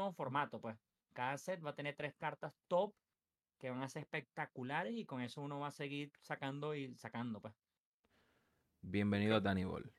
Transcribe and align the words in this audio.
nuevo 0.00 0.12
formato, 0.14 0.60
pues. 0.60 0.76
Cada 1.12 1.36
set 1.36 1.64
va 1.64 1.70
a 1.70 1.74
tener 1.74 1.94
tres 1.94 2.14
cartas 2.14 2.54
top 2.68 2.94
que 3.58 3.68
van 3.68 3.82
a 3.82 3.88
ser 3.88 4.02
espectaculares 4.02 4.94
y 4.94 5.04
con 5.04 5.20
eso 5.20 5.42
uno 5.42 5.60
va 5.60 5.66
a 5.68 5.72
seguir 5.72 6.10
sacando 6.22 6.74
y 6.74 6.96
sacando, 6.96 7.40
pues. 7.40 7.52
Bienvenido 8.80 9.36
a 9.36 9.40
Danny 9.40 9.64
Ball. 9.64 9.92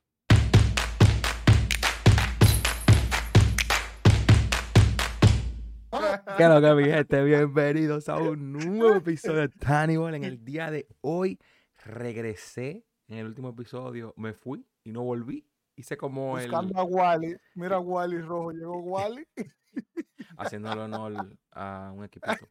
¿Qué 6.36 6.48
lo 6.48 6.60
que 6.60 6.74
mi 6.74 6.84
gente? 6.84 7.22
Bienvenidos 7.22 8.08
a 8.08 8.16
un 8.16 8.52
nuevo 8.52 8.96
episodio 8.96 9.42
de 9.42 9.50
Danny 9.54 9.96
Ball. 9.96 10.16
En 10.16 10.24
el 10.24 10.44
día 10.44 10.72
de 10.72 10.88
hoy 11.02 11.38
regresé. 11.84 12.84
En 13.06 13.18
el 13.18 13.26
último 13.26 13.50
episodio 13.50 14.14
me 14.16 14.32
fui 14.32 14.66
y 14.82 14.90
no 14.90 15.02
volví. 15.02 15.46
Hice 15.82 15.96
como 15.96 16.38
el... 16.38 16.48
Buscando 16.48 16.78
a 16.78 16.84
Wally. 16.84 17.36
Mira 17.56 17.80
Wally 17.80 18.20
rojo. 18.20 18.52
Llegó 18.52 18.78
Wally. 18.78 19.26
Haciéndole 20.38 20.82
honor 20.82 21.36
a 21.50 21.90
un 21.92 22.04
equipito. 22.04 22.46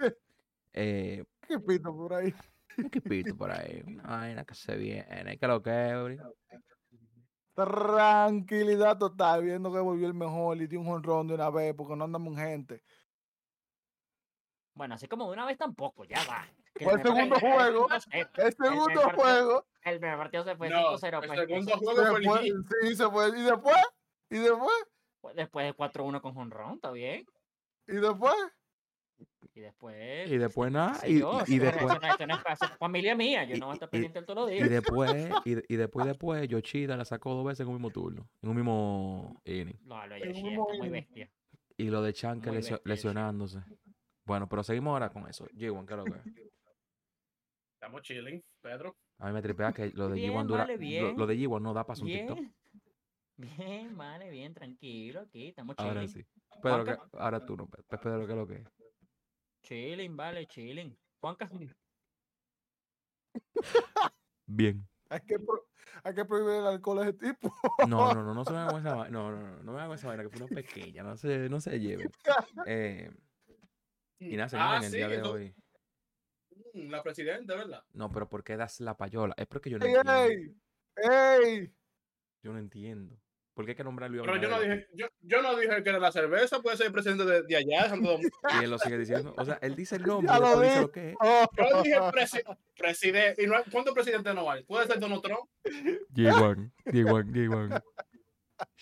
Eh, 0.73 1.23
¿Qué 1.47 1.57
pito 1.57 1.95
por 1.95 2.13
ahí? 2.13 2.35
un 2.77 2.85
equipito 2.87 3.37
por 3.37 3.51
ahí. 3.51 3.81
Una 3.87 4.03
vaina 4.03 4.43
que 4.43 4.53
se 4.53 4.75
viene. 4.75 5.37
¿Qué 5.37 5.45
es 5.45 5.49
lo 5.49 5.63
que? 5.63 6.19
Tranquilidad 7.53 8.97
total, 8.97 9.43
viendo 9.43 9.71
que 9.71 9.79
volvió 9.79 10.07
el 10.07 10.13
mejor 10.13 10.61
y 10.61 10.67
dio 10.67 10.81
un 10.81 10.89
honrón 10.89 11.29
de 11.29 11.35
una 11.35 11.49
vez 11.49 11.73
porque 11.73 11.95
no 11.95 12.03
andamos 12.03 12.37
en 12.37 12.45
gente. 12.45 12.83
Bueno, 14.73 14.95
así 14.95 15.07
como 15.07 15.27
de 15.27 15.31
una 15.31 15.45
vez 15.45 15.57
tampoco, 15.57 16.03
ya 16.03 16.19
va. 16.29 16.45
Que 16.75 16.83
el 16.83 17.01
segundo 17.01 17.39
juego. 17.39 17.87
El, 18.11 18.27
El 18.35 18.53
segundo 18.53 19.01
juego. 19.15 19.65
El 19.85 19.99
primer 19.99 20.17
partido 20.17 20.43
se 20.43 20.55
fue 20.55 20.69
No, 20.69 20.97
5-0. 20.97 21.21
el 21.21 21.27
pues, 21.27 21.39
segundo 21.39 21.77
juego 21.77 22.05
fue 22.05 22.17
el 22.17 22.23
Después, 22.23 22.81
sí, 22.81 22.95
se 22.95 23.09
fue. 23.09 23.29
Y 23.29 23.41
después, 23.43 23.75
y 24.29 24.37
después, 24.37 24.85
pues, 25.21 25.35
después 25.35 25.65
de 25.65 25.73
4-1 25.75 26.21
con 26.21 26.37
Honron, 26.37 26.75
¿está 26.75 26.91
bien? 26.91 27.25
y 27.87 27.95
después. 27.95 28.33
Y 29.53 29.59
después... 29.59 30.31
Y 30.31 30.37
después 30.37 30.71
nada. 30.71 30.99
Y, 31.07 31.19
yo, 31.19 31.39
y- 31.45 31.55
y 31.55 31.59
después... 31.59 31.83
eso 31.85 32.25
no- 32.27 32.35
es 32.35 32.77
familia 32.79 33.15
mía, 33.15 33.43
yo 33.43 33.55
y- 33.55 33.59
no 33.59 33.65
voy 33.67 33.73
a 33.73 33.75
estar 33.75 33.89
y- 33.89 33.91
pendiente 33.91 34.21
todos 34.23 34.43
los 34.45 34.51
Y 34.51 34.55
días. 34.55 34.69
después, 34.69 35.11
y, 35.45 35.73
y 35.73 35.75
después, 35.77 36.07
después, 36.07 36.47
Yoshida 36.47 36.95
la 36.97 37.05
sacó 37.05 37.33
dos 37.35 37.45
veces 37.45 37.61
en 37.61 37.67
un 37.67 37.73
mismo 37.73 37.89
turno, 37.91 38.29
en 38.41 38.49
un 38.49 38.55
mismo 38.55 39.41
inning. 39.45 39.77
No, 39.83 40.05
lo 40.07 40.15
de 40.15 40.21
Yoshida 40.21 40.49
está 40.51 40.77
muy 40.77 40.89
bestia. 40.89 41.29
Y 41.77 41.89
lo 41.89 42.01
de 42.01 42.13
Chan 42.13 42.39
que 42.41 42.49
Muy 42.51 42.59
lesio- 42.59 42.81
lesionándose. 42.85 43.59
Bueno, 44.25 44.47
pero 44.47 44.63
seguimos 44.63 44.91
ahora 44.93 45.09
con 45.09 45.27
eso. 45.27 45.45
G1, 45.47 45.85
¿qué 45.85 45.93
es 45.93 45.97
lo 45.97 46.05
que 46.05 46.11
es? 46.11 46.51
Estamos 47.75 48.01
chilling, 48.03 48.41
Pedro. 48.61 48.95
A 49.21 49.27
mí 49.27 49.33
me 49.33 49.41
tripea 49.43 49.71
que 49.71 49.91
lo 49.91 50.09
de 50.09 50.15
Bien, 50.15 50.33
G1 50.33 50.47
dura. 50.47 50.65
vale, 50.65 51.13
lo- 51.15 51.27
de 51.27 51.35
G1 51.37 51.61
no 51.61 51.73
da 51.75 51.85
para 51.85 51.99
un 52.01 52.07
TikTok. 52.07 52.39
Bien, 53.37 53.95
vale, 53.97 54.29
bien, 54.29 54.53
tranquilo, 54.53 55.21
aquí 55.21 55.47
estamos 55.49 55.75
Ahora 55.77 56.01
chilling. 56.05 56.09
sí. 56.09 56.25
Pedro, 56.61 56.83
Juanca. 56.85 57.09
¿qué- 57.11 57.17
ahora 57.17 57.45
tú 57.45 57.55
no. 57.57 57.67
Pe- 57.67 57.83
Pe- 57.83 57.97
Pedro, 57.99 58.25
¿qué 58.25 58.31
es 58.33 58.37
lo 58.37 58.47
que 58.47 58.55
es? 58.55 58.67
Chilling, 59.63 60.17
vale, 60.17 60.45
chilling. 60.47 60.97
Juanca, 61.19 61.49
Bien. 64.47 64.87
Hay 65.09 65.19
que, 65.21 65.39
pro- 65.39 65.67
hay 66.03 66.13
que 66.15 66.25
prohibir 66.25 66.55
el 66.55 66.67
alcohol 66.67 66.99
a 66.99 67.03
ese 67.03 67.13
tipo. 67.13 67.53
No, 67.87 68.13
no, 68.13 68.23
no, 68.23 68.33
no 68.33 68.45
se 68.49 68.53
me 68.53 68.59
hagan 68.59 68.79
esa 68.79 68.95
vaina. 68.95 69.09
No, 69.11 69.31
no, 69.31 69.41
no, 69.41 69.63
no 69.63 69.73
me 69.73 69.79
hagan 69.81 69.93
esa 69.93 70.07
vaina, 70.07 70.23
que 70.23 70.29
fue 70.29 70.45
una 70.45 70.55
pequeña. 70.55 71.03
No 71.03 71.15
se, 71.17 71.49
no 71.49 71.59
se 71.61 71.79
lleven. 71.79 72.09
Eh, 72.65 73.11
y 74.19 74.35
nada, 74.35 74.49
señores, 74.49 74.71
Ah, 74.71 74.77
en 74.77 74.83
el 74.83 74.91
sí, 74.91 74.97
día 74.97 75.07
de 75.09 75.21
hoy. 75.23 75.55
La 76.73 77.03
presidenta, 77.03 77.55
¿verdad? 77.55 77.83
No, 77.93 78.11
pero 78.11 78.29
¿por 78.29 78.43
qué 78.43 78.57
das 78.57 78.79
la 78.79 78.95
payola? 78.97 79.33
Es 79.37 79.47
porque 79.47 79.69
yo 79.69 79.77
no 79.79 79.85
¡Ey, 79.85 79.93
entiendo. 79.93 80.23
ey! 80.25 80.55
¡Ey! 81.57 81.73
Yo 82.43 82.53
no 82.53 82.59
entiendo. 82.59 83.17
¿Por 83.53 83.65
qué 83.65 83.71
hay 83.71 83.75
que 83.75 83.83
nombrar 83.83 84.07
a 84.07 84.09
Luis 84.09 84.23
Pero 84.25 84.37
yo 84.37 84.47
no 84.49 84.59
dije, 84.61 84.87
yo, 84.93 85.07
yo 85.19 85.41
no 85.41 85.55
dije 85.57 85.83
que 85.83 85.89
era 85.89 85.99
la 85.99 86.11
cerveza, 86.11 86.61
puede 86.61 86.77
ser 86.77 86.87
el 86.87 86.93
presidente 86.93 87.25
de, 87.25 87.43
de 87.43 87.55
allá, 87.57 87.83
de 87.83 87.89
Santo 87.89 88.11
Domingo. 88.11 88.29
Y 88.61 88.63
él 88.63 88.71
lo 88.71 88.79
sigue 88.79 88.97
diciendo. 88.97 89.35
O 89.37 89.43
sea, 89.45 89.59
él 89.61 89.75
dice 89.75 89.97
el 89.97 90.03
nombre, 90.07 90.33
lo 90.39 90.61
dice 90.61 90.75
vi. 90.75 90.81
lo 90.81 90.91
que 90.91 91.09
es. 91.09 91.15
Oh, 91.19 91.45
Yo 91.57 91.83
dije 91.83 91.99
presi- 91.99 92.57
presidente. 92.77 93.43
¿Y 93.43 93.47
no, 93.47 93.55
cuántos 93.71 93.93
presidentes 93.93 94.33
no 94.33 94.49
hay? 94.49 94.63
Puede 94.63 94.87
ser 94.87 94.99
Donald 94.99 95.21
Trump. 95.21 95.49
G1, 95.65 96.71
G1, 96.85 97.25
G1. 97.31 97.83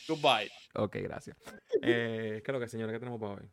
Goodbye. 0.08 0.52
Ok, 0.76 0.98
gracias. 1.02 1.36
Eh, 1.82 2.42
¿Qué 2.46 2.52
es 2.52 2.54
lo 2.54 2.60
que, 2.60 2.68
señora? 2.68 2.92
¿Qué 2.94 3.00
tenemos 3.00 3.20
para 3.20 3.34
hoy? 3.34 3.50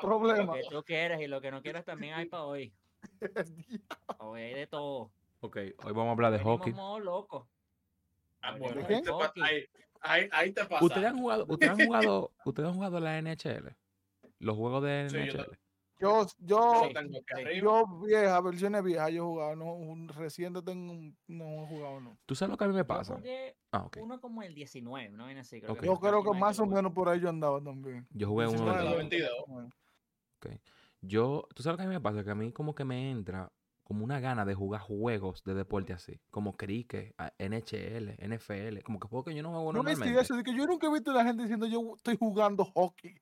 problema. 0.00 0.44
Lo 0.44 0.52
que 0.54 0.68
tú 0.70 0.84
quieras 0.84 1.20
y 1.20 1.26
lo 1.26 1.40
que 1.40 1.50
no 1.50 1.62
quieras 1.62 1.84
también 1.84 2.14
hay 2.14 2.26
para 2.26 2.44
hoy. 2.44 2.72
Hoy 4.18 4.40
hay 4.40 4.54
de 4.54 4.66
todo. 4.66 5.10
Ok, 5.44 5.56
hoy 5.56 5.92
vamos 5.92 6.06
a 6.06 6.10
hablar 6.12 6.32
de 6.32 6.38
Venimos 6.38 6.58
hockey. 6.58 6.72
Modo 6.72 7.00
loco. 7.00 7.48
Ah, 8.40 8.56
bueno, 8.58 8.80
ahí 8.80 9.02
te, 9.02 9.10
ahí, 9.42 9.64
ahí, 10.00 10.28
ahí 10.32 10.52
te 10.52 10.64
pasa. 10.64 10.82
¿Ustedes 10.82 11.06
han 11.06 11.18
jugado, 11.18 11.44
ustedes 11.46 11.72
han 11.72 11.86
jugado, 11.86 12.32
ustedes 12.46 12.68
han 12.70 12.74
jugado 12.74 13.00
la 13.00 13.20
NHL? 13.20 13.76
Los 14.38 14.56
juegos 14.56 14.82
de 14.84 15.10
sí, 15.10 15.16
NHL. 15.18 15.58
yo, 16.00 16.26
yo, 16.38 16.88
yo, 16.88 17.50
yo 17.60 17.86
vieja, 18.06 18.40
versiones 18.40 18.82
viejas, 18.82 19.10
yo 19.12 19.16
he 19.16 19.26
jugado, 19.26 19.56
no, 19.56 19.74
un, 19.74 20.08
reciente 20.08 20.62
tengo, 20.62 20.94
no 21.26 21.64
he 21.64 21.66
jugado, 21.66 22.00
no. 22.00 22.18
¿Tú 22.24 22.34
sabes 22.34 22.50
lo 22.50 22.56
que 22.56 22.64
a 22.64 22.68
mí 22.68 22.74
me 22.74 22.86
pasa? 22.86 23.20
Ah, 23.70 23.84
okay. 23.84 24.02
Uno 24.02 24.18
como 24.22 24.42
el 24.42 24.54
19, 24.54 25.10
¿no? 25.10 25.26
Así, 25.26 25.60
creo 25.60 25.72
okay. 25.72 25.80
que 25.82 25.86
yo 25.88 26.00
creo 26.00 26.22
que 26.22 26.38
más 26.38 26.58
o 26.58 26.64
menos 26.64 26.92
por 26.92 27.10
ahí 27.10 27.20
yo 27.20 27.28
andaba 27.28 27.62
también. 27.62 28.06
Yo 28.12 28.28
jugué 28.28 28.46
uno. 28.46 28.64
19, 28.64 28.82
del... 28.82 28.96
22. 28.96 29.74
Ok. 30.44 30.60
Yo, 31.00 31.46
tú 31.54 31.62
sabes 31.62 31.74
lo 31.74 31.76
que 31.78 31.82
a 31.84 31.88
mí 31.88 31.94
me 31.94 32.00
pasa, 32.00 32.24
que 32.24 32.30
a 32.30 32.34
mí 32.34 32.52
como 32.52 32.74
que 32.74 32.84
me 32.84 33.10
entra 33.10 33.52
como 33.84 34.02
una 34.02 34.18
gana 34.18 34.44
de 34.46 34.54
jugar 34.54 34.80
juegos 34.80 35.44
de 35.44 35.54
deporte 35.54 35.92
así, 35.92 36.18
como 36.30 36.56
cricket, 36.56 37.14
NHL, 37.38 38.16
NFL, 38.18 38.80
como 38.82 38.98
que 38.98 39.08
juego 39.08 39.24
que 39.24 39.34
yo 39.34 39.42
no 39.42 39.50
juego 39.50 39.72
no 39.72 39.78
normalmente. 39.78 40.14
No 40.14 40.20
es 40.20 40.24
eso, 40.24 40.36
de 40.36 40.42
que 40.42 40.56
yo 40.56 40.66
nunca 40.66 40.86
he 40.86 40.90
visto 40.90 41.10
a 41.10 41.14
la 41.14 41.24
gente 41.24 41.42
diciendo 41.42 41.66
yo 41.66 41.94
estoy 41.94 42.16
jugando 42.16 42.64
hockey. 42.64 43.14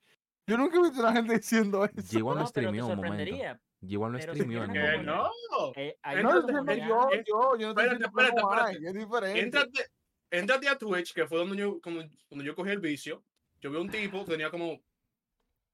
Yo 0.47 0.56
nunca 0.56 0.78
he 0.78 0.83
visto 0.83 1.00
a 1.00 1.10
la 1.10 1.12
gente 1.12 1.34
diciendo 1.34 1.84
eso. 1.97 2.16
Llevo 2.16 2.34
no, 2.34 2.47
streameó 2.47 2.87
un 2.87 2.97
momento. 2.97 3.60
Llevo 3.81 4.09
no 4.09 4.21
streameó 4.21 4.65
en 4.65 4.71
un 4.71 5.04
No, 5.04 5.31
eh, 5.75 5.97
no, 6.22 6.43
no 6.43 6.75
yo, 6.75 7.10
yo, 7.10 7.10
yo, 7.27 7.56
yo 7.56 7.69
no 7.69 7.75
te 7.75 7.83
Espérate, 7.83 8.04
espérate, 8.04 8.41
espérate. 8.41 8.87
Es 8.87 8.94
diferente. 8.94 9.41
Entrate, 9.41 9.87
entrate, 10.31 10.69
a 10.69 10.78
Twitch, 10.78 11.12
que 11.12 11.27
fue 11.27 11.39
donde 11.39 11.56
yo, 11.56 11.81
como, 11.81 12.03
cuando 12.28 12.44
yo 12.44 12.54
cogí 12.54 12.71
el 12.71 12.81
vicio. 12.81 13.25
Yo 13.60 13.71
vi 13.71 13.78
un 13.78 13.91
tipo 13.91 14.25
que 14.25 14.33
tenía 14.33 14.50
como 14.50 14.81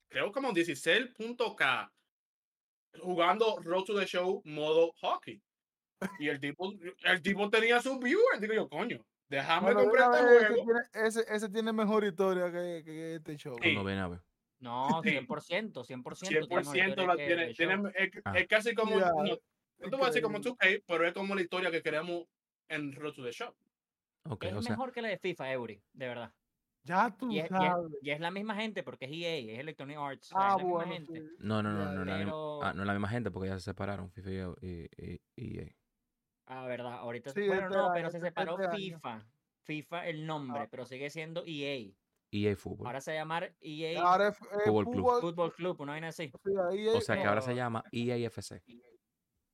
creo 0.08 0.32
como 0.32 0.52
16.k 0.52 1.92
jugando 3.00 3.58
Road 3.62 3.84
to 3.84 3.98
the 3.98 4.06
Show 4.06 4.42
modo 4.44 4.92
hockey. 5.00 5.41
Y 6.19 6.28
el 6.28 6.38
tipo, 6.41 6.72
el 7.04 7.22
tipo 7.22 7.50
tenía 7.50 7.80
sus 7.80 7.98
viewers. 7.98 8.41
Digo 8.41 8.54
yo, 8.54 8.68
coño, 8.68 9.04
déjame 9.28 9.72
Bueno, 9.74 9.80
comprar 9.91 10.12
este 10.14 10.24
vez 10.24 10.42
ese 10.42 10.48
juego. 10.48 10.64
tiene, 10.64 11.08
ese, 11.08 11.24
ese 11.28 11.48
tiene 11.50 11.72
mejor 11.72 12.04
historia 12.04 12.47
que, 12.52 12.82
que 12.84 13.14
este 13.16 13.36
show. 13.36 13.54
Sí. 13.56 13.60
Cuando 13.62 13.84
ven 13.84 13.98
a 13.98 14.08
ver. 14.08 14.20
No, 14.60 15.02
Sí. 15.02 15.10
100%, 15.10 15.84
100%. 15.84 16.02
100% 16.02 17.06
la 17.06 17.16
tiene. 17.16 17.54
tiene 17.54 17.74
es, 17.94 18.10
Ah. 18.24 18.38
es 18.38 18.47
casi 18.48 18.74
como, 18.74 18.98
Ya, 18.98 19.08
no, 19.10 19.22
no 19.24 19.36
te 19.91 19.97
voy 19.97 20.02
a 20.02 20.06
decir 20.06 20.22
como 20.22 20.38
increíble. 20.38 20.78
2K, 20.78 20.84
pero 20.86 21.06
es 21.06 21.12
como 21.14 21.34
la 21.34 21.42
historia 21.42 21.70
que 21.70 21.82
queremos 21.82 22.24
en 22.68 22.92
Road 22.92 23.14
to 23.14 23.24
the 23.24 23.32
Show. 23.32 23.54
Ok, 24.24 24.44
Es 24.44 24.54
o 24.54 24.62
sea, 24.62 24.72
mejor 24.72 24.92
que 24.92 25.02
la 25.02 25.08
de 25.08 25.18
FIFA, 25.18 25.52
Eury, 25.52 25.82
de 25.92 26.06
verdad. 26.08 26.32
Ya 26.88 27.15
tú 27.16 27.31
Y 27.31 27.38
es, 27.38 27.44
y 27.50 27.54
es- 27.54 27.60
sabes. 27.60 27.93
y 28.03 28.10
es 28.10 28.21
la 28.21 28.31
misma 28.31 28.54
gente 28.54 28.82
porque 28.82 29.04
es 29.04 29.12
EA, 29.12 29.53
es 29.54 29.59
Electronic 29.60 29.97
Arts. 29.99 30.32
o 30.32 30.38
sea, 30.38 30.38
Ah, 30.41 30.49
es 30.49 30.50
la 30.53 30.56
misma 30.65 30.72
bueno, 30.72 30.93
gente. 30.93 31.12
sí. 31.21 31.37
no, 31.41 31.62
no, 31.62 31.72
no, 31.72 31.84
no, 31.84 31.93
no, 31.93 32.04
la 32.04 32.16
misma- 32.16 32.25
Pero, 32.25 32.62
ah, 32.62 32.72
no 32.75 32.82
es 32.82 32.87
la 32.87 32.93
misma 32.94 33.09
gente 33.09 33.31
porque 33.31 33.49
ya 33.49 33.54
se 33.59 33.65
separaron, 33.65 34.10
FIFA 34.10 34.31
y, 34.31 34.66
y, 34.66 35.21
y- 35.37 35.59
EA. 35.59 35.66
ah, 36.47 36.66
verdad, 36.66 36.94
ahorita 36.94 37.31
Sí, 37.31 37.47
bueno, 37.47 37.62
este 37.66 37.77
no, 37.77 37.84
año, 37.84 37.93
pero 37.94 38.10
se 38.10 38.16
este- 38.19 38.28
separó 38.28 38.53
este 38.53 38.66
año. 38.66 38.77
FIFA. 38.77 39.27
FIFA 39.65 40.06
el 40.09 40.27
nombre, 40.27 40.60
Ah. 40.62 40.69
pero 40.71 40.87
sigue 40.87 41.10
siendo 41.10 41.43
EA. 41.47 41.93
EA 42.31 42.56
Fútbol. 42.56 42.87
Ahora 42.87 43.00
se 43.00 43.15
llama 43.15 43.41
EA 43.60 44.00
Ahora 44.03 44.28
es, 44.28 44.34
es 44.41 44.65
Fútbol 44.65 44.84
Club. 44.84 44.94
fútbol, 44.97 45.21
Football 45.21 45.53
Club, 45.54 45.81
una 45.81 45.93
vaina 45.93 46.09
así. 46.09 46.31
sí, 46.44 46.50
ahí 46.71 46.88
O 46.88 46.98
es- 46.98 47.04
sea 47.06 47.16
que 47.16 47.25
ahora 47.25 47.41
se 47.41 47.54
llama 47.54 47.82
EAFC. 47.93 48.56
EAFC, 48.56 48.62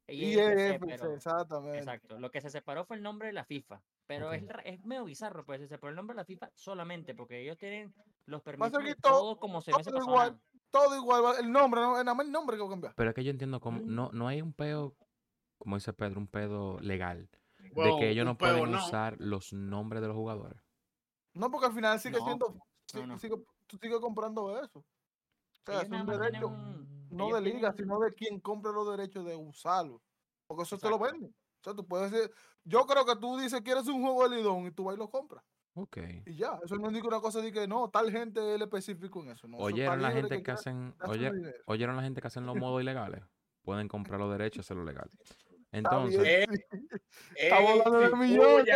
IEFC, 0.07 0.79
pero- 0.81 1.15
exactamente. 1.15 1.79
Exacto. 1.79 2.19
Lo 2.19 2.31
que 2.31 2.41
se 2.41 2.51
separó 2.51 2.85
fue 2.85 2.97
el 2.97 3.03
nombre 3.03 3.29
de 3.29 3.33
la 3.33 3.45
FIFA. 3.45 3.83
Pero 4.07 4.33
es, 4.33 4.45
es 4.65 4.85
medio 4.85 5.05
bizarro, 5.05 5.45
pues 5.47 5.61
se 5.61 5.69
separó 5.69 5.91
el 5.91 5.97
nombre 5.97 6.15
de 6.15 6.21
la 6.21 6.25
FIFA 6.27 6.51
solamente 6.55 7.15
porque 7.15 7.41
ellos 7.41 7.57
tienen 7.57 7.95
los 8.27 8.43
permisos 8.43 8.79
que 8.83 8.95
todo- 8.97 9.13
todo 9.21 9.39
como 9.39 9.59
hubiese 9.61 9.91
todo 9.91 10.01
igual. 10.03 10.39
Todo 10.71 10.97
igual, 10.97 11.25
va- 11.25 11.39
el 11.39 11.51
nombre, 11.51 11.81
no, 11.81 11.93
nada 11.93 12.15
más 12.15 12.27
el 12.27 12.33
nombre 12.33 12.57
que 12.57 12.63
va 12.63 12.69
a 12.69 12.71
cambiar. 12.73 12.95
Pero 12.97 13.11
es 13.11 13.15
que 13.15 13.25
yo 13.25 13.31
entiendo 13.31 13.61
como 13.61 13.79
Mm. 13.81 13.95
no, 13.95 14.11
no 14.13 14.27
hay 14.29 14.43
un 14.43 14.53
pedo, 14.53 14.95
como 15.59 15.77
dice 15.77 15.93
Pedro, 15.93 16.19
un 16.21 16.27
pedo 16.29 16.79
legal. 16.81 17.29
de 17.59 17.97
que 17.99 18.11
ellos 18.11 18.27
no 18.27 18.37
peo 18.37 18.59
pueden 18.59 18.73
no. 18.73 18.79
usar 18.85 19.17
los 19.21 19.53
nombres 19.55 20.03
de 20.03 20.09
los 20.09 20.17
jugadores. 20.17 20.61
No, 21.33 21.51
porque 21.51 21.67
al 21.69 21.73
final 21.73 21.99
sigue 21.99 22.19
No, 22.19 22.25
siendo, 22.27 22.57
si- 22.87 22.99
no, 23.01 23.07
no. 23.07 23.19
sigue- 23.19 23.43
tú 23.67 23.79
sigues 23.79 23.99
comprando 24.01 24.63
eso. 24.63 24.81
O 24.81 24.85
sea, 25.65 25.81
Ellos 25.81 25.85
es 25.85 26.01
un 26.01 26.07
derecho, 26.07 26.49
un- 26.49 26.94
no 27.17 27.35
de 27.35 27.41
liga, 27.41 27.73
tienen- 27.73 27.77
sino 27.77 27.99
de 28.01 28.13
quien 28.15 28.41
compre 28.41 28.73
los 28.73 28.91
derechos 28.97 29.25
de 29.25 29.37
usarlo. 29.37 30.01
Porque 30.47 30.63
eso 30.65 30.79
te 30.79 30.89
lo 30.91 30.99
venden. 30.99 31.31
O 31.61 31.65
sea, 31.65 31.75
tú 31.75 31.87
puedes 31.87 32.11
decir, 32.11 32.31
yo 32.65 32.85
creo 32.87 33.05
que 33.07 33.17
tú 33.17 33.39
dices 33.39 33.61
quieres 33.63 33.87
un 33.89 34.03
juego 34.03 34.29
de 34.29 34.37
Lidón 34.37 34.67
y 34.67 34.71
tú 34.71 34.85
vas 34.85 34.97
y 34.97 34.99
lo 34.99 35.09
compras. 35.09 35.43
Ok. 35.77 35.97
Y 36.27 36.37
ya, 36.37 36.61
eso 36.65 36.77
no 36.77 36.87
indica 36.89 37.09
una 37.09 37.21
cosa 37.21 37.41
de 37.41 37.51
que 37.51 37.67
no, 37.67 37.89
tal 37.91 38.13
gente 38.13 38.39
es 38.41 38.57
el 38.57 38.63
específico 38.63 39.23
en 39.23 39.31
eso. 39.31 39.49
No, 39.49 39.57
eso 39.57 39.67
¿Oyeron 39.67 40.01
la 40.03 40.13
gente 40.13 40.43
que, 40.43 40.51
hacen, 40.53 40.95
oye- 41.09 41.33
oyeron 41.67 41.97
la 41.97 42.03
gente 42.03 42.21
que 42.21 42.27
hacen 42.29 42.47
los 42.47 42.55
modos 42.57 42.81
ilegales? 42.85 43.23
Pueden 43.63 43.89
comprar 43.89 44.21
los 44.21 44.31
derechos 44.31 44.59
y 44.59 44.61
hacerlo 44.61 44.85
legal. 44.85 45.09
Entonces. 45.73 46.47
Eh, 47.37 47.51
hablando 47.53 47.99
de 47.99 48.17
millones. 48.17 48.67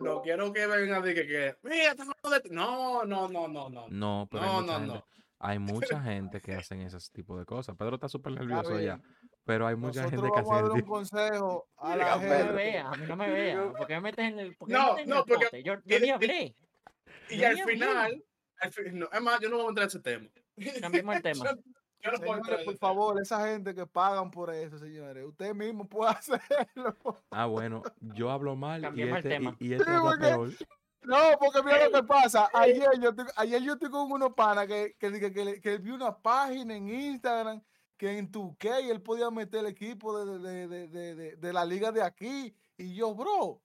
no 0.00 0.22
quiero 0.22 0.52
que 0.52 0.66
vengan 0.66 1.02
de 1.02 1.14
que, 1.14 1.26
que 1.26 1.56
mira. 1.62 1.94
No, 2.50 3.04
no, 3.04 3.28
no, 3.28 3.48
no, 3.48 3.68
no. 3.68 3.86
no, 3.88 4.28
pero 4.30 4.44
No, 4.44 4.62
no, 4.62 4.72
gente, 4.78 4.86
no. 4.94 5.04
Hay 5.42 5.58
mucha 5.98 6.00
gente 6.02 6.40
que 6.40 6.54
hacen 6.54 6.80
ese 6.80 6.98
tipo 7.12 7.38
de 7.38 7.44
cosas. 7.44 7.76
Pedro 7.76 7.96
está 7.96 8.08
súper 8.08 8.32
nervioso 8.32 8.78
ya, 8.80 9.00
pero 9.44 9.66
hay 9.66 9.76
mucha 9.76 10.02
Nosotros 10.02 10.22
gente 10.22 10.34
que 10.34 10.42
vamos 10.42 10.52
a 10.52 10.54
hace 10.54 10.62
dar 10.68 10.76
ese 10.78 10.84
un 10.84 10.88
consejo 10.90 11.68
a 11.76 11.96
la 11.96 12.12
A 12.12 12.16
mí 12.16 12.24
no 12.24 12.28
me 12.30 12.36
gente. 12.38 12.52
veas, 12.54 12.86
a 12.86 12.96
mí 12.96 13.06
no 13.06 13.16
me 13.16 13.30
veas. 13.30 13.72
¿Por 13.76 13.86
qué 13.86 13.94
me 13.96 14.00
metes 14.00 14.24
en 14.24 14.38
el, 14.38 14.56
por 14.56 14.68
qué 14.68 14.74
me 14.74 14.80
No, 14.80 14.86
metes 14.92 15.04
en 15.04 15.10
no, 15.10 15.16
el 15.18 15.24
porque- 15.26 15.44
pote? 15.46 15.62
Yo, 15.62 15.74
yo 15.84 15.96
y- 15.96 16.00
ni 16.00 16.06
y- 16.06 16.10
hablé. 16.10 16.56
Y 17.30 17.36
Yo 17.38 17.48
al 17.48 17.58
final, 17.64 18.24
al 18.60 18.72
fi- 18.72 18.90
no, 18.92 19.08
es 19.12 19.20
más, 19.22 19.40
yo 19.40 19.48
no 19.48 19.56
voy 19.56 19.66
a 19.66 19.68
entrar 19.70 19.84
en 19.84 19.88
ese 19.88 20.00
tema. 20.00 20.28
Cambiemos 20.80 21.16
el 21.16 21.22
tema. 21.22 21.44
Yo 22.04 22.10
no 22.10 22.18
puedo 22.18 22.34
entrar 22.34 22.58
Señores, 22.58 22.58
en 22.60 22.64
por 22.66 22.76
favor, 22.78 23.20
esa 23.22 23.46
gente 23.46 23.74
que 23.76 23.86
pagan 23.86 24.30
por 24.32 24.52
eso, 24.52 24.76
señores, 24.76 25.24
usted 25.24 25.54
mismo 25.54 25.88
puede 25.88 26.10
hacerlo. 26.10 26.96
Ah, 27.30 27.46
bueno, 27.46 27.82
yo 28.00 28.30
hablo 28.30 28.56
mal 28.56 28.80
y 28.80 28.84
Cambiemos 28.84 29.18
el 29.18 29.24
este, 29.24 29.28
y- 29.28 29.38
tema. 29.38 29.56
y, 29.60 29.72
este 29.74 29.84
Sí, 29.84 29.90
porque-. 30.00 30.66
No, 31.04 31.16
porque 31.38 31.62
mira 31.62 31.88
lo 31.88 31.92
que 31.92 32.02
pasa. 32.04 32.48
Ayer 32.52 32.88
yo, 33.00 33.10
ayer 33.36 33.62
yo 33.62 33.72
estoy 33.74 33.90
con 33.90 34.10
unos 34.10 34.34
panas 34.34 34.66
que, 34.66 34.94
que, 34.98 35.32
que, 35.32 35.60
que, 35.60 35.78
vi 35.78 35.90
una 35.90 36.16
página 36.16 36.76
en 36.76 36.88
Instagram 36.88 37.62
que 37.96 38.18
en 38.18 38.30
tu 38.30 38.56
que 38.56 38.90
él 38.90 39.02
podía 39.02 39.30
meter 39.30 39.60
el 39.60 39.66
equipo 39.66 40.24
de, 40.24 40.68
de, 40.68 40.88
de, 40.88 41.36
de, 41.36 41.52
la 41.52 41.64
liga 41.64 41.90
de 41.90 42.02
aquí. 42.02 42.54
Y 42.76 42.94
yo, 42.94 43.14
bro, 43.14 43.60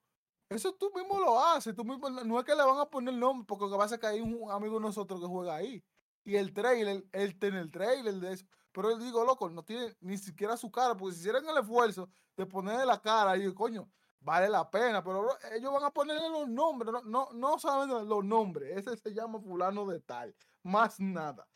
eso 0.49 0.73
tú 0.73 0.91
mismo 0.95 1.19
lo 1.19 1.43
haces. 1.43 1.75
Tú 1.75 1.83
mismo, 1.83 2.09
no 2.09 2.39
es 2.39 2.45
que 2.45 2.55
le 2.55 2.63
van 2.63 2.79
a 2.79 2.89
poner 2.89 3.13
nombre, 3.13 3.45
porque 3.47 3.65
lo 3.65 3.71
que 3.71 3.77
pasa 3.77 3.95
es 3.95 4.01
que 4.01 4.07
hay 4.07 4.21
un 4.21 4.51
amigo 4.51 4.75
de 4.75 4.81
nosotros 4.81 5.19
que 5.19 5.27
juega 5.27 5.55
ahí. 5.55 5.83
Y 6.23 6.35
el 6.35 6.53
trailer, 6.53 7.05
él 7.11 7.39
tiene 7.39 7.59
el 7.59 7.71
trailer 7.71 8.15
de 8.15 8.33
eso. 8.33 8.45
Pero 8.71 8.91
él 8.91 8.99
digo, 8.99 9.23
loco, 9.23 9.49
no 9.49 9.63
tiene 9.63 9.95
ni 10.01 10.17
siquiera 10.17 10.57
su 10.57 10.71
cara, 10.71 10.95
porque 10.95 11.15
si 11.15 11.21
hicieran 11.21 11.47
el 11.47 11.57
esfuerzo 11.57 12.09
de 12.35 12.45
ponerle 12.45 12.85
la 12.85 13.01
cara, 13.01 13.35
yo, 13.37 13.53
coño, 13.55 13.89
vale 14.19 14.49
la 14.49 14.69
pena, 14.69 15.03
pero 15.03 15.21
bro, 15.21 15.37
ellos 15.53 15.71
van 15.71 15.83
a 15.85 15.91
ponerle 15.91 16.29
los 16.29 16.47
nombres, 16.49 16.91
no, 16.93 17.01
no, 17.03 17.29
no 17.33 17.59
solamente 17.59 18.05
los 18.05 18.23
nombres, 18.25 18.77
ese 18.77 18.97
se 18.97 19.13
llama 19.13 19.39
fulano 19.39 19.85
de 19.85 19.99
tal, 20.01 20.35
más 20.63 20.99
nada. 20.99 21.47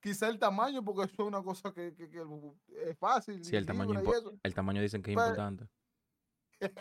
Quizá 0.00 0.28
el 0.28 0.38
tamaño, 0.38 0.82
porque 0.82 1.02
eso 1.12 1.22
es 1.22 1.28
una 1.28 1.42
cosa 1.42 1.72
que, 1.74 1.94
que- 1.94 2.08
que 2.08 2.22
es 2.88 2.98
fácil. 2.98 3.44
Sí, 3.44 3.54
el 3.56 3.64
y 3.64 3.66
tamaño, 3.66 4.00
el 4.42 4.54
tamaño 4.54 4.80
dicen 4.80 5.02
que 5.02 5.10
es 5.12 5.16
Pero- 5.16 5.28
importante. 5.28 5.68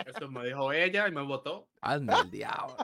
Eso 0.06 0.30
me 0.30 0.46
dijo 0.46 0.72
ella 0.74 1.08
y 1.08 1.12
me 1.12 1.22
votó. 1.26 1.68
Anda 1.82 2.22
el 2.22 2.30
diablo. 2.32 2.76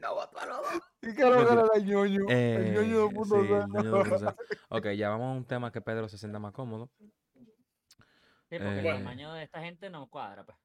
No 0.00 0.14
votó 0.14 0.38
a 0.38 0.46
los 0.46 0.58
dos. 0.58 0.82
Y 1.02 1.14
que 1.14 1.22
lo 1.22 1.40
era 1.52 1.66
el 1.74 1.84
ñoño, 1.86 2.26
el 2.28 2.74
ñoño 2.74 3.00
Eh, 3.06 3.12
2.0. 3.12 3.46
sí, 3.46 3.52
el 3.52 3.68
ñoño 3.68 4.04
2.0. 4.04 4.36
Ok, 4.70 4.86
ya 4.96 5.08
vamos 5.10 5.34
a 5.34 5.38
un 5.38 5.44
tema 5.44 5.72
que 5.72 5.80
Pedro 5.80 6.08
se 6.08 6.18
sienta 6.18 6.38
más 6.38 6.52
cómodo. 6.52 6.90
Sí, 8.58 8.64
porque 8.64 8.80
Eh, 8.80 8.88
el 8.90 8.96
tamaño 8.98 9.32
de 9.34 9.42
esta 9.44 9.60
gente 9.60 9.90
no 9.90 10.08
cuadra, 10.08 10.44
pues. 10.44 10.58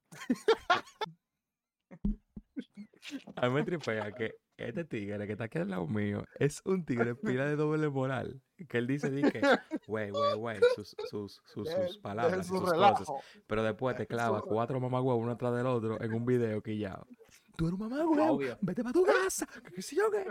A 3.36 3.48
mí 3.48 3.54
me 3.56 3.64
tripea 3.64 4.12
que 4.12 4.36
este 4.58 4.84
tigre 4.84 5.26
que 5.26 5.32
está 5.32 5.46
aquí 5.46 5.58
al 5.58 5.70
lado 5.70 5.88
mío 5.88 6.24
es 6.38 6.62
un 6.66 6.84
tigre 6.86 7.16
pila 7.16 7.46
de 7.46 7.56
doble 7.56 7.90
moral. 7.90 8.42
Que 8.68 8.78
él 8.80 8.88
dice, 8.88 9.10
dice, 9.10 9.42
güey, 9.88 10.12
güey, 10.12 10.36
güey, 10.36 10.60
sus, 10.76 10.96
sus, 11.10 11.42
sus, 11.46 11.70
sus 11.70 11.98
palabras, 12.00 12.46
su 12.46 12.54
sus 12.56 12.62
cosas. 12.62 12.76
relajo. 12.76 13.22
Pero 13.48 13.64
después 13.64 13.96
te 13.96 14.06
clava 14.06 14.42
cuatro 14.42 14.80
mamagüevos 14.82 15.24
uno 15.24 15.32
atrás 15.32 15.56
del 15.56 15.66
otro 15.66 16.02
en 16.02 16.14
un 16.14 16.26
video 16.26 16.62
quillado. 16.62 17.08
Tú 17.56 17.68
eres 17.68 17.80
un 17.80 17.90
mamagüevo, 17.90 18.40
vete 18.62 18.84
para 18.84 18.94
tu 18.94 19.06
casa, 19.06 19.48
que 19.64 19.72
qué 19.72 19.82
sé 19.82 19.96
yo 19.96 20.12
qué. 20.12 20.26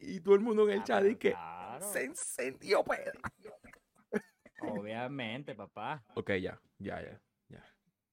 Y 0.00 0.20
todo 0.20 0.34
el 0.34 0.40
mundo 0.40 0.64
en 0.64 0.70
el 0.74 0.80
Ah, 0.80 0.84
chat 0.84 1.04
que 1.18 1.30
claro, 1.32 1.92
se 1.92 2.04
encendió, 2.04 2.82
Pedro. 2.82 3.20
Obviamente, 4.62 5.54
papá. 5.54 6.04
Ok, 6.14 6.30
ya, 6.40 6.60
ya, 6.78 7.02
ya. 7.02 7.20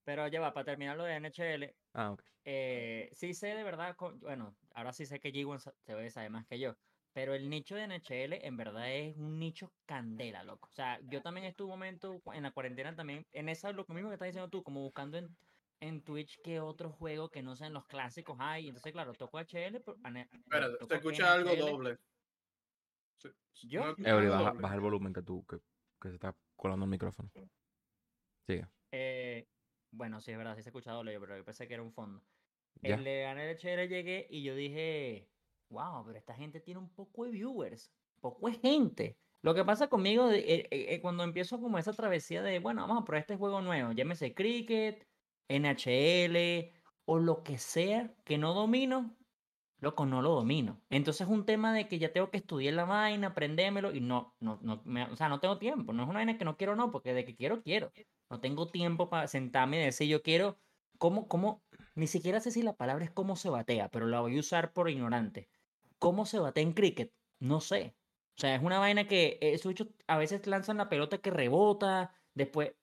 Pero 0.04 0.28
ya 0.28 0.40
va, 0.40 0.54
para 0.54 0.66
terminar 0.66 0.96
lo 0.98 1.04
de 1.04 1.16
NHL, 1.20 1.76
Ah, 1.94 2.12
ok. 2.12 2.22
eh, 2.46 3.10
sí 3.14 3.34
sé 3.34 3.48
de 3.56 3.64
verdad, 3.64 3.96
con- 3.96 4.20
bueno, 4.20 4.56
ahora 4.74 4.94
sí 4.94 5.06
sé 5.06 5.20
que 5.20 5.32
G1 5.34 5.60
sa- 5.60 5.74
se 5.86 5.94
ve, 5.96 6.10
sabe 6.10 6.30
más 6.30 6.46
que 6.48 6.60
yo, 6.60 6.76
pero 7.14 7.34
el 7.34 7.50
nicho 7.50 7.76
de 7.76 7.84
NHL 7.84 8.40
en 8.46 8.56
verdad 8.58 8.90
es 8.94 9.18
un 9.18 9.38
nicho 9.38 9.74
candela, 9.86 10.44
loco. 10.44 10.70
O 10.72 10.76
sea, 10.76 11.00
yo 11.10 11.22
también 11.22 11.46
estuve 11.46 11.66
un 11.66 11.72
momento 11.72 12.22
en 12.34 12.44
la 12.44 12.52
cuarentena 12.52 12.96
también, 12.96 13.26
en 13.34 13.50
esa, 13.50 13.72
lo 13.74 13.86
mismo 13.90 14.10
que 14.10 14.14
estás 14.14 14.28
diciendo 14.28 14.50
tú, 14.50 14.64
como 14.64 14.82
buscando 14.82 15.18
en, 15.18 15.28
en 15.82 16.02
Twitch 16.04 16.40
qué 16.42 16.60
otro 16.62 16.92
juego 16.92 17.30
que 17.30 17.42
no 17.44 17.56
sean 17.56 17.74
los 17.74 17.86
clásicos 17.86 18.38
hay. 18.40 18.68
Entonces, 18.70 18.94
claro, 18.94 19.12
toco 19.14 19.40
HL, 19.40 19.82
pero, 19.82 19.98
ane- 20.04 20.30
eh, 20.32 20.78
se 20.88 20.96
escucha 20.96 21.34
algo 21.34 21.56
doble. 21.56 21.98
Se- 23.18 23.34
¿Yo? 23.68 23.94
Eury, 23.98 24.28
baja, 24.28 24.52
doble. 24.52 24.62
baja 24.62 24.76
el 24.76 24.82
volumen 24.82 25.12
que 25.14 25.22
tú, 25.22 25.46
que, 25.46 25.58
que 26.00 26.10
se 26.10 26.16
está 26.16 26.36
colando 26.56 26.86
el 26.86 26.92
micrófono. 26.92 27.30
Sigue. 28.46 28.68
Eh, 28.92 29.48
bueno, 29.92 30.22
sí, 30.22 30.32
es 30.32 30.38
verdad, 30.38 30.56
sí 30.56 30.62
se 30.62 30.70
escucha 30.70 30.92
doble, 30.92 31.20
pero 31.20 31.38
yo 31.38 31.46
pensé 31.46 31.68
que 31.68 31.74
era 31.74 31.84
un 31.84 31.92
fondo. 31.92 32.24
Ya. 32.82 32.96
El 32.96 33.04
de 33.04 33.88
llegué 33.90 34.28
y 34.30 34.44
yo 34.44 34.56
dije, 34.56 35.30
wow, 35.70 36.06
pero 36.06 36.18
esta 36.18 36.36
gente 36.36 36.60
tiene 36.60 36.80
un 36.80 36.90
poco 36.90 37.26
de 37.26 37.32
viewers, 37.32 37.92
poco 38.20 38.50
de 38.50 38.58
gente. 38.58 39.18
Lo 39.42 39.54
que 39.54 39.64
pasa 39.64 39.88
conmigo 39.88 40.32
eh, 40.32 40.44
eh, 40.46 40.68
eh, 40.72 41.02
cuando 41.02 41.24
empiezo 41.24 41.60
como 41.60 41.78
esa 41.78 41.94
travesía 41.94 42.42
de, 42.42 42.60
bueno, 42.60 42.82
vamos 42.82 43.02
a 43.02 43.06
probar 43.06 43.22
este 43.22 43.38
juego 43.38 43.62
nuevo, 43.62 43.92
llámese 43.92 44.34
Cricket, 44.34 45.08
NHL 45.48 46.74
o 47.06 47.20
lo 47.20 47.44
que 47.44 47.58
sea 47.58 48.14
que 48.24 48.38
no 48.38 48.54
domino, 48.54 49.16
loco, 49.80 50.06
no 50.06 50.22
lo 50.22 50.32
domino. 50.32 50.84
Entonces 50.90 51.22
es 51.22 51.28
un 51.28 51.46
tema 51.46 51.74
de 51.74 51.88
que 51.88 52.00
ya 52.00 52.12
tengo 52.14 52.32
que 52.32 52.38
estudiar 52.38 52.74
la 52.74 52.86
vaina, 52.86 53.28
aprendérmelo 53.28 53.94
y 53.94 54.02
no, 54.02 54.36
no, 54.40 54.60
no, 54.62 54.82
me- 54.86 55.06
o 55.06 55.16
sea, 55.16 55.30
no 55.30 55.40
tengo 55.40 55.58
tiempo. 55.60 55.94
No 55.94 56.04
es 56.04 56.10
una 56.10 56.20
vaina 56.20 56.38
que 56.38 56.46
no 56.46 56.58
quiero, 56.58 56.76
no, 56.76 56.92
porque 56.92 57.14
de 57.14 57.26
que 57.26 57.36
quiero, 57.36 57.62
quiero. 57.64 57.92
No 58.30 58.40
tengo 58.42 58.68
tiempo 58.68 59.10
para 59.10 59.28
sentarme 59.28 59.80
y 59.82 59.86
decir, 59.86 60.08
yo 60.10 60.22
quiero, 60.24 60.60
¿cómo, 60.98 61.28
cómo? 61.28 61.64
Ni 61.96 62.08
siquiera 62.08 62.40
sé 62.40 62.52
si 62.52 62.62
la 62.64 62.76
palabra 62.76 63.06
es 63.06 63.12
cómo 63.12 63.36
se 63.36 63.50
batea, 63.50 63.90
pero 63.90 64.08
la 64.08 64.22
voy 64.22 64.38
a 64.38 64.40
usar 64.40 64.74
por 64.74 64.90
ignorante. 64.90 65.50
¿Cómo 66.00 66.26
se 66.26 66.40
batea 66.40 66.64
en 66.64 66.74
cricket? 66.74 67.14
No 67.40 67.60
sé. 67.62 67.96
O 68.38 68.40
sea, 68.42 68.56
es 68.56 68.62
una 68.64 68.80
vaina 68.80 69.08
que 69.08 69.38
eh, 69.42 69.54
esos 69.54 69.70
bichos 69.70 69.88
a 70.08 70.18
veces 70.18 70.46
lanzan 70.48 70.78
la 70.78 70.90
pelota 70.90 71.18
que 71.20 71.32
rebota, 71.32 72.14
después, 72.34 72.74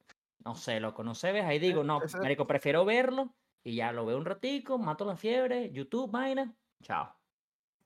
no 0.44 0.54
sé, 0.56 0.80
loco, 0.80 1.04
no 1.04 1.14
sé, 1.14 1.32
ves, 1.32 1.44
ahí 1.44 1.58
digo, 1.58 1.84
no, 1.84 2.12
marico, 2.20 2.46
prefiero 2.46 2.84
verlo 2.84 3.36
y 3.62 3.76
ya 3.76 3.92
lo 3.92 4.04
veo 4.04 4.18
un 4.18 4.24
ratico, 4.24 4.78
mato 4.78 5.04
la 5.04 5.16
fiebre, 5.16 5.70
YouTube, 5.72 6.10
vaina, 6.10 6.56
chao. 6.84 7.14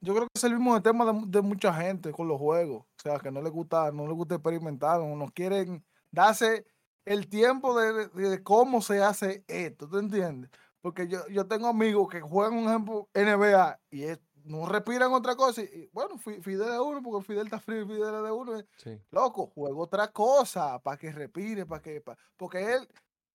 Yo 0.00 0.15
creo 0.15 0.27
que 0.27 0.33
es 0.39 0.45
el 0.45 0.55
mismo 0.55 0.81
tema 0.83 1.12
de, 1.12 1.21
de 1.27 1.41
mucha 1.43 1.73
gente 1.75 2.12
con 2.12 2.29
los 2.29 2.39
juegos. 2.39 2.83
O 2.83 3.03
sea, 3.03 3.19
que 3.19 3.31
no 3.33 3.43
les 3.43 3.53
gusta, 3.53 3.91
no 3.91 4.06
les 4.06 4.15
gusta 4.15 4.37
experimentar, 4.37 5.00
no, 5.00 5.17
no 5.17 5.27
quieren 5.33 5.85
darse 6.12 6.65
el 7.05 7.29
tiempo 7.29 7.79
de, 7.79 8.09
de- 8.09 8.29
de 8.31 8.43
cómo 8.43 8.81
se 8.83 9.03
hace 9.03 9.45
esto, 9.49 9.89
¿tú 9.89 9.99
entiendes? 9.99 10.50
Porque 10.81 11.09
yo, 11.09 11.27
yo 11.29 11.47
tengo 11.49 11.67
amigos 11.67 12.09
que 12.09 12.21
juegan, 12.21 12.59
un 12.59 12.69
ejemplo, 12.69 13.09
NBA 13.15 13.81
y 13.91 14.03
es- 14.05 14.21
no 14.45 14.67
respiran 14.67 15.12
otra 15.12 15.35
cosa. 15.37 15.62
Y, 15.62 15.65
y, 15.65 15.91
bueno, 15.93 16.17
Fi- 16.17 16.41
Fidel 16.41 16.73
es 16.75 16.79
uno, 16.81 17.03
porque 17.03 17.27
Fidel 17.27 17.47
está 17.47 17.59
frío 17.59 17.83
y 17.83 17.87
Fidel 17.87 18.14
es 18.14 18.23
de 18.23 18.31
uno. 18.31 18.59
y, 18.59 18.64
Sí. 18.76 18.99
Loco, 19.11 19.47
juega 19.55 19.76
otra 19.76 20.12
cosa 20.12 20.78
para 20.78 20.97
que 20.97 21.11
respire, 21.12 21.67
para 21.67 21.83
que. 21.83 22.00
pa- 22.00 22.17
porque 22.37 22.75
él. 22.75 22.88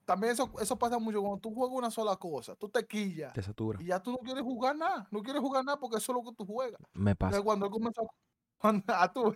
También 0.05 0.33
eso, 0.33 0.51
eso 0.59 0.77
pasa 0.77 0.99
mucho 0.99 1.21
cuando 1.21 1.39
tú 1.39 1.53
juegas 1.53 1.77
una 1.77 1.91
sola 1.91 2.15
cosa, 2.17 2.55
tú 2.55 2.67
te 2.69 2.85
quillas 2.85 3.33
Te 3.33 3.41
satura. 3.41 3.81
y 3.81 3.85
ya 3.85 4.01
tú 4.01 4.11
no 4.11 4.17
quieres 4.17 4.43
jugar 4.43 4.75
nada, 4.75 5.07
no 5.11 5.21
quieres 5.21 5.41
jugar 5.41 5.63
nada 5.63 5.79
porque 5.79 5.97
eso 5.97 6.11
es 6.11 6.17
lo 6.17 6.29
que 6.29 6.35
tú 6.35 6.45
juegas. 6.45 6.79
Me 6.93 7.15
pasa. 7.15 7.37
Entonces, 7.37 7.45
cuando 7.45 7.69
comenzó 7.69 8.01
a- 8.01 8.13
cuando, 8.57 8.83
ah, 8.87 9.11
tú 9.11 9.33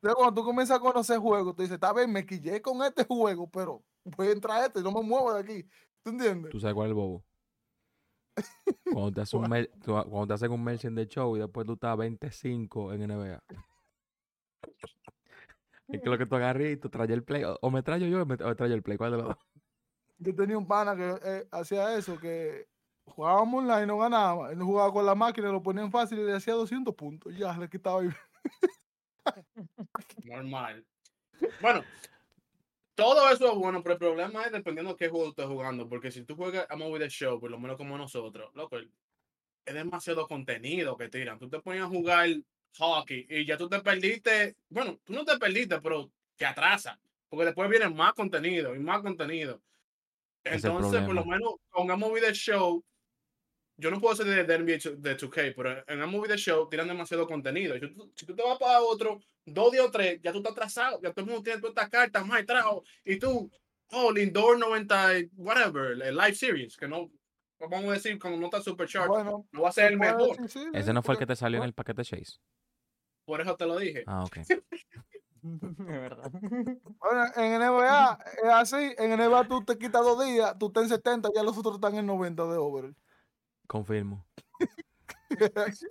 cuando 0.00 0.34
tú 0.34 0.44
comienzas 0.44 0.76
a 0.76 0.80
conocer 0.80 1.18
juegos, 1.18 1.54
tú 1.56 1.62
dices, 1.62 1.74
está 1.74 1.92
bien, 1.92 2.12
me 2.12 2.26
quillé 2.26 2.60
con 2.60 2.82
este 2.82 3.04
juego, 3.04 3.48
pero 3.50 3.82
voy 4.04 4.28
a 4.28 4.32
entrar 4.32 4.60
a 4.60 4.66
este 4.66 4.80
y 4.80 4.82
no 4.82 4.92
me 4.92 5.02
muevo 5.02 5.32
de 5.32 5.40
aquí. 5.40 5.68
¿Tú 6.02 6.10
entiendes? 6.10 6.50
¿Tú 6.50 6.60
sabes 6.60 6.74
cuál 6.74 6.86
es 6.86 6.90
el 6.90 6.94
bobo? 6.94 7.24
Cuando 8.84 9.12
te, 9.12 9.20
hacen 9.20 9.40
un 9.40 9.48
cuando 9.84 10.26
te 10.26 10.34
hacen 10.34 10.52
un 10.52 10.64
merchant 10.64 10.96
de 10.96 11.06
show 11.06 11.36
y 11.36 11.40
después 11.40 11.66
tú 11.66 11.74
estás 11.74 11.96
25 11.96 12.92
en 12.92 13.02
NBA. 13.10 13.42
Es 15.92 16.00
que 16.00 16.08
lo 16.08 16.16
que 16.16 16.26
tú 16.26 16.36
agarras 16.36 16.70
y 16.70 16.76
tú 16.76 16.88
traes 16.88 17.10
el 17.10 17.24
play. 17.24 17.42
O, 17.42 17.58
o 17.60 17.70
me 17.70 17.82
traigo 17.82 18.06
yo 18.06 18.22
o 18.22 18.26
me, 18.26 18.34
o 18.34 18.46
me 18.46 18.54
traigo 18.54 18.74
el 18.76 18.82
play. 18.82 18.96
¿Cuál 18.96 19.10
de 19.10 19.16
los 19.18 19.26
dos? 19.26 19.36
Yo 20.20 20.34
tenía 20.34 20.58
un 20.58 20.66
pana 20.66 20.94
que 20.94 21.18
eh, 21.24 21.48
hacía 21.50 21.96
eso, 21.96 22.18
que 22.20 22.68
jugábamos 23.06 23.62
online 23.62 23.84
y 23.84 23.86
no 23.86 23.98
ganaba. 23.98 24.52
Él 24.52 24.62
jugaba 24.62 24.92
con 24.92 25.06
la 25.06 25.14
máquina, 25.14 25.50
lo 25.50 25.62
ponían 25.62 25.90
fácil 25.90 26.18
y 26.18 26.24
le 26.24 26.34
hacía 26.34 26.52
200 26.52 26.94
puntos. 26.94 27.34
Ya, 27.36 27.56
le 27.56 27.68
quitaba. 27.70 28.02
Normal. 30.24 30.84
Bueno, 31.62 31.82
todo 32.94 33.30
eso 33.30 33.50
es 33.50 33.58
bueno, 33.58 33.82
pero 33.82 33.94
el 33.94 33.98
problema 33.98 34.44
es 34.44 34.52
dependiendo 34.52 34.92
de 34.92 34.98
qué 34.98 35.08
juego 35.08 35.30
estés 35.30 35.46
jugando. 35.46 35.88
Porque 35.88 36.10
si 36.10 36.22
tú 36.24 36.36
juegas 36.36 36.66
a 36.68 36.76
Movie 36.76 37.00
The 37.00 37.08
Show, 37.08 37.40
por 37.40 37.50
lo 37.50 37.58
menos 37.58 37.78
como 37.78 37.96
nosotros, 37.96 38.50
loco, 38.54 38.76
es 38.76 39.74
demasiado 39.74 40.28
contenido 40.28 40.98
que 40.98 41.08
tiran. 41.08 41.38
Tú 41.38 41.48
te 41.48 41.60
ponías 41.60 41.86
a 41.86 41.88
jugar 41.88 42.28
hockey 42.78 43.26
y 43.28 43.46
ya 43.46 43.56
tú 43.56 43.70
te 43.70 43.80
perdiste. 43.80 44.56
Bueno, 44.68 44.98
tú 45.02 45.14
no 45.14 45.24
te 45.24 45.38
perdiste, 45.38 45.80
pero 45.80 46.10
te 46.36 46.44
atrasa. 46.44 47.00
Porque 47.30 47.46
después 47.46 47.70
viene 47.70 47.88
más 47.88 48.12
contenido 48.12 48.74
y 48.74 48.80
más 48.80 49.00
contenido. 49.00 49.62
Entonces, 50.44 51.02
por 51.02 51.14
lo 51.14 51.24
menos 51.24 51.54
con 51.68 51.86
Movie 51.98 52.22
The 52.22 52.34
Show, 52.34 52.84
yo 53.76 53.90
no 53.90 54.00
puedo 54.00 54.14
ser 54.14 54.26
de, 54.26 54.44
de 54.44 54.58
NBA 54.58 54.96
de 54.98 55.16
2K, 55.16 55.54
pero 55.56 55.84
en 55.86 56.10
Movie 56.10 56.28
The 56.28 56.36
Show 56.36 56.68
tiran 56.68 56.88
demasiado 56.88 57.26
contenido. 57.26 57.74
Si 57.74 57.80
tú, 57.88 58.12
si 58.14 58.26
tú 58.26 58.34
te 58.34 58.42
vas 58.42 58.58
para 58.58 58.80
otro, 58.80 59.20
dos 59.44 59.72
días 59.72 59.86
o 59.86 59.90
tres, 59.90 60.20
ya 60.22 60.32
tú 60.32 60.38
estás 60.38 60.52
atrasado, 60.52 61.00
ya 61.02 61.12
todo 61.12 61.24
el 61.24 61.30
mundo 61.30 61.42
tiene 61.42 61.60
todas 61.60 61.72
estas 61.74 61.88
cartas 61.88 62.26
más 62.26 62.44
trajo 62.44 62.84
y 63.04 63.18
tú, 63.18 63.50
oh, 63.92 64.12
Lindor 64.12 64.58
90, 64.58 65.18
y 65.18 65.30
whatever, 65.36 66.00
el 66.02 66.16
Live 66.16 66.34
Series, 66.34 66.76
que 66.76 66.88
no, 66.88 67.10
vamos 67.58 67.90
a 67.90 67.94
decir, 67.94 68.18
como 68.18 68.36
no 68.36 68.46
está 68.46 68.60
supercharged, 68.62 69.08
Bueno, 69.08 69.46
no 69.52 69.62
va 69.62 69.70
a 69.70 69.72
ser 69.72 69.92
el 69.92 69.98
mejor. 69.98 70.36
decir, 70.36 70.48
sí, 70.48 70.58
sí, 70.58 70.70
Ese 70.72 70.92
no 70.92 71.02
fue 71.02 71.14
el 71.14 71.18
que 71.18 71.26
te 71.26 71.36
salió 71.36 71.58
en 71.58 71.64
el 71.64 71.72
paquete 71.72 72.04
Chase. 72.04 72.38
Por 73.24 73.40
eso 73.40 73.56
te 73.56 73.66
lo 73.66 73.78
dije. 73.78 74.04
Ah, 74.06 74.24
ok. 74.24 74.38
De 75.78 75.98
verdad. 75.98 76.30
Bueno, 76.32 77.24
en 77.36 77.60
NBA 77.60 78.18
es 78.42 78.50
así. 78.50 78.94
En 78.98 79.10
NBA 79.18 79.48
tú 79.48 79.64
te 79.64 79.78
quitas 79.78 80.02
dos 80.02 80.24
días, 80.24 80.56
tú 80.58 80.66
estás 80.68 80.84
en 80.84 80.90
70, 80.90 81.30
ya 81.34 81.42
los 81.42 81.56
otros 81.56 81.76
están 81.76 81.94
en 81.96 82.06
90 82.06 82.44
de 82.46 82.58
over. 82.58 82.94
Confirmo. 83.66 84.26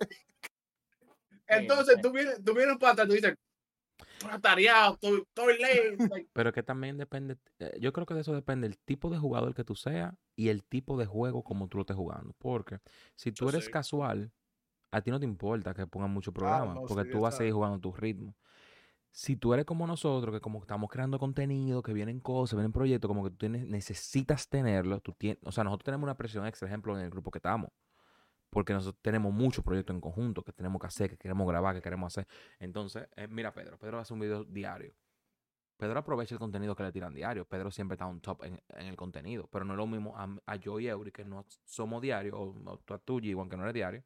Entonces 1.46 2.00
tú 2.00 2.12
vienes, 2.12 2.44
tú 2.44 2.54
vienes 2.54 2.76
para 2.78 2.92
atrás 2.92 3.06
y 3.06 3.08
tú 3.08 3.14
dices, 3.16 3.34
estoy 3.98 4.30
atareado, 4.30 4.94
estoy, 4.94 5.22
estoy 5.22 5.58
late. 5.58 5.96
Pero 6.32 6.52
que 6.52 6.62
también 6.62 6.96
depende, 6.96 7.38
eh, 7.58 7.76
yo 7.80 7.92
creo 7.92 8.06
que 8.06 8.14
de 8.14 8.20
eso 8.20 8.34
depende 8.34 8.66
el 8.66 8.78
tipo 8.78 9.10
de 9.10 9.18
jugador 9.18 9.54
que 9.54 9.64
tú 9.64 9.74
seas 9.74 10.14
y 10.36 10.48
el 10.48 10.62
tipo 10.62 10.96
de 10.96 11.06
juego 11.06 11.42
como 11.42 11.68
tú 11.68 11.78
lo 11.78 11.82
estés 11.82 11.96
jugando. 11.96 12.34
Porque 12.38 12.78
si 13.16 13.32
tú 13.32 13.48
eres 13.48 13.64
sí. 13.64 13.70
casual, 13.70 14.30
a 14.92 15.00
ti 15.00 15.10
no 15.10 15.18
te 15.18 15.24
importa 15.24 15.74
que 15.74 15.86
pongan 15.86 16.10
mucho 16.10 16.32
programa, 16.32 16.74
no, 16.74 16.82
porque 16.82 17.04
sí, 17.04 17.10
tú 17.10 17.20
vas 17.20 17.34
a 17.34 17.38
seguir 17.38 17.52
jugando 17.54 17.80
tu 17.80 17.92
ritmo. 17.92 18.36
Si 19.12 19.36
tú 19.36 19.52
eres 19.54 19.66
como 19.66 19.86
nosotros, 19.86 20.32
que 20.34 20.40
como 20.40 20.60
estamos 20.60 20.88
creando 20.88 21.18
contenido, 21.18 21.82
que 21.82 21.92
vienen 21.92 22.20
cosas, 22.20 22.56
vienen 22.56 22.72
proyectos, 22.72 23.08
como 23.08 23.24
que 23.24 23.30
tú 23.30 23.36
tienes, 23.36 23.66
necesitas 23.66 24.48
tenerlo, 24.48 25.00
tú 25.00 25.12
tienes, 25.12 25.38
o 25.44 25.52
sea, 25.52 25.64
nosotros 25.64 25.84
tenemos 25.84 26.04
una 26.04 26.16
presión 26.16 26.46
extra, 26.46 26.68
ejemplo, 26.68 26.96
en 26.96 27.04
el 27.04 27.10
grupo 27.10 27.30
que 27.30 27.38
estamos. 27.38 27.70
Porque 28.50 28.72
nosotros 28.72 29.00
tenemos 29.02 29.32
muchos 29.32 29.64
proyectos 29.64 29.94
en 29.94 30.00
conjunto 30.00 30.42
que 30.42 30.52
tenemos 30.52 30.80
que 30.80 30.86
hacer, 30.86 31.10
que 31.10 31.16
queremos 31.16 31.46
grabar, 31.46 31.74
que 31.74 31.82
queremos 31.82 32.12
hacer. 32.12 32.26
Entonces, 32.58 33.08
eh, 33.16 33.28
mira, 33.28 33.52
Pedro, 33.54 33.78
Pedro 33.78 33.98
hace 33.98 34.12
un 34.12 34.20
video 34.20 34.44
diario. 34.44 34.94
Pedro 35.76 35.98
aprovecha 36.00 36.34
el 36.34 36.38
contenido 36.38 36.74
que 36.76 36.82
le 36.82 36.92
tiran 36.92 37.14
diario. 37.14 37.44
Pedro 37.46 37.70
siempre 37.70 37.94
está 37.94 38.06
on 38.06 38.20
top 38.20 38.44
en, 38.44 38.60
en 38.68 38.86
el 38.86 38.96
contenido. 38.96 39.48
Pero 39.50 39.64
no 39.64 39.74
es 39.74 39.78
lo 39.78 39.86
mismo 39.86 40.16
a, 40.16 40.28
a 40.46 40.56
yo 40.56 40.78
y 40.80 40.88
Eury, 40.88 41.12
que 41.12 41.24
no 41.24 41.46
somos 41.64 42.02
diarios, 42.02 42.34
o, 42.36 42.54
o 42.66 42.98
tú 42.98 43.18
a 43.18 43.22
igual 43.22 43.48
que 43.48 43.56
no 43.56 43.62
eres 43.62 43.74
diario, 43.74 44.04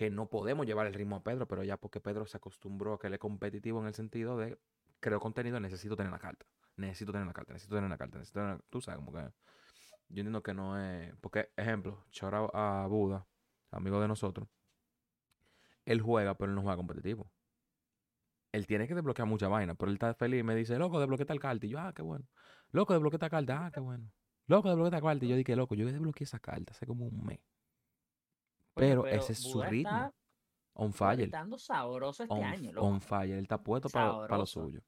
que 0.00 0.08
no 0.08 0.30
podemos 0.30 0.64
llevar 0.64 0.86
el 0.86 0.94
ritmo 0.94 1.16
a 1.16 1.22
Pedro, 1.22 1.46
pero 1.46 1.62
ya 1.62 1.76
porque 1.76 2.00
Pedro 2.00 2.24
se 2.24 2.38
acostumbró 2.38 2.94
a 2.94 2.98
que 2.98 3.08
él 3.08 3.12
es 3.12 3.18
competitivo 3.18 3.80
en 3.82 3.86
el 3.86 3.92
sentido 3.92 4.38
de 4.38 4.58
creo 4.98 5.20
contenido, 5.20 5.60
necesito 5.60 5.94
tener 5.94 6.10
la 6.10 6.18
carta. 6.18 6.46
Necesito 6.76 7.12
tener 7.12 7.26
la 7.26 7.34
carta, 7.34 7.52
necesito 7.52 7.74
tener 7.76 7.90
la 7.90 7.98
carta, 7.98 8.16
necesito 8.16 8.40
tener 8.40 8.54
la- 8.56 8.64
Tú 8.70 8.80
sabes, 8.80 8.96
como 8.96 9.12
que. 9.12 9.18
Yo 10.08 10.20
entiendo 10.22 10.42
que 10.42 10.54
no 10.54 10.80
es. 10.80 11.14
Porque, 11.20 11.50
ejemplo, 11.54 12.06
out 12.22 12.50
a 12.54 12.86
Buda, 12.88 13.26
amigo 13.72 14.00
de 14.00 14.08
nosotros. 14.08 14.48
Él 15.84 16.00
juega, 16.00 16.34
pero 16.38 16.50
él 16.50 16.54
no 16.56 16.62
juega 16.62 16.78
competitivo. 16.78 17.30
Él 18.52 18.66
tiene 18.66 18.88
que 18.88 18.94
desbloquear 18.94 19.28
mucha 19.28 19.48
vaina, 19.48 19.74
pero 19.74 19.90
él 19.90 19.96
está 19.96 20.14
feliz 20.14 20.40
y 20.40 20.44
me 20.44 20.54
dice, 20.54 20.78
loco, 20.78 20.98
desbloquea 20.98 21.26
tal 21.26 21.40
carta. 21.40 21.66
Y 21.66 21.68
yo, 21.68 21.78
ah, 21.78 21.92
qué 21.94 22.00
bueno. 22.00 22.24
Loco, 22.72 22.94
desbloquea 22.94 23.16
esta 23.18 23.28
carta, 23.28 23.66
ah, 23.66 23.70
qué 23.70 23.80
bueno. 23.80 24.10
Loco, 24.46 24.68
desbloquea 24.70 24.98
esta 24.98 25.06
carta. 25.06 25.26
Y 25.26 25.28
yo 25.28 25.36
dije, 25.36 25.54
loco, 25.56 25.74
yo 25.74 25.84
desbloqueé 25.84 26.24
esa 26.24 26.38
carta 26.38 26.72
hace 26.72 26.86
como 26.86 27.04
un 27.06 27.22
mes. 27.26 27.40
Pero 28.80 29.06
ese 29.06 29.32
es 29.32 29.38
su 29.38 29.62
ritmo. 29.62 30.12
On 30.74 30.92
fire. 30.92 31.20
está 31.24 31.38
dando 31.38 31.58
sabroso 31.58 32.22
este 32.22 32.34
On, 32.34 32.42
año, 32.44 32.72
loco. 32.72 32.86
on 32.86 33.00
fire. 33.00 33.34
Él 33.36 33.42
está 33.42 33.62
puesto 33.62 33.88
para 33.90 34.06
lo 34.06 34.20
Sabroso. 34.28 34.62
suyo. 34.64 34.80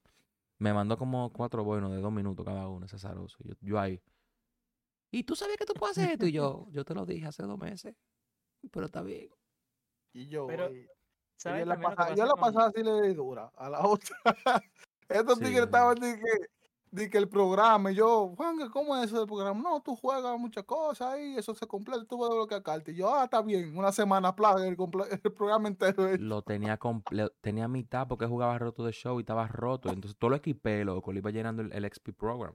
Me 0.58 0.72
mandó 0.72 0.96
como 0.96 1.30
cuatro 1.32 1.64
buenos 1.64 1.90
de 1.90 1.98
dos 2.00 2.12
minutos 2.12 2.46
cada 2.46 2.68
uno, 2.68 2.86
ese 2.86 2.98
zaroso. 2.98 3.36
Yo, 3.44 3.54
yo 3.60 3.78
ahí. 3.80 4.00
¿Y 5.10 5.24
tú 5.24 5.34
sabías 5.36 5.58
que 5.58 5.66
tú 5.66 5.74
puedes 5.74 5.98
hacer 5.98 6.12
esto? 6.12 6.26
Y 6.26 6.32
yo, 6.32 6.66
yo 6.70 6.84
te 6.84 6.94
lo 6.94 7.04
dije 7.04 7.26
hace 7.26 7.42
dos 7.42 7.58
meses. 7.58 7.94
Pero 8.70 8.86
está 8.86 9.02
bien. 9.02 9.28
Y 10.14 10.28
yo, 10.28 10.46
Pero, 10.46 10.66
ahí. 10.66 10.86
¿Sabes 11.36 11.60
Yo 11.60 11.66
la, 11.66 11.74
también 11.74 11.90
lo 11.90 11.90
que 11.90 11.96
pasada, 11.96 12.14
yo 12.14 12.22
pasa 12.22 12.26
la 12.26 12.32
con- 12.32 12.40
pasada 12.54 12.72
sí 12.74 12.82
le 12.84 13.08
di 13.08 13.14
dura. 13.14 13.52
A 13.56 13.68
la 13.68 13.80
otra. 13.86 14.62
Estos 15.08 15.38
Sí, 15.38 15.44
tigres 15.44 15.64
estaban 15.64 15.96
que, 15.96 16.20
de 16.92 17.10
que 17.10 17.18
el 17.18 17.28
programa. 17.28 17.90
Y 17.90 17.96
yo, 17.96 18.34
Juan, 18.36 18.68
¿cómo 18.70 18.96
es 18.96 19.06
eso 19.06 19.18
del 19.18 19.26
programa? 19.26 19.60
No, 19.60 19.80
tú 19.82 19.96
juegas 19.96 20.38
muchas 20.38 20.62
cosas 20.64 21.14
ahí, 21.14 21.36
eso 21.36 21.54
se 21.54 21.66
completa, 21.66 22.04
tú 22.04 22.18
vas 22.18 22.30
a 22.30 22.34
bloquear 22.34 22.62
cartas. 22.62 22.94
Y 22.94 22.98
yo, 22.98 23.12
ah, 23.14 23.24
está 23.24 23.42
bien, 23.42 23.76
una 23.76 23.90
semana 23.90 24.36
plaga 24.36 24.66
el, 24.68 24.76
el 25.10 25.32
programa 25.32 25.68
entero. 25.68 26.06
hecho. 26.08 26.22
Lo 26.22 26.42
tenía 26.42 26.78
comple- 26.78 27.32
tenía 27.40 27.66
mitad 27.66 28.06
porque 28.06 28.26
jugaba 28.26 28.56
roto 28.58 28.84
de 28.84 28.92
show 28.92 29.18
y 29.18 29.22
estaba 29.22 29.48
roto. 29.48 29.88
Entonces 29.88 30.16
todo 30.18 30.30
lo 30.30 30.36
equipé, 30.36 30.84
loco. 30.84 31.12
Le 31.12 31.18
iba 31.18 31.30
llenando 31.30 31.62
el, 31.62 31.72
el 31.72 31.90
XP 31.92 32.10
program. 32.16 32.54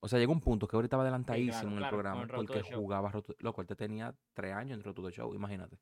O 0.00 0.08
sea, 0.08 0.18
llegó 0.18 0.32
un 0.32 0.40
punto 0.40 0.68
que 0.68 0.76
ahorita 0.76 0.88
estaba 0.88 1.02
adelantadísimo 1.04 1.68
en 1.68 1.72
el 1.72 1.78
claro, 1.78 1.96
programa 1.96 2.22
el 2.22 2.28
porque 2.28 2.62
the 2.62 2.70
Show. 2.70 2.80
jugaba 2.80 3.10
roto. 3.10 3.34
Loco, 3.38 3.60
él 3.62 3.66
te 3.66 3.76
tenía 3.76 4.14
tres 4.34 4.52
años 4.54 4.76
en 4.78 4.84
roto 4.84 5.02
de 5.02 5.10
show, 5.12 5.32
imagínate. 5.34 5.78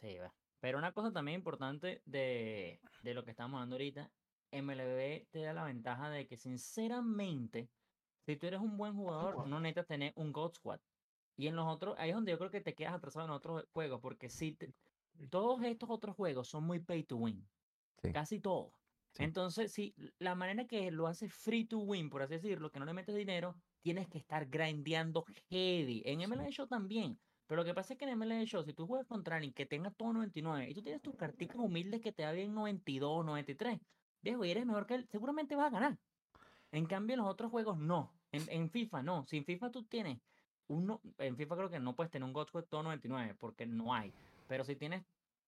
Sí, 0.00 0.16
va. 0.18 0.32
Pero 0.60 0.78
una 0.78 0.92
cosa 0.92 1.12
también 1.12 1.36
importante 1.40 2.02
de, 2.04 2.80
de 3.02 3.14
lo 3.14 3.24
que 3.24 3.30
estamos 3.30 3.54
hablando 3.58 3.74
ahorita, 3.76 4.10
MLB 4.50 5.28
te 5.30 5.40
da 5.42 5.52
la 5.52 5.64
ventaja 5.64 6.10
de 6.10 6.26
que 6.26 6.36
sinceramente, 6.36 7.70
si 8.26 8.36
tú 8.36 8.46
eres 8.46 8.60
un 8.60 8.76
buen 8.76 8.94
jugador, 8.94 9.46
no 9.48 9.60
necesitas 9.60 9.86
tener 9.86 10.12
un 10.16 10.32
God 10.32 10.54
Squad. 10.54 10.80
Y 11.36 11.46
en 11.46 11.56
los 11.56 11.66
otros, 11.66 11.94
ahí 11.98 12.10
es 12.10 12.14
donde 12.16 12.32
yo 12.32 12.38
creo 12.38 12.50
que 12.50 12.60
te 12.60 12.74
quedas 12.74 12.94
atrasado 12.94 13.24
en 13.26 13.30
otros 13.32 13.64
juegos, 13.72 14.00
porque 14.00 14.28
si 14.28 14.52
te- 14.52 14.74
todos 15.30 15.62
estos 15.62 15.88
otros 15.90 16.16
juegos 16.16 16.48
son 16.48 16.64
muy 16.64 16.80
pay 16.80 17.04
to 17.04 17.16
win, 17.16 17.48
Sí. 18.02 18.12
casi 18.12 18.40
todos. 18.40 18.72
Sí. 19.12 19.24
Entonces, 19.24 19.72
si 19.72 19.94
la 20.18 20.34
manera 20.34 20.66
que 20.66 20.90
lo 20.90 21.06
hace 21.06 21.28
free 21.28 21.64
to 21.64 21.78
win, 21.78 22.10
por 22.10 22.22
así 22.22 22.34
decirlo, 22.34 22.70
que 22.70 22.78
no 22.78 22.84
le 22.84 22.92
metes 22.92 23.14
dinero, 23.14 23.56
tienes 23.80 24.08
que 24.08 24.18
estar 24.18 24.46
grindeando 24.46 25.24
heavy. 25.48 26.02
En 26.04 26.20
Sí. 26.20 26.26
MLB 26.26 26.50
Show 26.50 26.66
también. 26.66 27.18
Pero 27.46 27.62
lo 27.62 27.64
que 27.64 27.72
pasa 27.74 27.94
es 27.94 27.98
que 27.98 28.04
en 28.04 28.10
MLB 28.10 28.44
Show, 28.44 28.62
si 28.62 28.74
tú 28.74 28.86
juegas 28.86 29.06
contra 29.06 29.36
alguien 29.36 29.54
que 29.54 29.64
tenga 29.64 29.90
todo 29.90 30.12
99 30.12 30.68
y 30.68 30.74
tú 30.74 30.82
tienes 30.82 31.00
tus 31.00 31.16
carticas 31.16 31.56
humildes 31.56 32.00
que 32.02 32.12
te 32.12 32.22
da 32.22 32.32
bien 32.32 32.52
92, 32.54 33.24
93, 33.24 33.80
viejo, 34.22 34.44
y 34.44 34.50
eres 34.50 34.66
mejor 34.66 34.86
que 34.86 34.94
él, 34.94 35.08
seguramente 35.10 35.56
vas 35.56 35.66
a 35.68 35.70
ganar. 35.70 35.98
En 36.72 36.86
cambio, 36.86 37.14
en 37.14 37.20
los 37.20 37.28
otros 37.28 37.50
juegos 37.50 37.78
no. 37.78 38.12
En, 38.32 38.42
en 38.50 38.70
FIFA 38.70 39.02
no. 39.02 39.24
Si 39.26 39.36
en 39.38 39.44
FIFA 39.44 39.70
tú 39.70 39.84
tienes 39.84 40.18
uno, 40.68 41.00
en 41.18 41.36
FIFA 41.36 41.56
creo 41.56 41.70
que 41.70 41.80
no 41.80 41.94
puedes 41.94 42.10
tener 42.10 42.26
un 42.26 42.32
God 42.32 42.48
Squad 42.48 42.64
todo 42.64 42.82
99 42.82 43.34
porque 43.38 43.66
no 43.66 43.94
hay. 43.94 44.12
Pero 44.46 44.64
si 44.64 44.76
tienes 44.76 45.04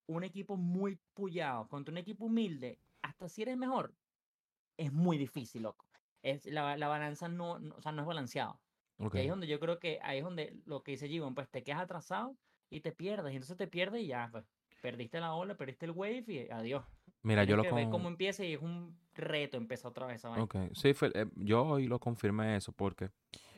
un 0.06 0.24
equipo 0.24 0.56
muy 0.56 0.98
pullado 1.14 1.68
contra 1.68 1.92
un 1.92 1.98
equipo 1.98 2.24
humilde, 2.24 2.78
hasta 3.02 3.28
si 3.28 3.42
eres 3.42 3.56
mejor, 3.56 3.92
es 4.76 4.92
muy 4.92 5.18
difícil, 5.18 5.62
loco. 5.62 5.84
Es, 6.22 6.46
la, 6.46 6.76
la 6.76 6.88
balanza 6.88 7.28
no, 7.28 7.58
no- 7.58 7.76
o 7.76 7.82
sea, 7.82 7.92
no 7.92 8.02
es. 8.02 8.06
Y 9.12 9.18
ahí 9.18 9.24
es 9.26 9.30
donde 9.30 9.46
yo 9.46 9.58
creo 9.60 9.78
que 9.78 9.98
ahí 10.02 10.18
es 10.18 10.24
donde 10.24 10.56
lo 10.66 10.82
que 10.82 10.92
dice 10.92 11.08
Gibbon, 11.08 11.34
pues 11.34 11.48
te 11.50 11.62
quedas 11.62 11.80
atrasado 11.82 12.36
y 12.68 12.80
te 12.80 12.92
pierdes. 12.92 13.32
Y 13.32 13.36
entonces 13.36 13.56
te 13.56 13.66
pierdes 13.66 14.02
y 14.02 14.06
ya, 14.08 14.28
pues 14.30 14.44
perdiste 14.82 15.20
la 15.20 15.34
ola, 15.34 15.56
perdiste 15.56 15.86
el 15.86 15.92
wave 15.92 16.24
y 16.28 16.50
adiós. 16.50 16.84
Mira, 17.22 17.44
yo 17.44 17.56
lo 17.56 17.62
que 17.62 17.72
ver 17.72 17.84
con... 17.84 17.90
cómo 17.92 18.08
empieza 18.08 18.44
y 18.44 18.54
es 18.54 18.62
un 18.62 18.98
reto 19.14 19.56
empezar 19.56 19.90
otra 19.90 20.06
vez 20.06 20.16
esa 20.16 20.30
vaina. 20.30 20.44
Ok, 20.44 20.56
sí, 20.74 20.94
fue- 20.94 21.10
eh, 21.14 21.26
yo 21.36 21.62
hoy 21.64 21.86
lo 21.86 21.98
confirmé 21.98 22.56
eso 22.56 22.72
porque 22.72 23.10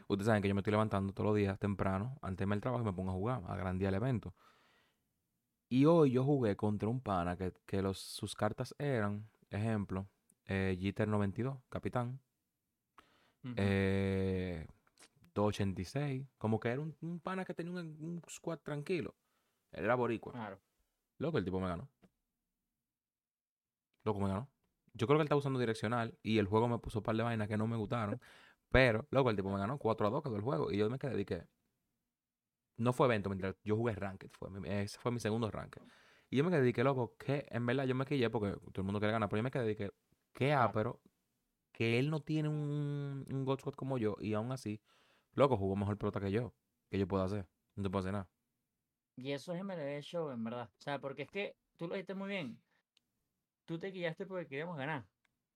ustedes 0.08 0.26
saben 0.26 0.42
que 0.42 0.48
yo 0.48 0.54
me 0.54 0.60
estoy 0.60 0.72
levantando 0.72 1.12
todos 1.12 1.28
los 1.28 1.36
días 1.36 1.58
temprano, 1.58 2.16
antes 2.22 2.38
de 2.38 2.44
irme 2.44 2.54
al 2.56 2.60
trabajo 2.60 2.82
y 2.82 2.86
me 2.86 2.92
pongo 2.92 3.10
a 3.10 3.14
jugar, 3.14 3.42
a 3.46 3.56
gran 3.56 3.78
día 3.78 3.88
el 3.90 3.94
evento. 3.94 4.34
Y 5.68 5.86
hoy 5.86 6.10
yo 6.12 6.24
jugué 6.24 6.56
contra 6.56 6.88
un 6.88 7.00
pana 7.00 7.36
que, 7.36 7.52
que 7.66 7.80
los, 7.82 7.98
sus 7.98 8.34
cartas 8.34 8.74
eran, 8.78 9.28
ejemplo, 9.48 10.06
eh, 10.46 10.76
Jeter 10.78 11.08
92, 11.08 11.58
capitán, 11.70 12.20
Ujú. 13.44 13.54
eh, 13.56 14.66
286, 15.34 16.26
como 16.36 16.60
que 16.60 16.68
era 16.68 16.80
un, 16.80 16.94
un 17.00 17.20
pana 17.20 17.44
que 17.44 17.54
tenía 17.54 17.72
un, 17.72 17.78
un 18.00 18.22
squad 18.28 18.58
tranquilo. 18.58 19.14
Él 19.70 19.84
era 19.84 19.94
boricua. 19.94 20.32
Claro. 20.32 20.58
Loco, 21.18 21.38
el 21.38 21.44
tipo 21.44 21.58
me 21.58 21.68
ganó. 21.68 21.88
Loco, 24.04 24.20
me 24.20 24.28
ganó. 24.28 24.50
Yo 24.94 25.06
creo 25.06 25.18
que 25.18 25.22
él 25.22 25.26
estaba 25.26 25.38
usando 25.38 25.58
direccional 25.58 26.18
y 26.22 26.38
el 26.38 26.46
juego 26.46 26.68
me 26.68 26.78
puso 26.78 26.98
un 27.00 27.02
par 27.04 27.16
de 27.16 27.22
vainas 27.22 27.48
que 27.48 27.56
no 27.56 27.66
me 27.66 27.76
gustaron. 27.76 28.20
Pero, 28.70 29.06
loco, 29.10 29.30
el 29.30 29.36
tipo 29.36 29.50
me 29.50 29.58
ganó 29.58 29.78
4 29.78 30.06
a 30.06 30.10
2 30.10 30.22
quedó 30.22 30.36
el 30.36 30.42
juego. 30.42 30.70
Y 30.72 30.78
yo 30.78 30.90
me 30.90 30.98
quedé, 30.98 31.24
que 31.24 31.46
No 32.76 32.92
fue 32.92 33.06
evento, 33.06 33.28
mientras 33.28 33.54
yo 33.64 33.76
jugué 33.76 33.94
Ranked. 33.94 34.30
Fue, 34.32 34.50
mi- 34.50 34.68
ese 34.68 34.98
fue 34.98 35.12
mi 35.12 35.20
segundo 35.20 35.50
Ranked. 35.50 35.82
Y 36.30 36.36
yo 36.38 36.44
me 36.44 36.50
quedé, 36.50 36.72
que 36.72 36.82
loco, 36.84 37.16
que 37.18 37.46
en 37.50 37.66
verdad 37.66 37.84
yo 37.84 37.94
me 37.94 38.04
quillé 38.06 38.30
porque 38.30 38.52
todo 38.56 38.72
el 38.76 38.84
mundo 38.84 38.98
quiere 38.98 39.12
ganar. 39.12 39.28
Pero 39.28 39.38
yo 39.40 39.44
me 39.44 39.50
quedé, 39.50 39.76
que 39.76 39.90
qué 40.32 40.52
ápero 40.52 41.00
que 41.72 41.98
él 41.98 42.10
no 42.10 42.20
tiene 42.20 42.48
un, 42.48 43.26
un 43.30 43.44
God 43.44 43.60
Squad 43.60 43.74
como 43.74 43.98
yo. 43.98 44.16
Y 44.20 44.34
aún 44.34 44.52
así, 44.52 44.80
loco, 45.34 45.56
jugó 45.56 45.76
mejor 45.76 45.98
pelota 45.98 46.20
que 46.20 46.30
yo. 46.32 46.54
¿Qué 46.90 46.98
yo 46.98 47.08
puedo 47.08 47.24
hacer? 47.24 47.48
No 47.76 47.82
te 47.84 47.90
puedo 47.90 48.00
hacer 48.00 48.12
nada. 48.12 48.28
Y 49.16 49.32
eso 49.32 49.52
es 49.54 49.60
MLB 49.60 50.02
Show, 50.02 50.30
en 50.30 50.44
verdad. 50.44 50.70
O 50.78 50.82
sea, 50.82 50.98
porque 51.00 51.22
es 51.22 51.30
que 51.30 51.56
tú 51.76 51.86
lo 51.88 51.94
dijiste 51.94 52.14
muy 52.14 52.28
bien. 52.28 52.58
Tú 53.64 53.78
te 53.78 53.88
guiaste 53.90 54.26
porque 54.26 54.46
queríamos 54.46 54.76
ganar. 54.76 55.08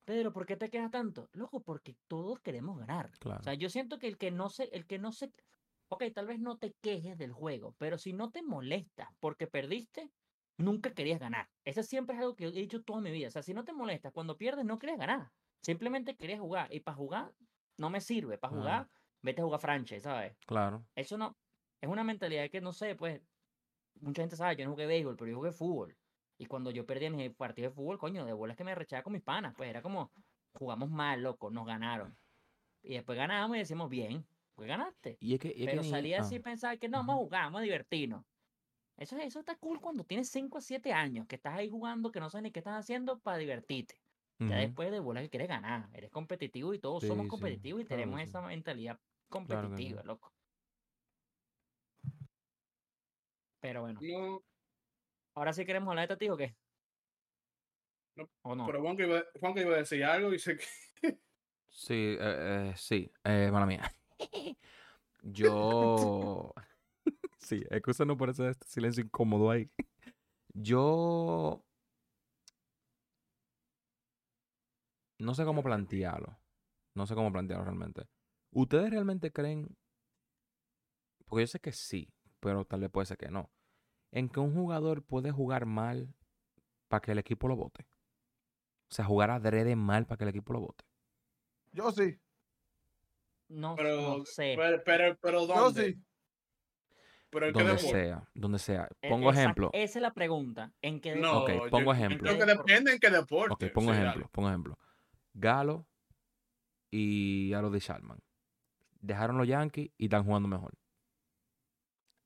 Pedro, 0.05 0.33
¿por 0.33 0.47
qué 0.47 0.57
te 0.57 0.71
quejas 0.71 0.91
tanto? 0.91 1.29
Loco, 1.33 1.63
porque 1.63 1.97
todos 2.07 2.39
queremos 2.41 2.79
ganar. 2.79 3.11
Claro. 3.19 3.41
O 3.41 3.43
sea, 3.43 3.55
yo 3.55 3.69
siento 3.69 3.99
que 3.99 4.07
el 4.07 4.19
que 4.19 4.31
no 4.31 4.49
se, 4.51 4.65
el 4.65 4.87
que 4.87 4.99
no 4.99 5.11
se, 5.13 5.33
ok, 5.89 6.05
tal 6.15 6.27
vez 6.27 6.39
no 6.39 6.59
te 6.59 6.75
quejes 6.81 7.19
del 7.19 7.33
juego, 7.33 7.75
pero 7.79 7.99
si 7.99 8.13
no 8.13 8.31
te 8.31 8.43
molesta 8.43 9.11
porque 9.19 9.49
perdiste, 9.49 10.13
nunca 10.59 10.95
querías 10.95 11.19
ganar. 11.19 11.51
Ese 11.65 11.83
siempre 11.83 12.15
es 12.17 12.23
algo 12.23 12.37
que 12.37 12.47
he 12.47 12.51
dicho 12.53 12.83
toda 12.85 13.01
mi 13.01 13.11
vida. 13.11 13.29
O 13.29 13.31
sea, 13.33 13.43
si 13.43 13.53
no 13.53 13.65
te 13.65 13.73
molesta 13.73 14.13
cuando 14.13 14.37
pierdes, 14.39 14.65
no 14.65 14.79
querías 14.79 14.99
ganar. 14.99 15.33
Simplemente 15.63 16.17
querías 16.17 16.39
jugar. 16.41 16.73
Y 16.73 16.81
para 16.81 16.97
jugar, 16.97 17.35
no 17.77 17.91
me 17.91 18.01
sirve. 18.01 18.39
Para 18.39 18.55
Ah. 18.55 18.57
jugar, 18.57 18.89
vete 19.23 19.43
a 19.43 19.45
jugar 19.45 19.61
franchise, 19.61 20.01
¿sabes? 20.03 20.37
Claro. 20.47 20.87
Eso 20.95 21.19
no, 21.19 21.37
es 21.81 21.89
una 21.91 22.05
mentalidad 22.05 22.49
que 22.49 22.61
no 22.61 22.73
sé, 22.73 22.95
pues, 22.95 23.21
mucha 24.01 24.23
gente 24.23 24.37
sabe, 24.37 24.57
yo 24.57 24.65
no 24.67 24.73
jugué 24.73 24.87
béisbol, 24.87 25.17
pero 25.17 25.31
yo 25.33 25.37
jugué 25.39 25.53
fútbol. 25.53 25.99
Y 26.39 26.47
cuando 26.47 26.71
yo 26.71 26.87
perdía 26.87 27.11
mis 27.11 27.35
partidos 27.35 27.73
de 27.73 27.77
fútbol, 27.77 27.99
coño, 27.99 28.25
de 28.27 28.33
bolas 28.33 28.57
que 28.57 28.65
me 28.65 28.75
rechazaba 28.75 29.05
con 29.05 29.13
mis 29.15 29.23
panas, 29.23 29.55
pues 29.57 29.71
era 29.71 29.83
como, 29.83 30.13
jugamos 30.53 30.91
mal, 30.91 31.23
loco, 31.23 31.51
nos 31.51 31.67
ganaron. 31.67 32.19
Y 32.83 32.95
después 32.95 33.19
ganamos 33.19 33.57
y 33.57 33.61
decimos, 33.61 33.89
bien, 33.91 34.29
pues 34.55 34.69
ganaste. 34.69 35.21
Y 35.21 35.35
es 35.35 35.41
que, 35.41 35.53
y 35.55 35.65
es 35.65 35.71
que 35.71 35.77
Pero 35.77 35.83
ni- 35.83 35.91
salía 35.91 36.19
ah, 36.19 36.33
así 36.33 36.41
pensar 36.41 36.79
que 36.79 36.89
no, 36.89 36.99
vamos 36.99 37.15
a 37.15 37.19
jugar, 37.19 37.45
vamos 37.45 37.61
a 37.61 37.65
divertirnos. 37.65 38.25
Eso, 38.97 39.17
eso 39.19 39.41
está 39.41 39.57
cool 39.59 39.81
cuando 39.81 40.05
tienes 40.05 40.31
5 40.31 40.59
a 40.59 40.61
7 40.63 40.93
años, 40.93 41.27
que 41.29 41.37
estás 41.37 41.55
ahí 41.55 41.69
jugando, 41.71 42.11
que 42.13 42.21
no 42.21 42.31
sabes 42.31 42.45
ni 42.45 42.53
qué 42.53 42.61
estás 42.61 42.79
haciendo 42.79 43.21
para 43.21 43.39
divertirte. 43.39 43.97
Ya 44.47 44.57
después 44.59 44.91
de 44.91 45.01
bola 45.01 45.23
que 45.23 45.31
quieres 45.31 45.49
ganar, 45.49 45.89
eres 45.93 46.11
competitivo 46.11 46.73
y 46.75 46.79
todos 46.81 47.05
Sí, 47.05 47.07
somos 47.07 47.27
sí, 47.31 47.31
competitivos 47.31 47.83
y 47.83 47.87
claro 47.87 48.11
que 48.11 48.17
tenemos 48.17 48.21
sí. 48.21 48.31
esa 48.31 48.41
mentalidad 48.43 48.99
que 49.47 49.57
competitiva, 49.59 50.03
loco. 50.05 50.33
Pero 53.61 53.83
bueno, 53.83 54.01
No, 54.01 54.41
ahora 55.37 55.53
sí 55.53 55.65
queremos 55.65 55.91
hablar 55.91 56.09
de 56.09 56.15
Tati 56.15 56.29
o 56.31 56.37
qué? 56.37 56.57
No, 58.17 58.29
¿O 58.43 58.57
no? 58.57 58.67
pero 58.67 58.81
Juan 58.81 58.97
que, 58.97 59.05
iba, 59.05 59.23
Juan 59.39 59.55
que 59.55 59.61
iba 59.61 59.75
a 59.75 59.79
decir 59.79 60.03
algo 60.05 60.33
y 60.33 60.39
se... 60.39 60.59
Sí, 61.69 62.17
eh, 62.19 62.19
eh, 62.21 62.75
sí, 62.77 63.13
eh, 63.23 63.51
mala 63.53 63.67
mía. 63.67 63.83
Yo. 65.23 66.55
sí, 67.39 67.63
excúsanos 67.71 68.17
por 68.17 68.31
ese 68.31 68.55
silencio 68.67 69.05
incómodo 69.05 69.51
ahí. 69.51 69.71
Yo. 70.55 71.63
No 75.19 75.35
sé 75.35 75.45
cómo 75.45 75.63
plantearlo. 75.63 76.39
No 76.95 77.07
sé 77.07 77.15
cómo 77.15 77.31
plantearlo 77.31 77.65
realmente. 77.65 78.09
¿Ustedes 78.53 78.91
realmente 78.91 79.31
creen? 79.31 79.77
Porque 81.27 81.43
yo 81.43 81.47
sé 81.47 81.61
que 81.61 81.73
sí, 81.73 82.09
pero 82.41 82.65
tal 82.65 82.81
vez 82.81 82.91
puede 82.91 83.07
ser 83.07 83.19
que 83.19 83.29
no. 83.29 83.51
En 84.17 84.31
que 84.31 84.41
un 84.41 84.55
jugador 84.55 85.03
puede 85.03 85.31
jugar 85.31 85.67
mal 85.67 86.09
para 86.89 87.03
que 87.03 87.13
el 87.13 87.19
equipo 87.19 87.49
lo 87.49 87.57
vote. 87.57 87.87
O 88.91 88.95
sea, 88.95 89.05
jugar 89.05 89.31
adrede 89.31 89.77
mal 89.77 90.07
para 90.07 90.17
que 90.17 90.25
el 90.25 90.31
equipo 90.31 90.55
lo 90.55 90.61
vote. 90.61 90.85
Yo 91.73 91.93
sí, 91.93 92.19
No, 93.49 93.77
Pero, 93.77 94.19
no 94.19 94.25
sé. 94.25 94.55
pero, 94.57 94.83
pero, 94.85 95.17
pero 95.21 95.47
yo 95.47 95.55
¿dónde? 95.55 95.93
sí. 95.93 96.03
Pero 97.29 97.47
¿en 97.49 97.53
qué 97.53 97.63
Donde 97.63 97.79
sea, 97.79 98.29
donde 98.35 98.59
sea. 98.59 98.89
E- 99.03 99.09
Pongo 99.11 99.31
ejemplo. 99.31 99.69
Esa 99.75 99.99
es 99.99 100.03
la 100.03 100.15
pregunta. 100.15 100.73
¿En 100.81 100.99
qué 100.99 101.15
No, 101.15 101.45
pongo 101.71 101.93
yo- 101.93 101.93
ejemplo. 101.93 102.31
Yo 102.31 102.39
creo 102.39 102.47
que 102.47 102.53
depende 102.57 102.93
en 102.95 102.99
qué 102.99 103.11
deporte. 103.11 103.67
Ok, 103.67 103.73
pongo 103.75 103.91
Sí, 103.93 103.99
dale. 103.99 104.09
ejemplo, 104.09 104.31
pongo 104.33 104.49
ejemplo. 104.49 104.79
Galo 105.35 105.87
y 106.91 107.53
Aroldi 107.53 107.81
Sharman. 107.81 108.19
Dejaron 109.01 109.37
los 109.37 109.47
Yankees 109.47 109.91
y 109.99 110.05
están 110.05 110.25
jugando 110.25 110.49
mejor. 110.49 110.73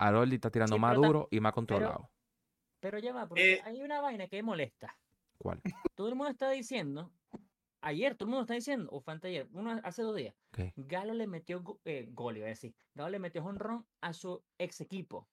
Aroldi 0.08 0.36
está 0.36 0.50
tirando 0.50 0.76
Sí, 0.76 0.80
más 0.80 0.94
duro 0.96 1.28
y 1.30 1.40
más 1.40 1.52
controlado. 1.52 2.10
Pero 2.80 2.98
ya 2.98 3.12
va, 3.12 3.28
porque 3.28 3.54
Eh, 3.54 3.62
hay 3.64 3.82
una 3.82 4.00
vaina 4.00 4.26
que 4.28 4.42
molesta. 4.42 4.96
¿Cuál? 5.38 5.60
Todo 5.94 6.08
el 6.08 6.14
mundo 6.14 6.30
está 6.30 6.50
diciendo, 6.50 7.12
ayer 7.82 8.14
todo 8.14 8.26
el 8.26 8.30
mundo 8.30 8.42
está 8.42 8.54
diciendo, 8.54 8.88
o 8.92 9.00
fue 9.00 9.12
anteayer, 9.14 9.48
uno 9.52 9.78
hace 9.84 10.02
dos 10.02 10.16
días. 10.16 10.34
Galo 10.76 11.14
le 11.14 11.26
metió 11.26 11.62
go- 11.62 11.80
eh, 11.84 12.08
gol, 12.10 12.36
iba 12.38 12.46
a 12.46 12.50
decir. 12.50 12.74
Galo 12.94 13.10
le 13.10 13.18
metió 13.18 13.44
honrón 13.44 13.86
a 14.00 14.12
su 14.12 14.42
ex 14.58 14.80
equipo. 14.80 15.28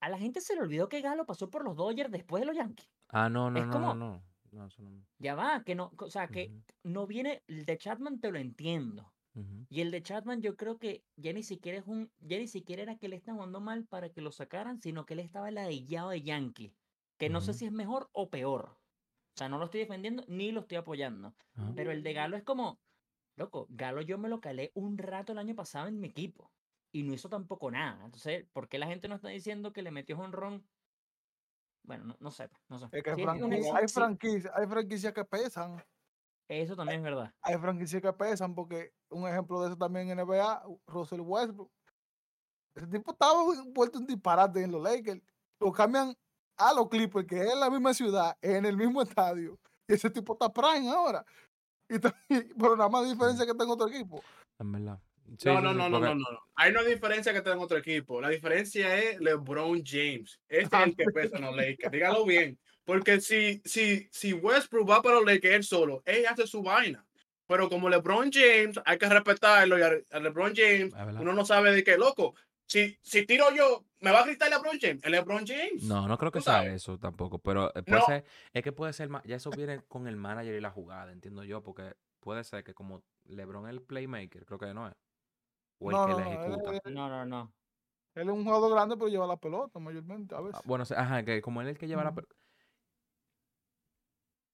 A 0.00 0.08
la 0.08 0.18
gente 0.18 0.40
se 0.40 0.54
le 0.54 0.62
olvidó 0.62 0.88
que 0.88 1.00
Galo 1.00 1.24
pasó 1.26 1.48
por 1.48 1.64
los 1.64 1.76
Dodgers 1.76 2.10
después 2.10 2.40
de 2.40 2.46
los 2.46 2.56
Yankees. 2.56 2.90
Ah, 3.08 3.28
no, 3.28 3.50
no, 3.50 3.60
Es 3.60 3.66
no, 3.66 3.72
como- 3.72 3.94
no, 3.94 4.12
no. 4.14 4.22
No, 4.52 4.66
eso 4.66 4.82
no. 4.82 5.06
Ya 5.18 5.34
va, 5.34 5.62
que 5.64 5.74
no, 5.74 5.92
o 5.96 6.10
sea, 6.10 6.28
que 6.28 6.52
no 6.82 7.06
viene, 7.06 7.42
el 7.46 7.64
de 7.64 7.78
Chapman 7.78 8.20
te 8.20 8.30
lo 8.30 8.38
entiendo. 8.38 9.10
Y 9.68 9.80
el 9.80 9.90
de 9.90 10.02
Chapman 10.02 10.42
yo 10.42 10.56
creo 10.56 10.78
que 10.78 11.04
ya 11.16 11.32
ni 11.32 11.42
siquiera 11.42 11.78
es 11.78 11.86
un, 11.86 12.10
ya 12.20 12.38
ni 12.38 12.46
siquiera 12.46 12.82
era 12.82 12.98
que 12.98 13.06
él 13.06 13.14
está 13.14 13.32
jugando 13.32 13.60
mal 13.60 13.86
para 13.86 14.10
que 14.10 14.20
lo 14.20 14.30
sacaran, 14.30 14.80
sino 14.80 15.06
que 15.06 15.14
él 15.14 15.20
estaba 15.20 15.50
ladillado 15.50 16.10
de 16.10 16.22
Yankee. 16.22 16.74
Que 17.16 17.30
no 17.30 17.40
sé 17.40 17.54
si 17.54 17.64
es 17.64 17.72
mejor 17.72 18.10
o 18.12 18.28
peor. 18.28 18.76
O 19.34 19.38
sea, 19.38 19.48
no 19.48 19.58
lo 19.58 19.66
estoy 19.66 19.80
defendiendo 19.80 20.24
ni 20.28 20.52
lo 20.52 20.60
estoy 20.60 20.76
apoyando. 20.76 21.34
Ajá. 21.54 21.72
Pero 21.74 21.92
el 21.92 22.02
de 22.02 22.12
Galo 22.12 22.36
es 22.36 22.42
como, 22.42 22.78
loco, 23.36 23.66
Galo 23.70 24.02
yo 24.02 24.18
me 24.18 24.28
lo 24.28 24.40
calé 24.40 24.70
un 24.74 24.98
rato 24.98 25.32
el 25.32 25.38
año 25.38 25.54
pasado 25.54 25.88
en 25.88 25.98
mi 25.98 26.08
equipo. 26.08 26.52
Y 26.92 27.02
no 27.02 27.14
hizo 27.14 27.30
tampoco 27.30 27.70
nada. 27.70 28.04
Entonces, 28.04 28.44
¿por 28.52 28.68
qué 28.68 28.78
la 28.78 28.86
gente 28.86 29.08
no 29.08 29.14
está 29.14 29.28
diciendo 29.28 29.72
que 29.72 29.82
le 29.82 29.90
metió 29.90 30.18
honrón? 30.18 30.66
Bueno, 31.84 32.04
no, 32.04 32.16
no 32.20 32.30
sé, 32.30 32.50
no 32.68 32.78
sé. 32.78 32.86
Es 32.92 33.02
que 33.02 33.10
es 33.10 33.16
un 33.16 33.52
hay, 33.52 33.88
franquicias, 33.88 34.52
hay 34.54 34.66
franquicias 34.66 35.12
que 35.14 35.24
pesan. 35.24 35.82
Eso 36.48 36.76
también 36.76 36.98
es 36.98 37.04
verdad. 37.04 37.32
Hay 37.42 37.56
franquicias 37.58 38.02
que 38.02 38.12
pesan 38.12 38.54
porque 38.54 38.92
un 39.10 39.28
ejemplo 39.28 39.60
de 39.60 39.68
eso 39.68 39.76
también 39.76 40.10
en 40.10 40.18
NBA, 40.18 40.64
Russell 40.86 41.20
Westbrook. 41.20 41.70
Ese 42.74 42.86
tipo 42.86 43.12
estaba 43.12 43.42
vuelto 43.74 43.98
un 43.98 44.06
disparate 44.06 44.62
en 44.62 44.72
los 44.72 44.82
Lakers. 44.82 45.20
Lo 45.60 45.72
cambian 45.72 46.16
a 46.56 46.72
los 46.72 46.88
Clippers, 46.88 47.26
que 47.26 47.40
es 47.40 47.52
en 47.52 47.60
la 47.60 47.70
misma 47.70 47.94
ciudad, 47.94 48.36
en 48.40 48.64
el 48.64 48.76
mismo 48.76 49.02
estadio. 49.02 49.58
Y 49.86 49.94
ese 49.94 50.10
tipo 50.10 50.32
está 50.34 50.52
prime 50.52 50.88
ahora. 50.90 51.24
Y 51.88 51.98
pero 52.58 52.76
nada 52.76 52.88
más 52.88 53.08
diferencia 53.08 53.44
que 53.44 53.52
está 53.52 53.64
en 53.64 53.70
otro 53.70 53.88
equipo. 53.88 54.22
En 54.58 54.72
verdad. 54.72 55.00
Sí, 55.38 55.48
No, 55.48 55.60
no, 55.60 55.72
no, 55.72 55.88
no, 55.88 56.00
no, 56.00 56.14
no. 56.14 56.26
Hay 56.56 56.70
una 56.70 56.82
diferencia 56.82 57.32
que 57.32 57.38
está 57.38 57.52
en 57.52 57.58
otro 57.58 57.78
equipo. 57.78 58.20
La 58.20 58.28
diferencia 58.28 58.96
es 58.98 59.20
LeBron 59.20 59.82
James. 59.84 60.40
Este 60.48 60.76
es 60.76 60.86
el 60.86 60.96
que 60.96 61.04
pesa 61.06 61.36
en 61.36 61.44
los 61.44 61.56
Lakers. 61.56 61.90
Dígalo 61.90 62.24
bien. 62.24 62.58
Porque 62.92 63.22
si, 63.22 63.62
si, 63.64 64.06
si 64.10 64.34
Westbrook 64.34 64.90
va 64.90 65.00
para 65.00 65.14
los 65.14 65.24
Lakers 65.24 65.54
él 65.54 65.64
solo, 65.64 66.02
él 66.04 66.26
hace 66.26 66.46
su 66.46 66.62
vaina. 66.62 67.02
Pero 67.46 67.70
como 67.70 67.88
LeBron 67.88 68.30
James, 68.30 68.78
hay 68.84 68.98
que 68.98 69.08
respetarlo. 69.08 69.78
Y 69.78 69.82
a, 69.82 70.20
LeBron 70.20 70.52
James, 70.54 70.92
uno 71.18 71.32
no 71.32 71.42
sabe 71.46 71.72
de 71.72 71.82
qué 71.82 71.96
loco. 71.96 72.34
Si, 72.66 72.98
si 73.00 73.24
tiro 73.24 73.50
yo, 73.54 73.86
¿me 74.00 74.10
va 74.10 74.20
a 74.20 74.26
gritar 74.26 74.50
LeBron 74.50 74.78
James? 74.78 75.02
El 75.04 75.12
LeBron 75.12 75.46
James. 75.46 75.84
No, 75.84 76.06
no 76.06 76.18
creo 76.18 76.30
que 76.30 76.42
sea 76.42 76.56
sabes. 76.56 76.74
eso 76.74 76.98
tampoco, 76.98 77.38
pero 77.38 77.74
eh, 77.74 77.82
puede 77.82 78.00
No. 78.00 78.04
ser, 78.06 78.24
es 78.52 78.62
que 78.62 78.72
puede 78.72 78.92
ser, 78.92 79.08
ya 79.24 79.36
eso 79.36 79.50
viene 79.50 79.80
con 79.88 80.06
el 80.06 80.16
manager 80.16 80.54
y 80.54 80.60
la 80.60 80.70
jugada, 80.70 81.12
entiendo 81.12 81.44
yo, 81.44 81.62
porque 81.62 81.94
puede 82.20 82.44
ser 82.44 82.62
que 82.62 82.74
como 82.74 83.02
LeBron 83.24 83.68
es 83.68 83.72
el 83.72 83.80
playmaker, 83.80 84.44
creo 84.44 84.58
que 84.58 84.74
no 84.74 84.86
es, 84.88 84.94
o 85.78 85.90
el 85.90 85.96
No, 85.96 86.06
que 86.06 86.12
no, 86.12 86.18
él- 86.18 86.26
ejecuta. 86.26 86.72
él- 86.84 86.94
No, 86.94 87.08
no, 87.08 87.24
no. 87.24 87.54
Él 88.16 88.28
es 88.28 88.34
un 88.34 88.44
jugador 88.44 88.70
grande, 88.72 88.96
pero 88.98 89.08
lleva 89.08 89.26
la 89.26 89.38
pelota 89.38 89.78
mayormente 89.78 90.34
a 90.34 90.42
veces. 90.42 90.56
Ah, 90.58 90.62
bueno, 90.66 90.84
ajá, 90.94 91.24
que 91.24 91.40
como 91.40 91.62
él 91.62 91.68
es 91.68 91.72
el 91.72 91.78
que 91.78 91.88
lleva 91.88 92.04
la... 92.04 92.10
Ujú. 92.10 92.20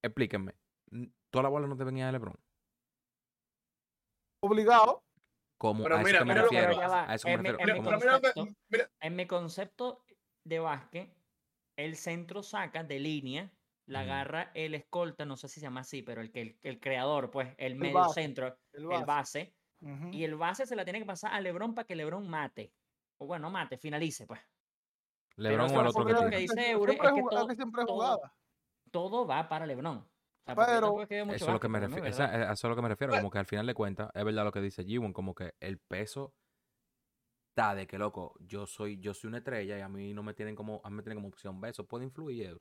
Explíquenme, 0.03 0.55
¿todas 1.31 1.43
las 1.45 1.51
bolas 1.51 1.69
no 1.69 1.77
te 1.77 1.85
venían 1.85 2.09
a 2.09 2.13
LeBron? 2.13 2.35
Obligado. 4.43 5.03
Como 5.59 5.85
a 5.85 5.89
eso 6.03 6.25
me 6.25 6.33
mira 6.35 6.43
lo 6.43 6.49
que 6.49 6.61
refiero, 6.61 6.81
en 9.01 9.17
mi- 9.17 9.27
concepto- 9.27 10.05
de 10.45 10.61
básquet, 10.61 11.13
el 11.77 11.97
centro 11.97 12.43
saca 12.45 12.85
de 12.85 13.01
línea, 13.01 13.51
la 13.87 14.01
agarra 14.01 14.51
el 14.55 14.75
escolta, 14.75 15.25
no 15.25 15.37
sé 15.37 15.49
si 15.49 15.55
se 15.55 15.67
llama 15.67 15.81
así, 15.81 16.03
pero 16.03 16.21
el 16.21 16.31
que 16.31 16.41
el, 16.43 16.59
el 16.63 16.79
creador, 16.81 17.31
pues, 17.31 17.55
el 17.59 17.75
medio 17.75 17.95
base, 17.99 18.23
centro, 18.23 18.57
El 18.73 18.83
el 18.93 19.05
base. 19.05 19.53
y 20.13 20.23
el 20.25 20.37
base 20.37 20.65
se 20.67 20.77
la 20.77 20.85
tiene 20.85 21.01
que 21.01 21.05
pasar 21.07 21.33
a 21.35 21.41
LeBron 21.41 21.75
para 21.75 21.87
que 21.87 21.97
LeBron 21.97 22.29
mate. 22.29 22.73
O 23.21 23.27
bueno, 23.27 23.51
mate, 23.51 23.77
finalice, 23.79 24.27
pues. 24.27 24.41
LeBron 25.37 25.71
o 25.77 25.81
el 25.81 25.87
otro 25.89 26.05
que 26.07 26.13
lo 26.13 26.31
que 26.31 26.37
dice 26.37 26.71
Eure 26.71 26.93
es 26.95 27.01
es 27.01 27.13
que 27.13 27.23
todo- 27.29 27.47
que 27.49 27.55
siempre 27.57 27.85
todo-. 27.85 28.21
Todo 28.91 29.27
va 29.27 29.49
para 29.49 29.67
LeBron. 29.67 29.99
O 29.99 30.05
sea, 30.45 30.55
Pero- 30.67 30.87
Eso 31.35 31.45
es 31.47 31.53
lo 31.53 31.61
que 31.61 31.69
me 31.69 31.79
refiero, 31.81 32.03
no 32.03 32.09
es 32.09 32.19
verdad. 32.19 32.49
a 32.51 32.53
eso 32.53 32.67
es 32.67 32.71
lo 32.71 32.77
que 32.77 32.83
me 32.83 32.89
refiero, 32.89 33.13
como 33.15 33.31
que 33.31 33.39
al 33.39 33.47
final 33.47 33.67
de 33.67 33.75
cuentas, 33.75 34.11
es 34.15 34.25
verdad 34.25 34.45
lo 34.45 34.53
que 34.53 34.61
dice 34.63 34.85
G1, 34.85 35.13
como 35.13 35.35
que 35.35 35.55
el 35.61 35.79
peso 35.79 36.33
está 37.51 37.75
de 37.75 37.87
que 37.87 37.99
loco, 37.99 38.35
yo 38.41 38.67
soy, 38.67 38.99
yo 38.99 39.13
soy 39.13 39.29
una 39.29 39.39
estrella 39.39 39.77
y 39.77 39.81
a 39.83 39.89
mí 39.89 40.15
no 40.15 40.23
me 40.23 40.33
tienen 40.33 40.55
como, 40.57 40.81
a 40.85 40.91
mí 40.91 40.97
me 40.97 41.03
tienen 41.03 41.19
como 41.19 41.29
opción 41.29 41.61
B, 41.61 41.69
eso 41.69 41.85
puede 41.87 42.05
influir. 42.05 42.57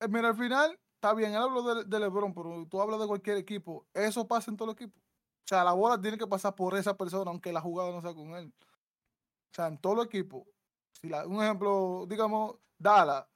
Eh, 0.00 0.08
Mira, 0.08 0.28
al 0.28 0.36
final, 0.36 0.78
está 0.94 1.12
bien, 1.14 1.30
él 1.32 1.36
habló 1.42 1.62
de, 1.62 1.84
de 1.84 2.00
LeBron, 2.00 2.32
pero 2.34 2.66
tú 2.70 2.80
hablas 2.80 3.00
de 3.00 3.06
cualquier 3.06 3.36
equipo. 3.36 3.86
Eso 3.92 4.26
pasa 4.26 4.50
en 4.50 4.56
todo 4.56 4.70
el 4.70 4.74
equipo. 4.74 4.98
O 4.98 5.46
sea, 5.46 5.64
la 5.64 5.72
bola 5.72 6.00
tiene 6.00 6.16
que 6.16 6.26
pasar 6.26 6.54
por 6.54 6.74
esa 6.76 6.96
persona, 6.96 7.30
aunque 7.30 7.52
la 7.52 7.60
jugada 7.60 7.90
no 7.90 8.00
sea 8.00 8.14
con 8.14 8.30
él. 8.36 8.52
O 8.58 9.54
sea, 9.54 9.66
en 9.66 9.78
todo 9.78 10.00
el 10.00 10.06
equipo. 10.06 10.46
Si 10.92 11.08
la- 11.08 11.26
un 11.26 11.42
ejemplo, 11.42 12.06
digamos, 12.08 12.56
Dala. 12.78 13.28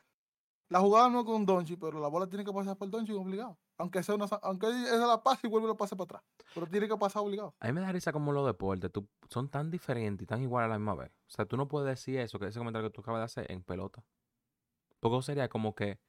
La 0.75 0.81
jugada 0.81 1.09
no 1.09 1.21
es 1.21 1.25
con 1.25 1.47
Donchi, 1.47 1.77
pero 1.77 2.01
la 2.01 2.09
bola 2.09 2.27
tiene 2.27 2.45
que 2.45 2.53
pasar 2.53 2.77
por 2.77 2.91
Donchi 2.91 3.13
obligado. 3.13 3.57
Aunque 3.79 4.03
sea 4.03 4.17
una, 4.17 4.25
aunque 4.43 4.67
esa 4.67 5.07
la 5.07 5.23
pase 5.23 5.47
y 5.47 5.49
vuelve 5.49 5.69
y 5.69 5.71
la 5.71 5.77
pase 5.77 5.95
para 5.95 6.05
atrás. 6.07 6.23
Pero 6.53 6.67
tiene 6.67 6.89
que 6.89 6.97
pasar 6.97 7.23
obligado. 7.23 7.55
A 7.61 7.69
mí 7.69 7.73
me 7.73 7.81
da 7.81 7.93
risa 7.93 8.11
como 8.11 8.33
los 8.33 8.45
deportes, 8.45 8.91
tú, 8.91 9.09
son 9.31 9.49
tan 9.49 9.71
diferentes 9.71 10.25
y 10.25 10.27
tan 10.27 10.43
iguales 10.43 10.67
a 10.67 10.71
la 10.71 10.79
misma 10.81 10.97
vez. 10.97 11.13
O 11.13 11.31
sea, 11.31 11.47
tú 11.47 11.57
no 11.57 11.69
puedes 11.69 11.89
decir 11.89 12.19
eso, 12.19 12.41
que 12.41 12.49
ese 12.49 12.59
comentario 12.59 12.91
que 12.91 12.93
tú 12.93 13.03
acabas 13.03 13.21
de 13.21 13.25
hacer 13.25 13.53
en 13.53 13.63
pelota. 13.63 14.05
Porque 14.99 15.23
sería 15.23 15.49
como 15.49 15.77
que 15.77 16.01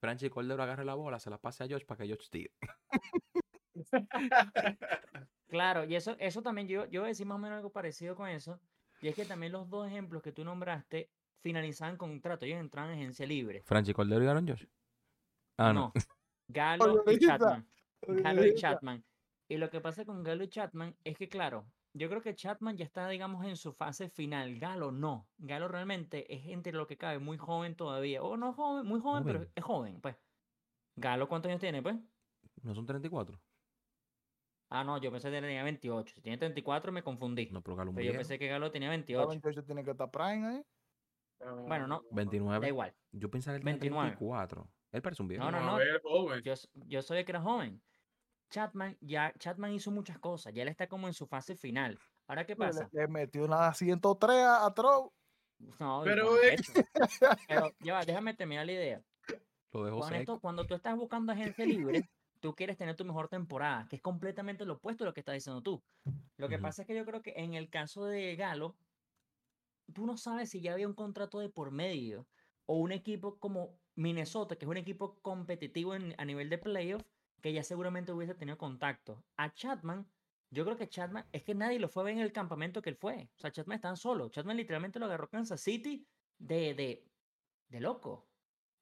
Franchi 0.00 0.28
Cordero 0.30 0.60
agarre 0.64 0.84
la 0.84 0.94
bola, 0.94 1.20
se 1.20 1.30
la 1.30 1.38
pase 1.38 1.62
a 1.62 1.68
George 1.68 1.86
para 1.86 1.98
que 1.98 2.08
George 2.08 2.26
tire. 2.28 2.50
Claro, 5.46 5.84
y 5.84 5.94
eso, 5.94 6.16
eso 6.18 6.40
también 6.40 6.66
yo, 6.66 6.86
yo 6.86 7.02
voy 7.02 7.08
a 7.08 7.12
decir 7.12 7.26
más 7.26 7.36
o 7.36 7.38
menos 7.38 7.58
algo 7.58 7.70
parecido 7.70 8.16
con 8.16 8.26
eso. 8.26 8.58
Y 9.02 9.08
es 9.08 9.14
que 9.14 9.26
también 9.26 9.52
los 9.52 9.68
dos 9.68 9.86
ejemplos 9.86 10.22
que 10.22 10.32
tú 10.32 10.44
nombraste 10.44 11.10
finalizaban 11.42 11.96
contrato, 11.96 12.44
ellos 12.44 12.60
entraban 12.60 12.92
en 12.92 12.98
agencia 13.00 13.26
libre. 13.26 13.62
Franchi 13.64 13.92
Cordero 13.92 14.24
y 14.24 14.28
Aaron 14.28 14.46
George. 14.46 14.68
Ah, 15.58 15.72
no. 15.72 15.92
No, 15.94 16.02
Galo 16.48 17.04
y. 17.06 17.18
Chatman. 17.18 17.68
Galo 18.06 18.46
y. 18.46 18.54
Chatman. 18.54 19.04
Y 19.48 19.56
lo 19.58 19.68
que 19.70 19.80
pasa 19.80 20.04
con 20.04 20.22
Galo 20.22 20.44
y 20.44 20.48
Chatman 20.48 20.96
es 21.04 21.16
que, 21.18 21.28
claro, 21.28 21.66
yo 21.94 22.08
creo 22.08 22.22
que 22.22 22.34
Chatman 22.34 22.76
ya 22.76 22.84
está, 22.84 23.08
digamos, 23.08 23.44
en 23.44 23.56
su 23.56 23.72
fase 23.72 24.08
final. 24.08 24.58
Galo 24.58 24.92
no. 24.92 25.28
Galo 25.38 25.68
realmente 25.68 26.32
es 26.32 26.46
entre 26.46 26.72
lo 26.72 26.86
que 26.86 26.96
cabe 26.96 27.18
muy 27.18 27.36
joven 27.36 27.74
todavía. 27.74 28.22
O 28.22 28.36
no 28.36 28.52
joven, 28.54 28.86
muy 28.86 29.00
joven, 29.00 29.24
pero 29.24 29.46
es 29.54 29.64
joven, 29.64 30.00
pues. 30.00 30.16
Galo, 30.96 31.28
¿cuántos 31.28 31.50
años 31.50 31.60
tiene, 31.60 31.82
pues? 31.82 31.96
¿No 32.62 32.74
son 32.74 32.86
34? 32.86 33.38
Ah, 34.70 34.84
no, 34.84 34.96
yo 34.98 35.10
pensé 35.10 35.30
que 35.30 35.40
tenía 35.40 35.62
28. 35.64 36.14
Si 36.14 36.22
tiene 36.22 36.38
34 36.38 36.92
me 36.92 37.02
confundí. 37.02 37.50
No, 37.50 37.62
pero 37.62 37.76
Galo 37.76 37.90
un 37.90 37.94
pero 37.96 38.06
yo 38.06 38.12
viejo. 38.12 38.20
pensé 38.20 38.38
que 38.38 38.48
Galo 38.48 38.70
tenía 38.70 38.88
La 38.88 38.96
28. 38.96 39.28
28 39.28 39.64
tiene 39.64 39.84
que 39.84 39.90
estar 39.90 40.10
Prime 40.10 40.46
ahí. 40.46 40.62
Bueno, 41.66 41.86
no, 41.86 42.00
da 42.02 42.08
29. 42.12 42.68
igual. 42.68 42.94
Yo 43.12 43.30
pensaba 43.30 43.54
que 43.54 43.58
él 43.58 43.64
tenía 43.78 43.80
29. 43.80 44.10
34. 44.16 44.68
Él 44.92 45.02
parece 45.02 45.22
un 45.22 45.28
viejo. 45.28 45.44
No, 45.44 45.50
no, 45.50 45.60
no. 45.60 45.76
ver. 45.76 46.42
Yo, 46.42 46.52
s- 46.52 46.68
yo 46.74 47.02
sabía 47.02 47.24
que 47.24 47.32
era 47.32 47.40
joven. 47.40 47.82
Chatman, 48.50 48.96
ya, 49.00 49.32
Chatman 49.38 49.72
hizo 49.72 49.90
muchas 49.90 50.18
cosas. 50.18 50.52
Ya 50.52 50.62
él 50.62 50.68
está 50.68 50.86
como 50.86 51.06
en 51.08 51.14
su 51.14 51.26
fase 51.26 51.56
final. 51.56 51.98
Ahora, 52.26 52.44
¿qué 52.46 52.54
pasa? 52.54 52.88
le 52.92 53.08
metió 53.08 53.44
una 53.44 53.72
103 53.72 54.36
a, 54.42 54.66
a 54.66 54.74
Troll. 54.74 55.08
No, 55.78 56.02
Pero. 56.04 56.30
Pero, 57.48 57.72
ya 57.80 57.94
va, 57.94 58.04
déjame 58.04 58.34
terminar 58.34 58.66
la 58.66 58.72
idea. 58.72 59.02
Lo 59.72 59.84
dejó 59.84 60.00
Con 60.00 60.14
esto, 60.14 60.40
cuando 60.40 60.66
tú 60.66 60.74
estás 60.74 60.96
buscando 60.96 61.32
agencia 61.32 61.64
libre, 61.64 62.10
tú 62.40 62.54
quieres 62.54 62.76
tener 62.76 62.94
tu 62.94 63.04
mejor 63.06 63.28
temporada, 63.28 63.86
que 63.88 63.96
es 63.96 64.02
completamente 64.02 64.66
lo 64.66 64.74
opuesto 64.74 65.04
a 65.04 65.06
lo 65.06 65.14
que 65.14 65.20
estás 65.20 65.34
diciendo 65.34 65.62
tú. 65.62 65.82
Lo 66.36 66.48
que 66.48 66.58
pasa 66.58 66.82
es 66.82 66.88
que 66.88 66.94
yo 66.94 67.06
creo 67.06 67.22
que 67.22 67.32
en 67.36 67.54
el 67.54 67.70
caso 67.70 68.04
de 68.04 68.36
Galo, 68.36 68.76
tú 69.92 70.06
no 70.06 70.16
sabes 70.16 70.50
si 70.50 70.60
ya 70.60 70.72
había 70.72 70.88
un 70.88 70.94
contrato 70.94 71.38
de 71.40 71.48
por 71.48 71.70
medio 71.70 72.28
o 72.66 72.78
un 72.78 72.92
equipo 72.92 73.38
como 73.38 73.78
Minnesota, 73.94 74.56
que 74.56 74.64
es 74.64 74.70
un 74.70 74.76
equipo 74.76 75.20
competitivo 75.20 75.92
a 75.92 76.24
nivel 76.24 76.48
de 76.48 76.58
playoff, 76.58 77.02
que 77.40 77.52
ya 77.52 77.62
seguramente 77.62 78.12
hubiese 78.12 78.34
tenido 78.34 78.56
contacto. 78.56 79.24
A 79.36 79.52
Chatman, 79.52 80.06
yo 80.50 80.64
creo 80.64 80.76
que 80.76 80.88
Chatman, 80.88 81.28
es 81.32 81.42
que 81.44 81.54
nadie 81.54 81.78
lo 81.78 81.88
fue 81.88 82.02
a 82.02 82.06
ver 82.06 82.14
en 82.14 82.20
el 82.20 82.32
campamento 82.32 82.82
que 82.82 82.90
él 82.90 82.96
fue. 82.96 83.30
O 83.36 83.40
sea, 83.40 83.50
Chatman 83.52 83.76
está 83.76 83.94
solo. 83.96 84.28
Chatman 84.28 84.56
literalmente 84.56 84.98
lo 84.98 85.06
agarró 85.06 85.28
Kansas 85.28 85.60
City 85.60 86.06
de, 86.38 86.74
de, 86.74 87.10
de 87.68 87.80
loco. 87.80 88.28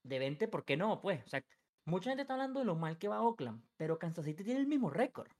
De 0.03 0.19
20, 0.19 0.49
¿por 0.49 0.65
qué 0.65 0.77
no? 0.77 1.01
Pues, 1.01 1.25
o 1.25 1.29
sea, 1.29 1.45
mucha 1.85 2.11
gente 2.11 2.23
está 2.23 2.35
hablando 2.35 2.61
de 2.61 2.67
lo 2.67 2.77
mal 2.77 2.99
que 2.99 3.09
va 3.09 3.23
Oakland, 3.23 3.67
pero 3.77 3.99
Kansas 3.99 4.25
City 4.25 4.45
tiene 4.45 4.61
el 4.61 4.67
mismo 4.67 4.91
récord. 4.91 5.31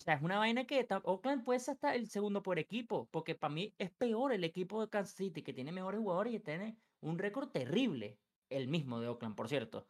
O 0.00 0.02
sea, 0.02 0.14
es 0.14 0.22
una 0.22 0.38
vaina 0.38 0.64
que 0.64 0.88
Oakland 1.04 1.44
puede 1.44 1.60
ser 1.60 1.74
hasta 1.74 1.94
el 1.94 2.08
segundo 2.08 2.42
por 2.42 2.58
equipo, 2.58 3.06
porque 3.10 3.34
para 3.34 3.52
mí 3.52 3.74
es 3.76 3.90
peor 3.90 4.32
el 4.32 4.44
equipo 4.44 4.80
de 4.80 4.88
Kansas 4.88 5.14
City, 5.14 5.42
que 5.42 5.52
tiene 5.52 5.72
mejores 5.72 6.00
jugadores 6.00 6.32
y 6.32 6.40
tiene 6.40 6.78
un 7.00 7.18
récord 7.18 7.50
terrible. 7.50 8.18
El 8.48 8.66
mismo 8.66 8.98
de 8.98 9.08
Oakland, 9.08 9.36
por 9.36 9.48
cierto. 9.48 9.86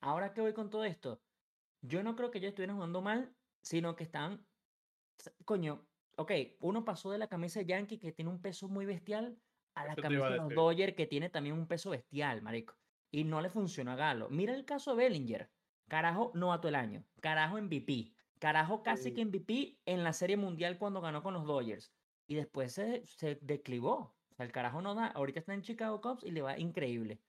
Ahora 0.00 0.32
que 0.32 0.40
voy 0.40 0.54
con 0.54 0.70
todo 0.70 0.84
esto, 0.84 1.20
yo 1.82 2.02
no 2.02 2.16
creo 2.16 2.30
que 2.30 2.38
ellos 2.38 2.48
estuvieran 2.48 2.76
jugando 2.76 3.02
mal, 3.02 3.36
sino 3.60 3.94
que 3.94 4.04
están. 4.04 4.46
Coño, 5.44 5.86
ok, 6.16 6.32
uno 6.60 6.84
pasó 6.84 7.10
de 7.10 7.18
la 7.18 7.28
camisa 7.28 7.60
de 7.60 7.66
Yankee, 7.66 7.98
que 7.98 8.12
tiene 8.12 8.30
un 8.30 8.40
peso 8.40 8.68
muy 8.68 8.86
bestial, 8.86 9.38
a 9.74 9.84
la 9.84 9.92
Eso 9.92 10.02
camisa 10.02 10.30
de 10.30 10.36
los. 10.38 10.48
Dodgers, 10.48 10.94
que 10.94 11.06
tiene 11.06 11.28
también 11.28 11.56
un 11.56 11.68
peso 11.68 11.90
bestial, 11.90 12.40
marico. 12.40 12.74
Y 13.10 13.24
no 13.24 13.42
le 13.42 13.50
funcionó 13.50 13.92
a 13.92 13.96
Galo. 13.96 14.30
Mira 14.30 14.54
el 14.54 14.64
caso 14.64 14.96
de 14.96 15.04
Bellinger. 15.04 15.50
Carajo, 15.88 16.32
novato 16.34 16.68
el 16.68 16.74
año. 16.74 17.04
Carajo, 17.20 17.60
MVP. 17.60 18.14
Carajo, 18.42 18.82
casi 18.82 19.10
Sí. 19.10 19.14
que 19.14 19.22
MVP 19.24 19.80
en 19.86 20.02
la 20.02 20.12
Serie 20.12 20.36
Mundial 20.36 20.76
cuando 20.78 21.00
ganó 21.00 21.22
con 21.22 21.32
los 21.34 21.46
Dodgers. 21.46 21.94
Y 22.26 22.34
después 22.34 22.72
se, 22.72 23.06
se 23.06 23.36
declivó. 23.40 24.18
O 24.30 24.34
sea, 24.36 24.44
el 24.46 24.50
carajo 24.52 24.82
no 24.82 24.94
da. 24.96 25.06
Ahorita 25.06 25.38
está 25.40 25.54
en 25.54 25.62
Chicago 25.62 26.00
Cubs 26.00 26.24
y 26.24 26.32
le 26.32 26.42
va 26.42 26.58
increíble. 26.58 27.22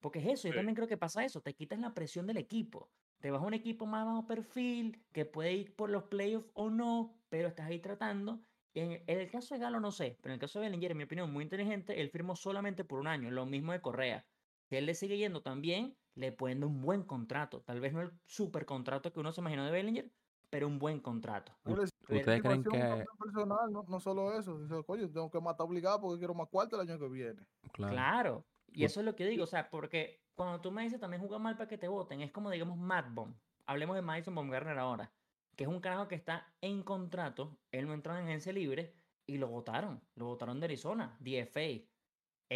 Porque 0.00 0.20
es 0.20 0.26
eso, 0.26 0.48
yo 0.48 0.54
también 0.54 0.76
creo 0.76 0.86
que 0.88 0.96
pasa 0.98 1.24
eso. 1.24 1.42
Te 1.42 1.54
quitas 1.54 1.80
la 1.80 1.94
presión 1.94 2.26
del 2.28 2.36
equipo. 2.36 2.92
Te 3.20 3.30
vas 3.32 3.42
a 3.42 3.46
un 3.46 3.54
equipo 3.54 3.86
más 3.86 4.06
bajo 4.06 4.26
perfil, 4.26 5.04
que 5.12 5.24
puede 5.26 5.52
ir 5.54 5.74
por 5.76 5.90
los 5.90 6.04
playoffs 6.04 6.50
o 6.54 6.70
no, 6.70 7.24
pero 7.28 7.48
estás 7.48 7.66
ahí 7.68 7.80
tratando. 7.80 8.42
En, 8.74 8.92
en 9.06 9.20
el 9.20 9.30
caso 9.30 9.54
de 9.54 9.60
Galo 9.60 9.80
no 9.80 9.90
sé, 9.92 10.18
pero 10.22 10.32
en 10.32 10.36
el 10.36 10.40
caso 10.40 10.60
de 10.60 10.66
Bellinger, 10.68 10.92
en 10.92 10.96
mi 10.98 11.04
opinión, 11.04 11.32
muy 11.32 11.44
inteligente, 11.44 12.00
él 12.00 12.10
firmó 12.10 12.36
solamente 12.36 12.84
por 12.84 13.00
un 13.00 13.06
año, 13.08 13.30
lo 13.32 13.46
mismo 13.46 13.72
de 13.72 13.80
Correa. 13.82 14.28
Si 14.70 14.76
él 14.76 14.86
le 14.86 14.94
sigue 14.94 15.18
yendo 15.18 15.42
también, 15.42 15.98
le 16.14 16.32
pueden 16.32 16.60
dar 16.60 16.68
un 16.70 16.80
buen 16.82 17.02
contrato. 17.04 17.62
Tal 17.62 17.80
vez 17.80 17.92
no 17.92 18.00
el 18.02 18.12
super 18.26 18.64
contrato 18.66 19.12
que 19.12 19.20
uno 19.20 19.32
se 19.32 19.40
imaginó 19.40 19.64
de 19.64 19.70
Bellinger, 19.72 20.12
pero 20.52 20.66
un 20.66 20.78
buen 20.78 21.00
contrato. 21.00 21.50
¿Ustedes 21.64 22.42
creen 22.42 22.62
que.? 22.62 23.06
personal, 23.18 23.72
no, 23.72 23.86
no 23.88 24.00
solo 24.00 24.38
eso. 24.38 24.58
Dice, 24.58 24.84
coño, 24.84 25.10
tengo 25.10 25.30
que 25.30 25.40
matar 25.40 25.66
obligado 25.66 25.98
porque 25.98 26.18
quiero 26.18 26.34
más 26.34 26.46
cuarto 26.50 26.78
el 26.78 26.86
año 26.86 26.98
que 26.98 27.08
viene. 27.08 27.40
Claro. 27.72 27.92
Claro, 27.94 28.46
y 28.70 28.84
eso 28.84 29.00
es 29.00 29.06
lo 29.06 29.16
que 29.16 29.26
digo, 29.26 29.44
o 29.44 29.46
sea, 29.46 29.70
porque 29.70 30.20
cuando 30.34 30.60
tú 30.60 30.70
me 30.70 30.82
dices 30.82 31.00
también 31.00 31.22
juega 31.22 31.38
mal 31.38 31.56
para 31.56 31.68
que 31.68 31.78
te 31.78 31.88
voten, 31.88 32.20
es 32.20 32.30
como 32.32 32.50
digamos 32.50 32.76
Matt 32.76 33.14
Bomb. 33.14 33.34
Hablemos 33.64 33.96
de 33.96 34.02
Madison 34.02 34.34
Baumgartner 34.34 34.78
ahora, 34.78 35.10
que 35.56 35.64
es 35.64 35.70
un 35.70 35.80
carajo 35.80 36.06
que 36.06 36.16
está 36.16 36.54
en 36.60 36.82
contrato, 36.82 37.56
él 37.70 37.86
no 37.86 37.94
entró 37.94 38.14
en 38.14 38.24
agencia 38.24 38.52
libre 38.52 38.94
y 39.26 39.38
lo 39.38 39.48
votaron, 39.48 40.02
lo 40.16 40.26
votaron 40.26 40.60
de 40.60 40.66
Arizona, 40.66 41.16
DFA. 41.18 41.88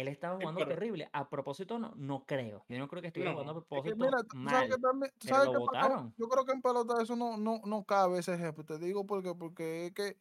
Él 0.01 0.07
estaba 0.09 0.35
jugando 0.39 0.65
terrible. 0.67 1.09
A 1.11 1.27
propósito, 1.29 1.79
no, 1.79 1.93
no 1.95 2.23
creo. 2.25 2.65
Yo 2.69 2.77
no 2.77 2.87
creo 2.87 3.01
que 3.01 3.07
estuviera 3.07 3.31
No, 3.33 3.39
jugando 3.39 3.53
a 3.53 3.77
Es 3.77 3.83
que 3.83 3.95
propósito 3.95 4.05
mira, 4.05 4.23
tú 4.23 4.37
sabes 4.37 4.51
mal. 4.51 4.69
que 4.69 4.77
también, 4.81 5.11
tú 5.17 5.17
pero 5.27 5.35
sabes 5.35 5.45
lo 5.47 5.51
que 5.53 5.57
votaron. 5.59 6.13
yo 6.17 6.27
creo 6.29 6.45
que 6.45 6.51
en 6.51 6.61
pelota 6.61 7.01
eso 7.01 7.15
no, 7.15 7.37
no, 7.37 7.61
no 7.65 7.83
cabe 7.83 8.19
ese 8.19 8.33
ejemplo. 8.35 8.63
Te 8.63 8.77
digo 8.77 9.05
porque, 9.07 9.33
porque 9.33 9.87
es 9.87 9.93
que 9.93 10.17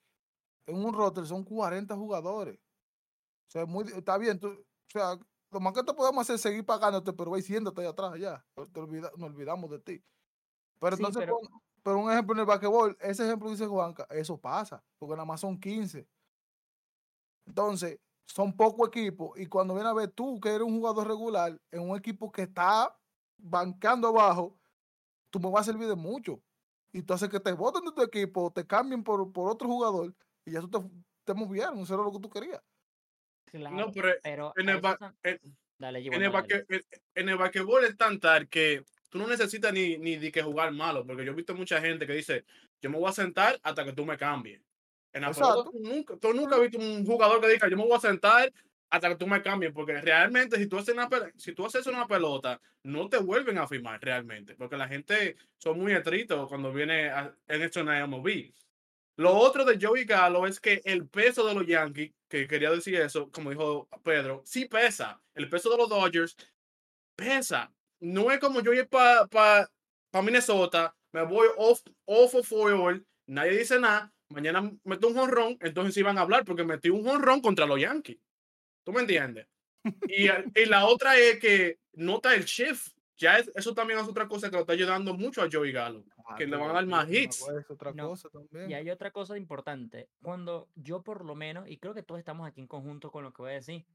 en 0.66 0.84
un 0.84 0.94
roster 0.94 1.26
son 1.26 1.44
40 1.44 1.94
jugadores. 1.94 2.58
O 2.58 3.50
sea, 3.50 3.66
muy, 3.66 3.84
está 3.84 4.16
bien, 4.18 4.40
tú, 4.40 4.48
o 4.48 4.64
sea, 4.90 5.18
lo 5.50 5.60
más 5.60 5.72
que 5.74 5.82
te 5.82 5.92
podemos 5.94 6.22
hacer 6.22 6.36
es 6.36 6.40
seguir 6.40 6.64
pagándote, 6.64 7.12
pero 7.12 7.30
ve 7.30 7.42
siéntate 7.42 7.82
ahí 7.82 7.86
atrás 7.86 8.18
ya. 8.18 8.44
Te 8.72 8.80
olvida- 8.80 9.12
nos 9.16 9.30
olvidamos 9.30 9.70
de 9.70 9.78
ti. 9.78 10.04
Pero 10.80 10.96
Sí, 10.96 11.02
entonces, 11.02 11.20
pero- 11.22 11.38
pon- 11.38 11.60
pero 11.82 11.98
un 11.98 12.10
ejemplo 12.10 12.34
en 12.34 12.40
el 12.40 12.46
basquetbol, 12.46 12.96
ese 13.00 13.24
ejemplo 13.26 13.48
dice 13.50 13.66
Juanca, 13.66 14.06
eso 14.10 14.36
pasa, 14.38 14.82
porque 14.98 15.12
nada 15.14 15.24
más 15.26 15.40
son 15.40 15.58
15. 15.60 16.08
Entonces, 17.46 18.00
son 18.26 18.56
pocos 18.56 18.88
equipos 18.88 19.38
y 19.38 19.46
cuando 19.46 19.74
viene 19.74 19.88
a 19.88 19.94
ver 19.94 20.10
tú 20.10 20.40
que 20.40 20.50
eres 20.50 20.62
un 20.62 20.76
jugador 20.78 21.06
regular 21.08 21.58
en 21.70 21.80
un 21.88 21.96
equipo 21.96 22.30
que 22.30 22.42
está 22.42 22.96
bancando 23.38 24.08
abajo, 24.08 24.58
tú 25.30 25.40
me 25.40 25.50
vas 25.50 25.62
a 25.68 25.72
servir 25.72 25.88
de 25.88 25.94
mucho. 25.96 26.42
Y 26.92 27.02
tú 27.02 27.12
haces 27.14 27.28
que 27.28 27.40
te 27.40 27.52
voten 27.52 27.84
de 27.84 27.92
tu 27.92 28.02
equipo, 28.02 28.50
te 28.52 28.66
cambien 28.66 29.02
por, 29.04 29.32
por 29.32 29.50
otro 29.50 29.68
jugador 29.68 30.14
y 30.44 30.52
ya 30.52 30.60
tú 30.60 30.68
te, 30.70 30.78
te 31.24 31.34
movieron, 31.34 31.78
eso 31.78 31.94
era 31.94 32.02
lo 32.02 32.12
que 32.12 32.20
tú 32.20 32.30
querías. 32.30 32.60
Claro, 33.44 33.76
No, 33.76 33.92
pero 33.92 34.08
pero 34.22 34.52
en 34.56 34.68
el, 34.68 34.80
ba- 34.80 34.98
tam- 34.98 35.16
en, 35.22 35.38
Dale, 35.78 35.98
en 35.98 36.04
Giovanni, 36.04 36.24
el, 36.24 36.32
basque- 36.32 36.64
en- 36.68 36.82
en 37.14 37.28
el 37.28 37.36
basquetbol 37.36 37.84
es 37.84 37.96
tan 37.96 38.18
tal 38.18 38.48
que 38.48 38.84
tú 39.10 39.18
no 39.18 39.26
necesitas 39.26 39.72
ni, 39.72 39.98
ni 39.98 40.16
de 40.16 40.32
que 40.32 40.42
jugar 40.42 40.72
malo, 40.72 41.06
porque 41.06 41.24
yo 41.24 41.32
he 41.32 41.34
visto 41.34 41.54
mucha 41.54 41.80
gente 41.80 42.06
que 42.06 42.14
dice, 42.14 42.44
yo 42.80 42.90
me 42.90 42.98
voy 42.98 43.08
a 43.08 43.12
sentar 43.12 43.58
hasta 43.62 43.84
que 43.84 43.92
tú 43.92 44.04
me 44.04 44.16
cambies. 44.16 44.62
En 45.16 45.22
la 45.22 45.32
tú 45.32 45.78
nunca, 45.80 46.16
tú 46.18 46.34
nunca 46.34 46.56
has 46.56 46.60
visto 46.60 46.78
un 46.78 47.06
jugador 47.06 47.40
que 47.40 47.48
diga, 47.48 47.68
yo 47.68 47.76
me 47.76 47.84
voy 47.84 47.96
a 47.96 48.00
sentar 48.00 48.52
hasta 48.90 49.08
que 49.08 49.16
tú 49.16 49.26
me 49.26 49.42
cambies, 49.42 49.72
porque 49.72 49.98
realmente 50.00 50.58
si 50.58 50.66
tú 50.66 50.76
haces 50.78 50.94
una, 50.94 51.08
si 51.36 51.54
tú 51.54 51.64
haces 51.64 51.86
una 51.86 52.06
pelota, 52.06 52.60
no 52.82 53.08
te 53.08 53.16
vuelven 53.16 53.56
a 53.56 53.66
firmar 53.66 53.98
realmente, 54.02 54.54
porque 54.56 54.76
la 54.76 54.86
gente 54.86 55.36
son 55.56 55.78
muy 55.78 55.92
estrictos 55.92 56.48
cuando 56.48 56.70
viene 56.72 57.08
a- 57.08 57.34
en 57.48 57.62
esto 57.62 57.80
en 57.80 57.86
la 57.86 58.00
MLB. 58.00 58.52
Lo 59.16 59.32
otro 59.34 59.64
de 59.64 59.78
Joey 59.80 60.04
Galo 60.04 60.46
es 60.46 60.60
que 60.60 60.82
el 60.84 61.08
peso 61.08 61.46
de 61.48 61.54
los 61.54 61.66
Yankees, 61.66 62.12
que 62.28 62.46
quería 62.46 62.70
decir 62.70 62.96
eso, 62.96 63.30
como 63.30 63.48
dijo 63.48 63.88
Pedro, 64.04 64.42
sí 64.44 64.66
pesa. 64.66 65.20
El 65.34 65.48
peso 65.48 65.70
de 65.70 65.78
los 65.78 65.88
Dodgers 65.88 66.36
pesa. 67.16 67.72
No 68.00 68.30
es 68.30 68.38
como 68.38 68.60
yo 68.60 68.74
ir 68.74 68.86
para 68.88 69.26
pa, 69.26 69.70
pa 70.10 70.20
Minnesota, 70.22 70.94
me 71.12 71.24
voy 71.24 71.48
off, 71.56 71.80
off 72.04 72.34
of 72.34 72.46
foil, 72.46 73.06
nadie 73.26 73.52
dice 73.58 73.80
nada, 73.80 74.12
mañana 74.28 74.70
meto 74.84 75.08
un 75.08 75.14
jonrón, 75.14 75.56
entonces 75.60 75.94
sí 75.94 76.02
van 76.02 76.18
a 76.18 76.22
hablar 76.22 76.44
porque 76.44 76.64
metí 76.64 76.90
un 76.90 77.04
jonrón 77.04 77.40
contra 77.40 77.66
los 77.66 77.80
Yankees. 77.80 78.18
¿Tú 78.84 78.92
me 78.92 79.00
entiendes? 79.00 79.46
Y, 80.08 80.26
y 80.28 80.66
la 80.66 80.86
otra 80.86 81.16
es 81.16 81.38
que 81.38 81.78
nota 81.92 82.34
el 82.34 82.44
shift. 82.44 82.96
Ya 83.18 83.38
es- 83.38 83.50
eso 83.54 83.72
también 83.74 83.98
es 83.98 84.06
otra 84.08 84.28
cosa 84.28 84.50
que 84.50 84.56
lo 84.56 84.60
está 84.62 84.74
ayudando 84.74 85.14
mucho 85.14 85.42
a 85.42 85.48
Joey 85.50 85.72
Galo. 85.72 86.04
Ah, 86.28 86.34
Que 86.36 86.46
le 86.46 86.56
van 86.56 86.70
a 86.70 86.74
dar 86.74 86.86
más 86.86 87.10
hits. 87.10 87.40
cosa, 87.40 87.64
otra 87.72 87.92
No, 87.92 88.08
cosa 88.08 88.28
también. 88.28 88.70
Y 88.70 88.74
hay 88.74 88.90
otra 88.90 89.10
cosa 89.10 89.38
importante. 89.38 90.08
Cuando 90.22 90.68
yo 90.74 91.02
por 91.02 91.24
lo 91.24 91.34
menos, 91.34 91.68
y 91.68 91.78
creo 91.78 91.94
que 91.94 92.02
todos 92.02 92.18
estamos 92.18 92.46
aquí 92.46 92.60
en 92.60 92.66
conjunto 92.66 93.10
con 93.10 93.22
lo 93.24 93.32
que 93.32 93.42
voy 93.42 93.52
a 93.52 93.54
decir, 93.54 93.86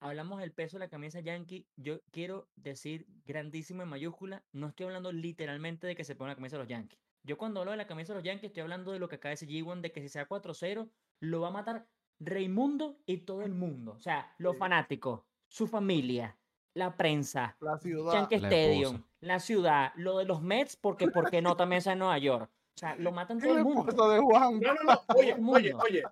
hablamos 0.00 0.38
del 0.40 0.52
peso 0.52 0.76
de 0.76 0.84
la 0.84 0.88
camisa 0.90 1.18
yankee, 1.20 1.66
yo 1.76 2.00
quiero 2.12 2.46
decir 2.54 3.06
grandísimo 3.24 3.82
en 3.82 3.88
mayúscula, 3.88 4.44
no 4.52 4.68
estoy 4.68 4.86
hablando 4.86 5.10
literalmente 5.10 5.86
de 5.88 5.96
que 5.96 6.04
se 6.04 6.14
ponga 6.14 6.32
la 6.32 6.36
camisa 6.36 6.56
de 6.56 6.62
los 6.62 6.68
yankees. 6.68 7.00
Yo 7.22 7.36
cuando 7.36 7.60
hablo 7.60 7.72
de 7.72 7.76
la 7.76 7.86
camisa 7.86 8.12
de 8.12 8.18
los 8.18 8.24
yankees 8.24 8.48
estoy 8.50 8.62
hablando 8.62 8.92
de 8.92 8.98
lo 8.98 9.08
que 9.08 9.16
acaba 9.16 9.30
de 9.30 9.34
decir 9.34 9.48
G1, 9.48 9.80
de 9.80 9.92
que 9.92 10.00
si 10.00 10.08
sea 10.08 10.26
4-0, 10.28 10.90
lo 11.20 11.40
va 11.40 11.48
a 11.48 11.50
matar 11.50 11.86
Raimundo 12.20 12.98
y 13.06 13.18
todo 13.18 13.42
el 13.42 13.54
mundo. 13.54 13.92
O 13.92 14.00
sea, 14.00 14.34
los 14.38 14.54
Sí. 14.54 14.58
fanáticos, 14.58 15.22
su 15.46 15.66
familia, 15.68 16.36
la 16.74 16.96
prensa, 16.96 17.56
La 17.60 17.78
ciudad. 17.78 18.12
Yankee 18.14 18.38
La 18.38 18.48
Stadium, 18.48 18.94
esposa. 18.96 19.12
la 19.20 19.40
ciudad, 19.40 19.92
lo 19.96 20.18
de 20.18 20.24
los 20.24 20.42
Mets, 20.42 20.76
porque 20.76 21.08
¿por 21.08 21.30
qué 21.30 21.42
no 21.42 21.56
también 21.56 21.82
sea 21.82 21.92
en 21.92 22.00
Nueva 22.00 22.18
York? 22.18 22.50
O 22.76 22.78
sea, 22.78 22.94
lo 22.96 23.10
matan 23.12 23.40
todo 23.40 23.56
el 23.56 23.64
mundo. 23.64 23.88
esposa 23.88 24.14
de 24.14 24.20
Juan. 24.20 24.60
No, 24.60 24.74
no, 24.74 24.82
no. 24.84 25.02
Oye, 25.16 25.32
el 25.32 25.44
oye, 25.48 25.74
oye. 25.74 26.02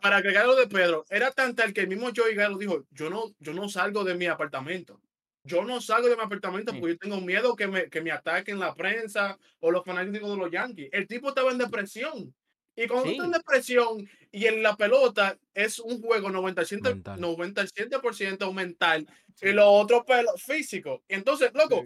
Para 0.00 0.16
agregar 0.16 0.46
lo 0.46 0.56
de 0.56 0.66
Pedro, 0.66 1.04
era 1.10 1.30
tan 1.30 1.54
tal 1.54 1.72
que 1.74 1.82
el 1.82 1.88
mismo 1.88 2.08
Joey 2.14 2.34
Galo 2.34 2.56
dijo, 2.58 2.86
yo 2.90 3.10
no, 3.10 3.24
yo 3.38 3.52
no 3.52 3.68
salgo 3.68 4.02
de 4.04 4.14
mi 4.14 4.26
apartamento. 4.26 5.00
Yo 5.46 5.64
no 5.64 5.80
salgo 5.80 6.08
de 6.08 6.16
mi 6.16 6.22
apartamento 6.22 6.72
Sí. 6.72 6.78
porque 6.80 6.94
yo 6.94 6.98
tengo 6.98 7.20
miedo 7.20 7.54
que 7.56 7.66
me, 7.68 7.88
que 7.88 8.00
me 8.00 8.10
ataquen 8.10 8.58
la 8.58 8.74
prensa 8.74 9.38
o 9.60 9.70
los 9.70 9.84
fanáticos 9.84 10.30
de 10.30 10.36
los 10.36 10.50
Yankees. 10.50 10.88
El 10.92 11.06
tipo 11.06 11.28
estaba 11.28 11.50
en 11.52 11.58
depresión. 11.58 12.34
Y 12.74 12.86
cuando 12.88 13.04
tú 13.06 13.10
estás 13.12 13.26
en 13.26 13.32
Sí. 13.32 13.38
depresión 13.38 14.08
y 14.32 14.46
en 14.46 14.62
la 14.62 14.76
pelota 14.76 15.38
es 15.54 15.78
un 15.78 16.02
juego 16.02 16.28
97%, 16.30 16.94
Mental. 16.94 17.20
97% 17.20 18.52
mental 18.52 19.06
y 19.40 19.52
lo 19.52 19.70
otro 19.70 20.04
pelo, 20.04 20.36
físico. 20.36 21.02
Entonces, 21.08 21.52
loco, 21.54 21.84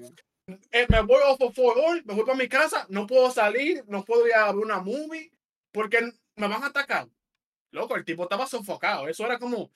Sí. 0.48 0.56
eh, 0.72 0.86
me 0.88 1.00
voy 1.02 1.20
off 1.26 1.40
of 1.42 1.54
four 1.54 1.76
me 2.04 2.14
voy 2.14 2.24
para 2.24 2.36
mi 2.36 2.48
casa, 2.48 2.86
no 2.88 3.06
puedo 3.06 3.30
salir, 3.30 3.84
no 3.86 4.04
puedo 4.04 4.26
ir 4.26 4.34
a 4.34 4.46
ver 4.52 4.56
una 4.64 4.80
movie, 4.80 5.30
porque 5.70 6.00
me 6.34 6.48
van 6.48 6.62
a 6.64 6.66
atacar. 6.66 7.08
Loco, 7.72 7.94
el 7.94 8.04
tipo 8.04 8.24
estaba 8.24 8.46
sofocado. 8.48 9.06
Eso 9.06 9.24
era 9.26 9.38
como, 9.38 9.70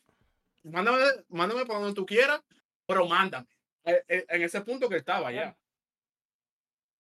mándame, 0.65 1.05
mándame 1.29 1.65
para 1.65 1.79
donde 1.79 1.95
tú 1.95 2.05
quieras, 2.05 2.41
pero 2.87 3.07
mándame. 3.07 3.47
Eh, 3.85 4.03
eh, 4.09 4.27
En 4.29 4.43
ese 4.43 4.61
punto 4.63 4.89
que 4.89 4.97
estaba 4.97 5.33
ya. 5.33 5.57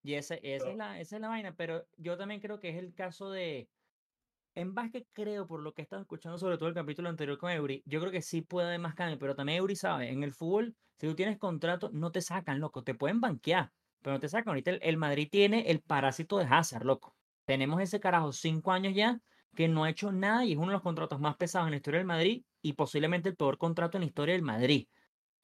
Y 0.02 0.14
ese, 0.14 0.38
esa, 0.42 0.70
es 0.70 0.76
la, 0.76 1.00
esa 1.00 1.16
es 1.16 1.22
la 1.22 1.28
vaina, 1.28 1.54
pero 1.56 1.86
yo 1.96 2.16
también 2.18 2.40
creo 2.40 2.60
que 2.60 2.68
es 2.70 2.76
el 2.76 2.94
caso 2.94 3.30
de. 3.30 3.70
En 4.54 4.74
básquet 4.74 5.08
creo, 5.12 5.46
por 5.46 5.60
lo 5.60 5.74
que 5.74 5.82
he 5.82 5.84
estado 5.84 6.02
escuchando, 6.02 6.38
sobre 6.38 6.58
todo 6.58 6.68
el 6.68 6.74
capítulo 6.74 7.08
anterior 7.08 7.38
con 7.38 7.50
Eury, 7.50 7.82
yo 7.86 8.00
creo 8.00 8.12
que 8.12 8.22
sí 8.22 8.42
puede 8.42 8.68
haber 8.68 8.80
más 8.80 8.94
cambio, 8.94 9.18
pero 9.18 9.34
también 9.34 9.58
Eury 9.58 9.76
sabe, 9.76 10.10
en 10.10 10.22
el 10.22 10.32
fútbol, 10.32 10.76
si 10.98 11.08
tú 11.08 11.14
tienes 11.16 11.38
contrato, 11.38 11.90
no 11.92 12.12
te 12.12 12.20
sacan, 12.22 12.60
loco, 12.60 12.84
te 12.84 12.94
pueden 12.94 13.20
banquear, 13.20 13.72
pero 14.02 14.14
no 14.14 14.20
te 14.20 14.28
sacan. 14.28 14.50
Ahorita 14.50 14.72
el, 14.72 14.80
el 14.82 14.96
Madrid 14.96 15.28
tiene 15.30 15.70
el 15.70 15.82
parásito 15.82 16.38
de 16.38 16.46
Hazard, 16.46 16.84
loco. 16.84 17.16
Tenemos 17.46 17.80
ese 17.82 18.00
carajo 18.00 18.32
cinco 18.32 18.72
años 18.72 18.94
ya 18.94 19.20
que 19.56 19.68
no 19.68 19.84
ha 19.84 19.90
hecho 19.90 20.12
nada 20.12 20.44
y 20.44 20.52
es 20.52 20.58
uno 20.58 20.68
de 20.68 20.74
los 20.74 20.82
contratos 20.82 21.20
más 21.20 21.36
pesados 21.36 21.66
en 21.68 21.72
la 21.72 21.76
historia 21.76 21.98
del 21.98 22.06
Madrid 22.06 22.44
y 22.62 22.74
posiblemente 22.74 23.28
el 23.30 23.36
peor 23.36 23.58
contrato 23.58 23.96
en 23.98 24.02
la 24.02 24.06
historia 24.06 24.34
del 24.34 24.42
Madrid. 24.42 24.88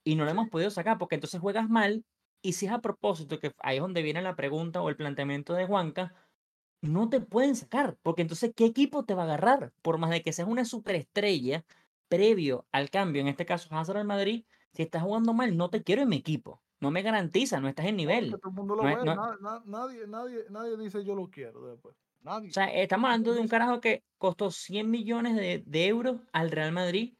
Y 0.04 0.14
no 0.16 0.24
lo 0.24 0.30
hemos 0.30 0.48
podido 0.48 0.70
sacar 0.70 0.98
porque 0.98 1.16
entonces 1.16 1.40
juegas 1.40 1.68
mal 1.68 2.04
y 2.42 2.54
si 2.54 2.66
es 2.66 2.72
a 2.72 2.80
propósito, 2.80 3.38
que 3.38 3.52
ahí 3.58 3.76
es 3.76 3.82
donde 3.82 4.02
viene 4.02 4.22
la 4.22 4.34
pregunta 4.36 4.80
o 4.80 4.88
el 4.88 4.96
planteamiento 4.96 5.52
de 5.54 5.66
Juanca, 5.66 6.14
no 6.82 7.10
te 7.10 7.20
pueden 7.20 7.54
sacar, 7.56 7.98
porque 8.02 8.22
entonces, 8.22 8.52
¿qué 8.56 8.64
equipo 8.64 9.04
te 9.04 9.14
va 9.14 9.22
a 9.22 9.24
agarrar? 9.26 9.72
Por 9.82 9.98
más 9.98 10.08
de 10.10 10.22
que 10.22 10.32
seas 10.32 10.48
una 10.48 10.64
superestrella 10.64 11.64
previo 12.08 12.66
al 12.72 12.88
cambio, 12.90 13.20
en 13.20 13.28
este 13.28 13.44
caso 13.44 13.68
Hazard 13.74 13.98
al 13.98 14.06
Madrid, 14.06 14.44
si 14.72 14.82
estás 14.82 15.02
jugando 15.02 15.34
mal, 15.34 15.56
no 15.56 15.68
te 15.68 15.82
quiero 15.82 16.02
en 16.02 16.08
mi 16.08 16.16
equipo. 16.16 16.62
No 16.80 16.90
me 16.90 17.02
garantiza, 17.02 17.60
no 17.60 17.68
estás 17.68 17.84
en 17.86 17.96
nivel. 17.96 18.30
que 18.30 18.38
todo 18.38 18.48
el 18.50 18.56
mundo 18.56 18.76
lo 18.76 18.82
No 18.84 18.88
es- 18.88 18.96
ve, 18.98 19.04
no- 19.04 19.14
na- 19.14 19.36
na- 19.40 19.62
nadie, 19.66 20.06
nadie, 20.06 20.44
nadie 20.48 20.76
dice 20.78 21.04
yo 21.04 21.14
lo 21.14 21.28
quiero 21.28 21.66
después. 21.66 21.94
Nadie. 22.22 22.48
O 22.48 22.52
sea, 22.52 22.66
estamos 22.72 23.08
hablando 23.08 23.34
de 23.34 23.40
un 23.40 23.48
carajo 23.48 23.80
que 23.80 24.02
costó 24.16 24.50
100 24.50 24.90
millones 24.90 25.36
de, 25.36 25.62
de 25.66 25.86
euros 25.86 26.22
al 26.32 26.50
Real 26.50 26.72
Madrid 26.72 27.14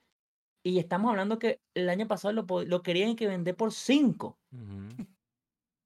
y 0.62 0.78
estamos 0.78 1.10
hablando 1.10 1.38
que 1.38 1.60
el 1.74 1.88
año 1.88 2.06
pasado 2.06 2.32
lo, 2.32 2.44
lo 2.64 2.82
querían 2.82 3.16
que 3.16 3.26
vender 3.26 3.56
por 3.56 3.72
5. 3.72 4.38
Ujú. 4.52 5.02
O 5.02 5.06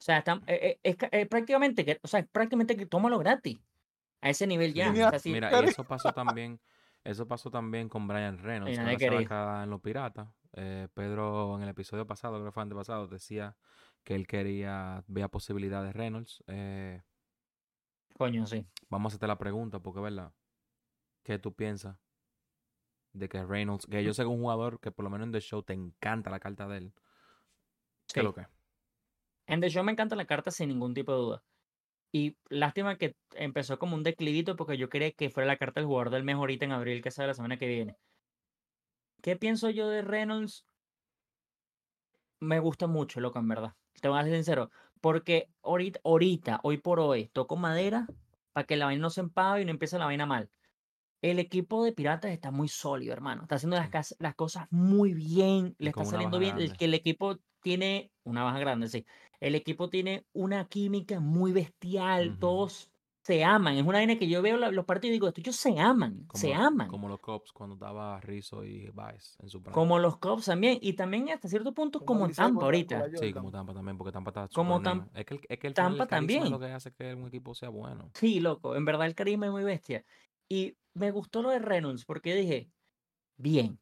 sea, 0.05 0.23
estam- 0.25 0.43
eh, 0.47 0.59
eh, 0.63 0.81
es, 0.83 0.97
eh, 1.13 1.27
prácticamente 1.27 1.85
que, 1.85 1.99
o 2.03 2.09
sea, 2.09 2.21
es 2.21 2.27
prácticamente 2.29 2.77
que 2.77 2.87
tómalo 2.87 3.19
gratis. 3.19 3.59
A 4.21 4.31
ese 4.31 4.47
nivel 4.47 4.75
ya. 4.75 4.87
Tenía- 4.87 5.07
O 5.09 5.11
sea, 5.11 5.19
sí, 5.19 5.33
Mira, 5.33 5.51
y 5.63 5.65
eso 5.67 5.85
pasó 5.85 6.13
también, 6.13 6.61
eso 7.05 7.27
pasó 7.29 7.51
también 7.51 7.89
con 7.89 8.09
Brian 8.09 8.39
Reynolds, 8.43 8.79
en 8.79 9.71
los 9.71 9.81
piratas. 9.81 10.29
Eh, 10.57 10.89
Pedro 10.95 11.57
en 11.57 11.63
el 11.63 11.69
episodio 11.69 12.07
pasado, 12.07 12.35
creo 12.35 12.47
que 12.47 12.53
fue 12.53 12.63
antepasado, 12.63 13.07
decía 13.09 13.57
que 14.05 14.15
él 14.15 14.27
quería, 14.27 15.03
veía 15.09 15.29
posibilidades 15.29 15.89
de 15.89 15.93
Reynolds. 15.99 16.45
Eh, 16.47 17.03
coño, 18.17 18.47
sí. 18.47 18.67
vamos 18.89 19.11
a 19.11 19.13
hacerte 19.13 19.27
la 19.27 19.39
pregunta, 19.39 19.81
porque 19.81 20.01
verdad, 20.01 20.33
¿qué 21.23 21.39
tú 21.39 21.55
piensas 21.55 21.97
de 23.15 23.29
que 23.29 23.43
Reynolds, 23.45 23.87
que 23.87 24.05
yo 24.05 24.13
sé 24.13 24.23
que 24.23 24.29
es 24.29 24.35
un 24.35 24.41
jugador 24.41 24.81
que 24.81 24.91
por 24.93 25.05
lo 25.05 25.11
menos 25.11 25.27
en 25.27 25.33
The 25.33 25.41
Show 25.41 25.63
te 25.63 25.73
encanta 25.73 26.31
la 26.31 26.41
carta 26.41 26.69
de 26.69 26.79
él? 26.79 26.93
¿Qué 28.13 28.21
Sí. 28.21 28.21
es 28.21 28.25
lo 28.25 28.35
que? 28.35 28.47
En 29.47 29.61
The 29.61 29.71
Show 29.71 29.85
me 29.85 29.93
encanta 29.93 30.17
la 30.17 30.27
carta 30.27 30.51
sin 30.51 30.69
ningún 30.69 30.95
tipo 30.95 31.13
de 31.13 31.19
duda. 31.19 31.45
Y 32.13 32.37
lástima 32.49 32.97
que 32.97 33.17
empezó 33.33 33.79
como 33.79 33.97
un 33.97 34.03
declivito 34.03 34.57
porque 34.57 34.79
yo 34.79 34.89
quería 34.89 35.13
que 35.13 35.31
fuera 35.31 35.47
la 35.47 35.57
carta 35.57 35.81
del 35.81 35.87
jugador 35.89 36.11
del 36.11 36.25
mes 36.25 36.37
ahorita 36.37 36.65
en 36.65 36.73
abril, 36.73 37.03
que 37.03 37.11
sale 37.11 37.29
la 37.29 37.35
semana 37.35 37.57
que 37.59 37.67
viene. 37.67 37.97
¿Qué 39.23 39.37
pienso 39.37 39.71
yo 39.71 39.89
de 39.89 40.03
Reynolds? 40.03 40.67
Me 42.41 42.59
gusta 42.61 42.87
mucho, 42.87 43.21
loco, 43.21 43.39
en 43.39 43.49
verdad. 43.49 43.75
Te 44.01 44.09
voy 44.09 44.19
a 44.19 44.25
ser 44.25 44.35
sincero. 44.35 44.71
Porque 45.01 45.49
ahorita, 45.63 46.01
ahorita, 46.05 46.61
hoy 46.63 46.79
por 46.79 47.01
hoy, 47.01 47.29
toco 47.29 47.57
madera 47.57 48.07
para 48.53 48.67
que 48.67 48.77
la 48.77 48.87
vaina 48.87 49.03
no 49.03 49.11
se 49.11 49.21
empave 49.21 49.63
y 49.63 49.65
no 49.65 49.71
empiece 49.71 49.99
la 49.99 50.05
vaina 50.07 50.27
mal. 50.27 50.51
El 51.31 51.39
equipo 51.39 51.83
de 51.85 51.93
Piratas 51.93 52.31
está 52.33 52.51
muy 52.51 52.69
sólido, 52.69 53.15
hermano. 53.15 53.43
Está 53.43 53.55
haciendo 53.55 53.77
las, 53.77 53.87
Sí. 53.87 53.93
cas- 53.93 54.17
las 54.19 54.35
cosas 54.35 54.67
muy 54.71 55.15
bien. 55.15 55.75
Le 55.79 55.89
está 55.89 56.05
saliendo 56.05 56.39
bien. 56.39 56.59
El 56.59 56.77
que 56.77 56.85
el 56.85 56.93
equipo 56.93 57.39
tiene 57.63 58.11
una 58.25 58.43
baja 58.43 58.59
grande, 58.59 58.89
sí. 58.89 59.07
El 59.41 59.55
equipo 59.55 59.89
tiene 59.89 60.27
una 60.35 60.67
química 60.69 61.21
muy 61.21 61.53
bestial. 61.53 62.31
Ujú. 62.33 62.39
Todos 62.41 62.91
se 63.23 63.43
aman. 63.43 63.77
Es 63.77 63.83
una 63.87 63.93
vaina 64.01 64.19
que 64.19 64.29
yo 64.29 64.43
veo 64.43 64.59
la- 64.59 64.71
los 64.71 64.85
partidos 64.85 65.13
y 65.13 65.13
digo, 65.13 65.29
estos 65.29 65.57
se 65.57 65.79
aman. 65.81 66.25
Como, 66.27 66.39
se 66.43 66.53
aman. 66.53 66.89
como 66.89 67.09
los 67.09 67.21
Cubs 67.21 67.53
cuando 67.53 67.77
estaba 67.77 68.21
Rizzo 68.21 68.63
y 68.63 68.91
Baez 68.91 69.39
en 69.41 69.49
su 69.49 69.63
prime. 69.63 69.73
Como 69.73 69.99
los 69.99 70.19
Cubs 70.19 70.45
también. 70.45 70.77
Y 70.83 70.93
también 70.93 71.31
hasta 71.31 71.49
cierto 71.49 71.73
punto 71.73 72.05
como, 72.05 72.27
Licey 72.27 72.45
Tampa 72.45 72.65
ahorita. 72.67 73.07
Sí, 73.15 73.33
como 73.33 73.51
Tampa 73.51 73.73
también, 73.73 73.97
porque 73.97 74.13
Tampa 74.13 74.29
está 74.29 74.49
Como 74.55 74.83
Tam-. 74.83 75.09
Es 75.15 75.25
que, 75.25 75.35
el, 75.37 75.41
es 75.49 75.59
que 75.59 75.67
el, 75.69 75.73
final 75.75 75.93
el 75.93 75.99
Tampa 75.99 76.07
carisma 76.07 76.45
es 76.45 76.51
lo 76.51 76.59
también. 76.59 76.71
que 76.71 76.75
hace 76.77 76.93
que 76.93 77.15
un 77.15 77.29
equipo 77.29 77.55
sea 77.55 77.71
bueno. 77.71 78.11
Sí, 78.13 78.41
loco, 78.41 78.77
en 78.77 78.85
verdad 78.85 79.07
el 79.07 79.15
carisma 79.15 79.47
es 79.47 79.53
muy 79.53 79.65
bestia. 79.65 80.05
Y 80.51 80.77
me 80.95 81.11
gustó 81.11 81.43
lo 81.43 81.51
de 81.51 81.59
Reynolds 81.59 82.05
porque 82.05 82.35
dije, 82.35 82.71
bien, 83.37 83.81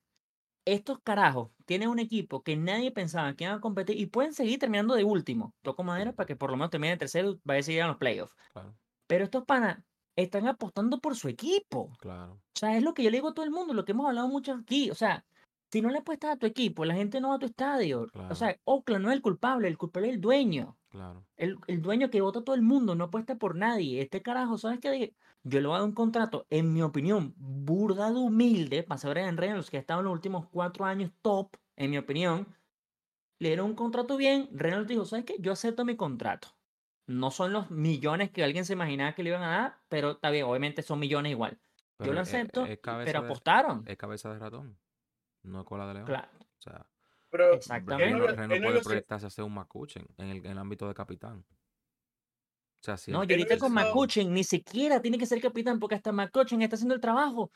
estos 0.64 1.00
carajos 1.00 1.50
tienen 1.66 1.88
un 1.88 1.98
equipo 1.98 2.42
que 2.42 2.56
nadie 2.56 2.92
pensaba 2.92 3.34
que 3.34 3.44
iban 3.44 3.56
a 3.56 3.60
competir 3.60 3.98
y 3.98 4.06
pueden 4.06 4.32
seguir 4.32 4.58
terminando 4.58 4.94
de 4.94 5.04
último. 5.04 5.54
Toco 5.62 5.82
madera 5.82 6.12
para 6.12 6.26
que 6.26 6.36
por 6.36 6.50
lo 6.50 6.56
menos 6.56 6.70
termine 6.70 6.96
tercero 6.96 7.32
y 7.32 7.40
vaya 7.44 7.60
a 7.60 7.62
seguir 7.64 7.82
a 7.82 7.88
los 7.88 7.96
playoffs. 7.96 8.34
Claro, 8.52 8.76
Pero 9.06 9.24
estos 9.24 9.44
panas 9.44 9.82
están 10.16 10.46
apostando 10.46 11.00
por 11.00 11.16
su 11.16 11.28
equipo. 11.28 11.90
claro. 11.98 12.34
O 12.34 12.58
sea, 12.58 12.76
es 12.76 12.82
lo 12.82 12.94
que 12.94 13.02
yo 13.02 13.10
le 13.10 13.16
digo 13.16 13.30
a 13.30 13.34
todo 13.34 13.44
el 13.44 13.50
mundo, 13.50 13.74
lo 13.74 13.84
que 13.84 13.92
hemos 13.92 14.06
hablado 14.06 14.28
mucho 14.28 14.52
aquí. 14.52 14.90
O 14.90 14.94
sea, 14.94 15.24
si 15.72 15.80
no 15.82 15.88
le 15.90 15.98
apuestas 15.98 16.32
a 16.32 16.36
tu 16.36 16.46
equipo, 16.46 16.84
la 16.84 16.94
gente 16.94 17.20
no 17.20 17.30
va 17.30 17.36
a 17.36 17.38
tu 17.40 17.46
estadio. 17.46 18.06
Claro. 18.06 18.28
O 18.30 18.34
sea, 18.36 18.56
Oakland 18.64 19.04
no 19.04 19.10
es 19.10 19.16
el 19.16 19.22
culpable, 19.22 19.66
el 19.68 19.78
culpable 19.78 20.08
es 20.10 20.14
el 20.14 20.20
dueño. 20.20 20.78
Claro. 20.90 21.26
El, 21.36 21.56
el 21.66 21.80
dueño 21.82 22.10
que 22.10 22.20
vota 22.20 22.40
a 22.40 22.44
todo 22.44 22.54
el 22.54 22.62
mundo, 22.62 22.94
no 22.94 23.04
apuesta 23.04 23.36
por 23.36 23.56
nadie. 23.56 24.00
Este 24.02 24.22
carajo, 24.22 24.58
¿sabes 24.58 24.78
qué? 24.80 25.14
Yo 25.44 25.60
le 25.60 25.66
voy 25.66 25.74
a 25.74 25.78
dar 25.80 25.88
un 25.88 25.94
contrato, 25.94 26.46
en 26.50 26.72
mi 26.72 26.82
opinión, 26.82 27.34
burda 27.36 28.10
de 28.10 28.16
humilde, 28.18 28.82
para 28.84 28.98
saber 28.98 29.18
en 29.18 29.36
Reynolds, 29.36 29.70
que 29.70 29.76
ha 29.76 29.80
estado 29.80 30.00
en 30.00 30.04
los 30.04 30.12
últimos 30.12 30.46
cuatro 30.48 30.84
años 30.84 31.10
top, 31.20 31.56
en 31.76 31.90
mi 31.90 31.98
opinión. 31.98 32.46
Le 33.38 33.48
dieron 33.48 33.66
un 33.66 33.74
contrato 33.74 34.16
bien. 34.16 34.48
Reynolds 34.52 34.86
dijo, 34.88 35.04
¿sabes 35.04 35.24
qué? 35.24 35.34
Yo 35.40 35.50
acepto 35.52 35.84
mi 35.84 35.96
contrato. 35.96 36.48
No 37.06 37.32
son 37.32 37.52
los 37.52 37.70
millones 37.72 38.30
que 38.30 38.44
alguien 38.44 38.64
se 38.64 38.74
imaginaba 38.74 39.14
que 39.14 39.24
le 39.24 39.30
iban 39.30 39.42
a 39.42 39.48
dar, 39.50 39.78
pero 39.88 40.12
está 40.12 40.30
bien, 40.30 40.44
obviamente 40.44 40.82
son 40.82 41.00
millones 41.00 41.32
igual. 41.32 41.58
Pero 41.96 42.10
Yo 42.10 42.14
lo 42.14 42.20
es- 42.22 42.28
acepto, 42.28 42.64
es 42.64 42.78
pero 42.80 43.04
de- 43.04 43.26
apostaron. 43.26 43.82
Es 43.86 43.96
cabeza 43.96 44.32
de 44.32 44.38
ratón, 44.38 44.78
no 45.42 45.60
es 45.60 45.66
cola 45.66 45.86
de 45.88 45.94
león. 45.94 46.06
Claro, 46.06 46.28
O 46.38 46.62
sea, 46.62 46.86
Pero 47.30 47.54
exactamente. 47.54 48.04
Reynolds, 48.14 48.36
Reynolds 48.36 48.62
puede 48.64 48.80
proyectarse 48.82 49.26
a 49.26 49.30
ser 49.30 49.44
un 49.44 49.54
McCutchen 49.54 50.06
en 50.18 50.28
el, 50.28 50.36
en 50.46 50.52
el 50.52 50.58
ámbito 50.58 50.86
de 50.86 50.94
capitán. 50.94 51.44
O 52.82 52.84
sea, 52.84 52.96
si 52.96 53.12
No, 53.12 53.22
y 53.22 53.30
ahorita 53.30 53.58
con 53.58 53.72
McCutcheon 53.72 54.34
ni 54.34 54.42
siquiera 54.42 55.00
tiene 55.00 55.16
que 55.16 55.24
ser 55.26 55.40
capitán 55.40 55.78
porque 55.78 55.94
hasta 55.94 56.10
McCutcheon 56.10 56.62
está 56.62 56.74
haciendo 56.74 56.96
el 56.96 57.00
trabajo. 57.00 57.42
O 57.42 57.50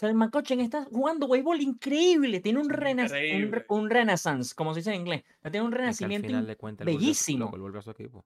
sea, 0.00 0.08
el 0.08 0.14
McCutcheon 0.14 0.60
está 0.60 0.84
jugando 0.84 1.28
béisbol 1.28 1.60
increíble. 1.60 2.40
Tiene 2.40 2.60
un, 2.60 2.66
un, 2.72 3.62
un 3.68 3.90
renaissance, 3.90 4.54
como 4.54 4.72
se 4.72 4.80
dice 4.80 4.94
en 4.94 5.02
inglés. 5.02 5.22
O 5.38 5.42
sea, 5.42 5.50
Tiene 5.50 5.66
un 5.66 5.72
es 5.74 5.98
que 5.98 6.04
al 6.06 6.16
renacimiento. 6.16 6.84
bellísimo. 6.84 7.52
a 7.76 7.82
su 7.82 7.90
equipo. 7.90 8.24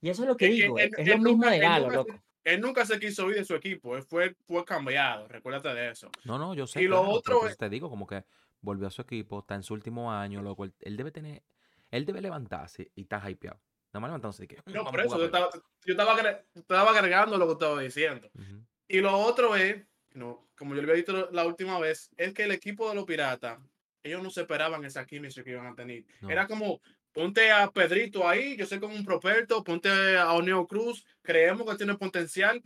Y 0.00 0.10
eso 0.10 0.22
es 0.22 0.28
lo 0.28 0.36
que 0.36 0.44
Es 0.46 0.50
que 0.56 0.62
digo. 0.62 0.78
él- 0.78 0.90
es 0.96 0.98
él 0.98 1.08
lo 1.08 1.16
mismo 1.18 1.32
nunca- 1.32 1.50
de 1.50 1.58
Galo, 1.58 1.90
se- 1.90 1.96
loco. 1.96 2.14
Él 2.44 2.60
nunca 2.60 2.86
se 2.86 3.00
quiso 3.00 3.28
ir 3.30 3.34
de 3.36 3.44
su 3.44 3.54
equipo, 3.56 3.96
él 3.96 4.04
fue, 4.04 4.34
fue 4.46 4.64
cambiado, 4.64 5.26
recuérdate 5.28 5.68
de 5.74 5.90
eso. 5.90 6.08
No, 6.24 6.38
no, 6.38 6.54
yo 6.54 6.66
sé. 6.68 6.80
Y 6.82 6.86
lo 6.86 7.00
claro, 7.00 7.12
otro 7.14 7.46
es- 7.48 7.58
te 7.58 7.68
digo, 7.68 7.90
como 7.90 8.06
que 8.06 8.24
volvió 8.60 8.86
a 8.86 8.90
su 8.90 9.02
equipo, 9.02 9.40
está 9.40 9.56
en 9.56 9.64
su 9.64 9.74
último 9.74 10.12
año, 10.12 10.40
loco. 10.40 10.64
Él, 10.64 10.72
él 10.80 10.96
debe 10.96 11.10
tener, 11.10 11.42
él 11.90 12.06
debe 12.06 12.20
levantarse 12.22 12.92
y 12.94 13.02
está 13.02 13.28
hypeado. 13.28 13.60
Nada 13.92 14.00
más 14.00 14.08
levantándose 14.10 14.46
que. 14.46 14.56
No, 14.66 14.84
"Vamos 14.84 14.90
por 14.90 15.00
eso, 15.00 15.08
yo 15.08 15.14
jugar 15.14 15.26
estaba, 15.26 15.50
yo 15.84 15.92
estaba, 15.92 16.42
estaba 16.54 16.90
agregando 16.90 17.38
lo 17.38 17.46
que 17.46 17.52
estaba 17.52 17.80
diciendo. 17.80 18.28
play". 18.30 18.46
Ujú. 18.46 18.64
Y 18.88 19.00
lo 19.00 19.18
otro 19.18 19.56
es, 19.56 19.84
no, 20.14 20.48
como 20.56 20.74
yo 20.74 20.82
le 20.82 20.90
había 20.90 21.02
dicho 21.02 21.28
la 21.30 21.46
última 21.46 21.78
vez, 21.78 22.10
es 22.16 22.32
que 22.34 22.44
el 22.44 22.52
equipo 22.52 22.88
de 22.88 22.94
los 22.94 23.04
piratas, 23.04 23.58
ellos 24.02 24.22
no 24.22 24.30
se 24.30 24.42
esperaban 24.42 24.84
esa 24.84 25.04
química 25.06 25.42
que 25.42 25.50
iban 25.50 25.66
a 25.66 25.74
tener. 25.74 26.04
No. 26.20 26.30
Era 26.30 26.46
como, 26.46 26.80
ponte 27.12 27.50
a 27.50 27.70
Pedrito 27.70 28.28
ahí, 28.28 28.56
yo 28.56 28.66
sé 28.66 28.78
como 28.80 28.94
un 28.94 29.04
properto, 29.04 29.62
ponte 29.64 30.16
a 30.16 30.32
O'Neill 30.32 30.66
Cruz, 30.68 31.04
creemos 31.22 31.68
que 31.68 31.76
tiene 31.76 31.94
potencial, 31.96 32.62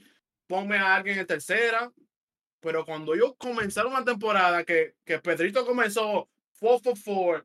ponme 0.47 0.77
a 0.79 0.95
alguien 0.95 1.19
en 1.19 1.27
tercera. 1.27 1.93
Pero 2.61 2.85
cuando 2.85 3.15
ellos 3.15 3.35
comenzaron 3.39 3.93
la 3.93 4.05
temporada, 4.05 4.63
que, 4.63 4.95
que 5.05 5.19
Pedrito 5.19 5.67
comenzó 5.67 6.29
4 6.61 6.95
for 6.95 7.43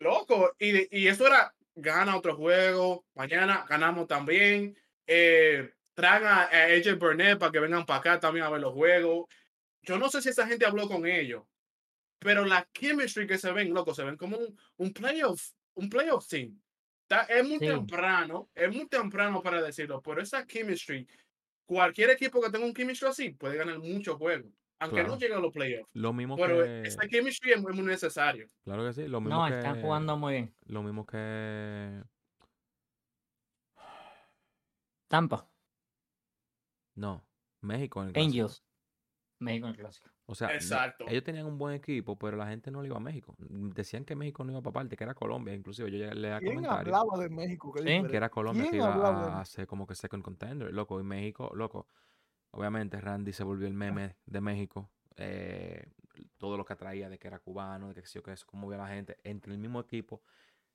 loco, 0.00 0.52
y, 0.58 0.98
y 0.98 1.08
eso 1.08 1.26
era, 1.26 1.54
gana 1.74 2.16
otro 2.16 2.36
juego, 2.36 3.04
mañana 3.14 3.64
ganamos 3.68 4.06
también, 4.06 4.76
eh, 5.06 5.72
traen 5.94 6.24
a, 6.24 6.42
a 6.42 6.64
AJ 6.64 6.98
Burnett 6.98 7.38
para 7.38 7.52
que 7.52 7.60
vengan 7.60 7.86
para 7.86 7.98
acá 8.00 8.20
también 8.20 8.44
a 8.46 8.50
ver 8.50 8.60
los 8.60 8.72
juegos. 8.74 9.26
Yo 9.82 9.98
no 9.98 10.08
sé 10.08 10.22
si 10.22 10.28
esa 10.28 10.46
gente 10.46 10.64
habló 10.66 10.88
con 10.88 11.06
ellos, 11.06 11.44
pero 12.18 12.44
la 12.44 12.68
chemistry 12.72 13.26
que 13.26 13.38
se 13.38 13.50
ven, 13.52 13.74
loco, 13.74 13.94
se 13.94 14.04
ven 14.04 14.16
como 14.16 14.36
un, 14.38 14.58
un 14.76 14.92
playoff, 14.92 15.52
un 15.74 15.88
playoff 15.88 16.26
team. 16.28 16.60
Está- 17.02 17.24
es 17.24 17.46
muy 17.46 17.58
Sí. 17.58 17.66
temprano, 17.66 18.50
es 18.54 18.74
muy 18.74 18.86
temprano 18.88 19.42
para 19.42 19.60
decirlo, 19.60 20.00
pero 20.00 20.22
esa 20.22 20.46
chemistry, 20.46 21.06
cualquier 21.66 22.10
equipo 22.10 22.40
que 22.40 22.50
tenga 22.50 22.64
un 22.64 22.74
chemistry 22.74 23.08
así 23.08 23.30
puede 23.30 23.56
ganar 23.56 23.78
muchos 23.78 24.16
juegos. 24.16 24.52
Aunque 24.82 24.96
Claro. 24.96 25.08
no 25.10 25.18
llegue 25.18 25.34
a 25.34 25.38
los 25.40 25.52
playoffs. 25.52 25.88
Lo 25.94 26.12
mismo 26.12 26.36
Pero 26.36 26.62
que. 26.64 26.82
ese 26.82 27.08
chemistry 27.08 27.52
es 27.52 27.62
muy, 27.62 27.72
muy 27.72 27.84
necesario. 27.84 28.46
Claro 28.64 28.84
que 28.86 28.92
sí. 28.92 29.08
Lo 29.08 29.20
mismo 29.20 29.38
No, 29.40 29.48
que. 29.48 29.58
están 29.58 29.80
jugando 29.80 30.16
muy 30.16 30.32
bien. 30.34 30.54
Lo 30.66 30.82
mismo 30.82 31.06
que. 31.06 32.02
Tampa, 35.08 35.46
No. 36.94 37.24
México 37.60 38.00
en 38.00 38.08
el 38.08 38.12
clásico. 38.14 38.30
Angels, 38.30 38.64
México 39.38 39.66
en 39.66 39.70
el 39.74 39.78
clásico. 39.78 40.08
O 40.26 40.34
sea, 40.34 40.52
Exacto. 40.54 41.04
ellos 41.08 41.22
tenían 41.22 41.46
un 41.46 41.58
buen 41.58 41.74
equipo, 41.74 42.18
pero 42.18 42.36
la 42.36 42.46
gente 42.48 42.70
no 42.70 42.80
le 42.80 42.88
iba 42.88 42.96
a 42.96 43.00
México. 43.00 43.34
Decían 43.38 44.04
que 44.04 44.16
México 44.16 44.42
no 44.44 44.52
iba 44.52 44.62
para 44.62 44.72
parte, 44.72 44.96
que 44.96 45.04
era 45.04 45.14
Colombia. 45.14 45.52
Inclusive 45.54 45.90
yo 45.90 45.98
ya 45.98 46.14
leía 46.14 46.38
¿Quién 46.38 46.54
comentarios 46.54 46.96
hablaba 46.96 47.22
de 47.22 47.28
México? 47.28 47.72
Qué 47.72 47.82
Sí, 47.82 48.08
que 48.08 48.16
era 48.16 48.30
Colombia 48.30 48.64
que 48.64 48.70
¿Quién 48.70 48.82
iba 48.82 49.40
a 49.40 49.44
ser 49.44 49.66
como 49.66 49.86
que 49.86 49.94
second 49.94 50.22
contender, 50.24 50.72
loco. 50.72 50.98
Y 51.00 51.04
México, 51.04 51.52
loco. 51.54 51.86
Obviamente 52.52 53.00
Randy 53.00 53.32
se 53.32 53.44
volvió 53.44 53.66
el 53.66 53.74
meme 53.74 54.18
de 54.26 54.40
México. 54.40 54.92
eh, 55.16 55.92
todo 56.38 56.56
lo 56.56 56.64
que 56.64 56.72
atraía 56.74 57.08
de 57.08 57.18
que 57.18 57.28
era 57.28 57.38
cubano, 57.40 57.88
de 57.88 57.94
que 58.02 58.06
sí 58.06 58.18
o 58.18 58.22
que 58.22 58.32
eso, 58.32 58.46
cómo 58.46 58.68
veía 58.68 58.82
la 58.82 58.88
gente. 58.88 59.18
Entre 59.24 59.52
el 59.52 59.58
mismo 59.58 59.80
equipo 59.80 60.22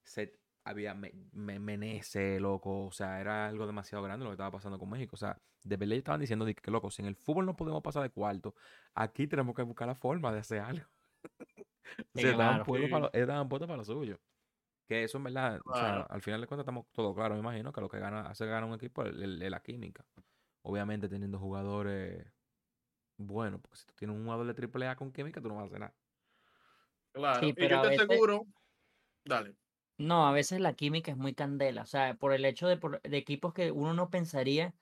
se, 0.04 0.40
había 0.63 0.94
me, 0.96 1.12
me- 1.34 1.60
Menezes, 1.60 2.42
loco. 2.42 2.86
O 2.88 2.92
sea, 2.92 3.20
era 3.22 3.48
algo 3.48 3.68
demasiado 3.68 4.04
grande 4.04 4.24
lo 4.26 4.32
que 4.32 4.36
estaba 4.36 4.52
pasando 4.52 4.80
con 4.80 4.90
México. 4.90 5.16
O 5.16 5.18
sea, 5.20 5.42
de 5.63 5.78
verdad 5.78 5.94
ellos 5.94 6.00
estaban 6.02 6.22
diciendo 6.22 6.46
de 6.46 6.56
que, 6.56 6.72
loco, 6.72 6.92
si 6.92 7.02
en 7.02 7.08
el 7.10 7.16
fútbol 7.16 7.46
no 7.46 7.56
podemos 7.56 7.82
pasar 7.84 8.04
de 8.04 8.12
cuarto, 8.12 8.56
aquí 8.94 9.28
tenemos 9.28 9.56
que 9.56 9.63
buscar 9.63 9.88
la 9.88 9.96
forma 9.96 10.32
de 10.34 10.40
hacer 10.40 10.60
algo. 10.62 10.88
sea, 12.13 12.32
estaban 12.32 12.36
claro. 12.36 12.63
puestos 12.63 12.90
para 12.90 13.06
lo, 13.06 13.12
para 13.68 13.78
lo 13.78 13.84
suyo. 13.86 14.20
Que 14.88 15.04
eso 15.04 15.18
en 15.18 15.26
verdad, 15.26 15.62
o 15.66 15.74
sea, 15.74 15.90
Claro. 15.90 16.08
al 16.10 16.22
final 16.22 16.42
de 16.42 16.48
cuentas 16.48 16.63
estamos 16.63 16.88
todo 16.92 17.13
claro, 17.16 17.34
me 17.36 17.42
imagino 17.42 17.72
que 17.74 17.82
lo 17.82 17.90
que 17.90 18.00
gana, 18.00 18.22
hace 18.30 18.46
ganar 18.46 18.66
un 18.66 18.76
equipo 18.76 19.04
es 19.06 19.13
la 19.16 19.62
química. 19.62 20.06
Obviamente 20.62 21.08
teniendo 21.08 21.39
jugadores 21.39 22.26
buenos, 23.17 23.62
porque 23.62 23.78
si 23.78 23.86
tú 23.86 23.93
tienes 23.96 24.15
un 24.15 24.24
jugador 24.24 24.48
de 24.48 24.54
triple 24.54 24.88
A 24.88 24.96
con 24.96 25.12
química, 25.12 25.41
tú 25.41 25.48
no 25.50 25.56
vas 25.56 25.63
a 25.63 25.67
hacer 25.67 25.80
nada. 25.80 25.96
Claro. 27.13 27.39
Sí, 27.39 27.48
y 27.48 27.54
pero 27.54 27.70
yo 27.70 27.80
a 27.80 27.82
te 27.84 27.88
veces- 27.89 28.06
aseguro. 28.10 28.46
Dale. 29.26 29.56
No, 29.98 30.28
a 30.28 30.32
veces 30.32 30.60
la 30.60 30.74
química 30.74 31.12
es 31.12 31.17
muy 31.17 31.34
candela. 31.34 31.82
O 31.82 31.86
sea, 31.88 32.13
por 32.15 32.34
el 32.34 32.46
hecho 32.46 32.67
de, 32.67 32.78
por- 32.78 33.02
de 33.02 33.17
equipos 33.17 33.54
que 33.54 33.72
uno 33.72 33.93
no 33.93 34.10
pensaría 34.10 34.76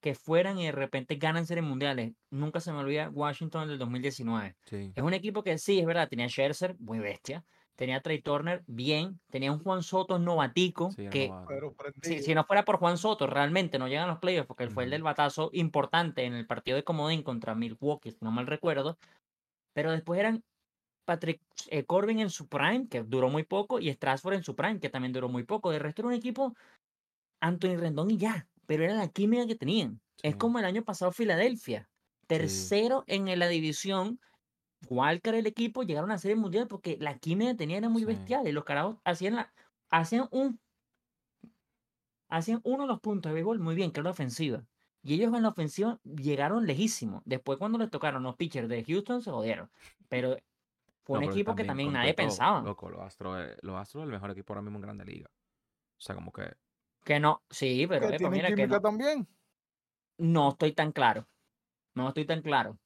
que 0.00 0.14
fueran 0.14 0.58
y 0.58 0.64
de 0.66 0.72
repente 0.72 1.16
ganan 1.16 1.46
series 1.46 1.66
mundiales. 1.66 2.12
Nunca 2.30 2.60
se 2.60 2.72
me 2.72 2.78
olvida 2.78 3.10
Washington 3.10 3.68
del 3.68 3.78
2019. 3.78 4.56
Sí. 4.66 4.92
Es 4.94 5.02
un 5.02 5.12
equipo 5.12 5.42
que 5.42 5.58
sí, 5.58 5.80
es 5.80 5.86
verdad, 5.86 6.08
tenía 6.08 6.28
Scherzer, 6.28 6.76
muy 6.78 7.00
bestia. 7.00 7.44
Tenía 7.80 7.96
a 7.96 8.00
Trey 8.02 8.20
Turner, 8.20 8.62
bien. 8.66 9.18
Tenía 9.30 9.50
un 9.50 9.58
Juan 9.58 9.82
Soto 9.82 10.18
novatico, 10.18 10.90
Sí, 10.94 11.08
que 11.08 11.30
si, 12.02 12.22
si 12.22 12.34
no 12.34 12.44
fuera 12.44 12.66
por 12.66 12.76
Juan 12.76 12.98
Soto, 12.98 13.26
realmente 13.26 13.78
no 13.78 13.88
llegan 13.88 14.04
a 14.04 14.08
los 14.12 14.18
playoffs, 14.18 14.46
porque 14.46 14.64
él 14.64 14.70
fue 14.70 14.84
el 14.84 14.90
del 14.90 15.02
batazo 15.02 15.48
importante 15.54 16.26
en 16.26 16.34
el 16.34 16.46
partido 16.46 16.76
de 16.76 16.84
Comodín 16.84 17.22
contra 17.22 17.54
Milwaukee, 17.54 18.10
si 18.10 18.18
no 18.20 18.32
mal 18.32 18.46
recuerdo. 18.46 18.98
Pero 19.72 19.92
después 19.92 20.20
eran 20.20 20.44
Patrick 21.06 21.40
eh, 21.70 21.84
Corbin 21.86 22.20
en 22.20 22.28
su 22.28 22.48
prime, 22.48 22.86
que 22.86 23.02
duró 23.02 23.30
muy 23.30 23.44
poco, 23.44 23.80
y 23.80 23.90
Strasburg 23.90 24.36
en 24.36 24.44
su 24.44 24.54
prime, 24.54 24.78
que 24.78 24.90
también 24.90 25.14
duró 25.14 25.30
muy 25.30 25.44
poco. 25.44 25.70
De 25.70 25.78
resto 25.78 26.02
era 26.02 26.08
un 26.08 26.14
equipo 26.14 26.52
Anthony 27.40 27.78
Rendón 27.78 28.10
y 28.10 28.18
ya, 28.18 28.46
pero 28.66 28.84
era 28.84 28.92
la 28.92 29.08
química 29.08 29.46
que 29.46 29.56
tenían. 29.56 30.02
Es 30.22 30.32
Sí. 30.32 30.38
como 30.38 30.58
el 30.58 30.66
año 30.66 30.84
pasado 30.84 31.12
Filadelfia, 31.12 31.88
tercero 32.26 33.04
en 33.06 33.38
la 33.38 33.48
división. 33.48 34.20
Walker 34.88 35.34
el 35.34 35.46
equipo 35.46 35.82
llegaron 35.82 36.10
a 36.10 36.18
serie 36.18 36.36
mundial 36.36 36.66
porque 36.68 36.96
la 37.00 37.18
química 37.18 37.52
que 37.52 37.56
tenían 37.58 37.78
era 37.84 37.88
muy 37.88 38.02
Sí. 38.02 38.06
bestial 38.06 38.48
y 38.48 38.52
los 38.52 38.64
carajos 38.64 38.96
hacían 39.04 39.36
la 39.36 39.52
hacían 39.90 40.28
un 40.30 40.58
hacían 42.28 42.60
uno 42.64 42.84
de 42.84 42.88
los 42.88 43.00
puntos 43.00 43.30
de 43.30 43.34
béisbol 43.34 43.58
muy 43.58 43.74
bien, 43.74 43.90
que 43.92 44.00
era 44.00 44.04
la 44.04 44.10
ofensiva. 44.10 44.64
Y 45.02 45.14
ellos 45.14 45.34
en 45.34 45.42
la 45.42 45.48
ofensiva 45.48 45.98
llegaron 46.04 46.66
lejísimos. 46.66 47.22
Después 47.24 47.58
cuando 47.58 47.78
les 47.78 47.90
tocaron 47.90 48.22
los 48.22 48.36
pitchers 48.36 48.68
de 48.68 48.84
Houston 48.84 49.22
se 49.22 49.30
jodieron. 49.30 49.70
Pero 50.08 50.36
fue 51.04 51.14
No, 51.14 51.20
un 51.20 51.20
pero 51.26 51.32
equipo 51.32 51.54
que 51.54 51.64
también 51.64 51.92
nadie 51.92 52.12
todo, 52.14 52.26
pensaba. 52.26 52.60
Loco, 52.62 52.90
los 52.90 53.00
Astros, 53.00 53.40
es- 53.40 53.56
los 53.62 53.76
Astros 53.76 54.04
el 54.04 54.10
mejor 54.10 54.30
equipo 54.30 54.52
ahora 54.52 54.62
mismo 54.62 54.78
en 54.78 54.82
Grande 54.82 55.04
Liga. 55.04 55.28
O 55.30 56.00
sea, 56.00 56.14
como 56.14 56.30
que. 56.32 56.52
Que 57.04 57.18
no, 57.18 57.42
sí, 57.50 57.86
pero 57.88 58.08
que 58.08 58.16
epa, 58.16 58.18
tienen 58.18 58.32
mira 58.32 58.54
que 58.54 58.66
no, 58.66 58.80
también. 58.80 59.26
no 60.18 60.50
estoy 60.50 60.72
tan 60.72 60.92
claro. 60.92 61.26
No 61.94 62.08
estoy 62.08 62.26
tan 62.26 62.42
claro. 62.42 62.78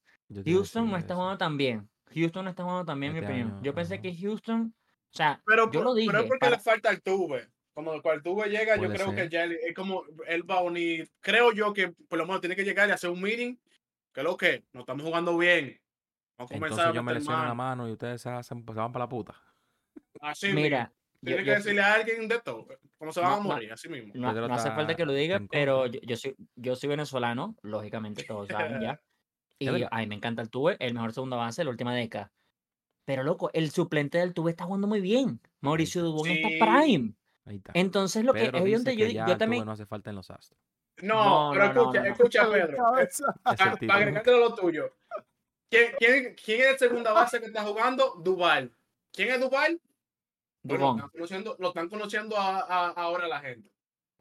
Houston 0.44 0.90
no 0.90 0.96
está 0.96 1.14
jugando 1.14 1.38
tan 1.38 1.56
bien. 1.56 1.88
Houston 2.14 2.44
no 2.44 2.50
está 2.50 2.62
jugando 2.62 2.84
tan 2.84 3.00
bien, 3.00 3.10
en 3.10 3.14
mi 3.14 3.18
Este 3.20 3.32
opinión. 3.32 3.52
año, 3.52 3.62
Yo 3.62 3.74
pensé 3.74 3.94
ajá. 3.94 4.02
que 4.02 4.16
Houston, 4.16 4.74
o 4.76 5.16
sea, 5.16 5.40
Pero, 5.46 5.64
yo 5.66 5.80
por- 5.80 5.84
lo 5.84 5.94
dije. 5.94 6.10
pero 6.10 6.22
es 6.22 6.26
porque 6.28 6.38
para- 6.40 6.56
le 6.56 6.62
falta 6.62 6.90
el 6.90 7.02
tuve. 7.02 7.48
Cuando 7.72 7.94
el 7.94 8.22
tuve 8.22 8.48
llega, 8.48 8.76
yo 8.76 8.88
creo 8.88 9.12
que 9.14 9.28
ya 9.28 9.44
es 9.46 9.74
como 9.74 10.04
él 10.28 10.48
va 10.48 10.58
a 10.58 10.62
unir. 10.62 11.10
Creo 11.20 11.50
yo 11.52 11.72
que 11.72 11.88
por 12.08 12.18
lo 12.18 12.24
menos 12.24 12.40
tiene 12.40 12.54
que 12.54 12.62
llegar 12.64 12.88
y 12.88 12.92
hacer 12.92 13.10
un 13.10 13.20
meeting. 13.20 13.56
Que 14.12 14.22
lo 14.22 14.36
que, 14.36 14.62
no 14.72 14.80
estamos 14.80 15.02
jugando 15.04 15.36
bien. 15.36 15.80
Vamos 16.38 16.52
a 16.52 16.54
comenzar 16.54 16.70
Entonces 16.70 16.86
a 16.86 16.92
yo 16.94 17.02
me 17.02 17.14
lesiono 17.14 17.44
la 17.44 17.54
mano. 17.54 17.88
y 17.88 17.92
ustedes 17.92 18.22
se, 18.22 18.28
hacen, 18.30 18.64
se 18.64 18.72
van 18.74 18.92
para 18.92 19.04
la 19.06 19.08
puta. 19.08 19.34
Así 20.20 20.46
mismo. 20.46 20.60
mira, 20.60 20.92
Tiene 21.20 21.40
que 21.42 21.46
yo- 21.48 21.54
decirle 21.54 21.80
a 21.82 21.94
alguien 21.94 22.28
de 22.28 22.40
todo. 22.40 22.68
Cómo 22.96 23.12
se 23.12 23.20
van 23.20 23.30
No, 23.30 23.36
a 23.36 23.40
morir, 23.54 23.72
así 23.72 23.88
mismo. 23.88 24.12
no, 24.14 24.28
hace 24.54 24.70
falta 24.70 24.94
que 24.94 25.04
lo 25.04 25.12
diga, 25.12 25.40
pero 25.50 25.86
yo 25.86 26.16
soy, 26.16 26.36
yo 26.54 26.76
soy 26.76 26.88
venezolano, 26.90 27.56
lógicamente, 27.62 28.22
todos 28.22 28.46
saben 28.48 28.80
ya. 28.80 29.00
Y 29.64 29.86
ay, 29.90 30.06
me 30.06 30.14
encanta 30.14 30.42
el 30.42 30.50
Tuve, 30.50 30.76
el 30.80 30.94
mejor 30.94 31.12
segundo 31.12 31.36
base 31.36 31.60
de 31.62 31.64
la 31.66 31.70
última 31.70 31.94
década. 31.94 32.30
Pero 33.06 33.22
loco, 33.22 33.50
el 33.52 33.70
suplente 33.70 34.18
del 34.18 34.32
Tuve 34.34 34.50
está 34.52 34.64
jugando 34.64 34.86
muy 34.86 35.00
bien. 35.00 35.40
Mauricio 35.60 36.02
Dubón 36.02 36.24
Sí. 36.26 36.42
está 36.42 36.64
prime. 36.64 37.14
Ahí 37.46 37.56
está. 37.56 37.72
Entonces 37.74 38.24
lo 38.24 38.32
que 38.32 38.44
es 38.46 38.52
yo, 38.52 39.26
yo 39.26 39.36
también. 39.36 39.64
no 39.66 39.72
hace 39.72 39.84
falta 39.86 40.10
en 40.10 40.16
los 40.16 40.30
Astros. 40.30 40.58
No, 41.02 41.48
No, 41.48 41.50
pero 41.52 41.72
no, 41.74 41.92
no, 41.92 41.92
escucha, 41.92 41.98
no, 42.00 42.04
no. 42.04 42.12
escucha, 42.12 42.50
Pedro. 42.50 42.98
el 42.98 43.08
Ah, 43.44 43.56
Para 43.56 43.94
agregarte 43.96 44.30
lo 44.30 44.54
tuyo. 44.54 44.94
¿Quién, 45.70 45.92
quién, 45.98 46.36
quién 46.42 46.60
es 46.60 46.66
el 46.68 46.78
segunda 46.78 47.12
base 47.12 47.40
que 47.40 47.46
está 47.46 47.62
jugando? 47.64 48.14
Duval. 48.22 48.72
¿Quién 49.12 49.30
es 49.32 49.40
Duval? 49.40 49.80
Bueno, 50.62 50.84
lo 50.86 50.94
están 50.96 51.10
conociendo, 51.10 51.56
lo 51.58 51.68
están 51.68 51.88
conociendo 51.88 52.36
a- 52.38 52.60
a- 52.60 52.90
ahora 52.90 53.28
la 53.28 53.40
gente. 53.40 53.70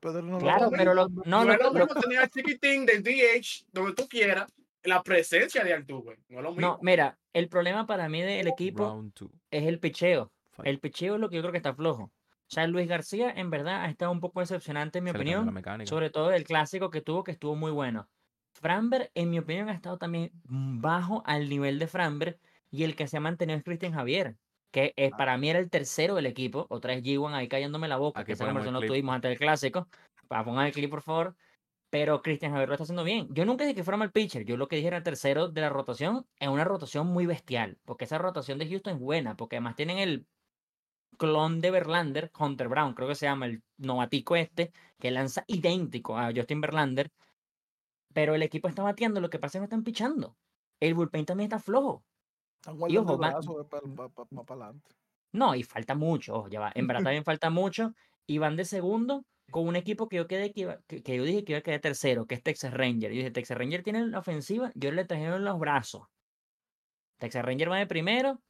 Pedro 0.01 0.21
no 0.23 0.31
lo 0.33 0.39
Claro, 0.39 0.69
ve. 0.69 0.77
pero 0.77 0.93
lo, 0.93 1.07
no, 1.07 1.21
No, 1.25 1.45
lo- 1.45 1.53
es 1.53 1.59
lo 1.61 1.71
lo- 1.71 1.87
tener 1.87 2.19
al 2.19 2.29
chiquitín 2.29 2.85
del 2.85 3.01
DH, 3.03 3.65
donde 3.71 3.93
tú 3.93 4.07
quieras, 4.09 4.51
la 4.83 5.01
presencia 5.03 5.63
de 5.63 5.73
Altuve. 5.73 6.19
No 6.29 6.39
es 6.39 6.43
lo 6.43 6.51
mismo. 6.51 6.61
no, 6.67 6.79
mira, 6.81 7.17
el 7.33 7.47
problema 7.49 7.85
para 7.85 8.09
mí 8.09 8.21
del 8.21 8.47
equipo 8.47 9.03
es 9.51 9.63
el 9.63 9.79
picheo. 9.79 10.31
Fight. 10.51 10.67
El 10.67 10.79
picheo 10.79 11.15
es 11.15 11.21
lo 11.21 11.29
que 11.29 11.37
yo 11.37 11.41
creo 11.41 11.51
que 11.51 11.57
está 11.57 11.73
flojo. 11.73 12.03
O 12.03 12.11
sea, 12.53 12.67
Luis 12.67 12.87
García 12.87 13.31
en 13.35 13.49
verdad 13.49 13.83
ha 13.83 13.89
estado 13.89 14.11
un 14.11 14.19
poco 14.19 14.41
decepcionante 14.41 14.99
en 14.99 15.05
mi 15.05 15.11
Se 15.11 15.17
opinión, 15.17 15.63
sobre 15.85 16.09
todo 16.11 16.31
el 16.31 16.43
clásico 16.43 16.89
que 16.91 17.01
tuvo, 17.01 17.23
que 17.23 17.31
estuvo 17.31 17.55
muy 17.55 17.71
bueno. 17.71 18.07
Framber, 18.53 19.11
en 19.15 19.31
mi 19.31 19.39
opinión, 19.39 19.69
ha 19.69 19.73
estado 19.73 19.97
también 19.97 20.29
bajo 20.43 21.23
al 21.25 21.49
nivel 21.49 21.79
de 21.79 21.87
Framber 21.87 22.39
y 22.69 22.83
el 22.83 22.95
que 22.95 23.07
se 23.07 23.17
ha 23.17 23.19
mantenido 23.19 23.57
es 23.57 23.63
Cristian 23.63 23.93
Javier, 23.93 24.35
que 24.69 24.93
eh, 24.95 25.09
Ah. 25.11 25.17
para 25.17 25.37
mí 25.37 25.49
era 25.49 25.57
el 25.59 25.69
tercero 25.71 26.13
del 26.15 26.27
equipo. 26.27 26.67
Otra 26.69 26.93
vez 26.93 27.03
G1 27.03 27.33
ahí 27.33 27.47
cayéndome 27.47 27.87
la 27.87 27.97
boca, 27.97 28.19
Aquí 28.21 28.27
que 28.27 28.33
esa 28.33 28.45
conversación 28.45 28.79
lo 28.79 28.81
tuvimos 28.85 29.15
antes 29.15 29.29
del 29.29 29.39
clásico. 29.39 29.87
Para 30.27 30.43
pongan 30.45 30.67
el 30.67 30.73
clip, 30.73 30.91
por 30.91 31.01
favor. 31.01 31.35
Pero 31.93 32.23
Cristian 32.23 32.53
Javier 32.53 32.69
lo 32.69 32.73
está 32.73 32.85
haciendo 32.85 33.03
bien. 33.03 33.27
Yo 33.35 33.45
nunca 33.45 33.65
dije 33.65 33.75
que 33.75 33.83
fuera 33.83 33.97
mal 33.97 34.11
pitcher. 34.11 34.45
Yo 34.45 34.57
lo 34.57 34.67
que 34.67 34.77
dije 34.77 34.87
era 34.87 35.03
tercero 35.03 35.49
de 35.49 35.61
la 35.61 35.69
rotación 35.69 36.25
en 36.39 36.49
una 36.49 36.63
rotación 36.63 37.05
muy 37.05 37.27
bestial. 37.27 37.77
Porque 37.85 38.05
esa 38.05 38.17
rotación 38.17 38.57
de 38.57 38.67
Houston 38.67 38.95
es 38.95 38.99
buena. 38.99 39.35
Porque 39.35 39.57
además 39.57 39.75
tienen 39.75 39.99
el 39.99 40.25
clon 41.19 41.61
de 41.61 41.69
Verlander, 41.69 42.31
Hunter 42.35 42.67
Brown, 42.67 42.95
creo 42.95 43.07
que 43.07 43.13
se 43.13 43.27
llama 43.27 43.45
el 43.45 43.61
novatico 43.77 44.35
este, 44.35 44.71
que 44.97 45.11
lanza 45.11 45.43
idéntico 45.45 46.17
a 46.17 46.31
Justin 46.35 46.61
Verlander. 46.61 47.11
Pero 48.11 48.33
el 48.33 48.41
equipo 48.41 48.67
está 48.67 48.81
bateando, 48.81 49.21
lo 49.21 49.29
que 49.29 49.37
pasa 49.37 49.49
es 49.49 49.53
que 49.53 49.59
no 49.59 49.65
están 49.65 49.83
pichando. 49.83 50.35
El 50.79 50.95
bullpen 50.95 51.27
también 51.27 51.45
está 51.45 51.59
flojo. 51.59 52.03
Están 52.55 52.79
guardando 52.79 53.13
adelante. 53.13 54.95
No, 55.31 55.53
y 55.53 55.61
falta 55.61 55.93
mucho, 55.93 56.37
ojo, 56.37 56.47
ya 56.47 56.59
va. 56.59 56.71
En 56.73 56.87
verdad 56.87 57.03
también 57.13 57.23
falta 57.23 57.51
mucho. 57.51 57.93
Y 58.25 58.39
van 58.39 58.55
de 58.55 58.65
segundo 58.65 59.27
con 59.53 59.67
un 59.67 59.77
equipo 59.77 60.09
que 60.09 60.17
yo 60.17 60.27
quedé 60.27 60.51
que, 60.51 60.77
que, 60.87 61.15
yo 61.15 61.23
dije 61.23 61.45
que 61.45 61.53
iba 61.53 61.59
a 61.59 61.61
quedar 61.61 61.79
tercero, 61.79 62.25
que 62.25 62.35
es 62.35 62.43
Texas 62.43 62.73
Ranger. 62.73 63.13
Y 63.13 63.17
dije, 63.17 63.31
Texas 63.31 63.57
Ranger 63.57 63.83
tiene 63.83 64.05
la 64.07 64.19
ofensiva, 64.19 64.71
yo 64.75 64.91
le 64.91 65.05
trajeron 65.05 65.45
los 65.45 65.57
brazos. 65.59 66.07
Texas 67.19 67.45
Ranger 67.45 67.71
va 67.71 67.77
de 67.77 67.87
primero, 67.87 68.41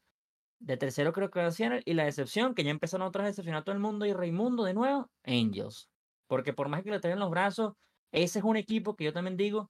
de 0.60 0.78
tercero 0.78 1.14
creo 1.14 1.30
que 1.30 1.42
va 1.42 1.52
Seattle, 1.52 1.84
y 1.86 1.94
la 1.94 2.06
decepción, 2.06 2.56
que 2.56 2.64
ya 2.64 2.72
empezaron 2.72 3.06
otras 3.06 3.26
a 3.26 3.28
decepcionar 3.28 3.62
a 3.62 3.64
todo 3.64 3.76
el 3.76 3.82
mundo, 3.82 4.06
y 4.08 4.14
Raimundo 4.14 4.64
de 4.64 4.74
nuevo, 4.74 5.12
Angels. 5.24 5.90
Porque 6.28 6.54
por 6.54 6.70
más 6.70 6.84
que 6.84 6.90
le 6.90 7.00
traigan 7.00 7.20
los 7.20 7.30
brazos, 7.30 7.74
ese 8.12 8.40
es 8.40 8.46
un 8.46 8.58
equipo 8.58 8.96
que 8.96 9.04
yo 9.04 9.14
también 9.14 9.38
digo, 9.38 9.70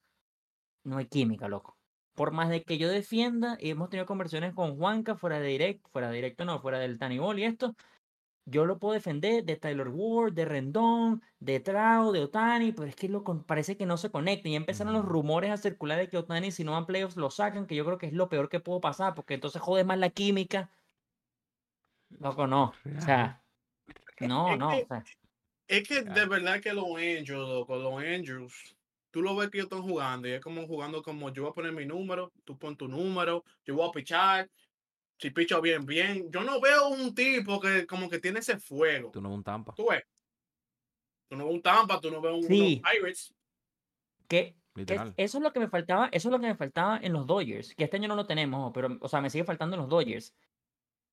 no 0.84 0.98
hay 0.98 1.08
química, 1.08 1.48
loco. 1.48 1.78
Por 2.14 2.32
más 2.32 2.50
de 2.50 2.64
que 2.64 2.78
yo 2.78 2.90
defienda, 2.90 3.58
y 3.60 3.72
hemos 3.72 3.90
tenido 3.90 4.06
conversaciones 4.06 4.54
con 4.54 4.78
Juanca 4.78 5.16
fuera 5.16 5.40
de 5.40 5.48
directo, 5.48 5.90
fuera 5.92 6.10
de 6.10 6.16
directo 6.16 6.46
no, 6.46 6.62
fuera 6.62 6.78
del 6.80 7.00
Tani 7.00 7.18
Ball 7.18 7.40
y 7.40 7.46
esto, 7.46 7.76
yo 8.46 8.66
lo 8.66 8.80
puedo 8.80 8.94
defender 8.94 9.46
de 9.46 9.56
Tyler 9.58 9.88
Ward, 9.90 10.34
de 10.34 10.46
Rendón, 10.46 11.22
de 11.40 11.60
Trau, 11.60 12.12
de 12.12 12.22
Otani, 12.24 12.72
pero 12.74 12.88
es 12.88 12.96
que 12.96 13.10
lo, 13.10 13.24
con- 13.24 13.44
parece 13.46 13.78
que 13.78 13.86
no 13.86 13.98
se 13.98 14.12
conecta. 14.12 14.50
Y 14.50 14.56
empezaron 14.56 14.94
los 14.94 15.04
Ujú. 15.04 15.12
rumores 15.12 15.52
a 15.52 15.58
circular 15.58 15.98
de 16.00 16.10
que 16.10 16.18
Otani, 16.18 16.52
si 16.52 16.64
no 16.64 16.74
van 16.74 16.86
playoffs, 16.86 17.18
lo 17.18 17.30
sacan, 17.32 17.66
que 17.68 17.76
yo 17.76 17.86
creo 17.86 17.98
que 17.98 18.08
es 18.08 18.14
lo 18.14 18.30
peor 18.30 18.50
que 18.50 18.60
puedo 18.60 18.82
pasar, 18.82 19.16
porque 19.16 19.34
entonces 19.36 19.62
jode 19.62 19.84
más 19.86 19.98
la 20.00 20.10
química. 20.10 20.72
Loco, 22.20 22.48
no. 22.48 22.74
O 22.98 23.02
sea, 23.02 23.44
no, 24.20 24.56
no. 24.56 24.70
o 24.78 24.88
sea, 24.88 25.04
Es 25.68 25.88
que 25.88 26.04
de 26.04 26.26
verdad 26.28 26.62
que 26.62 26.74
los 26.74 26.86
Angels, 26.96 27.30
loco, 27.32 27.76
los 27.78 28.02
Angels, 28.04 28.76
tú 29.12 29.22
lo 29.22 29.36
ves 29.36 29.50
que 29.50 29.58
ellos 29.60 29.66
están 29.72 29.84
jugando 29.84 30.28
y 30.28 30.32
es 30.34 30.42
como 30.42 30.68
jugando 30.68 31.02
como 31.02 31.32
yo 31.34 31.44
voy 31.44 31.52
a 31.52 31.54
poner 31.54 31.72
mi 31.74 31.86
número, 31.86 32.32
tú 32.46 32.58
pon 32.58 32.78
tu 32.78 32.88
número, 32.88 33.44
yo 33.66 33.76
voy 33.76 33.88
a 33.90 33.92
pichar, 33.92 34.50
si 35.18 35.30
picho 35.32 35.62
bien, 35.62 35.86
bien. 35.86 36.32
Yo 36.32 36.44
no 36.44 36.60
veo 36.60 36.90
un 36.90 37.14
tipo 37.16 37.60
que 37.60 37.86
como 37.88 38.10
que 38.10 38.20
tiene 38.20 38.40
ese 38.40 38.58
fuego. 38.60 39.12
Tú 39.12 39.22
no 39.22 39.30
ves 39.30 39.38
un 39.38 39.44
Tampa. 39.44 39.74
Tú 39.76 39.88
ves. 39.90 40.04
Tú 41.30 41.38
no 41.38 41.46
ves 41.46 41.56
un 41.56 41.62
Tampa, 41.62 42.00
tú 42.00 42.12
no 42.12 42.22
ves 42.22 42.34
un, 42.34 42.44
Sí. 42.44 42.82
Pirates. 42.84 43.34
Que, 44.28 44.56
Literal. 44.76 45.14
eso 45.18 45.38
es 45.38 45.44
lo 45.44 45.54
que 45.54 45.60
me 45.60 45.68
faltaba, 45.68 46.10
eso 46.12 46.30
es 46.30 46.32
lo 46.32 46.40
que 46.40 46.48
me 46.48 46.56
faltaba 46.56 46.98
en 46.98 47.14
los 47.14 47.28
Dodgers, 47.28 47.76
que 47.76 47.84
este 47.84 47.98
año 47.98 48.08
no 48.08 48.16
lo 48.16 48.26
tenemos, 48.26 48.72
pero, 48.74 48.98
o 49.00 49.08
sea, 49.08 49.22
me 49.22 49.30
sigue 49.30 49.44
faltando 49.44 49.76
en 49.76 49.82
los 49.82 49.90
Dodgers. 49.90 50.34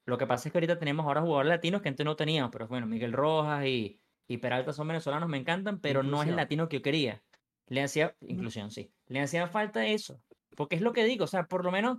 Lo 0.07 0.17
que 0.19 0.27
pasa 0.27 0.49
es 0.49 0.53
que 0.53 0.59
ahorita 0.59 0.79
tenemos 0.79 1.07
ahora 1.07 1.21
jugadores 1.21 1.51
latinos 1.51 1.83
que 1.83 1.89
antes 1.89 2.05
no 2.05 2.17
teníamos, 2.17 2.51
pero 2.51 2.67
bueno, 2.67 2.87
Miguel 2.87 3.13
Rojas 3.13 3.67
y, 3.67 4.01
y 4.27 4.39
Peralta 4.39 4.73
son 4.73 4.89
venezolanos, 4.89 5.29
me 5.29 5.37
encantan, 5.37 5.81
pero 5.81 6.03
no 6.03 6.23
es 6.23 6.29
el 6.29 6.37
latino 6.37 6.69
que 6.69 6.79
yo 6.79 6.83
quería. 6.83 7.23
Le 7.67 7.83
hacía, 7.83 8.17
inclusión, 8.21 8.71
sí, 8.71 8.93
le 9.07 9.21
hacía 9.21 9.47
falta 9.47 9.87
eso, 9.87 10.21
porque 10.57 10.77
es 10.77 10.83
lo 10.83 10.93
que 10.93 11.05
digo, 11.05 11.25
o 11.25 11.29
sea, 11.29 11.47
por 11.47 11.65
lo 11.65 11.71
menos, 11.71 11.99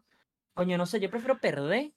coño, 0.53 0.77
no 0.77 0.85
sé, 0.85 0.99
yo 0.99 1.09
prefiero 1.09 1.39
perder 1.39 1.93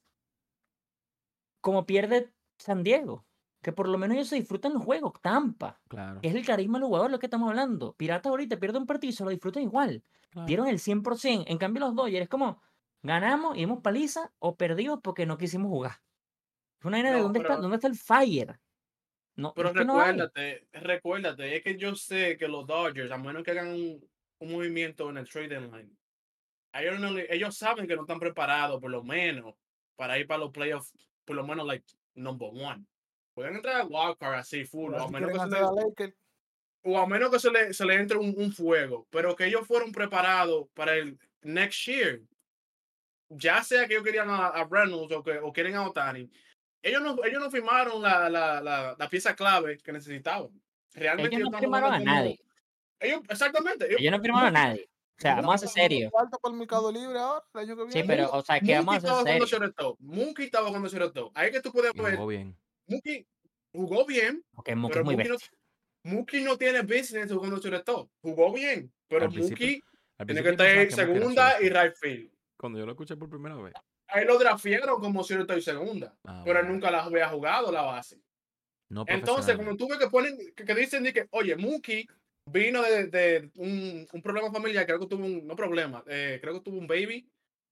como 1.61 1.85
pierde 1.85 2.31
San 2.57 2.83
Diego, 2.83 3.25
que 3.61 3.71
por 3.71 3.87
lo 3.89 3.97
menos 3.97 4.15
ellos 4.15 4.27
se 4.29 4.35
disfrutan 4.35 4.73
los 4.73 4.83
juegos, 4.83 5.13
Tampa. 5.21 5.81
Claro. 5.87 6.19
Es 6.21 6.35
el 6.35 6.45
carisma 6.45 6.77
del 6.79 6.87
jugador 6.87 7.09
lo 7.11 7.19
que 7.19 7.25
estamos 7.25 7.49
hablando. 7.49 7.93
Piratas 7.95 8.29
ahorita 8.29 8.59
pierde 8.59 8.77
un 8.77 8.85
partido 8.85 9.09
y 9.09 9.13
se 9.13 9.23
lo 9.23 9.29
disfrutan 9.31 9.63
igual. 9.63 10.03
claro. 10.29 10.45
Dieron 10.47 10.67
el 10.67 10.79
100%. 10.79 11.45
En 11.47 11.57
cambio, 11.57 11.79
los 11.81 11.95
Dodgers 11.95 12.23
es 12.23 12.29
como 12.29 12.61
ganamos 13.01 13.55
y 13.55 13.59
dimos 13.61 13.81
paliza 13.81 14.31
o 14.39 14.55
perdimos 14.55 14.99
porque 15.03 15.25
no 15.25 15.37
quisimos 15.37 15.69
jugar. 15.69 16.01
Es 16.79 16.85
una 16.85 16.97
de 16.97 17.03
No, 17.11 17.23
dónde, 17.23 17.39
está, 17.39 17.49
pero- 17.49 17.61
dónde 17.61 17.75
está 17.75 17.87
el 17.87 17.95
fire. 17.95 18.59
No, 19.37 19.53
Pero 19.53 19.69
es 19.69 19.75
no 19.75 19.97
recuérdate, 19.99 20.65
recuérdate, 20.71 21.57
es 21.57 21.61
que 21.63 21.75
yo 21.77 21.93
sé 21.95 22.37
que 22.37 22.47
los 22.47 22.65
Dodgers, 22.65 23.11
a 23.11 23.17
menos 23.17 23.43
que 23.43 23.51
hagan 23.51 23.67
un, 23.69 24.09
un 24.39 24.51
movimiento 24.51 25.09
en 25.09 25.17
el 25.17 25.27
trade 25.27 25.49
deadline, 25.49 25.97
ellos, 26.81 26.99
no 26.99 27.11
le- 27.11 27.33
ellos 27.33 27.57
saben 27.57 27.87
que 27.87 27.95
no 27.95 28.01
están 28.01 28.19
preparados, 28.19 28.79
por 28.81 28.89
lo 28.91 29.03
menos, 29.03 29.55
para 29.95 30.17
ir 30.19 30.27
para 30.27 30.39
los 30.39 30.51
playoffs, 30.51 30.93
por 31.23 31.35
lo 31.35 31.45
menos, 31.45 31.65
like, 31.65 31.85
number 32.15 32.49
one. 32.51 32.85
Pueden 33.33 33.55
entrar 33.55 33.81
a 33.81 33.85
wildcard 33.85 34.35
así, 34.39 34.63
full, 34.65 34.93
o 34.93 34.97
a 35.03 35.09
menos 35.09 35.31
que 35.31 35.39
se 35.39 35.45
le, 35.49 36.13
o 36.83 36.99
a 36.99 37.07
menos 37.07 37.29
que 37.31 37.39
se 37.39 37.51
le, 37.51 37.73
se 37.73 37.85
le 37.85 37.95
entre 37.95 38.17
un, 38.17 38.33
un 38.37 38.51
fuego, 38.53 39.07
pero 39.09 39.35
que 39.35 39.45
ellos 39.45 39.65
fueron 39.67 39.91
preparados 39.91 40.67
para 40.73 40.95
el 40.95 41.17
next 41.41 41.85
year, 41.87 42.21
ya 43.29 43.63
sea 43.63 43.87
que 43.87 43.93
ellos 43.95 44.05
querían 44.05 44.29
a, 44.29 44.47
a 44.47 44.63
Reynolds 44.69 45.13
o 45.13 45.23
que 45.23 45.37
o 45.39 45.51
quieren 45.51 45.75
a 45.75 45.87
Otani, 45.87 46.29
ellos 46.81 47.01
no, 47.01 47.17
ellos 47.23 47.41
no 47.41 47.49
firmaron 47.49 48.01
la, 48.01 48.29
la, 48.29 48.61
la, 48.61 48.95
la 48.97 49.09
pieza 49.09 49.35
clave 49.35 49.77
que 49.79 49.91
necesitaban. 49.91 50.49
Realmente 50.93 51.35
Ellos 51.35 51.49
no 51.49 51.59
firmaron 51.59 51.93
a 51.93 51.97
como- 51.97 52.05
nadie. 52.11 52.39
Ellos, 52.99 53.21
exactamente. 53.27 53.85
Ellos, 53.87 53.99
Ellos 53.99 54.11
no 54.11 54.21
firmaron 54.21 54.47
a 54.55 54.67
nadie. 54.67 54.89
O 55.17 55.21
sea, 55.21 55.35
vamos 55.35 55.55
a 55.55 55.57
ser 55.59 55.69
serios. 55.69 56.11
Falta 56.11 56.37
para 56.37 56.53
el 56.53 56.59
mercado 56.59 56.91
libre 56.91 57.17
ahora, 57.17 57.43
el 57.53 57.59
año 57.61 57.75
que 57.77 57.83
viene. 57.85 57.91
Sí, 58.01 58.03
pero, 58.05 58.29
o 58.31 58.41
sea, 58.43 58.59
que 58.59 58.73
vamos 58.75 58.95
a 58.95 58.99
Mookie 58.99 59.05
estaba 59.07 59.15
ser 59.15 59.23
jugando 59.23 59.47
serios. 59.47 59.61
shortstop. 59.61 59.99
Mookie 60.01 60.43
estaba 60.43 60.67
jugando 60.67 60.89
shortstop. 60.89 61.31
Ahí 61.35 61.51
que 61.51 61.61
tú 61.61 61.71
puedes 61.71 61.93
ver, 61.93 62.15
jugó 62.15 62.27
bien. 62.27 62.57
Mookie 62.87 63.27
jugó 63.73 64.05
bien, 64.05 64.43
Mookie 64.53 64.63
pero 64.93 65.05
muy 65.05 65.15
Mookie 65.15 65.29
no. 65.29 65.37
Mookie 66.03 66.41
no 66.43 66.57
tiene 66.57 66.81
business 66.81 67.31
jugando 67.31 67.57
shortstop. 67.59 68.09
Jugó 68.21 68.51
bien, 68.53 68.91
pero 69.07 69.25
Al 69.25 69.31
Mookie 69.31 69.81
Al 70.17 70.25
tiene 70.27 70.43
que 70.43 70.49
estar 70.49 70.67
en 70.67 70.87
que 70.89 70.95
segunda 70.95 71.61
y 71.61 71.69
right 71.69 71.95
field. 71.95 72.31
Cuando 72.57 72.79
yo 72.79 72.85
lo 72.85 72.91
escuché 72.91 73.15
por 73.15 73.29
primera 73.29 73.55
vez. 73.55 73.73
Ahí 74.07 74.25
lo 74.25 74.37
draftearon 74.37 74.99
como 75.01 75.23
shortstop 75.23 75.57
y 75.57 75.61
segunda, 75.61 76.13
Ah, 76.25 76.41
pero 76.45 76.59
él 76.59 76.65
bueno. 76.65 76.73
nunca 76.75 76.91
la 76.91 77.03
había 77.03 77.29
jugado 77.29 77.71
la 77.71 77.81
base. 77.83 78.21
No 78.89 79.03
Entonces, 79.07 79.55
como 79.55 79.75
tú 79.77 79.87
ves 79.87 79.97
que 79.97 80.09
ponen, 80.09 80.37
que, 80.55 80.63
que 80.63 80.75
dicen 80.75 81.03
que, 81.11 81.27
oye, 81.31 81.55
Mookie 81.55 82.07
vino 82.45 82.81
de, 82.83 83.07
de 83.07 83.51
un, 83.55 84.07
un 84.11 84.21
problema 84.21 84.51
familiar, 84.51 84.85
creo 84.85 84.99
que 84.99 85.07
tuvo 85.07 85.25
un, 85.25 85.45
no 85.45 85.55
problema, 85.55 86.03
eh, 86.07 86.39
creo 86.41 86.53
que 86.55 86.61
tuvo 86.61 86.77
un 86.77 86.87
baby. 86.87 87.29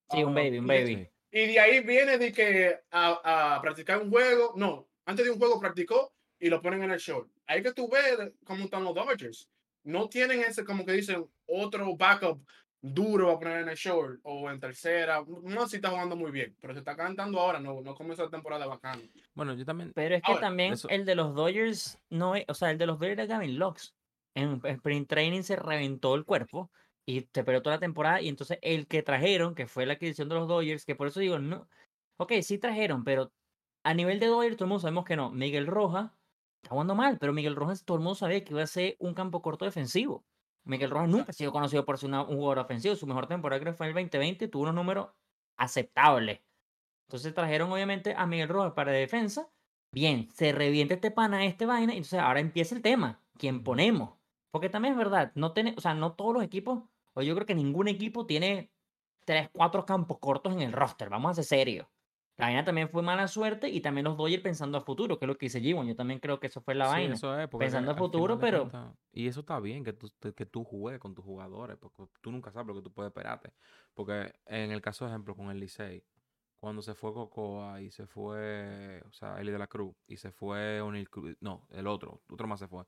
Sí, 0.09 0.23
un 0.23 0.37
ah, 0.37 0.41
baby, 0.41 0.57
un 0.59 0.67
baby. 0.67 1.09
Y 1.31 1.47
de 1.47 1.59
ahí 1.59 1.79
viene 1.81 2.17
de 2.17 2.31
que 2.31 2.79
a, 2.91 3.55
a 3.55 3.61
practicar 3.61 4.01
un 4.01 4.09
juego, 4.11 4.53
no, 4.55 4.89
antes 5.05 5.25
de 5.25 5.31
un 5.31 5.39
juego 5.39 5.59
practicó 5.59 6.13
y 6.39 6.49
lo 6.49 6.61
ponen 6.61 6.83
en 6.83 6.91
el 6.91 6.99
short. 6.99 7.29
Ahí 7.47 7.63
que 7.63 7.73
tú 7.73 7.89
ves 7.89 8.33
cómo 8.43 8.65
están 8.65 8.83
los 8.83 8.93
Dodgers. 8.93 9.49
No 9.83 10.07
tienen 10.07 10.41
ese, 10.41 10.63
como 10.63 10.85
que 10.85 10.93
dicen, 10.93 11.25
otro 11.45 11.95
backup 11.97 12.45
duro 12.81 13.31
a 13.31 13.39
poner 13.39 13.61
en 13.61 13.69
el 13.69 13.75
short 13.75 14.19
o 14.23 14.49
en 14.49 14.59
tercera. 14.59 15.23
No, 15.43 15.67
si 15.67 15.77
está 15.77 15.89
jugando 15.89 16.15
muy 16.15 16.31
bien, 16.31 16.55
pero 16.59 16.73
se 16.73 16.79
está 16.79 16.95
cantando 16.95 17.39
ahora, 17.39 17.59
no, 17.59 17.81
no 17.81 17.95
comenzó 17.95 18.23
la 18.25 18.29
temporada 18.29 18.65
bacana. 18.65 19.01
Bueno, 19.33 19.55
yo 19.55 19.65
también. 19.65 19.91
Pero 19.93 20.15
es 20.15 20.21
que 20.21 20.31
Ahora, 20.31 20.47
también 20.47 20.73
eso- 20.73 20.89
el 20.89 21.05
de 21.05 21.15
los 21.15 21.33
Dodgers 21.33 21.97
no 22.09 22.35
es, 22.35 22.45
o 22.47 22.53
sea, 22.53 22.71
el 22.71 22.77
de 22.77 22.85
los 22.85 22.99
Dodgers 22.99 23.19
era 23.19 23.25
Gavin 23.25 23.57
Lux. 23.57 23.93
En 24.35 24.61
sprint 24.65 25.07
training 25.09 25.43
se 25.43 25.55
reventó 25.55 26.15
el 26.15 26.25
cuerpo 26.25 26.71
y 27.05 27.21
se 27.33 27.43
perdió 27.43 27.61
toda 27.61 27.75
la 27.77 27.79
temporada. 27.79 28.21
Y 28.21 28.29
entonces 28.29 28.57
el 28.61 28.87
que 28.87 29.03
trajeron, 29.03 29.55
que 29.55 29.67
fue 29.67 29.85
la 29.85 29.93
adquisición 29.93 30.29
de 30.29 30.35
los 30.35 30.47
Dodgers, 30.47 30.85
que 30.85 30.95
por 30.95 31.07
eso 31.07 31.19
digo, 31.19 31.39
no. 31.39 31.67
Ok, 32.17 32.33
sí 32.41 32.57
trajeron, 32.57 33.03
pero 33.03 33.31
a 33.83 33.93
nivel 33.93 34.19
de 34.19 34.27
Dodgers 34.27 34.55
todo 34.57 34.65
el 34.65 34.69
mundo 34.69 34.81
sabemos 34.81 35.05
que 35.05 35.15
no. 35.15 35.31
Miguel 35.31 35.67
Rojas 35.67 36.11
está 36.61 36.69
jugando 36.71 36.95
mal, 36.95 37.17
pero 37.19 37.33
Miguel 37.33 37.55
Rojas 37.55 37.83
todo 37.85 37.97
el 37.97 38.03
mundo 38.03 38.15
sabía 38.15 38.43
que 38.43 38.53
iba 38.53 38.63
a 38.63 38.67
ser 38.67 38.95
un 38.99 39.13
campo 39.13 39.41
corto 39.41 39.65
defensivo. 39.65 40.25
Miguel 40.65 40.89
Rojas 40.91 41.09
nunca 41.09 41.31
ha 41.31 41.33
sido 41.33 41.51
conocido 41.51 41.85
por 41.85 41.97
ser 41.97 42.09
una- 42.09 42.23
un 42.23 42.37
jugador 42.37 42.59
ofensivo. 42.59 42.95
Su 42.95 43.05
mejor 43.07 43.27
temporada 43.27 43.59
creo 43.61 43.73
que 43.73 43.77
fue 43.77 43.87
el 43.87 43.93
2020 43.93 44.47
tuvo 44.47 44.63
unos 44.63 44.75
números 44.75 45.09
aceptables. 45.57 46.41
Entonces 47.07 47.33
trajeron 47.33 47.71
obviamente 47.71 48.15
a 48.15 48.25
Miguel 48.25 48.49
Rojas 48.49 48.73
para 48.73 48.91
defensa. 48.91 49.49
Bien, 49.91 50.29
se 50.31 50.51
revienta 50.51 50.95
este 50.95 51.11
pana, 51.11 51.45
este 51.45 51.65
vaina, 51.65 51.93
y 51.93 51.97
entonces 51.97 52.19
ahora 52.19 52.39
empieza 52.39 52.75
el 52.75 52.81
tema. 52.81 53.21
¿Quién 53.37 53.63
ponemos? 53.63 54.17
Porque 54.53 54.69
también 54.69 54.91
es 54.93 54.99
verdad, 54.99 55.31
no 55.33 55.51
tiene, 55.51 55.73
o 55.75 55.81
sea, 55.81 55.95
no 55.95 56.13
todos 56.13 56.31
los 56.31 56.43
equipos, 56.43 56.83
o 57.15 57.23
yo 57.23 57.33
creo 57.33 57.47
que 57.47 57.55
ningún 57.55 57.87
equipo 57.87 58.27
tiene 58.27 58.71
tres, 59.25 59.49
cuatro 59.51 59.83
campos 59.83 60.19
cortos 60.19 60.53
en 60.53 60.61
el 60.61 60.71
roster. 60.71 61.09
Vamos 61.09 61.31
a 61.31 61.33
ser 61.33 61.45
serios. 61.45 61.87
La 62.37 62.45
vaina 62.45 62.63
también 62.63 62.87
fue 62.87 63.01
mala 63.01 63.27
suerte 63.27 63.67
y 63.69 63.81
también 63.81 64.05
los 64.05 64.15
Dodgers 64.15 64.43
pensando 64.43 64.77
a 64.77 64.81
futuro, 64.81 65.17
que 65.17 65.25
es 65.25 65.27
lo 65.27 65.39
que 65.39 65.47
dice 65.47 65.59
G1. 65.59 65.87
Yo 65.87 65.95
también 65.95 66.19
creo 66.19 66.39
que 66.39 66.47
eso 66.47 66.61
fue 66.61 66.75
la 66.75 66.85
Sí, 66.85 66.91
vaina. 66.91 67.15
eso 67.15 67.39
es, 67.39 67.47
Pensando 67.47 67.89
al 67.89 67.97
a 67.97 67.99
futuro, 67.99 68.37
pero- 68.39 68.69
y 69.11 69.25
eso 69.25 69.39
está 69.39 69.59
bien, 69.59 69.83
que 69.83 69.93
tú, 69.93 70.11
que 70.35 70.45
tú 70.45 70.63
juegues 70.63 70.99
con 70.99 71.15
tus 71.15 71.25
jugadores, 71.25 71.75
porque 71.77 72.03
tú 72.21 72.31
nunca 72.31 72.51
sabes 72.51 72.67
lo 72.67 72.75
que 72.75 72.81
tú 72.83 72.93
puedes 72.93 73.09
esperarte. 73.09 73.53
Porque 73.95 74.35
en 74.45 74.71
el 74.71 74.81
caso, 74.81 75.05
de 75.05 75.11
ejemplo, 75.11 75.35
con 75.35 75.49
el 75.49 75.59
Licey, 75.59 76.03
cuando 76.59 76.83
se 76.83 76.93
fue 76.93 77.11
Cocoa 77.11 77.81
y 77.81 77.89
se 77.89 78.05
fue, 78.05 79.01
o 79.07 79.11
sea, 79.13 79.41
Eli 79.41 79.51
de 79.51 79.57
la 79.57 79.67
Cruz, 79.67 79.95
y 80.05 80.17
se 80.17 80.31
fue 80.31 80.79
O'Neal 80.79 81.09
Cruz, 81.09 81.35
no, 81.39 81.65
el 81.71 81.87
otro, 81.87 82.21
otro 82.29 82.45
más 82.47 82.59
se 82.59 82.67
fue. 82.67 82.85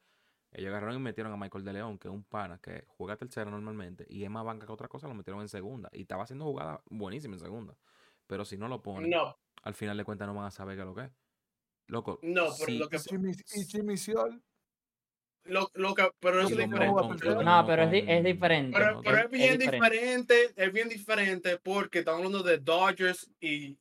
Ellos 0.58 0.70
agarraron 0.70 0.96
y 0.96 1.00
metieron 1.00 1.34
a 1.34 1.38
Michael 1.38 1.66
de 1.66 1.74
León, 1.74 1.98
que 2.00 2.08
es 2.08 2.14
un 2.14 2.24
pana 2.24 2.60
que 2.62 2.86
juega 2.88 3.18
tercera 3.18 3.52
normalmente, 3.52 4.06
y 4.10 4.24
es 4.24 4.30
más 4.30 4.46
banca 4.46 4.66
que 4.66 4.72
otra 4.72 4.88
cosa, 4.88 5.08
lo 5.08 5.14
metieron 5.14 5.42
en 5.42 5.50
segunda. 5.50 5.90
Y 5.92 6.02
estaba 6.02 6.24
haciendo 6.24 6.46
jugadas 6.46 6.80
buenísimas 6.90 7.40
en 7.40 7.46
segunda. 7.46 7.78
Pero 8.28 8.46
si 8.46 8.58
no 8.58 8.68
lo 8.68 8.82
ponen, 8.82 9.10
No, 9.10 9.38
al 9.64 9.74
final 9.74 9.98
de 9.98 10.04
cuentas 10.06 10.28
no 10.28 10.34
van 10.34 10.46
a 10.46 10.52
saber 10.52 10.76
qué 10.76 10.82
es 10.82 10.88
lo 10.88 10.96
que 10.96 11.02
es. 11.04 11.12
Loco, 11.88 12.20
no, 12.24 12.46
pero 12.58 12.72
sí, 12.72 12.78
lo 12.78 12.90
que, 12.90 12.96
Y 12.96 13.00
Jimmy, 13.00 13.32
y 13.32 13.66
Jimmy 13.66 13.98
Siol, 13.98 14.42
lo, 15.44 15.70
lo 15.76 15.94
que, 15.94 16.10
pero 16.20 16.42
es 16.42 16.50
diferente. 16.50 17.44
No, 17.44 17.64
pero 17.68 17.84
es, 17.84 17.92
di- 17.92 18.04
es 18.08 18.24
diferente. 18.24 18.76
Pero, 18.78 19.02
es 19.04 19.24
es 19.26 19.30
bien 19.30 19.60
diferente. 19.60 19.90
diferente. 19.90 20.54
es 20.56 20.74
bien 20.74 20.90
diferente 20.90 21.60
porque 21.60 22.00
estamos 22.00 22.20
hablando 22.20 22.42
de 22.42 22.58
Dodgers 22.58 23.30
y 23.40 23.78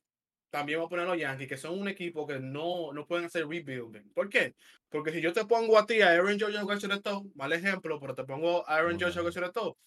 también 0.55 0.79
voy 0.79 0.85
a 0.85 0.89
poner 0.89 1.05
los 1.05 1.17
Yankees, 1.17 1.49
que 1.49 1.57
son 1.57 1.77
un 1.77 1.89
equipo 1.89 2.25
que 2.25 2.39
no, 2.39 2.93
no 2.93 3.05
pueden 3.05 3.25
hacer 3.25 3.45
rebuilding. 3.45 4.09
¿Por 4.13 4.29
qué? 4.29 4.55
Porque 4.89 5.11
si 5.11 5.19
yo 5.19 5.33
te 5.33 5.43
pongo 5.45 5.77
a 5.77 5.85
ti 5.85 6.01
a 6.01 6.11
Aaron 6.11 6.39
George 6.39 6.57
a 6.57 6.61
jugar 6.61 6.77
shortstop, 6.77 7.25
mal 7.35 7.51
ejemplo, 7.51 7.99
pero 7.99 8.15
te 8.15 8.23
pongo 8.23 8.65
a 8.69 8.75
Aaron 8.77 8.97
George 8.97 9.19
a 9.19 9.23
shortstop, 9.23 9.77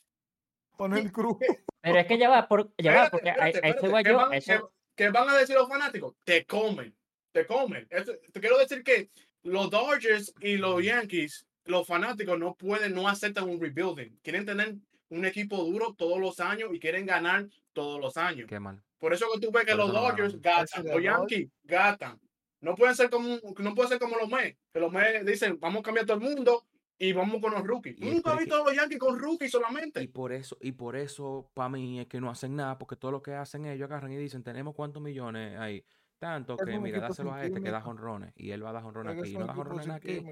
con 0.76 0.94
el 0.96 1.10
cruz. 1.10 1.38
Pero 1.80 1.98
es 2.00 2.06
que 2.06 2.18
ya 2.18 2.28
va, 2.28 2.46
por, 2.48 2.70
ya 2.76 2.92
va, 2.94 3.08
porque 3.10 3.30
a, 3.30 3.32
espérate, 3.48 3.58
a 3.66 3.70
eso 3.70 3.86
espérate, 3.86 3.88
iba 3.88 4.02
¿qué 4.02 4.10
yo. 4.10 4.16
van- 4.16 4.32
Eso, 4.34 4.72
qué- 4.94 5.04
qué 5.04 5.10
van 5.10 5.28
a 5.30 5.36
decir 5.38 5.54
los 5.56 5.68
fanáticos? 5.68 6.14
Te 6.24 6.44
comen, 6.44 6.94
te 7.32 7.46
comen. 7.46 7.86
Eso- 7.88 8.12
te 8.32 8.40
quiero 8.40 8.58
decir 8.58 8.82
que 8.84 9.08
los 9.44 9.70
Dodgers 9.70 10.34
y 10.40 10.56
los 10.58 10.82
Yankees, 10.84 11.46
los 11.64 11.86
fanáticos 11.86 12.38
no 12.38 12.54
pueden, 12.56 12.94
no 12.94 13.08
aceptan 13.08 13.48
un 13.48 13.58
rebuilding. 13.60 14.18
Quieren 14.22 14.44
tener 14.44 14.74
un 15.08 15.24
equipo 15.24 15.56
duro 15.64 15.94
todos 15.94 16.20
los 16.20 16.40
años 16.40 16.70
y 16.74 16.78
quieren 16.80 17.06
ganar 17.06 17.46
todos 17.72 18.00
los 18.00 18.16
años. 18.18 18.48
qué 18.48 18.60
mal. 18.60 18.82
Por 18.98 19.12
eso 19.12 19.26
que 19.32 19.40
tú 19.40 19.52
ves 19.52 19.64
que 19.64 19.74
los 19.74 19.92
no 19.92 20.00
Dodgers 20.00 20.40
gatan, 20.40 20.84
los. 20.86 21.02
Yankees 21.02 21.48
gatan. 21.64 22.20
No 22.60 22.74
pueden 22.74 22.94
ser 22.96 23.08
como 23.10 23.38
no 23.58 23.74
pueden 23.74 23.88
ser 23.90 23.98
como 24.00 24.16
los 24.16 24.28
Mets, 24.28 24.58
que 24.72 24.80
los 24.80 24.92
Mets 24.92 25.24
dicen, 25.24 25.58
vamos 25.60 25.80
a 25.80 25.82
cambiar 25.84 26.06
todo 26.06 26.16
el 26.18 26.24
mundo 26.24 26.66
y 26.98 27.12
vamos 27.12 27.40
con 27.40 27.52
los 27.52 27.62
rookies. 27.64 27.96
Y 27.98 28.08
es 28.08 28.14
Nunca 28.14 28.34
he 28.34 28.38
visto 28.38 28.56
a 28.56 28.64
los 28.64 28.74
Yankees 28.74 28.98
con 28.98 29.18
rookies 29.18 29.48
Y 29.48 29.50
solamente. 29.50 30.08
por 30.08 30.32
eso, 30.32 30.56
y 30.60 30.72
por 30.72 30.96
eso, 30.96 31.50
para 31.54 31.68
mí, 31.68 32.00
es 32.00 32.08
que 32.08 32.20
no 32.20 32.28
hacen 32.30 32.56
nada, 32.56 32.76
porque 32.78 32.96
todo 32.96 33.12
lo 33.12 33.22
que 33.22 33.34
hacen 33.34 33.66
ellos 33.66 33.86
agarran 33.88 34.12
y 34.12 34.16
dicen, 34.16 34.42
tenemos 34.42 34.74
cuántos 34.74 35.00
millones 35.02 35.56
ahí. 35.58 35.84
Tanto 36.18 36.58
Es 36.58 36.66
que, 36.66 36.76
un 36.76 36.82
mira, 36.82 36.98
equipo 36.98 37.08
dáselo 37.10 37.32
a 37.32 37.44
este 37.44 37.60
que 37.62 37.70
da 37.70 37.80
jonrones. 37.80 38.32
Y 38.34 38.50
él 38.50 38.64
va 38.64 38.70
a 38.70 38.72
dar 38.72 38.82
jonrones 38.82 39.16
aquí. 39.16 39.30
Y 39.30 39.38
no 39.38 39.46
da 39.46 39.54
jonrones 39.54 39.88
aquí. 39.88 40.24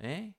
¿Eh? 0.00 0.34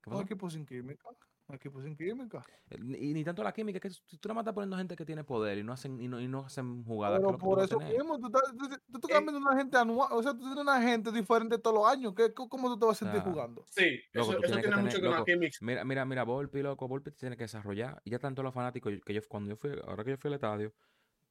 ¿Qué 0.00 0.10
Son 0.10 0.12
pasó? 0.12 0.22
equipos 0.22 0.52
sin 0.52 0.64
química. 0.66 1.08
Equipo 1.52 1.82
sin 1.82 1.94
química. 1.94 2.42
Y 2.70 3.12
ni 3.12 3.22
tanto 3.24 3.42
la 3.42 3.52
química, 3.52 3.78
que 3.78 3.90
tú, 3.90 3.96
nada 4.24 4.34
más 4.34 4.42
estás 4.42 4.54
poniendo 4.54 4.76
gente 4.78 4.96
que 4.96 5.04
tiene 5.04 5.22
poder 5.22 5.58
y 5.58 5.62
no 5.62 5.72
hacen, 5.74 6.00
y 6.00 6.08
no, 6.08 6.18
y 6.18 6.26
no 6.26 6.46
hacen 6.46 6.82
jugadas. 6.84 7.20
Pero 7.22 7.36
por 7.36 7.62
eso 7.62 7.78
mismo, 7.78 8.18
tú 8.18 8.26
estás, 8.28 8.42
tú, 8.56 8.68
tú 8.68 8.74
estás 8.96 9.10
Eh, 9.10 9.12
cambiando 9.12 9.38
una 9.38 9.56
gente 9.56 9.76
anual, 9.76 10.08
o 10.12 10.22
sea, 10.22 10.32
tú 10.32 10.38
tienes 10.40 10.56
una 10.58 10.80
gente 10.80 11.12
diferente 11.12 11.58
todos 11.58 11.76
los 11.76 11.86
años. 11.86 12.14
¿qué, 12.16 12.32
cómo- 12.32 12.48
¿Cómo 12.48 12.68
tú 12.70 12.78
te 12.78 12.86
vas 12.86 12.96
a 12.96 13.04
sentir 13.04 13.20
sea, 13.22 13.30
jugando? 13.30 13.64
Sí, 13.68 14.00
Loco, 14.12 14.32
eso, 14.32 14.42
eso 14.44 14.60
tiene 14.60 14.76
mucho 14.76 14.76
tener- 14.76 14.92
que 14.92 15.00
ver 15.00 15.10
con 15.10 15.18
la 15.18 15.24
química. 15.24 15.58
Mira, 15.60 15.84
mira, 15.84 16.04
mira, 16.06 16.22
Volpi, 16.24 16.62
loco, 16.62 16.88
Volpi 16.88 17.10
te 17.10 17.16
tiene 17.18 17.36
que 17.36 17.44
desarrollar. 17.44 18.00
Y 18.04 18.10
ya 18.10 18.18
tanto 18.18 18.42
los 18.42 18.54
fanáticos 18.54 18.92
que 19.04 19.12
yo, 19.14 19.20
cuando 19.28 19.50
yo 19.50 19.56
fui, 19.56 19.70
ahora 19.86 20.04
que 20.04 20.10
yo 20.10 20.16
fui 20.16 20.28
al 20.28 20.34
estadio, 20.34 20.72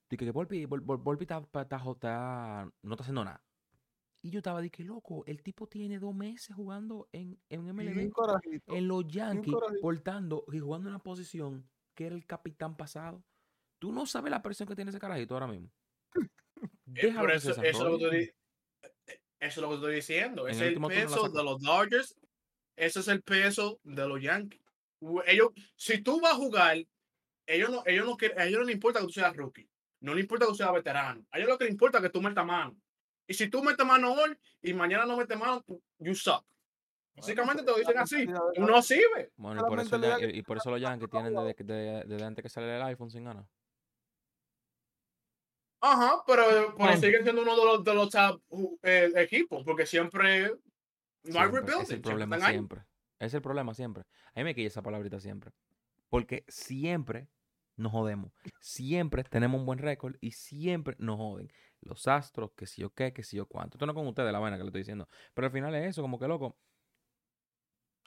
dije 0.09 0.25
que 0.25 0.31
Volpi, 0.31 0.65
Vol- 0.67 0.85
Vol- 0.85 1.01
Volpi 1.01 1.23
está, 1.23 1.39
está, 1.39 1.61
está- 1.63 1.77
está- 1.91 2.71
no 2.83 2.93
está 2.93 3.01
haciendo 3.03 3.25
nada. 3.25 3.41
Y 4.23 4.29
yo 4.29 4.39
estaba, 4.39 4.61
dije, 4.61 4.83
loco, 4.83 5.23
el 5.25 5.41
tipo 5.41 5.67
tiene 5.67 5.97
dos 5.97 6.13
meses 6.13 6.55
jugando 6.55 7.09
en, 7.11 7.39
en 7.49 7.65
MLB, 7.65 8.11
corajito. 8.11 8.75
en 8.75 8.87
los 8.87 9.07
Yankees, 9.07 9.55
portando 9.81 10.45
y 10.51 10.59
jugando 10.59 10.89
en 10.89 10.95
una 10.95 11.03
posición 11.03 11.67
que 11.95 12.05
era 12.05 12.15
el 12.15 12.25
capitán 12.25 12.77
pasado. 12.77 13.23
Tú 13.79 13.91
no 13.91 14.05
sabes 14.05 14.29
la 14.29 14.43
presión 14.43 14.69
que 14.69 14.75
tiene 14.75 14.89
ese 14.89 14.99
carajito 14.99 15.33
ahora 15.33 15.47
mismo. 15.47 15.71
Déjalo 16.85 17.29
que 17.29 17.35
eso, 17.35 17.63
es 17.63 17.79
lo 17.79 17.97
que 17.97 18.03
estoy, 18.03 18.35
eso 19.07 19.15
es 19.39 19.57
lo 19.57 19.69
que 19.69 19.75
estoy 19.75 19.95
diciendo. 19.95 20.47
En 20.47 20.53
Es 20.53 20.61
el 20.61 20.79
peso 20.79 21.29
de 21.29 21.43
los 21.43 21.59
Dodgers. 21.59 22.15
Ese 22.75 22.99
es 22.99 23.07
el 23.07 23.23
peso 23.23 23.79
de 23.83 24.07
los 24.07 24.21
Yankees. 24.21 24.61
Ellos, 25.25 25.49
si 25.75 26.01
tú 26.03 26.21
vas 26.21 26.33
a 26.33 26.35
jugar, 26.35 26.77
ellos 27.47 27.69
no, 27.71 27.83
ellos 27.87 28.05
no 28.05 28.17
quieren, 28.17 28.39
a 28.39 28.45
ellos 28.45 28.59
no 28.59 28.65
les 28.65 28.75
importa 28.75 28.99
que 28.99 29.07
tú 29.07 29.13
seas 29.13 29.35
rookie. 29.35 29.67
No 30.01 30.13
les 30.13 30.23
importa 30.23 30.45
que 30.45 30.51
tú 30.51 30.57
seas 30.57 30.73
veterano. 30.73 31.25
A 31.31 31.37
ellos 31.37 31.49
lo 31.49 31.57
que 31.57 31.65
les 31.65 31.73
importa 31.73 31.97
es 31.97 32.03
que 32.03 32.09
tú 32.09 32.21
metas 32.21 32.45
mano. 32.45 32.77
Y 33.27 33.33
si 33.33 33.49
tú 33.49 33.63
metes 33.63 33.85
mano 33.85 34.13
hoy 34.13 34.37
y 34.61 34.73
mañana 34.73 35.05
no 35.05 35.15
metes 35.17 35.37
mano, 35.37 35.61
tú- 35.61 35.81
you 35.99 36.13
suck. 36.15 36.43
Básicamente 37.15 37.63
te 37.63 37.71
lo 37.71 37.77
dicen 37.77 37.97
así. 37.97 38.25
Tú 38.25 38.61
no 38.65 38.81
sirve. 38.81 39.31
Bueno, 39.35 39.61
y 39.61 39.69
por, 39.69 39.79
eso, 39.79 39.97
ya- 39.99 40.17
que 40.17 40.29
y, 40.29 40.39
y 40.39 40.43
por 40.43 40.57
eso 40.57 40.71
los 40.71 40.81
Yankees 40.81 41.09
tienen 41.09 41.33
desde, 41.35 42.23
antes 42.25 42.41
que 42.43 42.49
sale 42.49 42.75
el 42.75 42.81
iPhone 42.83 43.09
sin 43.11 43.23
ganas. 43.25 43.45
Ajá, 45.83 46.23
pero, 46.27 46.43
pero 46.45 46.77
Bueno. 46.77 46.97
siguen 47.01 47.23
siendo 47.23 47.41
uno 47.41 47.55
de 47.57 47.65
los, 47.65 47.83
de 47.83 47.93
los 47.95 48.09
top 48.09 48.41
eh, 48.83 49.11
equipos, 49.15 49.63
porque 49.65 49.85
siempre 49.85 50.49
no 51.23 51.39
hay 51.39 51.49
Siempre, 51.49 51.61
rebuilding. 51.61 51.73
Es 51.73 51.79
el 51.81 51.85
siempre 51.87 52.09
problema 52.11 52.35
están 52.35 52.49
ahí. 52.49 52.55
siempre. 52.55 52.81
Es 53.19 53.33
el 53.33 53.41
problema 53.41 53.73
siempre. 53.73 54.03
A 54.35 54.39
mí 54.39 54.43
me 54.43 54.55
quilla 54.55 54.67
esa 54.67 54.81
palabrita 54.83 55.19
siempre. 55.19 55.51
Porque 56.09 56.43
siempre 56.47 57.27
nos 57.81 57.91
jodemos. 57.91 58.31
Siempre 58.59 59.23
tenemos 59.23 59.59
un 59.59 59.65
buen 59.65 59.79
récord 59.79 60.15
y 60.21 60.31
siempre 60.31 60.95
nos 60.99 61.17
joden. 61.17 61.51
Los 61.81 62.07
astros, 62.07 62.51
que 62.55 62.67
si 62.67 62.81
yo 62.81 62.91
qué, 62.91 63.11
que 63.11 63.23
si 63.23 63.37
yo 63.37 63.47
cuánto. 63.47 63.77
Esto 63.77 63.85
no 63.85 63.91
es 63.91 63.95
con 63.95 64.07
ustedes 64.07 64.31
la 64.31 64.39
vaina 64.39 64.57
que 64.57 64.63
le 64.63 64.69
estoy 64.69 64.81
diciendo. 64.81 65.09
Pero 65.33 65.47
al 65.47 65.53
final 65.53 65.73
es 65.75 65.89
eso, 65.89 66.01
como 66.01 66.19
que 66.19 66.27
loco. 66.27 66.57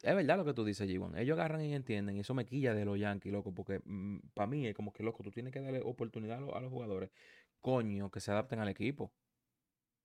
Es 0.02 0.14
verdad 0.14 0.36
lo 0.36 0.44
que 0.44 0.54
tú 0.54 0.64
dices, 0.64 0.88
G1. 0.88 1.18
Ellos 1.18 1.38
agarran 1.38 1.62
y 1.62 1.74
entienden. 1.74 2.16
Y 2.16 2.20
eso 2.20 2.34
me 2.34 2.44
quilla 2.44 2.74
de 2.74 2.84
los 2.84 2.98
Yankees, 2.98 3.32
loco. 3.32 3.52
Porque 3.52 3.80
para 4.34 4.46
mí 4.46 4.66
es 4.66 4.74
como 4.74 4.92
que, 4.92 5.02
loco, 5.02 5.22
tú 5.22 5.30
tienes 5.30 5.52
que 5.52 5.60
darle 5.60 5.80
oportunidad 5.82 6.38
a 6.38 6.40
los, 6.40 6.54
a 6.54 6.60
los 6.60 6.70
jugadores. 6.70 7.10
Coño, 7.60 8.10
que 8.10 8.20
se 8.20 8.30
adapten 8.30 8.60
al 8.60 8.68
equipo. 8.68 9.12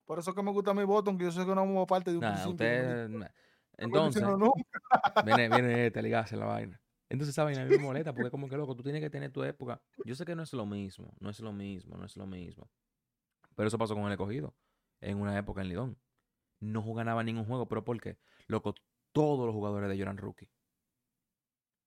Por 0.06 0.18
eso 0.18 0.34
que 0.34 0.42
me 0.42 0.52
gusta 0.52 0.74
mi 0.74 0.84
botón, 0.86 1.18
que 1.18 1.26
yo 1.26 1.32
sé 1.32 1.42
que 1.42 1.54
no 1.54 1.62
somos 1.62 1.86
parte 1.86 2.12
de 2.12 2.18
un 2.18 2.22
Nah, 2.24 3.08
nah. 3.08 3.28
Entonces, 3.78 4.24
Entonces. 4.24 4.64
viene, 5.24 5.50
viene 5.50 5.86
este 5.88 6.02
ligarse 6.02 6.36
la 6.36 6.46
vaina. 6.46 6.82
Entonces 7.10 7.36
vaina 7.36 7.64
a 7.64 7.66
mí 7.66 7.72
me 7.72 7.84
molesta 7.84 8.14
porque 8.14 8.30
como 8.30 8.48
que 8.48 8.56
loco, 8.56 8.76
tú 8.76 8.84
tienes 8.84 9.02
que 9.02 9.10
tener 9.10 9.32
tu 9.32 9.44
época. 9.44 9.82
Yo 10.06 10.16
sé 10.16 10.26
que 10.26 10.36
no 10.36 10.44
es 10.44 10.54
lo 10.54 10.66
mismo, 10.66 11.14
no 11.20 11.30
es 11.30 11.40
lo 11.40 11.52
mismo, 11.52 11.98
no 11.98 12.06
es 12.06 12.16
lo 12.16 12.28
mismo. 12.28 12.70
Pero 13.56 13.68
eso 13.68 13.78
pasó 13.78 13.96
con 13.96 14.06
el 14.06 14.12
escogido 14.12 14.56
en 15.02 15.20
una 15.20 15.38
época 15.38 15.62
en 15.62 15.70
Lidón. 15.70 15.98
No 16.60 16.84
ganaba 16.94 17.24
ningún 17.24 17.46
juego, 17.46 17.68
pero 17.68 17.84
¿por 17.84 18.00
qué? 18.00 18.20
Loco, 18.48 18.76
todos 19.12 19.46
los 19.46 19.56
jugadores 19.56 19.90
de 19.90 19.96
ellos 19.96 20.16
rookie. 20.16 20.50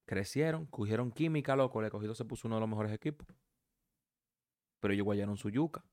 Crecieron, 0.07 0.67
cogieron 0.67 1.13
química, 1.13 1.55
loco, 1.55 1.81
el 1.81 1.87
escogido 1.87 2.15
se 2.15 2.25
puso 2.25 2.49
uno 2.49 2.57
de 2.57 2.61
los 2.61 2.69
mejores 2.69 2.93
equipos. 2.93 3.27
Pero 4.81 4.93
ellos 4.93 5.05
guayaron 5.05 5.37
su 5.37 5.51
yuca. 5.51 5.85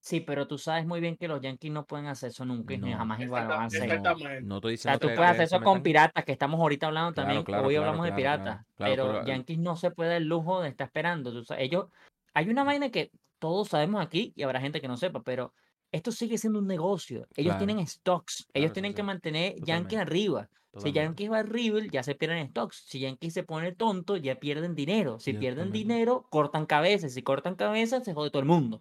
Sí, 0.00 0.20
pero 0.20 0.46
tú 0.46 0.58
sabes 0.58 0.86
muy 0.86 1.00
bien 1.00 1.16
que 1.16 1.26
los 1.28 1.40
Yankees 1.40 1.72
no 1.72 1.84
pueden 1.84 2.06
hacer 2.06 2.30
eso 2.30 2.44
nunca 2.44 2.72
y 2.74 2.78
No. 2.78 2.96
jamás 2.96 3.20
igual 3.20 3.44
lo 3.44 3.50
van 3.50 3.62
a 3.62 3.64
hacer. 3.66 3.82
Exacta- 3.82 4.12
O 4.12 4.14
Exactamente. 4.14 4.48
No 4.48 4.56
estoy 4.56 4.76
sea, 4.76 4.98
tú 4.98 5.08
que- 5.08 5.14
puedes 5.14 5.30
hacer 5.32 5.42
eso 5.44 5.60
con 5.60 5.82
piratas, 5.82 6.24
que 6.24 6.32
estamos 6.32 6.60
ahorita 6.60 6.86
hablando 6.86 7.12
Claro, 7.14 7.26
también. 7.26 7.44
claro, 7.44 7.66
Hoy 7.66 7.74
claro, 7.74 7.86
hablamos 7.88 8.06
de 8.06 8.12
piratas, 8.12 8.66
claro, 8.76 8.92
pero 8.92 9.06
pero, 9.08 9.20
eh, 9.22 9.24
Yankees 9.26 9.58
no 9.58 9.76
se 9.76 9.90
puede 9.90 10.10
dar 10.10 10.18
el 10.18 10.28
lujo 10.28 10.62
de 10.62 10.68
estar 10.68 10.86
esperando. 10.86 11.32
tú 11.32 11.44
sabes, 11.44 11.64
ellos, 11.64 11.86
hay 12.32 12.48
una 12.48 12.62
vaina 12.64 12.90
que 12.90 13.10
todos 13.40 13.68
sabemos 13.68 14.00
aquí 14.04 14.32
y 14.36 14.42
habrá 14.44 14.60
gente 14.60 14.80
que 14.80 14.88
no 14.88 14.96
sepa, 14.96 15.22
pero 15.22 15.52
esto 15.90 16.12
sigue 16.12 16.38
siendo 16.38 16.58
un 16.60 16.66
negocio. 16.66 17.26
Ellos 17.36 17.54
Claro. 17.56 17.66
tienen 17.66 17.86
stocks, 17.86 18.46
ellos 18.54 18.72
tienen 18.72 18.92
sí, 18.92 18.96
que 18.96 19.02
mantener 19.02 19.54
Yankees 19.56 19.66
totalmente, 19.66 19.96
arriba. 19.98 20.48
Si. 20.76 20.92
Yankees 20.92 21.30
va 21.32 21.38
arriba, 21.38 21.80
ya 21.90 22.02
se 22.04 22.14
pierden 22.14 22.46
stocks. 22.50 22.84
Si 22.86 23.00
Yankees 23.00 23.34
se 23.34 23.42
pone 23.42 23.72
tonto, 23.72 24.16
ya 24.16 24.36
pierden 24.36 24.76
dinero. 24.76 25.18
Si 25.18 25.32
pierden 25.32 25.72
dinero, 25.72 26.26
cortan 26.30 26.66
cabezas. 26.66 27.12
Si 27.14 27.22
cortan 27.22 27.56
cabezas, 27.56 28.04
se 28.04 28.14
jode 28.14 28.30
todo 28.30 28.40
el 28.40 28.46
mundo. 28.46 28.80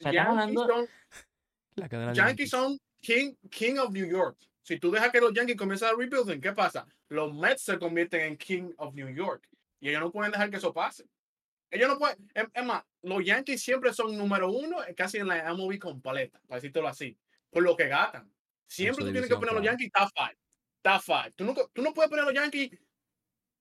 O 0.00 0.02
sea, 0.02 0.12
Yankees 0.12 0.54
son, 0.54 0.88
La 1.76 1.88
cadena 1.88 2.12
Yankees 2.12 2.50
son 2.50 2.78
king, 3.00 3.34
king 3.50 3.76
of 3.78 3.90
New 3.92 4.06
York. 4.06 4.36
Si 4.62 4.78
tú 4.78 4.90
dejas 4.90 5.10
que 5.10 5.20
los 5.20 5.32
Yankees 5.32 5.56
comiencen 5.56 5.88
a 5.88 5.92
rebuilding, 5.96 6.40
¿qué 6.40 6.52
pasa? 6.52 6.86
Los 7.08 7.34
Mets 7.34 7.62
se 7.62 7.78
convierten 7.78 8.20
en 8.22 8.36
king 8.36 8.72
of 8.78 8.94
New 8.94 9.08
York. 9.08 9.48
Y 9.80 9.88
ellos 9.88 10.00
no 10.00 10.12
pueden 10.12 10.30
dejar 10.32 10.50
que 10.50 10.56
eso 10.58 10.72
pase. 10.72 11.04
Ellos 11.70 11.88
no 11.88 11.98
pueden. 11.98 12.30
Es, 12.34 12.44
es 12.52 12.64
más, 12.64 12.84
los 13.02 13.24
Yankees 13.24 13.62
siempre 13.62 13.92
son 13.92 14.16
número 14.16 14.50
uno 14.52 14.78
casi 14.96 15.18
en 15.18 15.28
la 15.28 15.52
MLB 15.52 15.78
completa, 15.78 16.40
para 16.46 16.56
decírtelo 16.60 16.86
así, 16.86 17.16
por 17.50 17.62
lo 17.62 17.76
que 17.76 17.88
gastan. 17.88 18.30
Siempre 18.68 19.04
tú 19.04 19.10
tienes 19.12 19.28
que 19.28 19.34
poner 19.36 19.50
a 19.50 19.54
los. 19.54 19.64
Yankees 19.64 19.90
top 19.92 20.08
five. 20.14 20.38
Top 20.82 21.00
five. 21.02 21.32
Tú, 21.34 21.44
nunca, 21.44 21.62
tú 21.72 21.82
no 21.82 21.92
puedes 21.94 22.10
poner 22.10 22.24
a 22.24 22.26
los 22.26 22.34
Yankees 22.34 22.70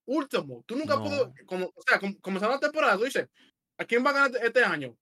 último. 0.05 0.63
Tú 0.65 0.75
nunca 0.75 0.95
No. 0.95 1.03
puedes. 1.03 1.45
Como, 1.45 1.65
o 1.67 1.81
sea, 1.87 1.99
com- 1.99 2.15
comenzando 2.15 2.55
la 2.55 2.59
temporada, 2.59 2.97
tú 2.97 3.05
dices, 3.05 3.27
¿a 3.77 3.85
quién 3.85 4.05
va 4.05 4.09
a 4.11 4.13
ganar 4.13 4.31
este- 4.31 4.45
este 4.47 4.63
año? 4.63 4.97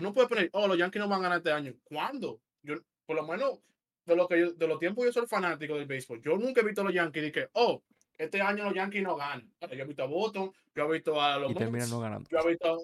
Tú 0.00 0.06
no 0.06 0.14
puedes 0.14 0.28
poner, 0.28 0.48
oh, 0.52 0.66
los 0.66 0.78
Yankees 0.78 1.00
no 1.00 1.08
van 1.08 1.20
a 1.20 1.22
ganar 1.24 1.38
este 1.38 1.52
año. 1.52 1.74
¿Cuándo? 1.84 2.40
Yo, 2.62 2.76
por 3.04 3.16
lo 3.16 3.26
menos, 3.26 3.58
de, 4.06 4.16
lo 4.16 4.26
que 4.26 4.40
yo- 4.40 4.52
de 4.52 4.66
los 4.66 4.78
tiempos 4.78 5.04
yo 5.04 5.12
soy 5.12 5.26
fanático 5.26 5.74
del 5.76 5.86
béisbol, 5.86 6.22
yo 6.22 6.36
nunca 6.38 6.62
he 6.62 6.64
visto 6.64 6.80
a 6.80 6.84
los 6.84 6.94
Yankees 6.94 7.28
y 7.28 7.32
que, 7.32 7.48
oh, 7.52 7.82
este 8.16 8.40
año 8.40 8.64
los 8.64 8.74
Yankees 8.74 9.02
no 9.02 9.16
ganan. 9.16 9.52
Yo 9.60 9.68
he 9.68 9.84
visto 9.84 10.02
a 10.02 10.06
Boston, 10.06 10.50
yo 10.74 10.84
he 10.86 10.92
visto 10.92 11.20
a 11.20 11.38
los 11.38 11.50
Y 11.50 11.54
terminan 11.54 11.90
no 11.90 12.00
ganando. 12.00 12.28
yo 12.30 12.38
he 12.38 12.48
visto 12.48 12.78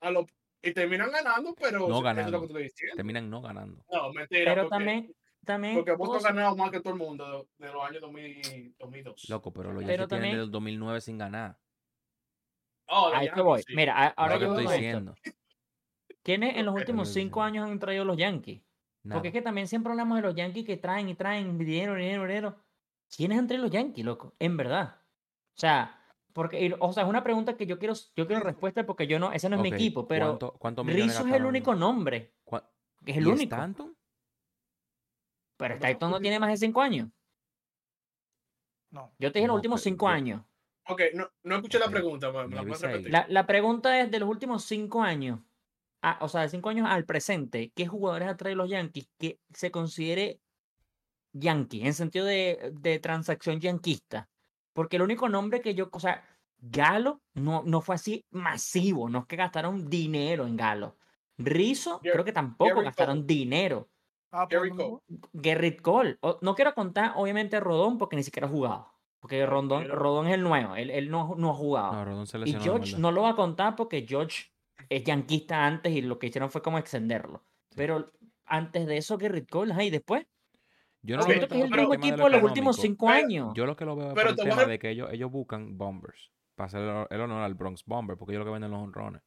a, 0.00 0.06
a 0.06 0.10
los... 0.10 0.26
Y 0.60 0.72
terminan 0.72 1.12
ganando, 1.12 1.54
pero 1.54 1.78
No 1.78 1.84
eso 1.86 1.86
es 1.86 1.90
lo 1.98 2.02
ganando. 2.02 2.40
que 2.40 2.46
estoy 2.46 2.62
diciendo. 2.64 2.96
Terminan 2.96 3.30
no 3.30 3.40
ganando. 3.40 3.84
No, 3.92 4.12
mentira. 4.12 4.52
Pero 4.54 4.62
porque, 4.68 4.76
también, 4.76 5.14
también. 5.44 5.74
porque 5.76 5.92
Boston 5.92 6.18
ha 6.26 6.32
ganado 6.34 6.56
más 6.56 6.70
que 6.72 6.80
todo 6.80 6.92
el 6.94 6.98
mundo 6.98 7.46
de, 7.58 7.66
de 7.66 7.72
los 7.72 7.84
años 7.84 8.00
2000, 8.02 8.74
2002. 8.80 9.28
Loco, 9.30 9.52
pero 9.52 9.72
los 9.72 9.84
Yankees 9.84 10.08
tienen 10.08 10.30
desde 10.32 10.42
el 10.44 10.50
2009 10.50 11.00
sin 11.00 11.18
ganar. 11.18 11.56
Oh, 12.88 13.10
los 13.10 13.18
A 13.18 13.22
esto 13.22 13.26
Yankees, 13.26 13.44
voy. 13.44 13.62
sí. 13.62 13.74
Mira, 13.76 14.08
ahora 14.08 14.38
yo 14.38 14.46
estoy 14.58 14.76
digo 14.78 14.98
esto. 14.98 15.14
¿Quiénes 16.28 16.58
en 16.58 16.66
los 16.66 16.74
últimos 16.74 17.08
cinco 17.08 17.42
años 17.42 17.70
han 17.70 17.78
traído 17.78 18.04
los 18.04 18.18
Yankees? 18.18 18.60
Nada. 19.02 19.16
Porque 19.18 19.28
es 19.28 19.32
que 19.32 19.40
también 19.40 19.66
siempre 19.66 19.92
hablamos 19.92 20.16
de 20.16 20.20
los 20.22 20.34
Yankees 20.34 20.66
que 20.66 20.76
traen 20.76 21.08
y 21.08 21.14
traen 21.14 21.56
dinero, 21.56 21.94
dinero, 21.94 22.26
dinero. 22.26 22.56
¿Quiénes 23.16 23.38
han 23.38 23.46
traído 23.46 23.64
los 23.64 23.72
Yankees, 23.72 24.04
loco? 24.04 24.34
En 24.38 24.58
verdad. 24.58 24.96
O 25.00 25.58
sea, 25.58 25.98
porque, 26.34 26.66
y- 26.66 26.74
o 26.78 26.92
sea, 26.92 27.04
es 27.04 27.08
una 27.08 27.22
pregunta 27.24 27.56
que 27.56 27.64
yo 27.64 27.78
quiero, 27.78 27.94
yo 28.14 28.26
quiero 28.26 28.42
respuesta 28.42 28.84
porque 28.84 29.06
yo 29.06 29.18
no, 29.18 29.32
ese 29.32 29.48
no 29.48 29.56
es 29.56 29.62
mi 29.62 29.68
equipo, 29.70 30.06
pero 30.06 30.26
¿cuánto- 30.26 30.52
¿Cuántos 30.58 30.84
millones 30.84 31.06
Rizzo 31.16 31.26
es 31.28 31.32
el 31.32 31.46
único 31.46 31.74
nombre, 31.74 32.34
¿Cuá- 32.44 32.68
que 33.02 33.12
es 33.12 33.16
el 33.16 33.24
¿Y 33.24 33.28
único. 33.28 33.54
Stanton? 33.54 33.96
Pero 35.56 35.74
¿Cuánto 35.76 35.86
Stanton 35.86 36.10
no 36.10 36.16
fue? 36.16 36.22
tiene 36.22 36.38
más 36.38 36.50
de 36.50 36.56
cinco 36.58 36.82
años. 36.82 37.08
No. 38.90 39.14
Yo 39.18 39.32
te 39.32 39.38
dije 39.38 39.46
los 39.46 39.54
No, 39.54 39.56
últimos 39.56 39.80
pero 39.82 39.90
cinco 39.94 40.08
años. 40.08 40.42
Ok, 40.88 41.00
no, 41.14 41.26
no 41.44 41.54
escuché 41.56 41.78
la 41.78 41.88
pregunta, 41.88 42.30
¿me 42.30 42.34
me 42.34 42.40
la 42.42 42.46
maybe 42.48 42.62
puedes 42.66 42.80
seis. 42.80 42.92
repetir? 42.92 43.12
La, 43.12 43.24
la 43.30 43.46
pregunta 43.46 43.98
es 43.98 44.10
de 44.10 44.18
los 44.20 44.28
últimos 44.28 44.64
cinco 44.64 45.02
años, 45.02 45.40
ah, 46.02 46.18
o 46.20 46.28
sea, 46.28 46.42
de 46.42 46.48
cinco 46.48 46.68
años 46.70 46.86
al 46.90 47.04
presente, 47.04 47.72
¿qué 47.74 47.86
jugadores 47.86 48.28
ha 48.28 48.36
traído 48.36 48.58
los 48.58 48.70
Yankees 48.70 49.08
que 49.18 49.38
se 49.52 49.70
considere 49.70 50.40
Yankee, 51.32 51.86
en 51.86 51.94
sentido 51.94 52.24
de, 52.24 52.72
de 52.80 52.98
transacción 52.98 53.60
yanquista? 53.60 54.28
Porque 54.72 54.96
el 54.96 55.02
único 55.02 55.28
nombre 55.28 55.60
que 55.60 55.74
yo, 55.74 55.88
o 55.92 56.00
sea, 56.00 56.24
Galo 56.60 57.20
no, 57.34 57.62
no 57.64 57.80
fue 57.80 57.94
así 57.94 58.24
masivo, 58.30 59.08
no 59.08 59.20
es 59.20 59.26
que 59.26 59.36
gastaron 59.36 59.88
dinero 59.88 60.46
en 60.46 60.56
Galo. 60.56 60.96
Rizzo, 61.36 62.00
creo 62.00 62.24
que 62.24 62.32
tampoco 62.32 62.82
gastaron 62.82 63.18
Cole. 63.22 63.26
dinero. 63.26 63.88
Ah, 64.32 64.46
pues 64.48 64.60
Gary 64.60 64.70
no. 64.72 64.76
Cole. 64.76 65.02
Gerrit 65.40 65.80
Cole, 65.80 66.18
o- 66.20 66.38
no 66.42 66.54
quiero 66.54 66.74
contar 66.74 67.12
obviamente 67.16 67.56
a 67.56 67.60
Rodón 67.60 67.96
porque 67.96 68.16
ni 68.16 68.22
siquiera 68.24 68.46
ha 68.46 68.50
jugado. 68.50 68.92
Porque 69.20 69.44
Rondón, 69.46 69.84
Pero- 69.84 69.96
Rodón 69.96 70.26
es 70.28 70.34
el 70.34 70.42
nuevo, 70.42 70.76
él, 70.76 70.90
él 70.90 71.10
no, 71.10 71.34
no 71.36 71.50
ha 71.50 71.54
jugado. 71.54 71.92
No, 71.92 72.04
Rodón 72.04 72.26
se 72.26 72.38
Y. 72.38 72.52
George 72.60 72.96
no 72.98 73.10
lo 73.12 73.22
va 73.22 73.30
a 73.30 73.36
contar 73.36 73.74
porque 73.76 74.04
George 74.08 74.50
es 74.88 75.04
yanquista 75.04 75.66
antes 75.66 75.92
y 75.92 76.02
lo 76.02 76.18
que 76.18 76.28
hicieron 76.28 76.50
fue 76.50 76.62
como 76.62 76.78
extenderlo. 76.78 77.44
Pero 77.74 78.12
antes 78.46 78.86
de 78.86 78.96
eso, 78.96 79.18
Gerrit 79.18 79.48
Cole, 79.48 79.74
y 79.84 79.90
después. 79.90 80.26
Yo 81.02 81.16
no 81.16 81.22
Ok, 81.22 81.28
lo 81.28 81.34
Siento 81.34 81.48
veo 81.48 81.48
que 81.48 81.64
es 81.66 81.70
el 81.72 81.78
mismo 81.78 81.90
de 81.92 81.96
equipo 81.98 82.16
lo 82.16 82.24
de 82.24 82.30
los 82.30 82.42
últimos 82.42 82.76
cinco 82.76 83.06
Pero- 83.06 83.18
años. 83.18 83.52
Yo 83.54 83.66
lo 83.66 83.76
que 83.76 83.84
lo 83.84 83.94
veo 83.96 84.08
es 84.08 84.14
Pero 84.14 84.30
por 84.34 84.40
el 84.46 84.50
a 84.52 84.56
tema 84.56 84.64
de 84.66 84.78
que 84.78 84.90
ellos, 84.90 85.08
ellos 85.12 85.30
buscan 85.30 85.78
bombers 85.78 86.32
para 86.54 86.66
hacer 86.66 86.80
el, 87.10 87.20
honor 87.20 87.42
al 87.42 87.54
Bronx 87.54 87.84
Bomber, 87.84 88.16
porque 88.16 88.32
ellos 88.32 88.40
lo 88.40 88.46
que 88.46 88.52
venden 88.52 88.70
los 88.72 88.80
honrones. 88.80 89.22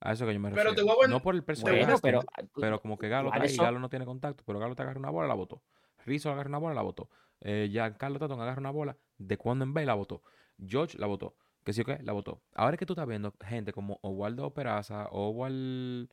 A 0.00 0.12
eso 0.12 0.26
que 0.26 0.32
yo 0.34 0.40
me 0.40 0.50
Pero 0.50 0.70
refiero. 0.70 0.74
te 0.74 0.82
voy 0.94 1.04
a 1.04 1.08
No 1.08 1.20
por 1.20 1.34
el 1.34 1.44
personaje, 1.44 1.80
Bueno, 1.84 1.98
pero, 2.02 2.20
pero 2.54 2.80
como 2.80 2.96
que 2.98 3.08
Galo 3.08 3.28
¿cuáles 3.28 3.52
está 3.52 3.52
ahí, 3.52 3.56
son? 3.56 3.64
Galo 3.66 3.78
no 3.78 3.88
tiene 3.88 4.04
contacto, 4.06 4.42
pero 4.46 4.58
Galo 4.58 4.74
te 4.74 4.82
agarra 4.82 4.98
una 4.98 5.10
bola 5.10 5.26
y 5.26 5.28
la 5.28 5.34
botó. 5.34 5.62
Rizzo 6.04 6.30
agarra 6.30 6.48
una 6.48 6.58
bola, 6.58 6.74
la 6.74 6.82
votó. 6.82 7.08
Eh, 7.40 7.68
Giancarlo 7.70 8.18
Tatum 8.18 8.40
agarra 8.40 8.60
una 8.60 8.70
bola, 8.70 8.96
de 9.18 9.36
cuando 9.36 9.64
en 9.64 9.74
B 9.74 9.84
la 9.84 9.94
votó. 9.94 10.22
George 10.64 10.98
la 10.98 11.06
votó. 11.06 11.36
Que 11.64 11.72
sí 11.72 11.80
o 11.80 11.84
qué, 11.84 11.98
la 12.02 12.12
votó. 12.12 12.42
Ahora 12.54 12.74
es 12.74 12.78
que 12.78 12.86
tú 12.86 12.92
estás 12.92 13.06
viendo 13.06 13.34
gente 13.44 13.72
como 13.72 13.98
Oswaldo 14.02 14.52
Peraza, 14.52 15.08
Oswald 15.10 16.10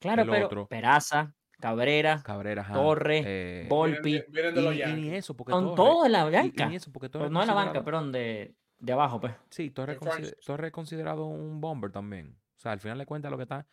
Claro, 0.00 0.22
el 0.22 0.30
pero 0.30 0.46
otro. 0.46 0.66
Peraza, 0.68 1.34
Cabrera, 1.60 2.22
Cabrera, 2.24 2.62
ajá, 2.62 2.74
Torres, 2.74 3.24
eh, 3.26 3.66
Volpi, 3.68 4.10
Vienen 4.10 4.24
de, 4.26 4.32
vienen 4.32 4.54
de 4.54 4.60
y, 4.60 4.82
y 4.82 4.92
ni 5.10 5.14
eso, 5.16 5.36
porque 5.36 5.52
son 5.52 5.64
Torres- 5.64 5.76
todos 5.76 6.02
de 6.04 6.08
la 6.10 6.24
y- 6.24 6.28
y 6.28 6.32
banca. 6.32 6.66
ni 6.68 6.76
eso, 6.76 6.92
porque 6.92 7.08
Pues 7.10 7.30
no 7.30 7.40
de 7.40 7.46
la 7.46 7.54
banca, 7.54 7.84
perdón, 7.84 8.12
de, 8.12 8.54
de 8.78 8.92
abajo, 8.92 9.20
pues. 9.20 9.34
Sí, 9.50 9.70
Torres, 9.70 9.96
De 9.96 10.00
consider-. 10.06 10.36
Torres 10.44 10.66
es 10.68 10.72
considerado 10.72 11.26
un 11.26 11.60
bomber 11.60 11.90
también. 11.90 12.36
O 12.56 12.60
sea, 12.60 12.72
al 12.72 12.80
final 12.80 12.98
de 12.98 13.06
cuentas 13.06 13.30
lo 13.30 13.36
que 13.36 13.44
está, 13.44 13.66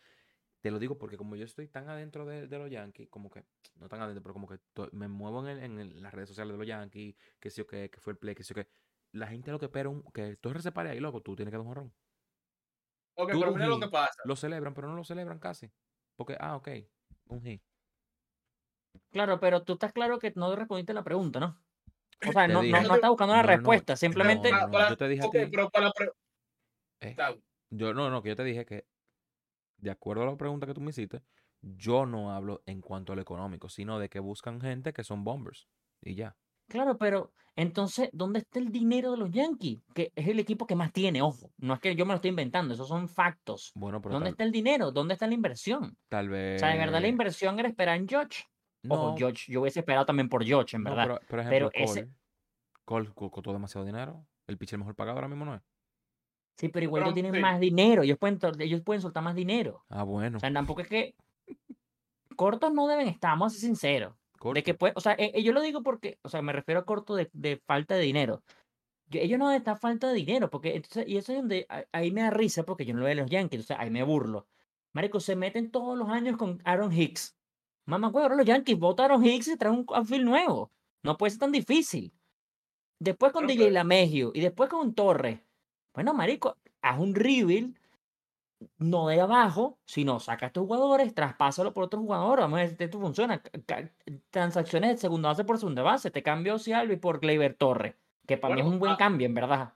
te 0.60 0.70
lo 0.70 0.78
digo 0.78 0.96
porque 0.98 1.16
como 1.16 1.36
yo 1.36 1.44
estoy 1.44 1.68
tan 1.68 1.88
adentro 1.88 2.24
de, 2.24 2.46
de 2.48 2.58
los 2.58 2.70
Yankees, 2.70 3.08
como 3.08 3.30
que, 3.30 3.44
no 3.76 3.88
tan 3.88 4.00
adentro, 4.00 4.22
pero 4.22 4.32
como 4.32 4.48
que 4.48 4.58
to- 4.72 4.88
me 4.92 5.06
muevo 5.08 5.46
en, 5.46 5.58
el- 5.58 5.62
en 5.64 5.78
el- 5.80 6.02
las 6.02 6.12
redes 6.14 6.28
sociales 6.28 6.52
de 6.52 6.58
los 6.58 6.66
Yankees, 6.66 7.14
que 7.40 7.50
sí 7.50 7.60
o 7.60 7.66
qué, 7.66 7.88
que 7.90 8.00
fue 8.00 8.12
el 8.12 8.18
play, 8.18 8.34
que 8.34 8.42
sí 8.44 8.52
o 8.52 8.56
qué. 8.56 8.68
La 9.16 9.28
gente 9.28 9.50
lo 9.50 9.58
que 9.58 9.66
espera 9.66 9.88
un, 9.88 10.02
que 10.12 10.36
Torres 10.36 10.62
se 10.62 10.72
pare 10.72 10.90
ahí, 10.90 11.00
loco, 11.00 11.22
tú 11.22 11.34
tienes 11.34 11.50
que 11.50 11.56
dar 11.56 11.62
un 11.62 11.66
jonrón. 11.68 11.94
Ok, 13.14 13.32
Tú, 13.32 13.40
pero 13.40 13.52
mira 13.52 13.66
lo 13.66 13.80
que 13.80 13.88
pasa. 13.88 14.12
Lo 14.24 14.36
celebran, 14.36 14.74
pero 14.74 14.88
no 14.88 14.94
lo 14.94 15.04
celebran 15.04 15.38
casi. 15.38 15.72
Porque, 16.16 16.36
ah, 16.38 16.56
ok, 16.56 16.68
un 17.26 17.42
hit. 17.42 17.62
Claro, 19.10 19.40
pero 19.40 19.62
tú 19.62 19.74
estás 19.74 19.92
claro 19.92 20.18
que 20.18 20.32
no 20.36 20.54
respondiste 20.54 20.92
la 20.92 21.02
pregunta, 21.02 21.40
¿no? 21.40 21.58
O 22.28 22.32
sea, 22.32 22.46
no, 22.48 22.62
no, 22.62 22.82
no 22.82 22.94
estás 22.94 23.10
buscando 23.10 23.32
una 23.32 23.42
No, 23.42 23.48
no, 23.48 23.52
no, 23.52 23.56
respuesta, 23.56 23.96
simplemente... 23.96 24.50
no, 24.50 24.56
Para- 24.56 24.66
no, 24.66 24.72
para- 24.72 24.88
yo 24.90 24.96
te 24.96 25.08
dije 25.08 25.22
a 25.22 25.26
ok, 25.26 25.32
ti. 25.32 25.46
pero 25.50 25.70
para 25.70 25.86
la 25.86 25.92
pre- 25.92 26.12
Eh, 27.00 27.16
Yo, 27.70 27.94
no, 27.94 28.10
no, 28.10 28.22
que 28.22 28.30
yo 28.30 28.36
te 28.36 28.44
dije 28.44 28.64
que, 28.66 28.86
de 29.78 29.90
acuerdo 29.90 30.22
a 30.22 30.26
la 30.26 30.36
pregunta 30.36 30.66
que 30.66 30.74
tú 30.74 30.80
me 30.80 30.90
hiciste, 30.90 31.22
yo 31.62 32.06
no 32.06 32.32
hablo 32.32 32.62
en 32.66 32.80
cuanto 32.80 33.12
a 33.12 33.16
lo 33.16 33.22
económico, 33.22 33.68
sino 33.68 33.98
de 33.98 34.08
que 34.08 34.20
buscan 34.20 34.60
gente 34.60 34.92
que 34.92 35.04
son 35.04 35.24
bombers. 35.24 35.68
Y 36.02 36.14
ya. 36.14 36.36
Claro, 36.68 36.96
pero 36.98 37.32
entonces, 37.54 38.10
¿dónde 38.12 38.40
está 38.40 38.58
el 38.58 38.70
dinero 38.70 39.12
de 39.12 39.16
los 39.18 39.30
Yankees? 39.30 39.80
Que 39.94 40.12
es 40.14 40.26
el 40.28 40.38
equipo 40.38 40.66
que 40.66 40.74
más 40.74 40.92
tiene, 40.92 41.22
ojo. 41.22 41.50
No 41.58 41.74
es 41.74 41.80
que 41.80 41.94
yo 41.94 42.04
me 42.04 42.12
lo 42.12 42.16
estoy 42.16 42.30
inventando, 42.30 42.74
esos 42.74 42.88
son 42.88 43.08
factos. 43.08 43.72
Bueno, 43.74 44.00
pero 44.00 44.14
¿Dónde 44.14 44.26
tal, 44.26 44.32
está 44.32 44.44
el 44.44 44.52
dinero? 44.52 44.90
¿Dónde 44.90 45.14
está 45.14 45.26
la 45.26 45.34
inversión? 45.34 45.96
tal 46.08 46.28
vez. 46.28 46.56
O 46.56 46.58
sea, 46.66 46.72
de 46.74 46.78
verdad 46.78 47.00
la 47.00 47.08
inversión 47.08 47.58
era 47.58 47.68
esperar 47.68 47.96
en 47.96 48.08
George. 48.08 48.44
Ojo, 48.88 49.10
No, 49.10 49.16
George, 49.16 49.50
yo 49.50 49.60
hubiese 49.62 49.80
esperado 49.80 50.06
también 50.06 50.28
por 50.28 50.44
George, 50.44 50.76
en 50.76 50.82
no, 50.82 50.90
verdad. 50.90 51.04
pero, 51.04 51.14
por 51.20 51.26
Pero 51.28 51.42
ejemplo, 51.42 51.70
ese- 51.74 52.00
Cole. 52.04 52.12
Cole 52.84 53.10
co- 53.14 53.30
costó 53.30 53.52
demasiado 53.52 53.84
dinero. 53.84 54.26
El 54.46 54.58
pitcher 54.58 54.78
mejor 54.78 54.94
pagado 54.94 55.16
ahora 55.16 55.28
mismo 55.28 55.44
no 55.44 55.54
es. 55.56 55.62
Sí, 56.56 56.68
pero 56.68 56.84
igual 56.84 57.00
Pero, 57.00 57.06
ellos 57.10 57.14
tienen 57.14 57.34
sí. 57.34 57.40
más 57.40 57.58
dinero. 57.60 58.02
Ellos 58.02 58.16
pueden, 58.18 58.38
ellos 58.60 58.80
pueden 58.82 59.02
soltar 59.02 59.22
más 59.22 59.34
dinero. 59.34 59.84
Ah, 59.88 60.04
bueno. 60.04 60.36
O 60.38 60.40
sea, 60.40 60.52
tampoco 60.52 60.80
es 60.82 60.88
que 60.88 61.14
cortos 62.36 62.72
no 62.72 62.86
deben 62.86 63.08
estar, 63.08 63.30
vamos 63.32 63.52
a 63.52 63.56
ser 63.56 63.60
sinceros. 63.68 64.14
De 64.54 64.62
que 64.62 64.74
puede, 64.74 64.92
o 64.96 65.00
sea, 65.00 65.12
eh, 65.14 65.32
eh, 65.34 65.42
yo 65.42 65.52
lo 65.52 65.60
digo 65.60 65.82
porque, 65.82 66.18
o 66.22 66.28
sea, 66.28 66.42
me 66.42 66.52
refiero 66.52 66.80
a 66.80 66.84
corto 66.84 67.14
de, 67.16 67.28
de 67.32 67.56
falta 67.66 67.94
de 67.94 68.02
dinero. 68.02 68.42
Yo- 69.08 69.20
ellos 69.20 69.38
no 69.38 69.50
están 69.52 69.78
falta 69.78 70.08
de 70.08 70.14
dinero, 70.14 70.50
porque 70.50 70.74
entonces, 70.76 71.04
y 71.08 71.16
eso 71.16 71.32
es 71.32 71.38
donde 71.38 71.66
a- 71.68 71.84
ahí 71.92 72.10
me 72.10 72.22
da 72.22 72.30
risa, 72.30 72.64
porque 72.64 72.84
yo 72.84 72.92
no 72.94 73.00
lo 73.00 73.06
veo 73.06 73.12
a 73.14 73.16
los 73.22 73.30
Yankees, 73.30 73.60
o 73.60 73.64
sea, 73.64 73.80
ahí 73.80 73.90
me 73.90 74.02
burlo. 74.02 74.46
Marico, 74.92 75.20
se 75.20 75.36
meten 75.36 75.70
todos 75.70 75.96
los 75.98 76.08
años 76.08 76.36
con 76.36 76.60
Aaron 76.64 76.92
Hicks. 76.92 77.36
Mamá, 77.86 78.08
güey, 78.08 78.22
ahora 78.24 78.34
los 78.36 78.46
Yankees 78.46 78.78
votan 78.78 79.04
a 79.04 79.14
Aaron 79.14 79.24
Hicks 79.26 79.48
y 79.48 79.56
traen 79.56 79.76
un 79.76 79.86
outfield 79.90 80.24
nuevo. 80.24 80.72
No 81.02 81.16
puede 81.16 81.30
ser 81.30 81.40
tan 81.40 81.52
difícil. 81.52 82.12
Después 82.98 83.32
con 83.32 83.42
No, 83.44 83.48
DJ 83.48 83.64
pero- 83.64 83.70
Lamegio 83.74 84.32
y 84.34 84.40
después 84.40 84.68
con 84.70 84.94
Torres. 84.94 85.38
Bueno, 85.94 86.14
marico, 86.14 86.56
haz 86.82 86.98
un 86.98 87.14
rebuild, 87.14 87.78
no 88.78 89.08
de 89.08 89.20
abajo, 89.20 89.78
sino 89.84 90.20
saca 90.20 90.46
a 90.46 90.48
estos 90.48 90.62
jugadores, 90.62 91.14
traspásalo 91.14 91.72
por 91.72 91.84
otro 91.84 92.00
jugador. 92.00 92.40
Vamos 92.40 92.58
a 92.58 92.62
ver 92.62 92.76
si 92.76 92.84
esto 92.84 93.00
funciona. 93.00 93.42
Transacciones 94.30 94.90
de 94.90 94.96
segunda 94.98 95.28
base 95.30 95.44
por 95.44 95.58
segunda 95.58 95.82
base. 95.82 96.10
Te 96.10 96.22
cambio 96.22 96.56
Albi 96.74 96.96
por 96.96 97.20
Gleyber 97.20 97.54
Torres, 97.54 97.94
que 98.26 98.36
para 98.36 98.54
mí 98.54 98.62
Bueno, 98.62 98.70
es 98.70 98.74
un 98.74 98.80
buen 98.80 98.92
ah, 98.92 98.96
cambio, 98.96 99.26
en 99.26 99.34
verdad. 99.34 99.74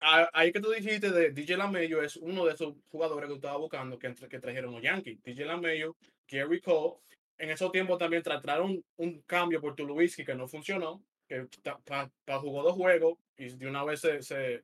Ah, 0.00 0.28
Ahí 0.32 0.52
que 0.52 0.60
tú 0.60 0.70
dijiste 0.70 1.10
de 1.10 1.30
DJ 1.30 1.56
LaMayo 1.56 2.02
es 2.02 2.16
uno 2.16 2.44
de 2.44 2.54
esos 2.54 2.74
jugadores 2.90 3.24
que 3.24 3.28
tú 3.30 3.36
estabas 3.36 3.58
buscando 3.58 3.98
que, 3.98 4.14
que 4.14 4.38
trajeron 4.38 4.72
los 4.72 4.82
Yankees. 4.82 5.22
DJ 5.22 5.46
LaMayo, 5.46 5.96
Gary 6.28 6.60
Cole. 6.60 6.94
En 7.38 7.50
esos 7.50 7.70
tiempos 7.70 7.98
también 7.98 8.22
trataron 8.22 8.82
un 8.96 9.20
cambio 9.22 9.60
por 9.60 9.74
Tulowitzki 9.74 10.24
que 10.24 10.34
no 10.34 10.48
funcionó. 10.48 11.02
Que 11.28 11.46
ta- 11.62 11.78
pa- 11.78 12.10
pa- 12.24 12.38
jugó 12.38 12.62
dos 12.62 12.74
juegos 12.74 13.18
y 13.36 13.48
de 13.48 13.66
una 13.66 13.84
vez 13.84 14.00
se, 14.00 14.22
se, 14.22 14.62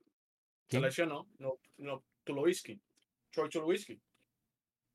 se 0.69 0.81
lesionó. 0.81 1.27
No, 1.39 1.59
no, 1.79 2.03
Tulowitzki. 2.25 2.81
Troy 3.33 3.49
Tulowitzki. 3.49 4.01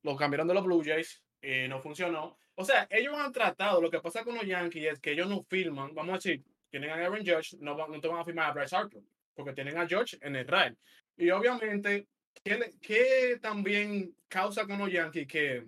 Lo 0.03 0.15
cambiaron 0.15 0.47
de 0.47 0.53
los 0.53 0.63
Blue 0.63 0.83
Jays 0.83 1.21
y 1.41 1.67
no 1.67 1.81
funcionó. 1.81 2.38
O 2.55 2.63
sea, 2.63 2.88
ellos 2.89 3.15
han 3.17 3.31
tratado. 3.31 3.81
Lo 3.81 3.91
que 3.91 3.99
pasa 3.99 4.23
con 4.23 4.35
los 4.35 4.45
Yankees 4.45 4.93
es 4.93 4.99
que 4.99 5.11
ellos 5.11 5.27
no 5.27 5.43
firman. 5.43 5.93
Vamos 5.93 6.13
a 6.13 6.17
decir, 6.17 6.43
tienen 6.69 6.89
a 6.91 6.95
Aaron 6.95 7.25
Judge, 7.25 7.57
no, 7.59 7.75
no 7.75 7.99
te 7.99 8.07
van 8.07 8.19
a 8.19 8.25
firmar 8.25 8.49
a 8.49 8.53
Bryce 8.53 8.75
Harper 8.75 9.01
porque 9.38 9.53
tienen 9.53 9.77
a 9.77 9.88
George 9.88 10.17
en 10.21 10.35
el 10.35 10.47
RAI. 10.47 10.75
Y 11.15 11.29
obviamente, 11.29 12.07
¿qué, 12.43 12.73
qué 12.81 13.38
también 13.39 14.15
causa 14.27 14.65
con 14.65 14.79
los 14.79 14.91
Yankees 14.91 15.27
que, 15.27 15.67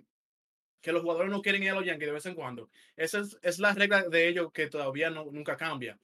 que 0.82 0.92
los 0.92 1.02
jugadores 1.02 1.30
no 1.30 1.40
quieren 1.40 1.62
ir 1.62 1.70
a 1.70 1.74
los 1.74 1.86
Yankees 1.86 2.08
de 2.08 2.12
vez 2.12 2.26
en 2.26 2.34
cuando? 2.34 2.68
Esa 2.96 3.20
es, 3.20 3.38
es 3.40 3.58
la 3.60 3.72
regla 3.72 4.02
de 4.02 4.28
ellos 4.28 4.52
que 4.52 4.66
todavía 4.66 5.08
no, 5.08 5.26
nunca 5.26 5.56
cambia. 5.56 5.96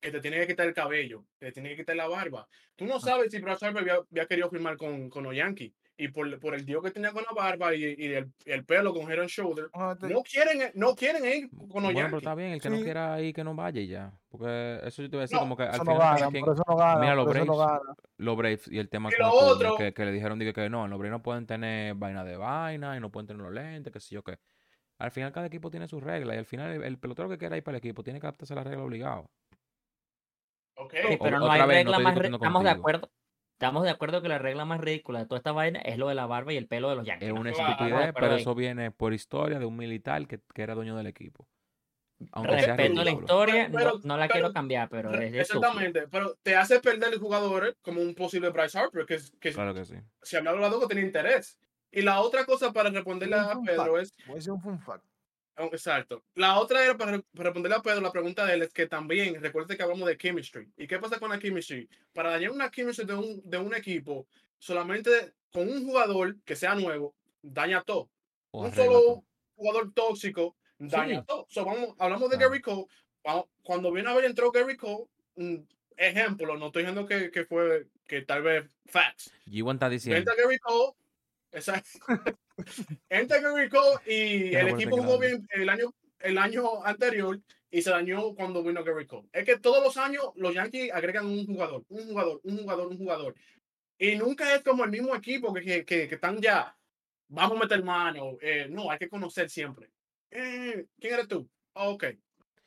Que 0.00 0.12
te 0.12 0.20
tienen 0.20 0.40
que 0.40 0.46
quitar 0.46 0.68
el 0.68 0.74
cabello, 0.74 1.24
que 1.40 1.46
te 1.46 1.52
tienen 1.52 1.72
que 1.72 1.82
quitar 1.82 1.96
la 1.96 2.06
barba. 2.06 2.48
Tú 2.76 2.86
no 2.86 3.00
sabes 3.00 3.32
si 3.32 3.40
Bryce 3.40 3.66
Harper 3.66 3.82
había, 3.82 3.96
había 3.96 4.26
querido 4.26 4.48
firmar 4.48 4.76
con, 4.76 5.10
con 5.10 5.24
los 5.24 5.34
Yankees. 5.34 5.72
Y 6.00 6.08
por, 6.08 6.38
por 6.38 6.54
el 6.54 6.64
tío 6.64 6.80
que 6.80 6.92
tenía 6.92 7.10
con 7.10 7.24
la 7.24 7.32
barba 7.34 7.74
y, 7.74 7.82
y 7.98 8.04
el, 8.14 8.32
el 8.44 8.64
pelo 8.64 8.94
con 8.94 9.10
head 9.10 9.18
and 9.18 9.28
shoulder, 9.28 9.68
Ah, 9.74 9.96
te- 9.98 10.08
no 10.08 10.22
quieren, 10.22 10.70
no 10.74 10.94
quieren 10.94 11.24
ir 11.24 11.50
con 11.50 11.82
los 11.82 11.92
Bueno, 11.92 12.06
pero 12.08 12.18
está 12.18 12.36
bien, 12.36 12.52
el 12.52 12.60
que 12.62 12.70
no 12.70 12.76
quiera 12.80 13.20
ir, 13.20 13.34
que 13.34 13.42
no 13.42 13.52
vaya 13.56 13.80
y 13.80 13.88
ya. 13.88 14.12
Porque 14.28 14.80
eso 14.84 15.02
yo 15.02 15.10
te 15.10 15.16
voy 15.16 15.22
a 15.22 15.22
decir 15.22 15.34
No, 15.34 15.40
como 15.40 15.56
que 15.56 15.64
al 15.64 15.78
no 15.78 15.84
final 15.84 16.30
quien- 16.30 16.44
por 16.44 16.54
eso 16.54 16.62
no 16.68 16.76
ganan, 16.76 17.00
Mira, 17.00 17.14
los 17.16 17.26
no 17.26 17.32
Braves, 17.32 17.80
los 18.16 18.36
Braves 18.36 18.68
y 18.70 18.78
el 18.78 18.88
tema 18.88 19.08
Y 19.08 19.12
con 19.16 19.20
lo 19.22 19.26
Acuña, 19.28 19.52
otro- 19.52 19.76
que, 19.76 19.92
que 19.92 20.04
le 20.04 20.12
dijeron 20.12 20.38
dije, 20.38 20.52
que 20.52 20.70
no, 20.70 20.86
los 20.86 20.98
Braves 21.00 21.10
no 21.18 21.22
pueden 21.24 21.46
tener 21.46 21.96
vaina 21.96 22.22
de 22.22 22.36
vaina 22.36 22.96
y 22.96 23.00
no 23.00 23.10
pueden 23.10 23.26
tener 23.26 23.42
los 23.42 23.52
lentes, 23.52 23.92
que 23.92 23.98
sé 23.98 24.14
yo 24.14 24.22
qué. 24.22 24.38
Al 24.98 25.10
final 25.10 25.32
cada 25.32 25.46
equipo 25.46 25.68
tiene 25.68 25.88
sus 25.88 26.00
reglas 26.00 26.36
y 26.36 26.38
al 26.38 26.46
final 26.46 26.70
el, 26.70 26.84
el 26.84 26.98
pelotero 26.98 27.28
que 27.28 27.38
quiera 27.38 27.56
ir 27.56 27.64
para 27.64 27.76
el 27.76 27.78
equipo 27.84 28.04
tiene 28.04 28.20
que 28.20 28.26
adaptarse 28.28 28.52
a 28.54 28.56
las 28.56 28.66
reglas 28.68 28.84
obligado. 28.84 29.28
Ok. 30.76 30.92
Sí, 30.94 31.16
o- 31.18 31.24
pero 31.24 31.38
no 31.40 31.46
otra 31.46 31.54
hay 31.64 31.68
vez, 31.68 31.84
no 31.84 31.90
regla 31.90 31.90
estoy 31.90 32.04
más. 32.04 32.14
re- 32.18 32.28
Estamos 32.36 32.62
de 32.62 32.70
acuerdo. 32.70 33.10
Estamos 33.58 33.82
de 33.82 33.90
acuerdo 33.90 34.22
que 34.22 34.28
la 34.28 34.38
regla 34.38 34.64
más 34.64 34.80
ridícula 34.80 35.18
de 35.18 35.26
toda 35.26 35.38
esta 35.38 35.50
vaina 35.50 35.80
es 35.80 35.98
lo 35.98 36.06
de 36.06 36.14
la 36.14 36.26
barba 36.26 36.52
y 36.52 36.56
el 36.56 36.68
pelo 36.68 36.90
de 36.90 36.94
los 36.94 37.04
Yankees. 37.04 37.28
Es 37.30 37.34
una 37.34 37.50
estupidez, 37.50 38.12
pero 38.14 38.36
eso 38.36 38.54
viene 38.54 38.92
por 38.92 39.12
historia 39.12 39.58
de 39.58 39.64
un 39.64 39.76
militar 39.76 40.28
que, 40.28 40.38
que 40.54 40.62
era 40.62 40.76
dueño 40.76 40.96
del 40.96 41.08
equipo. 41.08 41.48
Aunque 42.30 42.60
sea 42.60 42.76
Respeto 42.76 43.02
la 43.02 43.10
historia, 43.10 43.68
Pero- 43.72 43.94
no, 43.94 44.00
no 44.04 44.16
la 44.16 44.28
pero- 44.28 44.32
quiero 44.34 44.52
cambiar, 44.52 44.88
pero 44.88 45.12
es 45.12 45.34
estúpido. 45.34 45.40
Exactamente, 45.40 46.06
pero 46.08 46.36
te 46.40 46.54
hace 46.54 46.78
perder 46.78 47.12
el 47.14 47.18
jugador 47.18 47.76
como 47.82 48.00
un 48.00 48.14
posible 48.14 48.50
Bryce 48.50 48.78
Harper, 48.78 49.04
que, 49.06 49.14
es- 49.14 49.32
que 49.40 49.52
Claro 49.52 49.74
que 49.74 49.84
sí. 49.84 49.96
se 50.22 50.36
había 50.36 50.50
hablado 50.50 50.78
que 50.78 50.86
tenía 50.86 51.02
interés. 51.04 51.58
Y 51.90 52.02
la 52.02 52.20
otra 52.20 52.44
cosa 52.44 52.72
para 52.72 52.90
responderle 52.90 53.34
a 53.34 53.58
Pedro 53.66 53.94
fact. 53.94 54.02
es, 54.02 54.14
Voy 54.26 54.32
a 54.32 54.36
decir 54.36 54.52
un 54.52 54.60
fun 54.60 54.78
fact. 54.78 55.04
Oh, 55.58 55.66
exacto, 55.72 56.24
la 56.34 56.58
otra 56.58 56.84
era 56.84 56.96
para, 56.96 57.12
re- 57.12 57.24
para 57.34 57.50
responderle 57.50 57.76
a 57.76 57.82
Pedro, 57.82 58.00
la 58.00 58.12
pregunta 58.12 58.44
de 58.46 58.54
él 58.54 58.62
es 58.62 58.72
que 58.72 58.86
también, 58.86 59.40
recuerde 59.42 59.76
que 59.76 59.82
hablamos 59.82 60.06
de 60.08 60.16
chemistry. 60.16 60.70
¿Y 60.76 60.86
qué 60.86 60.98
pasa 60.98 61.18
con 61.18 61.30
la 61.30 61.38
chemistry? 61.38 61.88
Para 62.12 62.30
dañar 62.30 62.50
una 62.52 62.70
chemistry 62.70 63.04
de 63.06 63.14
un, 63.14 63.40
de 63.44 63.58
un 63.58 63.74
equipo, 63.74 64.26
solamente 64.58 65.34
con 65.52 65.68
un 65.68 65.84
jugador 65.86 66.36
que 66.44 66.56
sea 66.56 66.74
nuevo, 66.74 67.14
daña 67.42 67.82
todo. 67.82 68.10
O 68.50 68.64
un 68.66 68.74
solo 68.74 69.24
jugador 69.56 69.92
tóxico 69.92 70.56
daña 70.78 71.20
Sí. 71.20 71.26
todo. 71.26 71.46
So, 71.50 71.64
vamos, 71.64 71.94
hablamos 71.98 72.30
de 72.30 72.36
Claro. 72.36 72.50
Gary 72.50 72.62
Cole. 72.62 72.86
vamos- 73.24 73.46
cuando 73.62 73.92
viene 73.92 74.08
a 74.10 74.14
ver 74.14 74.24
entró 74.24 74.50
Gary 74.50 74.76
Cole, 74.76 75.04
mm, 75.36 75.56
ejemplo, 75.96 76.56
no 76.56 76.66
estoy 76.66 76.82
diciendo 76.84 77.06
que, 77.06 77.30
que 77.30 77.44
fue 77.44 77.86
que 78.06 78.22
tal 78.22 78.42
vez 78.42 78.64
facts. 78.86 79.30
G1 79.46 79.74
está 79.74 79.88
diciendo. 79.90 80.18
Entra 80.18 80.34
Gary 80.42 80.58
Cole, 80.58 80.92
exacto. 81.52 81.98
entra 83.08 83.40
Gary 83.40 83.68
Cole 83.68 84.00
y 84.06 84.54
el 84.54 84.68
equipo 84.68 84.96
jugó 84.96 85.18
bien 85.18 85.46
el 85.50 85.68
año, 85.68 85.94
el 86.20 86.38
año 86.38 86.84
anterior 86.84 87.40
y 87.70 87.82
se 87.82 87.90
dañó 87.90 88.34
cuando 88.34 88.62
vino 88.62 88.84
Gary 88.84 89.06
Cole. 89.06 89.28
Es 89.32 89.44
que 89.44 89.58
todos 89.58 89.82
los 89.82 89.96
años 89.96 90.24
los 90.36 90.54
Yankees 90.54 90.92
agregan 90.92 91.26
un 91.26 91.46
jugador, 91.46 91.84
un 91.88 92.06
jugador, 92.08 92.40
un 92.42 92.58
jugador, 92.58 92.88
un 92.88 92.98
jugador. 92.98 93.34
Y 93.98 94.16
nunca 94.16 94.54
es 94.54 94.62
como 94.62 94.84
el 94.84 94.90
mismo 94.90 95.14
equipo 95.14 95.52
que, 95.52 95.62
que, 95.62 95.84
que, 95.84 96.08
que 96.08 96.14
están 96.14 96.40
ya, 96.40 96.76
vamos 97.28 97.56
a 97.58 97.60
meter 97.60 97.82
mano. 97.82 98.38
eh, 98.40 98.66
no, 98.70 98.90
hay 98.90 98.98
que 98.98 99.08
conocer 99.08 99.50
siempre. 99.50 99.90
Eh, 100.30 100.86
¿Quién 100.98 101.14
eres 101.14 101.28
tú? 101.28 101.48
Ah, 101.74 101.88
ok, 101.88 102.04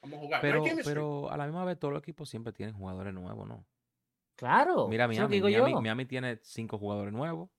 vamos 0.01 0.17
a 0.17 0.21
jugar. 0.21 0.41
Pero, 0.41 0.63
pero 0.83 1.29
a 1.31 1.37
la 1.37 1.45
misma 1.45 1.65
vez 1.65 1.79
todos 1.79 1.93
los 1.93 2.01
equipos 2.01 2.29
siempre 2.29 2.53
tienen 2.53 2.75
jugadores 2.75 3.13
nuevos, 3.13 3.47
¿no? 3.47 3.65
Claro. 4.35 4.87
Mira 4.87 5.07
Miami, 5.07 5.35
digo 5.35 5.47
Miami, 5.47 5.71
yo. 5.71 5.81
Miami 5.81 6.05
tiene 6.05 6.39
cinco 6.41 6.77
jugadores 6.77 7.13
nuevos 7.13 7.49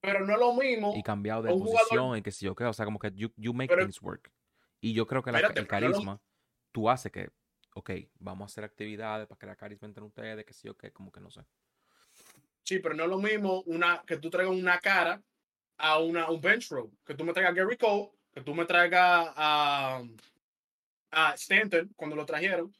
Pero 0.00 0.24
no 0.24 0.32
es 0.32 0.38
lo 0.38 0.52
mismo. 0.54 0.94
y 0.96 1.02
cambiado 1.02 1.42
de 1.42 1.52
jugador- 1.52 1.78
posición 1.80 2.16
y 2.18 2.22
que 2.22 2.30
sé 2.30 2.44
yo 2.46 2.54
qué, 2.54 2.64
o 2.64 2.72
sea, 2.72 2.84
como 2.84 2.98
que 2.98 3.10
you, 3.14 3.32
you 3.36 3.52
make 3.52 3.68
Pero- 3.68 3.82
things 3.82 4.00
work. 4.00 4.30
Y 4.80 4.92
yo 4.94 5.06
creo 5.06 5.22
que 5.22 5.32
la- 5.32 5.38
Espérate, 5.38 5.60
el 5.60 5.64
no 5.66 5.68
carisma, 5.68 6.20
tú 6.72 6.88
haces 6.88 7.10
que, 7.10 7.30
ok, 7.74 7.90
vamos 8.20 8.44
a 8.44 8.52
hacer 8.52 8.64
actividades 8.64 9.26
para 9.26 9.38
crear 9.38 9.56
carisma 9.56 9.88
entre 9.88 10.04
ustedes, 10.04 10.44
que 10.44 10.52
sé 10.52 10.68
yo 10.68 10.76
qué, 10.76 10.92
como 10.92 11.10
que 11.10 11.20
no 11.20 11.30
sé. 11.30 11.40
Sí, 12.62 12.78
pero 12.78 12.94
no 12.94 13.04
es 13.04 13.08
lo 13.10 13.18
mismo 13.18 13.62
una, 13.62 14.02
que 14.06 14.18
tú 14.18 14.30
traigas 14.30 14.54
una 14.54 14.78
cara 14.78 15.20
a 15.78 15.98
una, 15.98 16.30
un 16.30 16.40
bench 16.40 16.68
row. 16.70 16.92
Que 17.04 17.14
tú 17.14 17.24
me 17.24 17.32
traigas 17.32 17.52
a 17.52 17.56
Gary 17.56 17.76
Cole, 17.76 18.10
que 18.32 18.40
tú 18.42 18.54
me 18.54 18.64
traigas 18.66 19.32
a, 19.34 20.02
a 21.10 21.32
Stanton 21.34 21.92
cuando 21.96 22.14
lo 22.14 22.24
trajeron, 22.26 22.72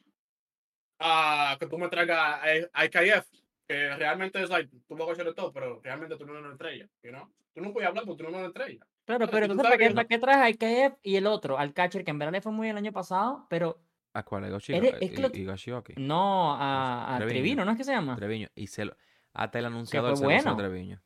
a 0.99 1.57
que 1.59 1.65
tú 1.67 1.77
me 1.77 1.89
traigas 1.89 2.17
a, 2.17 2.41
a 2.73 2.85
IKF, 2.85 3.25
que 3.69 3.95
realmente 3.97 4.41
es 4.41 4.49
like, 4.49 4.69
tú 4.87 4.95
vas 4.97 5.07
a 5.09 5.11
hacer 5.11 5.31
todo, 5.35 5.53
pero 5.53 5.79
realmente 5.83 6.17
tú 6.17 6.25
no 6.25 6.31
eres 6.33 6.43
una 6.43 6.53
estrella, 6.53 6.89
you 7.03 7.11
know? 7.11 7.31
Tú 7.53 7.61
no 7.61 7.71
puedes 7.71 7.87
hablar 7.87 8.03
porque 8.05 8.23
tú 8.23 8.23
no 8.23 8.29
eres 8.37 8.39
una 8.39 8.47
estrella. 8.47 8.85
Claro, 9.05 9.27
Claro, 9.27 9.31
pero 9.31 9.45
tú 9.45 9.51
entonces, 9.53 9.63
sabes 9.63 9.77
¿para 9.77 9.77
qué, 9.77 9.87
que 9.87 9.95
para 9.95 10.07
qué 10.07 10.19
traes 10.19 10.37
a 10.37 10.49
IKF 10.89 10.97
y 11.03 11.15
el 11.17 11.27
otro, 11.27 11.57
al 11.59 11.73
catcher, 11.73 12.03
que 12.03 12.11
en 12.11 12.17
verdad 12.19 12.31
le 12.33 12.41
fue 12.41 12.51
muy 12.51 12.65
bien 12.65 12.77
el 12.77 12.83
año 12.83 12.91
pasado, 12.91 13.45
pero 13.49 13.79
¿A 14.13 14.23
cuál? 14.23 14.43
¿A 14.45 14.49
Yoshi- 14.49 14.73
Eres- 14.75 14.93
a- 14.93 14.97
es 14.97 15.11
que 15.11 15.21
lo 15.21 15.27
y- 15.27 15.31
que- 15.31 15.39
y 15.41 15.45
Yoshioki? 15.45 15.93
no 15.97 16.55
a, 16.55 17.13
a 17.15 17.17
Treviño. 17.17 17.29
Trevino, 17.41 17.65
¿no 17.65 17.71
es 17.71 17.77
que 17.77 17.83
se 17.83 17.91
llama? 17.91 18.15
Treviño. 18.15 18.47
Y 18.55 18.65
se 18.67 18.85
lo, 18.85 18.97
hasta 19.33 19.59
el 19.59 19.65
anunciador 19.65 20.11
fue 20.11 20.17
se 20.17 20.23
lo 20.23 20.31
hizo 20.31 20.49
a 20.49 20.53
bueno. 20.53 20.67
Treviño. 20.69 21.01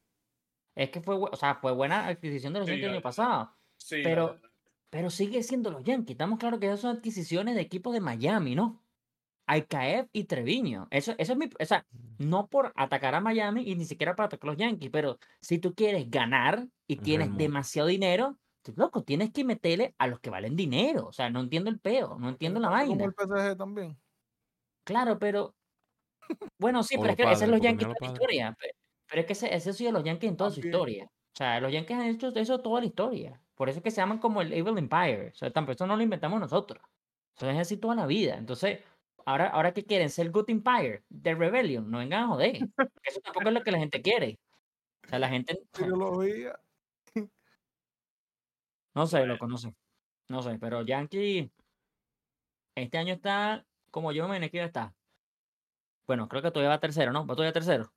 Es 0.75 0.89
que 0.89 1.01
fue, 1.01 1.15
o 1.15 1.35
sea, 1.35 1.55
fue 1.55 1.73
buena 1.73 2.07
adquisición 2.07 2.53
de 2.53 2.59
los 2.59 2.65
Sí, 2.67 2.71
Yankees 2.73 2.87
el 2.87 2.93
año 2.93 3.01
pasado, 3.01 3.53
Sí, 3.77 4.01
Pero- 4.03 4.39
pero 4.89 5.09
sigue 5.09 5.43
siendo 5.43 5.69
los 5.71 5.83
Yankees. 5.83 6.11
Estamos 6.13 6.39
claros 6.39 6.59
que 6.59 6.67
esas 6.67 6.79
son 6.79 6.95
adquisiciones 6.95 7.55
de 7.55 7.61
equipos 7.61 7.93
de 7.93 7.99
Miami, 7.99 8.55
¿no? 8.55 8.82
IKF 9.47 10.09
y 10.13 10.25
Treviño. 10.25 10.87
Eso, 10.91 11.13
eso 11.17 11.33
es 11.33 11.37
mi, 11.39 11.49
o 11.59 11.65
sea, 11.65 11.85
no 12.17 12.47
por 12.47 12.71
atacar 12.75 13.15
a 13.15 13.21
Miami 13.21 13.63
y 13.69 13.75
ni 13.75 13.85
siquiera 13.85 14.15
para 14.15 14.27
atacar 14.27 14.49
a 14.49 14.53
los 14.53 14.59
Yankees, 14.59 14.89
pero 14.91 15.17
si 15.41 15.59
tú 15.59 15.73
quieres 15.73 16.09
ganar 16.09 16.67
y 16.87 16.97
tienes 16.97 17.35
demasiado 17.37 17.87
dinero, 17.89 18.37
tú, 18.61 18.73
loco, 18.77 19.03
tienes 19.03 19.31
que 19.31 19.43
meterle 19.43 19.95
a 19.97 20.07
los 20.07 20.19
que 20.19 20.29
valen 20.29 20.55
dinero. 20.55 21.07
O 21.07 21.13
sea, 21.13 21.29
no 21.29 21.41
entiendo 21.41 21.69
el 21.69 21.79
peo, 21.79 22.17
no 22.19 22.29
entiendo 22.29 22.59
la 22.59 22.69
Como 22.69 22.77
vaina. 22.79 23.05
el 23.05 23.13
PSG 23.13 23.57
también. 23.57 23.99
Claro, 24.85 25.19
pero. 25.19 25.55
Bueno, 26.59 26.83
sí, 26.83 26.97
pero 26.97 27.11
es 27.11 27.15
que 27.17 27.23
ese 27.23 27.31
es 27.33 27.39
padres, 27.39 27.49
los 27.51 27.61
Yankees 27.61 27.87
toda 27.87 27.97
la 28.01 28.07
historia. 28.07 28.55
pe- 28.59 28.71
Pero 29.09 29.21
es 29.21 29.25
que 29.27 29.33
ese, 29.33 29.53
ese 29.55 29.69
ha 29.71 29.73
sido 29.73 29.91
los 29.91 30.03
Yankees 30.03 30.29
en 30.31 30.37
toda 30.37 30.51
su 30.51 30.59
historia. 30.61 31.05
O 31.05 31.35
sea, 31.37 31.59
los 31.59 31.71
Yankees 31.71 31.97
han 31.97 32.07
hecho 32.07 32.29
eso 32.35 32.59
toda 32.61 32.79
la 32.81 32.85
historia. 32.87 33.41
Por 33.55 33.69
eso 33.69 33.79
es 33.79 33.83
que 33.83 33.91
se 33.91 33.97
llaman 33.97 34.19
como 34.19 34.41
el 34.41 34.53
Evil 34.53 34.77
Empire. 34.77 35.29
O 35.29 35.35
sea, 35.35 35.51
tampoco 35.51 35.73
eso 35.73 35.87
no 35.87 35.95
lo 35.97 36.03
inventamos 36.03 36.39
nosotros. 36.39 36.83
Eso 37.35 37.49
es 37.49 37.57
así 37.59 37.77
toda 37.77 37.95
la 37.95 38.05
vida. 38.05 38.35
Entonces, 38.37 38.79
ahora, 39.25 39.47
ahora 39.47 39.73
que 39.73 39.85
quieren 39.85 40.09
ser 40.09 40.31
Good 40.31 40.49
Empire, 40.49 41.03
The 41.21 41.35
Rebellion, 41.35 41.89
no 41.89 41.99
vengan 41.99 42.23
a 42.23 42.27
joder. 42.27 42.55
Eso 43.03 43.21
tampoco 43.21 43.47
es 43.49 43.53
lo 43.53 43.63
que 43.63 43.71
la 43.71 43.79
gente 43.79 44.01
quiere. 44.01 44.39
O 45.05 45.07
sea, 45.07 45.19
la 45.19 45.29
gente. 45.29 45.59
Ideología. 45.79 46.59
No 48.95 49.07
sé, 49.07 49.25
loco, 49.25 49.47
no 49.47 49.57
sé. 49.57 49.73
No 50.29 50.43
sé, 50.43 50.59
pero 50.59 50.83
Yankee 50.83 51.51
este 52.75 52.97
año 52.97 53.13
está 53.13 53.65
como 53.91 54.11
yo 54.11 54.27
me 54.27 54.49
que 54.49 54.63
estar. 54.63 54.93
Bueno, 56.07 56.27
creo 56.27 56.41
que 56.41 56.51
todavía 56.51 56.69
va 56.69 56.79
tercero, 56.79 57.11
¿no? 57.11 57.25
¿Va 57.25 57.35
todavía 57.35 57.53
tercero? 57.53 57.93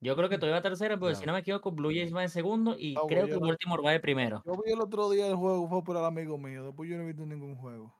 Yo 0.00 0.16
creo 0.16 0.28
que 0.28 0.38
todavía 0.38 0.56
va 0.58 0.62
tercero, 0.62 0.98
porque 0.98 1.14
si 1.14 1.24
no 1.24 1.32
me 1.32 1.38
equivoco, 1.38 1.70
Blue 1.72 1.90
Jays 1.90 2.14
va 2.14 2.22
en 2.22 2.28
segundo 2.28 2.76
y 2.78 2.94
Ah, 2.96 3.02
creo 3.08 3.26
que 3.26 3.32
yo- 3.32 3.40
Baltimore 3.40 3.82
va 3.82 3.92
de 3.92 4.00
primero. 4.00 4.42
Yo 4.44 4.52
vi 4.62 4.72
el 4.72 4.80
otro 4.80 5.08
día 5.10 5.26
el 5.28 5.36
juego, 5.36 5.68
fue 5.68 5.82
por 5.84 5.96
el 5.96 6.04
amigo 6.04 6.36
mío. 6.36 6.64
Después 6.64 6.90
yo 6.90 6.96
no 6.96 7.04
he 7.04 7.06
visto 7.06 7.24
ningún 7.24 7.56
juego. 7.56 7.94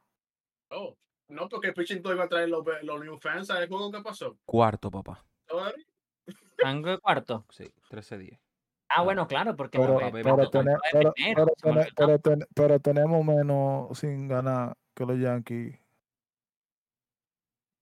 Oh, 0.75 0.97
no, 1.29 1.49
porque 1.49 1.69
el 1.69 1.75
pitching 1.75 2.03
iba 2.05 2.25
a 2.25 2.29
traer 2.29 2.49
los, 2.49 2.65
los 2.83 3.01
new 3.05 3.19
fans 3.19 3.51
al 3.51 3.69
juego 3.69 3.91
que 3.93 4.01
pasó. 4.03 4.37
Cuarto, 4.45 4.91
papá. 4.91 5.25
Ángulo 6.65 6.93
de 6.93 6.99
cuarto. 6.99 7.45
Sí, 7.51 7.65
13-10. 7.91 8.35
Ah, 8.35 8.41
Ah, 8.97 9.03
bueno, 9.03 9.27
claro, 9.27 9.57
porque 9.57 9.79
Pero, 9.79 9.97
pero 10.13 10.37
Mbappé 10.37 10.51
tene- 10.51 10.73
va 10.73 10.77
de 10.77 10.91
pero- 10.93 11.13
primero, 11.15 11.47
pero 12.55 12.79
ten- 12.79 12.81
tenemos 12.83 13.25
menos 13.25 13.99
sin 13.99 14.29
ganar 14.29 14.77
que 14.95 15.05
los 15.05 15.19
Yankees. 15.19 15.81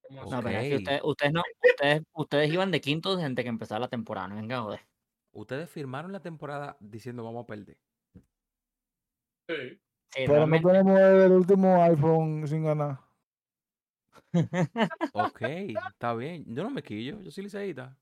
¿Cómo 0.09 0.31
No, 0.31 0.43
pero 0.43 0.59
es 0.59 0.69
que 0.69 0.77
ustedes, 0.77 1.01
ustedes 1.05 1.33
no, 1.33 1.43
ustedes, 1.71 2.03
ustedes 2.15 2.53
iban 2.53 2.71
de 2.71 2.81
quinto 2.81 3.17
desde 3.17 3.43
que 3.43 3.49
empezara 3.49 3.81
la 3.81 3.89
temporada, 3.89 4.29
no 4.29 4.37
venga 4.37 4.61
joder. 4.63 4.81
Ustedes 5.33 5.69
firmaron 5.71 6.13
la 6.13 6.21
temporada 6.21 6.77
diciendo 6.81 7.25
vamos 7.25 7.45
a 7.45 7.47
perder. 7.47 7.79
Sí. 9.49 9.81
Sí, 10.15 10.27
Pero 10.27 10.47
no 10.47 10.61
realmente. 10.61 10.69
tenemos 10.69 11.01
el 11.01 11.33
último 11.33 11.83
iPhone 11.83 12.47
sin 12.47 12.65
ganar. 12.65 13.01
Ok, 15.13 15.43
está 15.43 16.15
bien. 16.15 16.45
Yo 16.55 16.63
no 16.63 16.71
me 16.71 16.83
quillo, 16.83 17.21
yo 17.23 17.31
soy 17.31 17.45
liceísta. 17.45 17.97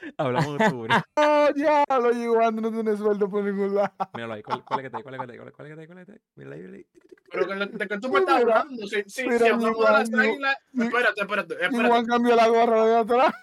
Hablamos 0.18 0.58
de 0.58 0.64
octubre. 0.66 0.94
¡Oh, 1.16 1.48
ya! 1.56 1.84
Lo 1.98 2.12
Igual 2.12 2.56
no 2.56 2.70
tiene 2.72 2.96
sueldo 2.96 3.28
por 3.28 3.44
ningún 3.44 3.74
lado. 3.74 3.92
Míralo 4.14 4.34
ahí, 4.34 4.42
¿cuál, 4.42 4.64
cuál 4.64 4.80
es 4.80 4.82
que 4.82 4.86
está 4.86 4.98
ahí? 4.98 5.02
¿Cuál 5.02 5.14
es 5.14 5.20
que 5.20 5.24
está 5.24 5.32
ahí? 5.32 5.38
¿Cuál 5.38 5.48
es 5.48 5.54
que 5.54 5.62
está 5.72 5.80
ahí? 5.82 5.86
¿Cuál 5.86 5.98
es 5.98 6.06
que 6.06 6.12
está 6.12 6.12
ahí? 6.12 6.20
Míralo 6.36 6.54
ahí, 6.54 6.60
míralo 6.60 6.76
ahí. 6.76 6.86
Pero 7.30 7.46
que, 7.48 7.54
de 7.78 7.88
que 7.88 7.98
tú 7.98 8.08
me 8.12 8.20
estás 8.20 8.40
hablando, 8.42 8.86
si, 8.86 9.02
si, 9.08 9.22
mira, 9.26 9.38
si 9.38 9.44
hablamos 9.48 9.78
de 9.86 9.92
las 9.92 10.14
águilas, 10.14 10.56
espérate, 10.72 11.20
espérate, 11.20 11.54
espérate, 11.54 11.76
Igual 11.86 12.06
cambió 12.06 12.36
la 12.36 12.46
gorra 12.48 12.84
de 12.86 12.96
atrás. 12.96 13.34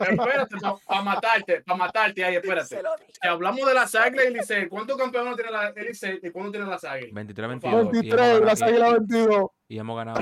espérate, 0.00 0.56
para 0.86 1.02
matarte, 1.02 1.60
para 1.62 1.76
matarte 1.78 2.24
ahí, 2.24 2.36
espérate. 2.36 2.80
Si 3.22 3.28
hablamos 3.28 3.66
de 3.66 3.74
las 3.74 3.94
águilas 3.94 4.26
y 4.26 4.34
Licey, 4.34 4.68
¿cuántos 4.68 4.96
campeones 4.96 5.36
tiene 5.36 5.50
la 5.52 5.68
el 5.68 5.86
Licey 5.86 6.18
y 6.22 6.30
cuándo 6.30 6.50
tiene 6.52 6.66
las 6.66 6.82
águilas? 6.84 7.12
23, 7.12 7.48
Por 7.48 7.60
favor. 7.60 7.92
22. 7.92 8.02
y 8.04 8.10
hemos 8.10 8.12
23 8.12 8.20
y 8.26 8.26
ganado- 8.26 8.44
las 8.44 8.62
águilas 8.62 8.88
y- 8.90 8.92
22. 9.14 9.50
Y 9.68 9.78
hemos 9.78 9.96
ganado. 9.96 10.20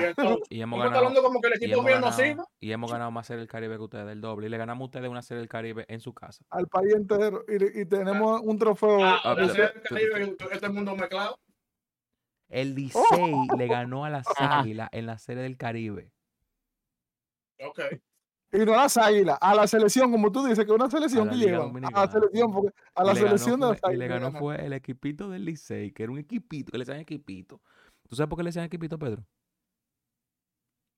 Y 0.48 0.60
hemos 0.62 0.78
ganado. 0.78 0.98
hablando 0.98 1.22
como 1.22 1.40
que 1.40 1.48
el 1.48 1.54
Y 1.54 1.64
equipo 1.66 1.86
hemos, 1.88 2.16
ganado, 2.16 2.48
y 2.60 2.72
hemos 2.72 2.90
ganado 2.90 3.10
más 3.10 3.26
serie 3.26 3.40
del 3.40 3.48
Caribe 3.48 3.76
que 3.76 3.82
ustedes, 3.82 4.06
del 4.06 4.20
doble. 4.22 4.46
Y 4.46 4.50
le 4.50 4.56
ganamos 4.56 4.82
a 4.82 4.84
ustedes 4.86 5.08
una 5.10 5.20
serie 5.22 5.40
del 5.40 5.48
Caribe 5.48 5.84
en 5.88 6.00
su 6.00 6.14
casa. 6.14 6.44
Al 6.50 6.66
país 6.68 6.94
entero. 6.94 7.44
Y, 7.48 7.80
y 7.82 7.84
tenemos 7.84 8.40
un 8.42 8.58
trofeo. 8.58 9.04
Ah, 9.04 9.20
Ah, 9.22 9.28
la 9.30 9.34
pero- 9.34 9.48
serie 9.48 9.64
del 9.72 9.82
Caribe, 9.82 10.36
este 10.52 10.68
mundo 10.70 10.96
mezclado. 10.96 11.38
El 12.48 12.74
Licey 12.74 13.34
le 13.58 13.66
ganó 13.66 14.04
a 14.04 14.10
las. 14.10 14.26
Águilas 14.38 14.88
en 14.92 15.06
la 15.06 15.18
serie 15.18 15.42
del 15.42 15.56
Caribe. 15.56 16.10
Ok. 17.60 17.80
Y 18.52 18.58
no 18.58 18.72
a 18.74 18.84
las 18.84 18.96
águilas, 18.96 19.36
a 19.40 19.54
la 19.54 19.66
selección, 19.66 20.12
como 20.12 20.30
tú 20.30 20.44
dices, 20.44 20.64
que 20.64 20.70
es 20.70 20.76
una 20.76 20.88
selección 20.88 21.28
que 21.28 21.34
Liga 21.34 21.58
llevan. 21.64 21.84
A 21.86 22.06
la 22.06 22.10
selección, 22.12 22.52
porque 22.52 22.70
a 22.94 23.02
Y 23.02 23.06
la 23.06 23.14
ganó 23.14 23.26
selección 23.26 23.60
de 23.60 23.66
las 23.66 23.78
Y 23.78 23.96
le 23.96 24.04
águilas. 24.04 24.20
ganó 24.22 24.38
fue 24.38 24.64
el 24.64 24.72
equipito 24.74 25.28
del 25.28 25.44
Licey, 25.44 25.90
que 25.90 26.04
era 26.04 26.12
un 26.12 26.18
equipito, 26.18 26.70
que 26.70 26.78
le 26.78 26.84
decían 26.84 27.00
equipito. 27.00 27.60
¿Tú 28.08 28.14
sabes 28.14 28.28
por 28.28 28.36
qué 28.38 28.44
le 28.44 28.48
decían 28.50 28.64
equipito, 28.66 28.96
Pedro? 28.98 29.24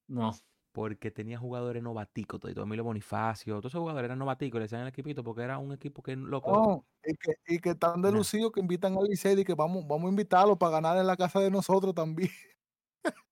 No. 0.09 0.33
Porque 0.73 1.11
tenía 1.11 1.39
jugadores 1.39 1.83
novaticos, 1.83 2.39
todo 2.39 2.63
Emilio 2.63 2.85
Bonifacio, 2.85 3.55
todos 3.55 3.73
esos 3.73 3.81
jugadores 3.81 4.07
eran 4.09 4.19
novaticos, 4.19 4.59
le 4.59 4.65
decían 4.65 4.83
el 4.83 4.89
equipito 4.89 5.25
porque 5.25 5.43
era 5.43 5.57
un 5.57 5.73
equipo 5.73 6.03
que 6.03 6.15
loco. 6.17 6.53
No, 6.53 6.87
y 7.03 7.17
que, 7.17 7.33
y 7.47 7.59
que 7.59 7.75
tan 7.75 8.03
Nah. 8.03 8.09
delucidos 8.09 8.53
que 8.53 8.61
invitan 8.61 8.95
al 8.97 9.05
Licey 9.05 9.41
y 9.41 9.45
que 9.45 9.55
vamos, 9.55 9.87
vamos 9.87 10.07
a 10.09 10.11
invitarlos 10.11 10.59
para 10.59 10.73
ganar 10.73 10.99
en 10.99 11.07
la 11.07 11.17
casa 11.17 11.41
de 11.41 11.51
nosotros 11.51 11.95
también. 11.95 12.31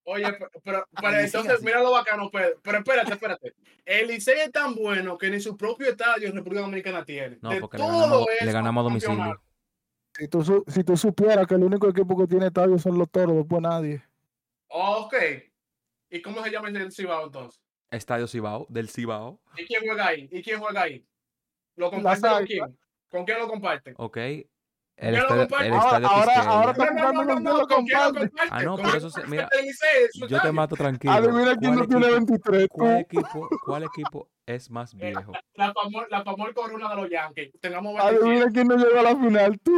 Oye, 0.05 0.25
pero, 0.33 0.51
pero, 0.65 0.87
entonces, 1.21 1.63
mira 1.63 1.83
lo 1.83 1.93
bacano, 1.93 2.31
Pedro. 2.31 2.61
Pero 2.63 2.79
espérate, 2.79 3.13
espérate. 3.13 3.55
El 3.85 4.09
Licey 4.09 4.41
es 4.41 4.53
tan 4.53 4.75
bueno 4.75 5.19
que 5.19 5.31
ni 5.31 5.41
su 5.41 5.57
propio 5.57 5.89
estadio 5.91 6.29
en 6.29 6.35
República 6.37 6.63
Dominicana 6.63 7.05
tiene. 7.05 7.39
No, 7.43 7.51
De 7.51 7.61
porque 7.61 7.79
le 7.79 7.85
todo 7.85 8.01
ganamos, 8.01 8.27
le 8.41 8.53
ganamos 8.53 8.81
a 8.81 8.85
domicilio. 8.85 9.43
tú, 10.31 10.65
si 10.67 10.85
tú 10.85 10.97
supieras 10.97 11.47
que 11.47 11.55
el 11.55 11.65
único 11.65 11.89
equipo 11.89 12.17
que 12.17 12.27
tiene 12.27 12.47
estadio 12.47 12.79
son 12.79 12.99
los 12.99 13.11
toros, 13.11 13.37
después 13.37 13.61
nadie. 13.61 14.03
Ok. 14.69 15.15
¿Y 16.15 16.23
cómo 16.23 16.45
se 16.45 16.51
llama 16.53 16.69
el 16.69 16.93
Cibao 16.93 17.25
entonces? 17.27 17.61
Estadio 17.91 18.29
Cibao, 18.29 18.67
del 18.69 18.89
Cibao. 18.89 19.41
¿Y 19.57 19.65
quién 19.67 19.83
juega 19.85 20.07
ahí? 20.07 20.29
¿Y 20.31 20.43
quién 20.45 20.61
juega 20.61 20.83
ahí? 20.83 21.05
¿Lo 21.75 21.91
comparte 21.91 22.29
con 22.29 22.47
quién? 22.47 22.79
¿Con 23.11 23.25
quién 23.25 23.39
lo 23.41 23.49
comparten? 23.49 23.95
Ok. 23.99 24.15
¿Quién 24.15 24.49
El 24.97 25.15
lo 25.15 25.21
estadio, 25.43 25.43
el 25.67 25.73
Ahora- 25.73 25.85
estadio 25.97 26.07
ahora- 26.09 26.25
Quisqueya. 26.35 26.51
ahora 26.51 26.67
No, 26.67 26.71
está- 26.71 26.85
no, 26.95 27.13
no, 27.13 27.19
preguntando 27.25 27.59
no, 27.59 27.67
con 27.67 27.85
quién 27.85 27.99
no, 27.99 28.13
lo. 28.13 28.31
Ah, 28.49 28.63
no, 28.63 28.71
¿Con 28.71 28.77
pero 28.77 28.89
quién 28.91 28.97
eso 28.97 29.11
se- 29.11 29.27
mira, 29.27 29.49
Yo 30.29 30.41
te 30.41 30.53
mato 30.53 30.77
tranquilo. 30.77 31.13
Adivina 31.15 31.57
quién 31.57 31.75
¿Cuál 31.75 31.79
no 31.79 31.87
tiene 31.89 32.07
equipo- 32.07 32.15
23. 32.15 32.69
tú. 32.69 32.75
¿Cuál 32.79 32.99
equipo, 33.01 33.49
¿Cuál 33.65 33.83
equipo 33.83 34.31
es 34.47 34.71
más 34.71 34.95
viejo? 34.95 35.33
La 35.55 35.73
famosa 35.73 36.07
la 36.11 36.23
famol 36.23 36.55
corona 36.55 36.91
de 36.91 36.97
los 37.03 37.11
Yankees. 37.11 37.51
Tengamos 37.61 37.95
27. 37.97 38.25
Adivina 38.25 38.51
quién 38.53 38.69
no 38.69 38.77
llegó 38.77 38.99
a 39.01 39.03
la 39.03 39.17
final. 39.17 39.59
Tú. 39.59 39.77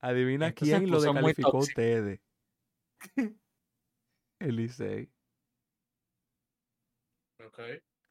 Adivina 0.00 0.52
quién 0.52 0.88
lo 0.90 1.00
descalificó 1.00 1.56
a 1.56 1.60
ustedes. 1.60 2.20
El 4.40 4.56
Licey. 4.56 5.10
Ok. 7.46 7.60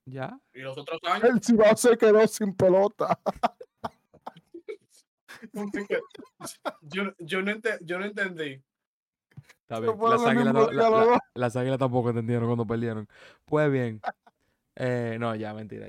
¿Ya? 0.06 0.40
¿Y 0.54 0.60
los 0.62 0.78
otros 0.78 1.00
años? 1.04 1.24
El 1.30 1.42
Cibao 1.44 1.76
se 1.78 1.98
quedó 1.98 2.28
sin 2.28 2.56
pelota. 2.56 3.20
yo, 6.82 7.04
yo, 7.20 7.42
no 7.42 7.52
ente- 7.52 7.80
yo 7.82 8.00
no 8.00 8.06
entendí. 8.06 8.62
Está 9.62 9.80
bien. 9.80 9.98
Las 10.00 10.26
águilas, 10.26 10.54
la- 10.54 10.72
la- 10.72 10.90
dos. 10.90 11.20
las 11.36 11.56
águilas 11.56 11.80
tampoco 11.80 12.10
entendieron 12.10 12.46
cuando 12.46 12.66
perdieron. 12.66 13.08
Pues 13.46 13.72
bien. 13.72 14.02
Eh, 14.76 15.18
no, 15.20 15.36
ya, 15.36 15.54
mentira. 15.54 15.88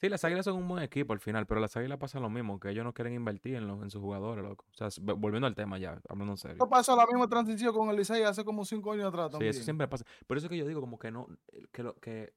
Sí, 0.00 0.08
las 0.08 0.24
águilas 0.24 0.44
son 0.44 0.56
un 0.56 0.68
buen 0.68 0.82
equipo 0.82 1.12
al 1.12 1.18
final, 1.20 1.46
pero 1.46 1.60
las 1.60 1.76
águilas 1.76 1.98
pasa 1.98 2.20
lo 2.20 2.30
mismo, 2.30 2.60
que 2.60 2.70
ellos 2.70 2.84
no 2.84 2.94
quieren 2.94 3.14
invertir 3.14 3.56
en, 3.56 3.66
los, 3.66 3.82
en 3.82 3.90
sus 3.90 4.00
jugadores, 4.00 4.44
loco. 4.44 4.64
O 4.70 4.74
sea, 4.74 4.88
volviendo 5.16 5.46
al 5.48 5.54
tema 5.56 5.76
ya, 5.78 6.00
hablando 6.08 6.34
en 6.34 6.36
serio. 6.38 6.52
Esto 6.54 6.68
pasó 6.68 6.94
la 6.96 7.04
misma 7.06 7.26
transición 7.28 7.74
con 7.74 7.90
el 7.90 7.96
Licey 7.96 8.22
hace 8.22 8.44
como 8.44 8.64
5 8.64 8.92
años 8.92 9.06
atrás 9.06 9.26
Sí, 9.26 9.32
también. 9.32 9.50
eso 9.50 9.62
siempre 9.64 9.88
pasa. 9.88 10.04
Por 10.26 10.36
eso 10.38 10.48
que 10.48 10.56
yo 10.56 10.66
digo 10.66 10.80
como 10.80 10.98
que 10.98 11.10
no, 11.10 11.26
eh, 11.52 11.66
que 11.72 11.82
lo 11.82 11.94
que 11.96 12.32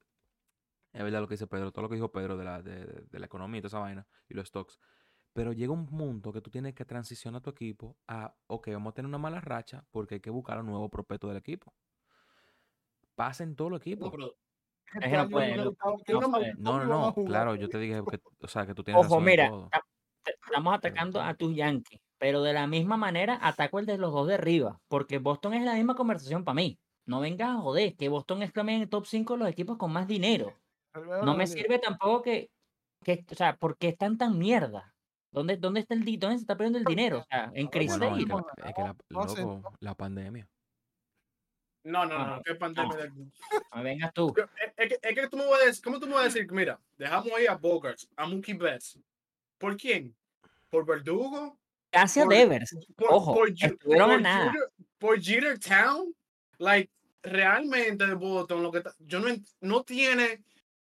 es 0.94 1.04
verdad 1.04 1.22
lo 1.22 1.28
que 1.28 1.36
dice 1.36 1.46
Pedro, 1.48 1.72
todo 1.72 1.84
lo 1.84 1.90
que 1.90 1.96
dijo 1.96 2.12
Pedro 2.12 2.36
de 2.36 2.44
la, 2.46 2.62
de, 2.64 2.84
de- 2.86 3.02
de 3.10 3.20
la 3.20 3.26
economía 3.28 3.60
y 3.60 3.62
toda 3.62 3.68
esa 3.70 3.80
vaina 3.80 4.08
y 4.28 4.34
los 4.34 4.48
stocks. 4.48 4.80
Pero 5.34 5.54
llega 5.54 5.72
un 5.72 5.86
punto 5.86 6.34
que 6.34 6.42
tú 6.42 6.50
tienes 6.50 6.74
que 6.74 6.84
transicionar 6.84 7.42
tu 7.42 7.52
equipo 7.52 7.96
a, 8.08 8.36
ok, 8.48 8.70
vamos 8.74 8.92
a 8.92 8.94
tener 8.96 9.08
una 9.08 9.18
mala 9.20 9.40
racha 9.40 9.86
porque 9.92 10.16
hay 10.16 10.20
que 10.20 10.30
buscar 10.32 10.60
un 10.60 10.66
nuevo 10.66 10.90
prospecto 10.90 11.28
del 11.30 11.38
equipo. 11.38 11.74
Pasa 13.16 13.44
en 13.44 13.56
todo 13.56 13.70
el 13.70 13.76
equipo. 13.76 14.06
No, 14.06 14.12
pero 14.12 14.36
Es 14.94 15.10
que 16.06 16.14
no 16.14 16.28
no 16.58 16.86
no- 16.86 17.14
claro, 17.26 17.56
yo 17.56 17.70
te 17.70 17.78
dije 17.80 18.02
que, 18.10 18.20
o 18.42 18.48
sea, 18.48 18.66
que 18.66 18.74
tú 18.74 18.84
tienes 18.84 19.00
Ojo, 19.00 19.16
razón 19.16 19.20
en 19.20 19.26
mira, 19.26 19.50
todo. 19.50 19.70
estamos 20.46 20.74
atacando 20.76 21.22
a 21.22 21.34
tus 21.34 21.56
Yankees. 21.56 22.00
pero 22.18 22.44
de 22.44 22.54
la 22.54 22.68
misma 22.68 22.98
manera 22.98 23.40
ataco 23.42 23.80
el 23.80 23.86
de 23.88 23.98
los 23.98 24.12
dos 24.12 24.28
de 24.28 24.36
arriba, 24.36 24.80
porque 24.88 25.18
Boston 25.18 25.56
es 25.56 25.64
la 25.64 25.74
misma 25.74 25.96
conversación 25.96 26.44
para 26.44 26.56
mí. 26.56 26.78
No 27.08 27.20
vengas 27.20 27.50
a 27.50 27.62
joder, 27.62 27.96
que 27.96 28.10
Boston 28.10 28.44
es 28.44 28.54
también 28.54 28.82
el 28.82 28.90
top 28.90 29.06
5 29.08 29.34
de 29.34 29.40
los 29.40 29.50
equipos 29.50 29.78
con 29.78 29.92
más 29.92 30.08
dinero. 30.08 30.54
No 31.24 31.36
me 31.36 31.48
sirve 31.48 31.80
tampoco 31.80 32.22
que, 32.22 32.50
que 33.04 33.26
o 33.32 33.36
sea, 33.36 33.56
¿por 33.56 33.76
qué 33.78 33.88
están 33.88 34.18
tan 34.18 34.38
mierda? 34.38 34.94
¿Dónde, 35.34 35.58
dónde 35.58 35.80
está 35.80 35.94
el 35.96 36.04
dónde 36.20 36.36
se 36.38 36.42
está 36.42 36.56
perdiendo 36.56 36.78
el 36.78 36.86
dinero? 36.86 37.20
O 37.20 37.24
sea, 37.24 37.50
en 37.56 37.68
crisis. 37.68 37.98
Bueno, 37.98 38.18
es 38.18 38.26
que, 38.26 38.70
es 38.70 38.76
que 38.76 38.82
la- 38.84 38.96
loco, 39.10 39.74
la 39.80 39.96
pandemia. 39.96 40.48
No, 41.84 42.06
no, 42.06 42.16
Ah, 42.16 42.36
no, 42.38 42.42
qué 42.44 42.56
pandemia. 42.56 42.96
de- 42.98 43.10
no 43.10 43.78
me 43.78 43.84
vengas 43.84 44.14
tú. 44.14 44.34
Yo- 44.38 44.44
Es, 44.78 44.88
que, 44.90 45.00
es 45.02 45.16
que 45.16 45.28
tú 45.30 45.38
me 45.38 45.46
vas 45.46 45.62
a 45.62 45.66
decir, 45.66 45.84
¿cómo 45.84 46.00
tú 46.00 46.06
me 46.08 46.14
vas 46.14 46.22
a 46.22 46.26
decir? 46.26 46.52
Mira, 46.52 46.80
dejamos 46.98 47.32
ahí 47.34 47.48
a 47.48 47.56
Bogarts, 47.56 48.08
a 48.16 48.28
Mookie 48.28 48.54
Betts. 48.54 49.00
¿Por 49.58 49.76
quién? 49.78 50.16
¿Por 50.70 50.86
Verdugo? 50.86 51.58
Casi 51.90 52.20
por- 52.22 52.30
Devers. 52.34 52.76
¿Por, 52.96 53.08
Ojo, 53.12 53.34
por, 53.34 53.50
estuvieron 53.50 54.22
nada. 54.22 54.52
Jeter- 54.52 54.70
¿Por 55.00 55.20
Jeter 55.22 55.60
Town? 55.60 56.16
Like, 56.60 56.92
realmente 57.24 58.14
Boston, 58.14 58.62
lo 58.64 58.72
que 58.72 58.84
yo 59.00 59.20
no, 59.20 59.28
no 59.62 59.84
tiene... 59.84 60.44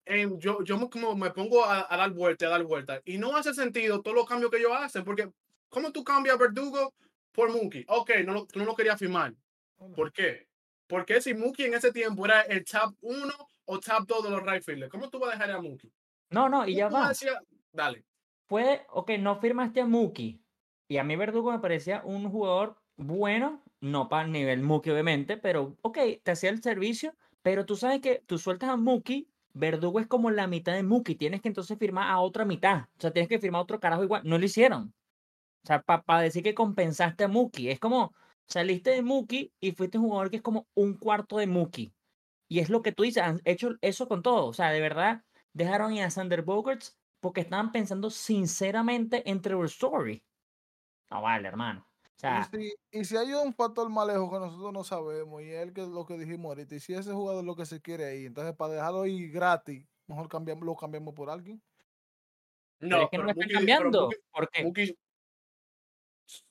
em, 0.05 0.37
yo, 0.41 0.63
yo 0.65 0.77
me, 0.79 0.91
como 0.91 1.15
me 1.15 1.31
pongo 1.31 1.65
a, 1.65 1.87
a 1.89 1.97
dar 1.97 2.11
vuelta, 2.11 2.47
a 2.47 2.51
dar 2.51 2.65
vuelta. 2.65 3.01
Y 3.05 3.19
no 3.19 3.37
hace 3.37 3.55
sentido 3.55 4.03
todos 4.03 4.17
los 4.17 4.27
cambios 4.27 4.51
que 4.51 4.59
ellos 4.59 4.73
hacen, 4.75 5.05
porque 5.05 5.31
¿cómo 5.69 5.93
tú 5.93 6.03
cambias 6.03 6.35
a 6.35 6.39
Verdugo 6.39 6.93
por 7.31 7.51
Mookie? 7.53 7.85
Ok, 7.89 8.11
no, 8.25 8.33
lo- 8.35 8.47
tú 8.47 8.59
no 8.59 8.65
lo 8.65 8.75
querías 8.75 8.99
firmar. 8.99 9.33
¿Por 9.95 10.13
qué? 10.13 10.49
Porque 10.87 11.21
si 11.21 11.35
Mookie 11.35 11.67
en 11.67 11.75
ese 11.75 11.93
tiempo 11.93 12.25
era 12.25 12.43
el 12.43 12.65
top 12.65 12.95
1 13.01 13.33
o 13.65 13.81
top 13.81 14.07
2 14.07 14.25
de 14.25 14.31
los 14.31 14.43
right 14.43 14.63
fielders, 14.63 14.91
¿cómo 14.91 15.09
tú 15.09 15.19
vas 15.19 15.31
a 15.31 15.33
dejar 15.33 15.51
a 15.53 15.63
Mookie? 15.63 15.93
No, 16.31 16.49
no, 16.49 16.67
y 16.67 16.75
ya 16.75 16.89
¿Cómo 16.89 17.03
va. 17.03 17.13
Dale. 17.73 18.05
Puede, 18.47 18.87
ok, 18.91 19.13
no 19.19 19.37
firmaste 19.41 19.81
a 19.81 19.87
Mookie. 19.87 20.41
Y 20.89 20.99
a 20.99 21.05
mí 21.05 21.17
Verdugo 21.17 21.53
me 21.53 21.59
parecía 21.59 22.03
un 22.05 22.31
jugador 22.31 22.77
bueno, 22.97 23.63
no 23.81 24.09
para 24.09 24.27
el 24.27 24.33
nivel 24.33 24.63
Mookie, 24.63 24.91
obviamente, 24.91 25.37
pero 25.37 25.77
ok, 25.83 25.99
te 26.23 26.31
hacía 26.33 26.51
el 26.51 26.63
servicio, 26.63 27.15
pero 27.43 27.65
tú 27.65 27.77
sabes 27.77 28.01
que 28.01 28.23
tú 28.27 28.39
sueltas 28.39 28.69
a 28.69 28.77
Mookie, 28.77 29.29
Verdugo 29.55 30.01
es 30.01 30.07
como 30.07 30.31
la 30.31 30.47
mitad 30.47 30.75
de 30.75 30.83
Mookie, 30.83 31.15
tienes 31.15 31.43
que 31.43 31.49
entonces 31.49 31.79
firmar 31.79 32.11
a 32.11 32.21
otra 32.21 32.45
mitad, 32.45 32.83
o 32.83 33.01
sea, 33.01 33.11
tienes 33.11 33.29
que 33.29 33.39
firmar 33.39 33.61
a 33.61 33.63
otro 33.63 33.81
carajo 33.81 34.05
igual, 34.05 34.23
no 34.25 34.39
lo 34.39 34.45
hicieron. 34.45 34.95
O 35.65 35.67
sea, 35.67 35.83
para 35.83 36.21
decir 36.23 36.43
que 36.43 36.55
compensaste 36.55 37.25
a 37.25 37.29
Mookie, 37.29 37.71
es 37.71 37.79
como 37.79 38.15
saliste 38.49 38.91
de 38.91 39.03
Mookie 39.03 39.53
y 39.61 39.73
fuiste 39.73 39.99
un 39.99 40.05
jugador 40.05 40.31
que 40.31 40.37
es 40.37 40.43
como 40.43 40.69
un 40.75 40.95
cuarto 40.99 41.39
de 41.39 41.47
Mookie. 41.47 41.95
Y 42.49 42.61
es 42.61 42.69
lo 42.71 42.83
que 42.83 42.93
tú 42.93 43.03
dices, 43.05 43.23
han 43.23 43.41
hecho 43.45 43.77
eso 43.81 44.09
con 44.09 44.23
todo, 44.23 44.47
o 44.47 44.53
sea, 44.53 44.71
de 44.71 44.81
verdad, 44.81 45.25
dejaron 45.55 45.95
ir 45.95 46.03
a 46.03 46.11
Sander 46.11 46.43
Bogarts 46.43 46.99
porque 47.21 47.41
estaban 47.41 47.73
pensando 47.73 48.11
sinceramente 48.11 49.29
en 49.31 49.41
Trevor 49.41 49.67
Story. 49.67 50.25
No 51.11 51.23
vale, 51.23 51.49
hermano. 51.49 51.87
O 52.05 52.09
sea, 52.23 52.49
Y 52.53 52.59
si, 52.59 52.75
y 52.91 53.05
si 53.05 53.17
hay 53.17 53.33
un 53.33 53.53
factor 53.55 53.89
más 53.91 54.07
lejos 54.07 54.31
que 54.31 54.39
nosotros 54.39 54.73
no 54.73 54.85
sabemos, 54.85 55.43
y 55.43 55.51
es 55.51 55.63
el 55.63 55.73
que, 55.73 55.83
lo 55.87 56.05
que 56.05 56.19
dijimos 56.19 56.51
ahorita, 56.51 56.75
y 56.75 56.81
si 56.81 56.95
ese 56.95 57.13
jugador 57.13 57.41
es 57.41 57.47
lo 57.47 57.57
que 57.57 57.67
se 57.67 57.81
quiere 57.81 58.17
ir, 58.17 58.27
entonces 58.27 58.55
para 58.55 58.75
dejarlo 58.75 59.07
ir 59.07 59.33
gratis, 59.33 59.87
mejor 60.07 60.29
cambiamos, 60.29 60.65
lo 60.65 60.77
cambiamos 60.77 61.15
por 61.15 61.31
alguien. 61.31 61.63
pero 62.79 62.97
No, 62.97 63.03
es 63.05 63.11
que 63.11 63.19
no 63.19 63.25
lo 63.25 63.31
están 63.31 63.49
cambiando. 63.49 64.09
Mookie- 64.09 64.21
porque 64.33 64.65
Mookie- 64.65 64.99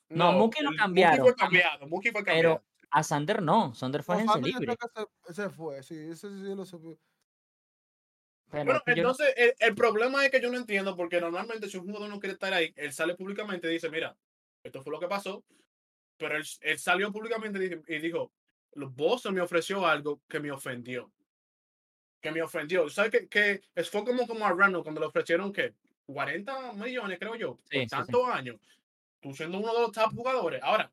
No, 0.08 0.32
Mookie 0.32 0.62
lo 0.62 0.70
cambiaron, 0.76 1.18
Mookie 1.18 1.30
fue 1.32 1.36
cambiado. 1.36 1.86
Mookie 1.88 2.10
fue 2.12 2.24
pero 2.24 2.34
cambiado. 2.56 2.64
a 2.90 3.02
Sander 3.02 3.42
no. 3.42 3.74
Sander 3.74 4.02
fue 4.02 4.16
No, 4.16 4.32
agencia 4.32 4.42
sé 4.52 4.60
libre. 4.60 4.76
que 4.76 5.32
se, 5.32 5.34
se 5.34 5.50
fue, 5.50 5.82
sí, 5.82 5.94
ese 6.10 6.28
sí 6.28 6.54
lo 6.54 6.64
supe. 6.64 6.98
Pero 8.50 8.64
Bueno, 8.64 8.78
es 8.78 8.82
que 8.84 8.94
yo 8.94 9.02
no- 9.02 9.08
entonces 9.10 9.34
el, 9.36 9.54
el 9.58 9.74
problema 9.74 10.24
es 10.24 10.30
que 10.30 10.40
yo 10.42 10.50
no 10.50 10.58
entiendo 10.58 10.94
porque 10.94 11.20
normalmente 11.20 11.68
si 11.68 11.78
un 11.78 11.86
jugador 11.86 12.10
no 12.10 12.20
quiere 12.20 12.34
estar 12.34 12.52
ahí, 12.52 12.72
él 12.76 12.92
sale 12.92 13.14
públicamente 13.14 13.66
y 13.68 13.72
dice, 13.72 13.88
mira, 13.88 14.14
esto 14.62 14.82
fue 14.82 14.92
lo 14.92 15.00
que 15.00 15.08
pasó, 15.08 15.42
pero 16.18 16.36
él, 16.36 16.44
él 16.60 16.78
salió 16.78 17.10
públicamente 17.10 17.82
y 17.88 17.98
dijo- 17.98 18.30
"Los 18.74 18.94
Boston 18.94 19.34
me 19.34 19.40
ofreció 19.40 19.86
algo 19.86 20.20
que 20.28 20.38
me 20.40 20.50
ofendió. 20.52 21.10
Que 22.20 22.30
me 22.30 22.42
ofendió. 22.42 22.88
¿Sabes 22.90 23.10
que, 23.10 23.28
que 23.28 23.62
es- 23.74 23.88
fue 23.88 24.04
como, 24.04 24.26
como 24.26 24.44
a 24.46 24.52
Randall 24.52 24.82
cuando 24.82 25.00
le 25.00 25.06
ofrecieron 25.06 25.50
que 25.52 25.74
40 26.04 26.74
millones, 26.74 27.18
creo 27.18 27.34
yo, 27.36 27.58
Sí, 27.70 27.70
sí, 27.70 27.78
por 27.78 27.82
sí. 27.84 27.88
tantos 27.88 28.28
años. 28.28 28.56
Tú 29.22 29.32
siendo 29.32 29.58
uno 29.58 29.72
de 29.72 29.80
los 29.80 29.92
top 29.92 30.12
jugadores. 30.14 30.60
Ahora, 30.62 30.92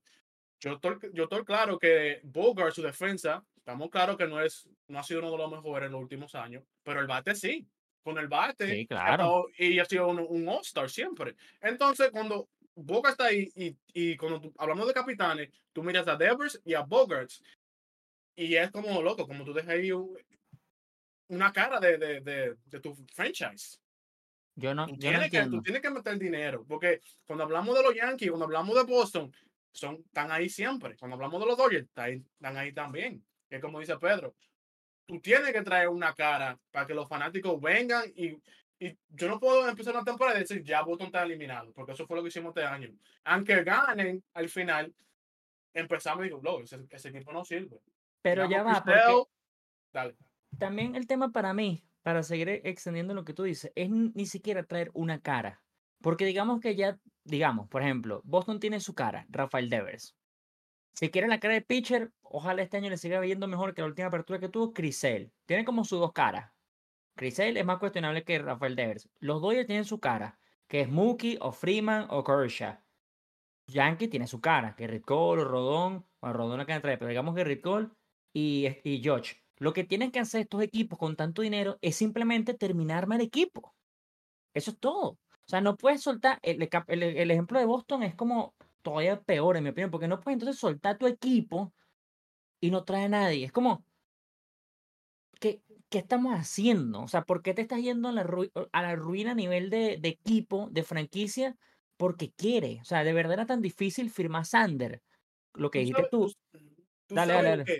yo 0.61 0.73
estoy, 0.73 0.97
yo 1.13 1.23
estoy 1.23 1.43
claro 1.43 1.77
que 1.77 2.21
Bogart, 2.23 2.73
su 2.73 2.81
defensa, 2.81 3.43
estamos 3.57 3.89
claros 3.89 4.15
que 4.17 4.27
no 4.27 4.39
es, 4.39 4.69
no 4.87 4.99
ha 4.99 5.03
sido 5.03 5.19
uno 5.19 5.31
de 5.31 5.37
los 5.39 5.51
mejores 5.51 5.87
en 5.87 5.91
los 5.93 6.01
últimos 6.01 6.35
años, 6.35 6.63
pero 6.83 7.01
el 7.01 7.07
bate 7.07 7.35
sí. 7.35 7.67
Con 8.03 8.17
el 8.17 8.27
bate. 8.29 8.65
Sí, 8.73 8.81
ha 8.83 8.87
claro. 8.87 9.11
estado- 9.11 9.47
y 9.57 9.79
ha 9.79 9.85
sido 9.85 10.07
un, 10.07 10.19
un 10.19 10.47
All-Star 10.47 10.89
siempre. 10.89 11.35
Entonces, 11.59 12.09
cuando 12.11 12.47
Bogart 12.75 13.13
está 13.13 13.25
ahí 13.25 13.51
y, 13.55 13.75
y 13.93 14.15
cuando 14.15 14.39
tú- 14.39 14.53
hablamos 14.57 14.87
de 14.87 14.93
capitanes, 14.93 15.49
tú 15.73 15.83
miras 15.83 16.07
a 16.07 16.15
Devers 16.15 16.61
y 16.63 16.75
a 16.75 16.81
Bogart. 16.81 17.29
Y 18.35 18.55
es 18.55 18.71
como 18.71 19.01
loco, 19.01 19.27
como 19.27 19.43
tú 19.43 19.53
dejas 19.53 19.71
ahí 19.71 19.91
un- 19.91 20.17
una 21.27 21.51
cara 21.51 21.79
de, 21.79 21.97
de, 21.97 22.21
de, 22.21 22.55
de 22.65 22.79
tu 22.79 22.95
franchise. 23.13 23.79
Yo 24.59 24.75
no, 24.75 24.85
Tú 24.85 24.95
yo 24.95 25.11
no 25.11 25.19
tienes, 25.19 25.31
que, 25.31 25.43
tú 25.49 25.61
tienes 25.61 25.81
que 25.81 25.89
meter 25.89 26.17
dinero, 26.19 26.65
porque 26.67 27.01
cuando 27.25 27.43
hablamos 27.43 27.75
de 27.75 27.83
los 27.83 27.95
Yankees, 27.95 28.29
cuando 28.29 28.45
hablamos 28.45 28.75
de 28.75 28.83
Boston, 28.83 29.31
son, 29.71 29.95
están 29.95 30.31
ahí 30.31 30.49
siempre. 30.49 30.95
Cuando 30.97 31.15
hablamos 31.15 31.39
de 31.39 31.47
los 31.47 31.57
Dodgers, 31.57 31.87
están 31.87 32.05
ahí, 32.05 32.23
están 32.33 32.57
ahí 32.57 32.73
también. 32.73 33.23
Que 33.49 33.55
es 33.55 33.61
como 33.61 33.79
dice 33.79 33.97
Pedro, 33.97 34.35
tú 35.05 35.19
tienes 35.19 35.51
que 35.51 35.61
traer 35.61 35.89
una 35.89 36.13
cara 36.13 36.59
para 36.71 36.85
que 36.85 36.93
los 36.93 37.07
fanáticos 37.07 37.59
vengan 37.59 38.03
y, 38.15 38.37
y 38.79 38.97
yo 39.09 39.27
no 39.27 39.39
puedo 39.39 39.67
empezar 39.67 39.95
una 39.95 40.03
temporada 40.03 40.37
y 40.37 40.41
decir 40.41 40.63
ya 40.63 40.83
Boston 40.83 41.07
está 41.07 41.23
eliminado, 41.23 41.71
porque 41.73 41.93
eso 41.93 42.05
fue 42.05 42.17
lo 42.17 42.23
que 42.23 42.29
hicimos 42.29 42.55
este 42.55 42.67
año. 42.67 42.89
Aunque 43.23 43.63
ganen 43.63 44.23
al 44.33 44.49
final, 44.49 44.93
empezamos 45.73 46.21
y 46.21 46.29
digo, 46.29 46.41
"Loco, 46.43 46.63
ese, 46.63 46.79
ese 46.89 47.09
equipo 47.09 47.31
no 47.31 47.43
sirve. 47.43 47.79
Pero 48.21 48.49
ya 48.49 48.63
va, 48.63 48.83
porque 48.83 49.29
Dale. 49.91 50.15
también 50.57 50.95
el 50.95 51.07
tema 51.07 51.31
para 51.31 51.53
mí, 51.53 51.83
para 52.03 52.23
seguir 52.23 52.49
e- 52.49 52.61
extendiendo 52.65 53.13
lo 53.13 53.25
que 53.25 53.33
tú 53.33 53.43
dices, 53.43 53.71
es 53.75 53.89
ni 53.89 54.25
siquiera 54.25 54.63
traer 54.63 54.91
una 54.93 55.21
cara. 55.21 55.63
Porque 56.01 56.25
digamos 56.25 56.59
que 56.59 56.75
ya, 56.75 56.99
digamos, 57.23 57.67
por 57.67 57.81
ejemplo, 57.81 58.21
Boston 58.23 58.59
tiene 58.59 58.79
su 58.79 58.93
cara, 58.95 59.25
Rafael 59.29 59.69
Devers. 59.69 60.15
Si 60.93 61.09
quiere 61.09 61.27
la 61.27 61.39
cara 61.39 61.53
de 61.53 61.61
pitcher, 61.61 62.11
ojalá 62.21 62.61
este 62.61 62.77
año 62.77 62.89
le 62.89 62.97
siga 62.97 63.19
viendo 63.19 63.47
mejor 63.47 63.73
que 63.73 63.81
la 63.81 63.87
última 63.87 64.07
apertura 64.07 64.39
que 64.39 64.49
tuvo 64.49 64.73
Crisel. 64.73 65.31
Tiene 65.45 65.65
como 65.65 65.83
sus 65.83 65.99
dos 65.99 66.13
caras. 66.13 66.51
Crisel 67.15 67.57
es 67.57 67.65
más 67.65 67.79
cuestionable 67.79 68.23
que 68.23 68.39
Rafael 68.39 68.75
Devers. 68.75 69.09
Los 69.19 69.41
Dodgers 69.41 69.67
tienen 69.67 69.85
su 69.85 69.99
cara, 69.99 70.39
que 70.67 70.81
es 70.81 70.89
Mookie 70.89 71.37
o 71.41 71.51
Freeman 71.51 72.07
o 72.09 72.23
Kershaw. 72.23 72.77
Yankee 73.67 74.07
tiene 74.07 74.27
su 74.27 74.41
cara, 74.41 74.75
que 74.75 74.87
Rick 74.87 75.05
Cole 75.05 75.43
o 75.43 75.45
Rodón, 75.45 76.05
bueno, 76.21 76.37
Rodón 76.37 76.65
que 76.65 76.79
trae, 76.79 76.97
pero 76.97 77.09
digamos 77.09 77.35
que 77.35 77.43
Rick 77.43 77.61
Cole 77.61 77.89
y, 78.33 78.67
y 78.83 79.01
George. 79.01 79.37
Lo 79.59 79.73
que 79.73 79.83
tienen 79.83 80.11
que 80.11 80.19
hacer 80.19 80.41
estos 80.41 80.61
equipos 80.63 80.99
con 80.99 81.15
tanto 81.15 81.41
dinero 81.41 81.77
es 81.81 81.95
simplemente 81.95 82.53
terminar 82.53 83.07
mal 83.07 83.21
equipo. 83.21 83.75
Eso 84.53 84.71
es 84.71 84.79
todo. 84.79 85.11
O 85.11 85.19
sea, 85.47 85.61
no 85.61 85.77
puedes 85.77 86.01
soltar. 86.01 86.39
El, 86.43 86.61
el- 86.87 87.03
el 87.03 87.31
ejemplo 87.31 87.59
de 87.59 87.65
Boston 87.65 88.03
es 88.03 88.15
como 88.15 88.55
todavía 88.83 89.21
peor, 89.21 89.57
en 89.57 89.63
mi 89.63 89.69
opinión, 89.71 89.91
porque 89.91 90.07
no 90.07 90.19
puedes 90.19 90.35
entonces 90.35 90.59
soltar 90.59 90.97
tu 90.97 91.07
equipo 91.07 91.73
y 92.61 92.71
no 92.71 92.83
trae 92.85 93.05
a 93.05 93.09
nadie. 93.09 93.45
Es 93.45 93.51
como. 93.51 93.85
¿Qué, 95.39 95.61
qué 95.89 95.99
estamos 95.99 96.33
haciendo? 96.35 97.01
O 97.01 97.07
sea, 97.07 97.23
¿por 97.23 97.41
qué 97.41 97.53
te 97.53 97.61
estás 97.61 97.81
yendo 97.81 98.09
a 98.09 98.11
la, 98.11 98.23
ru- 98.25 98.51
a 98.71 98.81
la 98.81 98.95
ruina 98.95 99.31
a 99.31 99.35
nivel 99.35 99.69
de, 99.69 99.97
de 99.99 100.09
equipo, 100.09 100.67
de 100.71 100.83
franquicia? 100.83 101.57
Porque 101.97 102.31
quiere. 102.31 102.79
O 102.81 102.85
sea, 102.85 103.03
de 103.03 103.13
verdad 103.13 103.33
era 103.33 103.45
tan 103.45 103.61
difícil 103.61 104.09
firmar 104.09 104.45
Sander. 104.45 105.01
Lo 105.53 105.71
que 105.71 105.79
dijiste 105.79 106.05
tú. 106.05 106.33
tú 107.07 107.15
Dale, 107.15 107.33
dale, 107.33 107.49
dale. 107.49 107.71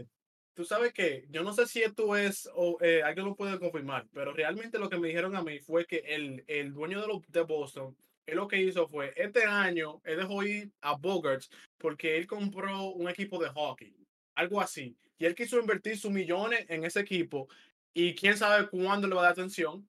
Tú 0.59 0.65
sabes 0.65 0.91
que 0.91 1.25
yo 1.29 1.41
no 1.41 1.53
sé 1.53 1.65
si 1.67 1.81
esto 1.81 2.17
es 2.17 2.49
o 2.53 2.77
eh, 2.81 3.01
alguien 3.01 3.27
lo 3.27 3.33
puede 3.37 3.57
confirmar, 3.57 4.05
pero 4.13 4.33
realmente 4.33 4.77
lo 4.77 4.89
que 4.89 4.99
me 4.99 5.07
dijeron 5.07 5.33
a 5.37 5.41
mí 5.41 5.59
fue 5.59 5.85
que 5.85 5.99
el, 5.99 6.43
el 6.47 6.73
dueño 6.73 6.99
de, 6.99 7.07
los 7.07 7.21
de 7.29 7.43
Boston, 7.43 7.95
él 8.25 8.35
lo 8.35 8.49
que 8.49 8.61
hizo 8.61 8.85
fue, 8.85 9.13
este 9.15 9.45
año, 9.45 10.01
él 10.03 10.17
dejó 10.17 10.43
ir 10.43 10.69
a 10.81 10.97
Bogarts 10.97 11.49
porque 11.77 12.17
él 12.17 12.27
compró 12.27 12.89
un 12.89 13.07
equipo 13.07 13.41
de 13.41 13.47
hockey, 13.47 13.95
algo 14.35 14.59
así, 14.59 14.97
y 15.17 15.23
él 15.23 15.33
quiso 15.33 15.57
invertir 15.57 15.97
sus 15.97 16.11
millones 16.11 16.65
en 16.67 16.83
ese 16.83 16.99
equipo 16.99 17.47
y 17.93 18.13
quién 18.13 18.35
sabe 18.35 18.67
cuándo 18.67 19.07
le 19.07 19.15
va 19.15 19.21
a 19.21 19.23
dar 19.23 19.31
atención 19.31 19.87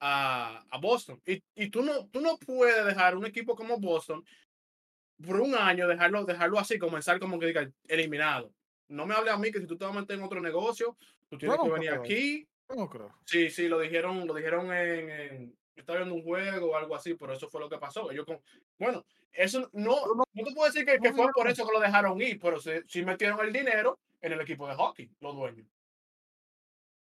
a, 0.00 0.64
a 0.68 0.78
Boston. 0.78 1.22
Y, 1.24 1.40
y 1.54 1.70
tú, 1.70 1.80
no, 1.80 2.08
tú 2.08 2.20
no 2.20 2.38
puedes 2.38 2.84
dejar 2.86 3.16
un 3.16 3.24
equipo 3.24 3.54
como 3.54 3.78
Boston 3.78 4.24
por 5.24 5.40
un 5.40 5.54
año, 5.54 5.86
dejarlo, 5.86 6.24
dejarlo 6.24 6.58
así, 6.58 6.76
comenzar 6.76 7.20
como 7.20 7.38
que 7.38 7.46
diga 7.46 7.70
eliminado. 7.86 8.52
No 8.92 9.06
me 9.06 9.14
hable 9.14 9.30
a 9.30 9.36
mí 9.38 9.50
que 9.50 9.60
si 9.60 9.66
tú 9.66 9.76
te 9.76 9.84
vas 9.84 9.96
a 9.96 10.00
meter 10.00 10.18
en 10.18 10.24
otro 10.24 10.40
negocio, 10.40 10.96
tú 11.28 11.38
tienes 11.38 11.56
no 11.58 11.64
que 11.64 11.70
venir 11.70 11.90
creo. 11.90 12.02
aquí. 12.02 12.48
Yo 12.68 12.74
no 12.76 12.88
creo. 12.88 13.10
Sí, 13.24 13.50
sí, 13.50 13.68
lo 13.68 13.78
dijeron, 13.80 14.26
lo 14.26 14.34
dijeron 14.34 14.66
en, 14.72 15.10
en- 15.10 15.50
yo 15.74 15.80
estaba 15.80 15.98
viendo 16.00 16.14
un 16.14 16.22
juego 16.22 16.72
o 16.72 16.76
algo 16.76 16.94
así, 16.94 17.14
pero 17.14 17.32
eso 17.32 17.48
fue 17.48 17.60
lo 17.60 17.68
que 17.70 17.78
pasó. 17.78 18.10
Ellos 18.10 18.26
con, 18.26 18.38
bueno, 18.78 19.04
eso 19.32 19.68
no, 19.72 19.96
no- 20.14 20.24
te 20.34 20.52
puedo 20.54 20.66
decir 20.70 20.84
que, 20.84 20.98
fue 21.12 21.28
por 21.32 21.48
eso 21.48 21.66
que 21.66 21.72
lo 21.72 21.80
dejaron 21.80 22.20
ir, 22.20 22.38
pero 22.38 22.60
sí, 22.60 22.70
sí 22.86 23.02
metieron 23.02 23.40
el 23.40 23.52
dinero 23.52 23.98
en 24.20 24.32
el 24.34 24.40
equipo 24.42 24.68
de 24.68 24.74
hockey, 24.74 25.10
los 25.20 25.34
dueños. 25.34 25.66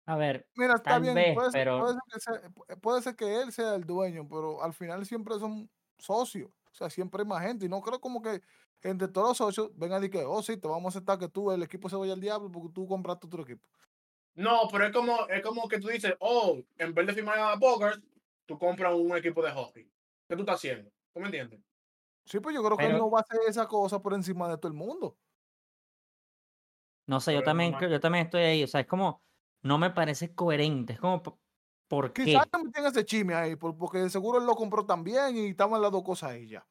A 0.07 0.17
ver, 0.17 0.47
Mira, 0.57 0.75
está 0.75 0.91
Tal 0.93 1.03
bien, 1.03 1.15
vez, 1.15 1.35
puede, 1.35 1.51
ser, 1.51 1.61
pero- 1.65 1.81
puede 1.81 1.95
ser 1.95 2.03
que 2.13 2.21
sea- 2.21 2.77
puede 2.81 3.03
ser 3.03 3.17
que 3.17 3.41
él 3.43 3.53
sea 3.53 3.75
el 3.75 3.85
dueño, 3.85 4.27
pero 4.29 4.63
al 4.63 4.73
final 4.75 5.05
siempre 5.07 5.39
son 5.39 5.69
socios. 5.99 6.51
O 6.77 6.79
sea, 6.79 6.91
siempre 6.91 7.23
hay 7.23 7.27
más 7.27 7.43
gente. 7.43 7.65
Y 7.65 7.69
no 7.71 7.81
creo 7.81 7.99
como 7.99 8.21
que 8.21 8.43
entre 8.83 9.09
todos 9.09 9.29
los 9.29 9.37
socios 9.39 9.71
vengan 9.77 10.05
y 10.05 10.11
que, 10.11 10.23
oh, 10.25 10.43
sí, 10.43 10.59
te 10.59 10.69
vamos 10.69 10.95
a 10.95 10.99
aceptar 10.99 11.19
que 11.19 11.29
tú, 11.29 11.51
el 11.51 11.63
equipo 11.63 11.89
se 11.89 11.97
vaya 11.97 12.13
al 12.13 12.21
diablo 12.21 12.53
porque 12.53 12.69
tú 12.75 12.87
compraste 12.87 13.27
otro 13.27 13.43
equipo. 13.43 13.67
No, 14.35 14.69
pero 14.71 14.85
es 14.85 14.93
como, 14.93 15.27
es 15.29 15.43
como 15.43 15.67
que 15.69 15.81
tú 15.81 15.89
dices, 15.89 16.15
oh, 16.21 16.61
en 16.77 16.93
vez 16.93 17.07
de 17.07 17.15
firmar 17.15 17.39
a 17.39 17.57
Bogart, 17.57 18.05
tú 18.45 18.59
compras 18.59 18.95
un 18.95 19.17
equipo 19.17 19.43
de 19.43 19.53
hockey. 19.53 19.91
¿Qué 20.29 20.37
tú 20.37 20.43
estás 20.43 20.57
haciendo? 20.57 20.91
¿Tú 21.15 21.21
me 21.21 21.27
entiendes? 21.27 21.61
Sí, 22.27 22.41
pues 22.41 22.55
yo 22.55 22.63
creo 22.63 22.77
que 22.77 22.85
él 22.85 22.99
no 22.99 23.11
va 23.11 23.21
a 23.21 23.23
hacer 23.23 23.41
esa 23.49 23.67
cosa 23.67 24.03
por 24.03 24.13
encima 24.13 24.51
de 24.51 24.59
todo 24.59 24.69
el 24.69 24.77
mundo. 24.77 25.17
No 27.07 27.21
sé, 27.21 27.33
yo 27.33 27.43
también, 27.43 27.75
yo 27.81 28.01
también 28.01 28.27
estoy 28.27 28.43
ahí. 28.43 28.65
O 28.65 28.67
sea, 28.67 28.81
es 28.81 28.87
como, 28.87 29.23
no 29.63 29.79
me 29.79 29.91
parece 29.91 30.35
coherente. 30.35 30.95
Es 30.95 31.01
como, 31.01 31.23
¿por 31.89 32.13
qué? 32.13 32.25
Quizás 32.25 32.49
también 32.51 32.73
tiene 32.73 32.89
ese 32.89 33.05
chisme 33.05 33.35
ahí, 33.35 33.57
por- 33.57 33.77
porque 33.77 33.99
de 33.99 34.11
seguro 34.11 34.39
él 34.39 34.47
lo 34.47 34.55
compró 34.55 34.85
también 34.85 35.37
y 35.37 35.47
estaban 35.49 35.81
las 35.81 35.93
dos 35.93 36.03
cosas 36.03 36.31
ahí 36.33 36.49
ya. 36.49 36.67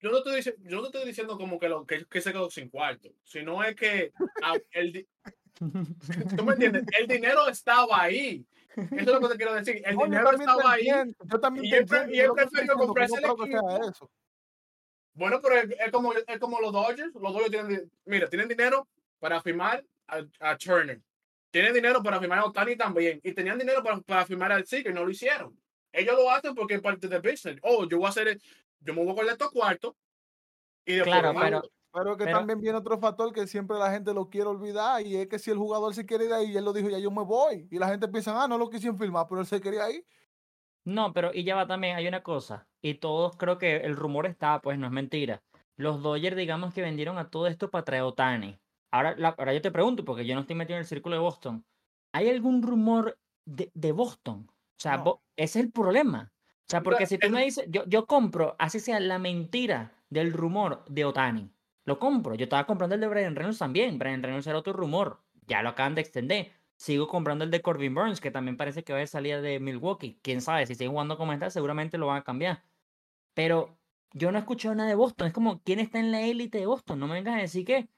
Yo 0.00 0.10
no, 0.10 0.18
estoy 0.18 0.36
diciendo, 0.36 0.60
yo 0.64 0.76
no 0.76 0.82
te 0.82 0.88
estoy 0.98 1.04
diciendo 1.08 1.36
como 1.36 1.58
que, 1.58 1.68
lo, 1.68 1.84
que, 1.84 2.04
que 2.06 2.20
se 2.20 2.32
quedó 2.32 2.48
sin 2.50 2.68
cuarto, 2.70 3.10
sino 3.24 3.62
es 3.64 3.74
que 3.74 4.12
ah, 4.42 4.56
el, 4.70 5.08
¿tú 6.36 6.44
me 6.44 6.52
entiendes? 6.52 6.84
El 6.98 7.06
dinero 7.06 7.48
estaba 7.48 8.02
ahí. 8.02 8.46
Eso 8.74 8.86
es 9.00 9.06
lo 9.06 9.20
que 9.20 9.28
te 9.28 9.36
quiero 9.36 9.54
decir. 9.54 9.82
El 9.84 9.96
No, 9.96 10.04
dinero 10.04 10.30
estaba 10.30 10.72
ahí. 10.72 10.86
Yo 10.86 11.40
también 11.40 11.66
y 11.66 11.74
él 11.74 11.86
y 12.10 12.20
él 12.20 12.30
prefirió 12.32 12.74
comprarse 12.74 13.20
no 13.20 13.28
el 13.28 13.34
creo 13.34 13.36
que 13.36 13.50
sea 13.50 13.60
equipo. 13.60 13.90
eso. 13.90 14.10
Bueno, 15.14 15.40
pero 15.42 15.56
es, 15.56 15.70
es 15.78 15.92
como, 15.92 16.12
es 16.14 16.38
como 16.38 16.60
los 16.60 16.72
Dodgers. 16.72 17.12
Los 17.14 17.32
Dodgers 17.34 17.50
tienen, 17.50 17.92
mira, 18.06 18.28
tienen 18.30 18.48
dinero 18.48 18.88
para 19.18 19.42
firmar 19.42 19.84
a, 20.06 20.22
a 20.40 20.56
Turner. 20.56 21.02
Tienen 21.52 21.72
dinero 21.72 22.02
para 22.02 22.18
firmar 22.18 22.40
a 22.40 22.46
Otani 22.46 22.74
también. 22.74 23.20
Y 23.22 23.32
tenían 23.32 23.58
dinero 23.58 23.82
para, 23.82 24.00
para 24.00 24.26
firmar 24.26 24.50
al 24.50 24.66
Seager 24.66 24.90
y 24.90 24.94
no 24.94 25.04
lo 25.04 25.10
hicieron. 25.10 25.56
Ellos 25.92 26.16
lo 26.16 26.30
hacen 26.30 26.54
porque 26.54 26.74
es 26.74 26.80
parte 26.80 27.06
del 27.06 27.20
business. 27.20 27.58
Oh, 27.62 27.86
yo 27.86 27.98
voy 27.98 28.06
a 28.06 28.08
hacer, 28.08 28.40
yo 28.80 28.94
me 28.94 29.04
voy 29.04 29.12
a 29.12 29.14
coger 29.14 29.32
estos 29.32 29.50
cuartos. 29.52 29.94
Y 30.84 30.94
después 30.94 31.20
Claro, 31.20 31.38
pero. 31.38 31.62
Pero 31.94 32.16
que 32.16 32.24
Pero- 32.24 32.38
también 32.38 32.58
viene 32.58 32.78
otro 32.78 32.98
factor 32.98 33.34
que 33.34 33.46
siempre 33.46 33.76
la 33.76 33.90
gente 33.90 34.14
lo 34.14 34.30
quiere 34.30 34.48
olvidar 34.48 35.06
y 35.06 35.14
es 35.16 35.28
que 35.28 35.38
si 35.38 35.50
el 35.50 35.58
jugador 35.58 35.94
se 35.94 36.06
quiere 36.06 36.24
ir 36.24 36.32
ahí, 36.32 36.56
él 36.56 36.64
lo 36.64 36.72
dijo, 36.72 36.88
ya 36.88 36.98
yo 36.98 37.10
me 37.10 37.22
voy. 37.22 37.68
Y 37.70 37.78
la 37.78 37.88
gente 37.88 38.08
piensa, 38.08 38.42
ah, 38.42 38.48
no 38.48 38.56
lo 38.56 38.70
quisieron 38.70 38.98
filmar, 38.98 39.26
pero 39.28 39.42
él 39.42 39.46
se 39.46 39.60
quería 39.60 39.90
ir. 39.90 40.02
No, 40.84 41.12
pero 41.12 41.32
y 41.34 41.44
ya 41.44 41.54
va 41.54 41.66
también, 41.66 41.96
hay 41.96 42.08
una 42.08 42.22
cosa, 42.22 42.66
y 42.80 42.94
todos 42.94 43.36
creo 43.36 43.58
que 43.58 43.76
el 43.76 43.94
rumor 43.94 44.26
está, 44.26 44.60
pues 44.62 44.78
no 44.78 44.86
es 44.86 44.92
mentira. 44.92 45.42
Los 45.76 46.02
Dodgers, 46.02 46.34
digamos 46.34 46.72
que 46.74 46.80
vendieron 46.80 47.18
a 47.18 47.28
todo 47.28 47.46
esto 47.46 47.70
para 47.70 47.84
traer 47.84 48.02
a 48.02 48.06
Otani. 48.06 48.58
Ahora, 48.92 49.14
la- 49.16 49.30
ahora 49.30 49.54
yo 49.54 49.62
te 49.62 49.70
pregunto, 49.72 50.04
porque 50.04 50.24
yo 50.26 50.34
no 50.34 50.42
estoy 50.42 50.54
metido 50.56 50.76
en 50.76 50.82
el 50.82 50.86
círculo 50.86 51.16
de 51.16 51.20
Boston. 51.22 51.64
¿Hay 52.12 52.28
algún 52.28 52.62
rumor 52.62 53.18
de, 53.44 53.70
de 53.74 53.92
Boston? 53.92 54.46
O 54.50 54.54
sea, 54.78 54.98
No. 54.98 55.04
Bo- 55.04 55.22
ese 55.36 55.58
es 55.60 55.64
el 55.66 55.72
problema. 55.72 56.32
O 56.34 56.64
sea, 56.68 56.82
porque 56.82 57.06
si 57.06 57.18
tú 57.18 57.28
me 57.30 57.44
dices, 57.44 57.66
yo, 57.68 57.84
yo 57.86 58.06
compro, 58.06 58.54
así 58.58 58.80
sea 58.80 59.00
la 59.00 59.18
mentira 59.18 59.92
del 60.10 60.32
rumor 60.32 60.84
de 60.88 61.04
Otani. 61.04 61.50
Lo 61.84 61.98
compro. 61.98 62.34
Yo 62.34 62.44
estaba 62.44 62.66
comprando 62.66 62.94
el 62.94 63.00
de 63.00 63.08
Brian 63.08 63.34
Reynolds 63.34 63.58
también. 63.58 63.98
Brian 63.98 64.22
Reynolds 64.22 64.46
era 64.46 64.58
otro 64.58 64.72
rumor. 64.72 65.20
Ya 65.46 65.62
lo 65.62 65.70
acaban 65.70 65.94
de 65.94 66.00
extender. 66.02 66.52
Sigo 66.76 67.08
comprando 67.08 67.44
el 67.44 67.50
de 67.50 67.60
Corbin 67.62 67.94
Burns, 67.94 68.20
que 68.20 68.30
también 68.30 68.56
parece 68.56 68.84
que 68.84 68.92
va 68.92 69.00
a 69.00 69.06
salir 69.06 69.40
de 69.40 69.58
Milwaukee. 69.60 70.18
Quién 70.22 70.40
sabe, 70.40 70.66
si 70.66 70.74
sigue 70.74 70.88
jugando 70.90 71.16
como 71.18 71.32
está, 71.32 71.50
seguramente 71.50 71.98
lo 71.98 72.06
van 72.06 72.18
a 72.18 72.24
cambiar. 72.24 72.64
Pero 73.34 73.78
yo 74.12 74.30
no 74.32 74.38
he 74.38 74.40
escuchado 74.40 74.74
nada 74.74 74.88
de 74.88 74.94
Boston. 74.94 75.26
Es 75.28 75.32
como, 75.32 75.62
¿quién 75.62 75.80
está 75.80 75.98
en 75.98 76.12
la 76.12 76.22
élite 76.22 76.58
de 76.58 76.66
Boston? 76.66 76.98
No 77.00 77.06
me 77.06 77.14
vengas 77.14 77.36
a 77.38 77.42
decir 77.42 77.64
que, 77.64 77.88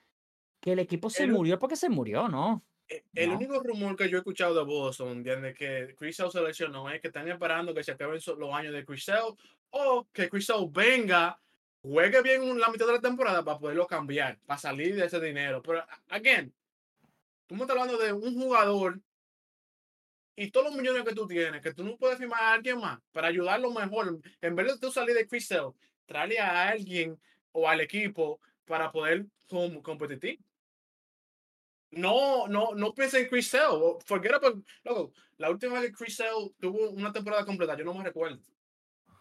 que 0.65 0.73
el 0.73 0.79
equipo 0.79 1.11
se 1.11 1.25
El- 1.25 1.33
murió 1.33 1.59
porque 1.59 1.77
se 1.77 1.91
murió, 1.91 2.27
¿no? 2.27 2.63
Eh, 2.89 3.05
El 3.15 3.29
No. 3.31 3.37
único 3.37 3.61
rumor 3.63 3.97
que 3.97 4.09
yo 4.09 4.17
he 4.17 4.21
escuchado 4.21 4.55
de 4.55 4.65
Boston, 4.65 5.23
de 5.23 5.53
que 5.53 5.95
Chris 5.99 6.17
Sale 6.17 6.31
se 6.31 6.41
lesionó, 6.41 6.89
es 6.89 7.03
que 7.03 7.09
están 7.09 7.29
esperando 7.29 7.75
que 7.75 7.85
se 7.85 7.93
acaben 7.93 8.19
los 8.39 8.55
años 8.55 8.73
de 8.73 8.83
Chris 8.87 9.05
Sale 9.05 9.35
o 9.71 10.07
que 10.11 10.31
Chris 10.31 10.47
Sale 10.47 10.67
venga, 10.71 11.39
juegue 11.83 12.23
bien 12.23 12.59
la 12.59 12.69
mitad 12.71 12.87
de 12.87 12.93
la 12.95 13.01
temporada 13.01 13.45
para 13.45 13.59
poderlo 13.59 13.87
cambiar, 13.87 14.39
para 14.47 14.57
salir 14.59 14.97
de 14.97 15.05
ese 15.05 15.21
dinero. 15.21 15.61
Pero, 15.63 15.85
again, 16.09 16.51
tú 17.47 17.55
me 17.57 17.61
estás 17.63 17.77
hablando 17.77 17.99
de 18.03 18.15
un 18.15 18.35
jugador 18.41 18.99
y 20.35 20.51
todos 20.51 20.69
los 20.69 20.77
millones 20.77 21.05
que 21.05 21.15
tú 21.15 21.27
tienes, 21.27 21.61
que 21.61 21.75
tú 21.75 21.85
no 21.85 21.99
puedes 21.99 22.17
firmar 22.17 22.43
a 22.43 22.53
alguien 22.55 22.79
más 22.81 23.01
para 23.13 23.29
ayudarlo 23.29 23.71
mejor. 23.71 24.19
En 24.41 24.57
vez 24.57 24.67
de 24.69 24.79
tú 24.79 24.91
salir 24.91 25.15
de 25.15 25.27
Chris 25.27 25.47
Sale, 25.47 25.73
tráele 26.07 26.39
a 26.39 26.69
alguien 26.71 27.21
o 27.53 27.69
al 27.69 27.83
equipo 27.83 28.41
para 28.65 28.91
poder 28.91 29.27
com- 29.47 29.83
competir. 29.83 30.39
No, 31.97 32.47
no, 32.49 32.75
no 32.75 32.95
pienses 32.95 33.23
en 33.23 33.29
Chris 33.29 33.49
Sale. 33.49 33.97
Forget 34.05 34.33
about, 34.35 34.65
loco, 34.85 35.13
la 35.39 35.51
última 35.51 35.81
vez 35.81 35.91
que 35.91 35.97
Chris 35.97 36.17
Sale 36.17 36.51
tuvo 36.61 36.91
una 36.91 37.13
temporada 37.13 37.45
completa, 37.45 37.77
yo 37.77 37.85
no 37.85 37.95
me 37.95 38.05
recuerdo. 38.05 38.39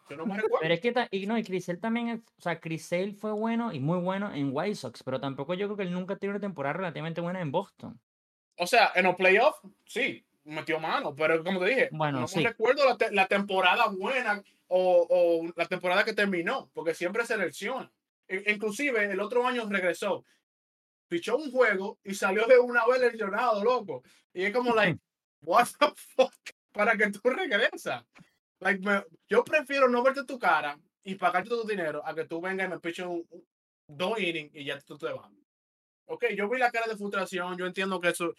Yo 0.10 0.18
no 0.18 0.26
me 0.26 0.36
recuerdo. 0.42 0.60
Pero 0.62 0.74
es 0.74 0.80
que, 0.82 0.94
y 1.12 1.26
no, 1.28 1.38
y 1.38 1.44
Crisel 1.44 1.80
también, 1.80 2.10
es- 2.10 2.20
o 2.38 2.42
sea, 2.42 2.60
Crisel 2.60 3.14
fue 3.14 3.32
bueno 3.32 3.72
y 3.74 3.80
muy 3.80 4.00
bueno 4.00 4.34
en 4.34 4.50
White 4.52 4.76
Sox, 4.76 5.04
pero 5.04 5.20
tampoco 5.20 5.54
yo 5.54 5.68
creo 5.68 5.78
que 5.78 5.84
él 5.84 5.94
nunca 5.94 6.16
tiene 6.18 6.32
una 6.36 6.42
temporada 6.42 6.74
relativamente 6.74 7.22
buena 7.22 7.42
en 7.42 7.52
Boston. 7.52 8.00
O 8.58 8.68
sea, 8.68 8.92
en 8.96 9.06
los 9.06 9.16
playoffs, 9.16 9.60
sí, 9.86 10.26
metió 10.44 10.80
mano, 10.80 11.16
pero 11.16 11.44
como 11.44 11.60
te 11.60 11.66
dije, 11.68 11.90
Bueno, 11.92 12.20
no 12.22 12.28
sí. 12.28 12.40
me 12.40 12.50
recuerdo 12.50 12.86
la, 12.86 12.98
te- 12.98 13.12
la 13.12 13.28
temporada 13.28 13.88
buena 13.88 14.44
o, 14.68 15.08
o 15.10 15.54
la 15.56 15.66
temporada 15.66 16.04
que 16.04 16.14
terminó, 16.14 16.70
porque 16.74 16.94
siempre 16.94 17.26
se 17.26 17.34
selecciona. 17.36 17.92
E- 18.28 18.52
inclusive 18.52 19.06
el 19.06 19.20
otro 19.20 19.48
año 19.48 19.66
regresó, 19.70 20.24
fichó 21.14 21.38
un 21.38 21.51
juego 21.51 21.99
y 22.03 22.14
salió 22.16 22.45
de 22.47 22.57
una 22.59 22.86
vez 22.88 22.99
lesionado, 23.01 23.64
loco. 23.64 24.03
Y 24.34 24.43
es 24.45 24.53
como, 24.53 24.74
like, 24.74 24.99
what 25.41 25.68
the 25.80 25.88
fuck, 25.95 26.34
para 26.72 26.97
que 26.97 27.11
tú 27.11 27.30
regresas. 27.30 28.03
Like, 28.59 28.80
me- 28.82 29.03
yo 29.30 29.43
prefiero 29.43 29.88
no 29.89 30.01
verte 30.03 30.26
tu 30.26 30.39
cara 30.39 30.80
y 31.03 31.16
pagarte 31.16 31.49
tu 31.49 31.66
dinero 31.68 32.01
a 32.05 32.16
que 32.16 32.26
tú 32.26 32.41
vengas 32.41 32.68
y 32.68 32.70
me 32.72 32.80
piches 32.80 33.05
un, 33.05 33.26
un- 33.30 33.47
dos 33.88 34.20
innings 34.20 34.55
y 34.55 34.66
ya 34.66 34.80
tú 34.82 34.97
te 34.97 35.07
vas. 35.14 35.30
Ok, 36.07 36.26
yo 36.36 36.49
vi 36.49 36.57
la 36.59 36.72
cara 36.72 36.88
de 36.88 36.97
frustración, 36.97 37.57
yo 37.57 37.66
entiendo 37.66 37.99
que 37.99 38.09
eso, 38.09 38.34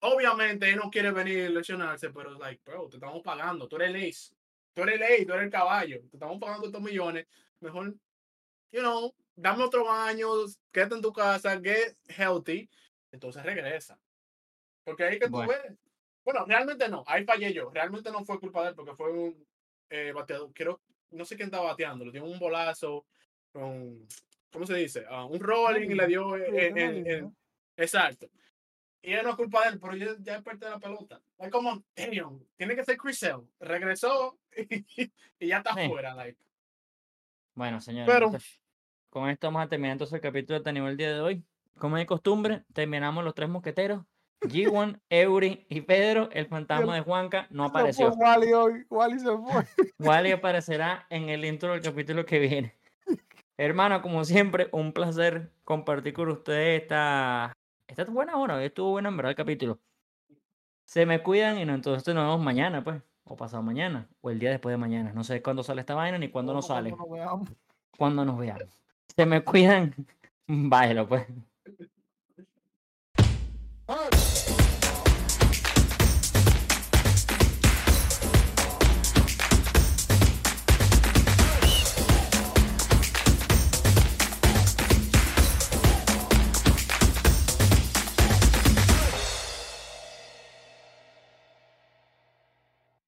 obviamente 0.00 0.68
él 0.70 0.76
no 0.76 0.90
quiere 0.90 1.10
venir 1.12 1.46
a 1.46 1.50
lesionarse, 1.50 2.10
pero 2.10 2.38
like, 2.38 2.62
bro, 2.64 2.88
te 2.88 2.96
estamos 2.96 3.22
pagando, 3.22 3.68
tú 3.68 3.76
eres 3.76 3.90
el 3.90 4.08
ace, 4.08 4.34
tú 4.74 4.82
eres 4.82 5.00
ace, 5.02 5.26
tú 5.26 5.32
eres 5.32 5.44
el 5.46 5.50
caballo, 5.50 6.00
te 6.10 6.16
estamos 6.16 6.38
pagando 6.38 6.66
estos 6.66 6.82
millones, 6.82 7.26
mejor, 7.60 7.94
you 8.72 8.80
know, 8.80 9.14
dame 9.40 9.64
otro 9.64 9.90
año, 9.90 10.28
quédate 10.72 10.94
en 10.96 11.02
tu 11.02 11.12
casa, 11.12 11.60
get 11.60 11.96
healthy, 12.08 12.68
entonces 13.12 13.42
regresa. 13.44 13.98
Porque 14.84 15.04
ahí 15.04 15.18
que 15.18 15.26
tú 15.26 15.32
Bueno. 15.32 15.52
ves. 15.52 15.76
Bueno, 16.24 16.44
realmente 16.46 16.88
no, 16.88 17.04
ahí 17.06 17.24
fallé 17.24 17.52
yo, 17.54 17.70
realmente 17.70 18.10
no 18.10 18.24
fue 18.24 18.38
culpa 18.38 18.62
de 18.62 18.68
él, 18.70 18.74
porque 18.74 18.94
fue 18.94 19.10
un 19.12 19.46
eh, 19.90 20.12
bateador, 20.12 20.50
creo, 20.52 20.80
no 21.10 21.24
sé 21.24 21.36
quién 21.36 21.46
estaba 21.46 21.64
bateando, 21.70 22.04
le 22.04 22.12
dio 22.12 22.24
un 22.24 22.38
bolazo 22.38 23.06
con, 23.52 24.06
¿cómo 24.52 24.66
se 24.66 24.74
dice? 24.74 25.04
Ah, 25.08 25.24
un 25.24 25.40
rolling 25.40 25.88
y 25.90 25.94
le 25.94 26.06
dio 26.06 26.36
línea. 26.36 26.90
en- 26.90 27.34
Exacto. 27.76 28.28
Y 29.00 29.12
él 29.12 29.22
no 29.22 29.30
es 29.30 29.36
culpa 29.36 29.62
de 29.62 29.68
él, 29.70 29.80
pero 29.80 29.94
ya, 29.96 30.14
ya 30.18 30.36
es 30.36 30.42
parte 30.42 30.64
de 30.66 30.72
la 30.72 30.78
pelota. 30.78 31.22
Es 31.38 31.50
como, 31.50 31.82
damn, 31.96 32.44
tiene 32.56 32.74
que 32.76 32.84
ser 32.84 32.96
Chris 32.98 33.20
Sale. 33.20 33.44
Regresó 33.60 34.38
y, 35.38 35.48
ya 35.48 35.58
está 35.58 35.72
Sí. 35.74 35.88
fuera. 35.88 36.14
Like. 36.14 36.38
Bueno, 37.54 37.80
señores, 37.80 38.12
Pero- 38.12 38.26
entonces, 38.26 38.57
con 39.10 39.28
esto 39.28 39.46
vamos 39.48 39.62
a 39.62 39.68
terminar 39.68 39.92
entonces 39.92 40.14
el 40.14 40.20
capítulo 40.20 40.58
de 40.58 40.64
Tenemos 40.64 40.90
el 40.90 40.96
día 40.96 41.12
de 41.12 41.20
hoy. 41.20 41.44
Como 41.78 41.96
de 41.96 42.06
costumbre, 42.06 42.64
terminamos 42.72 43.24
los 43.24 43.34
tres 43.34 43.48
mosqueteros. 43.48 44.04
G1, 44.40 45.00
Eury 45.10 45.66
y 45.68 45.80
Pedro, 45.80 46.28
el 46.32 46.46
fantasma 46.46 46.94
de 46.94 47.00
Juanca, 47.00 47.46
no 47.50 47.64
apareció. 47.64 48.10
Wally 48.10 48.52
hoy, 48.52 48.86
Wally 48.90 49.18
se 49.18 49.36
fue. 49.36 49.64
Wally 49.98 50.32
aparecerá 50.32 51.06
en 51.10 51.28
el 51.28 51.44
intro 51.44 51.72
del 51.72 51.82
capítulo 51.82 52.24
que 52.24 52.38
viene. 52.38 52.74
Hermano, 53.56 54.00
como 54.02 54.24
siempre, 54.24 54.68
un 54.70 54.92
placer 54.92 55.52
compartir 55.64 56.12
con 56.12 56.28
ustedes 56.28 56.82
esta, 56.82 57.52
esta 57.88 58.04
buena 58.04 58.36
hora. 58.36 58.56
Hoy 58.56 58.66
estuvo 58.66 58.90
bueno 58.90 59.08
en 59.08 59.16
verdad 59.16 59.30
el 59.30 59.36
capítulo. 59.36 59.80
Se 60.84 61.06
me 61.06 61.22
cuidan 61.22 61.58
y 61.58 61.64
no, 61.64 61.74
entonces 61.74 62.14
nos 62.14 62.24
vemos 62.24 62.40
mañana, 62.40 62.84
pues. 62.84 63.02
O 63.24 63.36
pasado 63.36 63.62
mañana. 63.62 64.08
O 64.20 64.30
el 64.30 64.38
día 64.38 64.50
después 64.50 64.72
de 64.72 64.78
mañana. 64.78 65.12
No 65.12 65.24
sé 65.24 65.42
cuándo 65.42 65.62
sale 65.62 65.80
esta 65.80 65.94
vaina 65.94 66.18
ni 66.18 66.28
cuándo 66.30 66.54
nos 66.54 66.66
Cuando 66.66 66.90
sale. 66.90 66.96
nos 66.96 67.10
veamos. 67.10 67.48
Cuando 67.96 68.24
nos 68.24 68.38
veamos. 68.38 68.87
Se 69.18 69.26
me 69.26 69.42
cuidan. 69.44 69.94
Bájelo, 70.48 71.08
pues. 71.08 71.26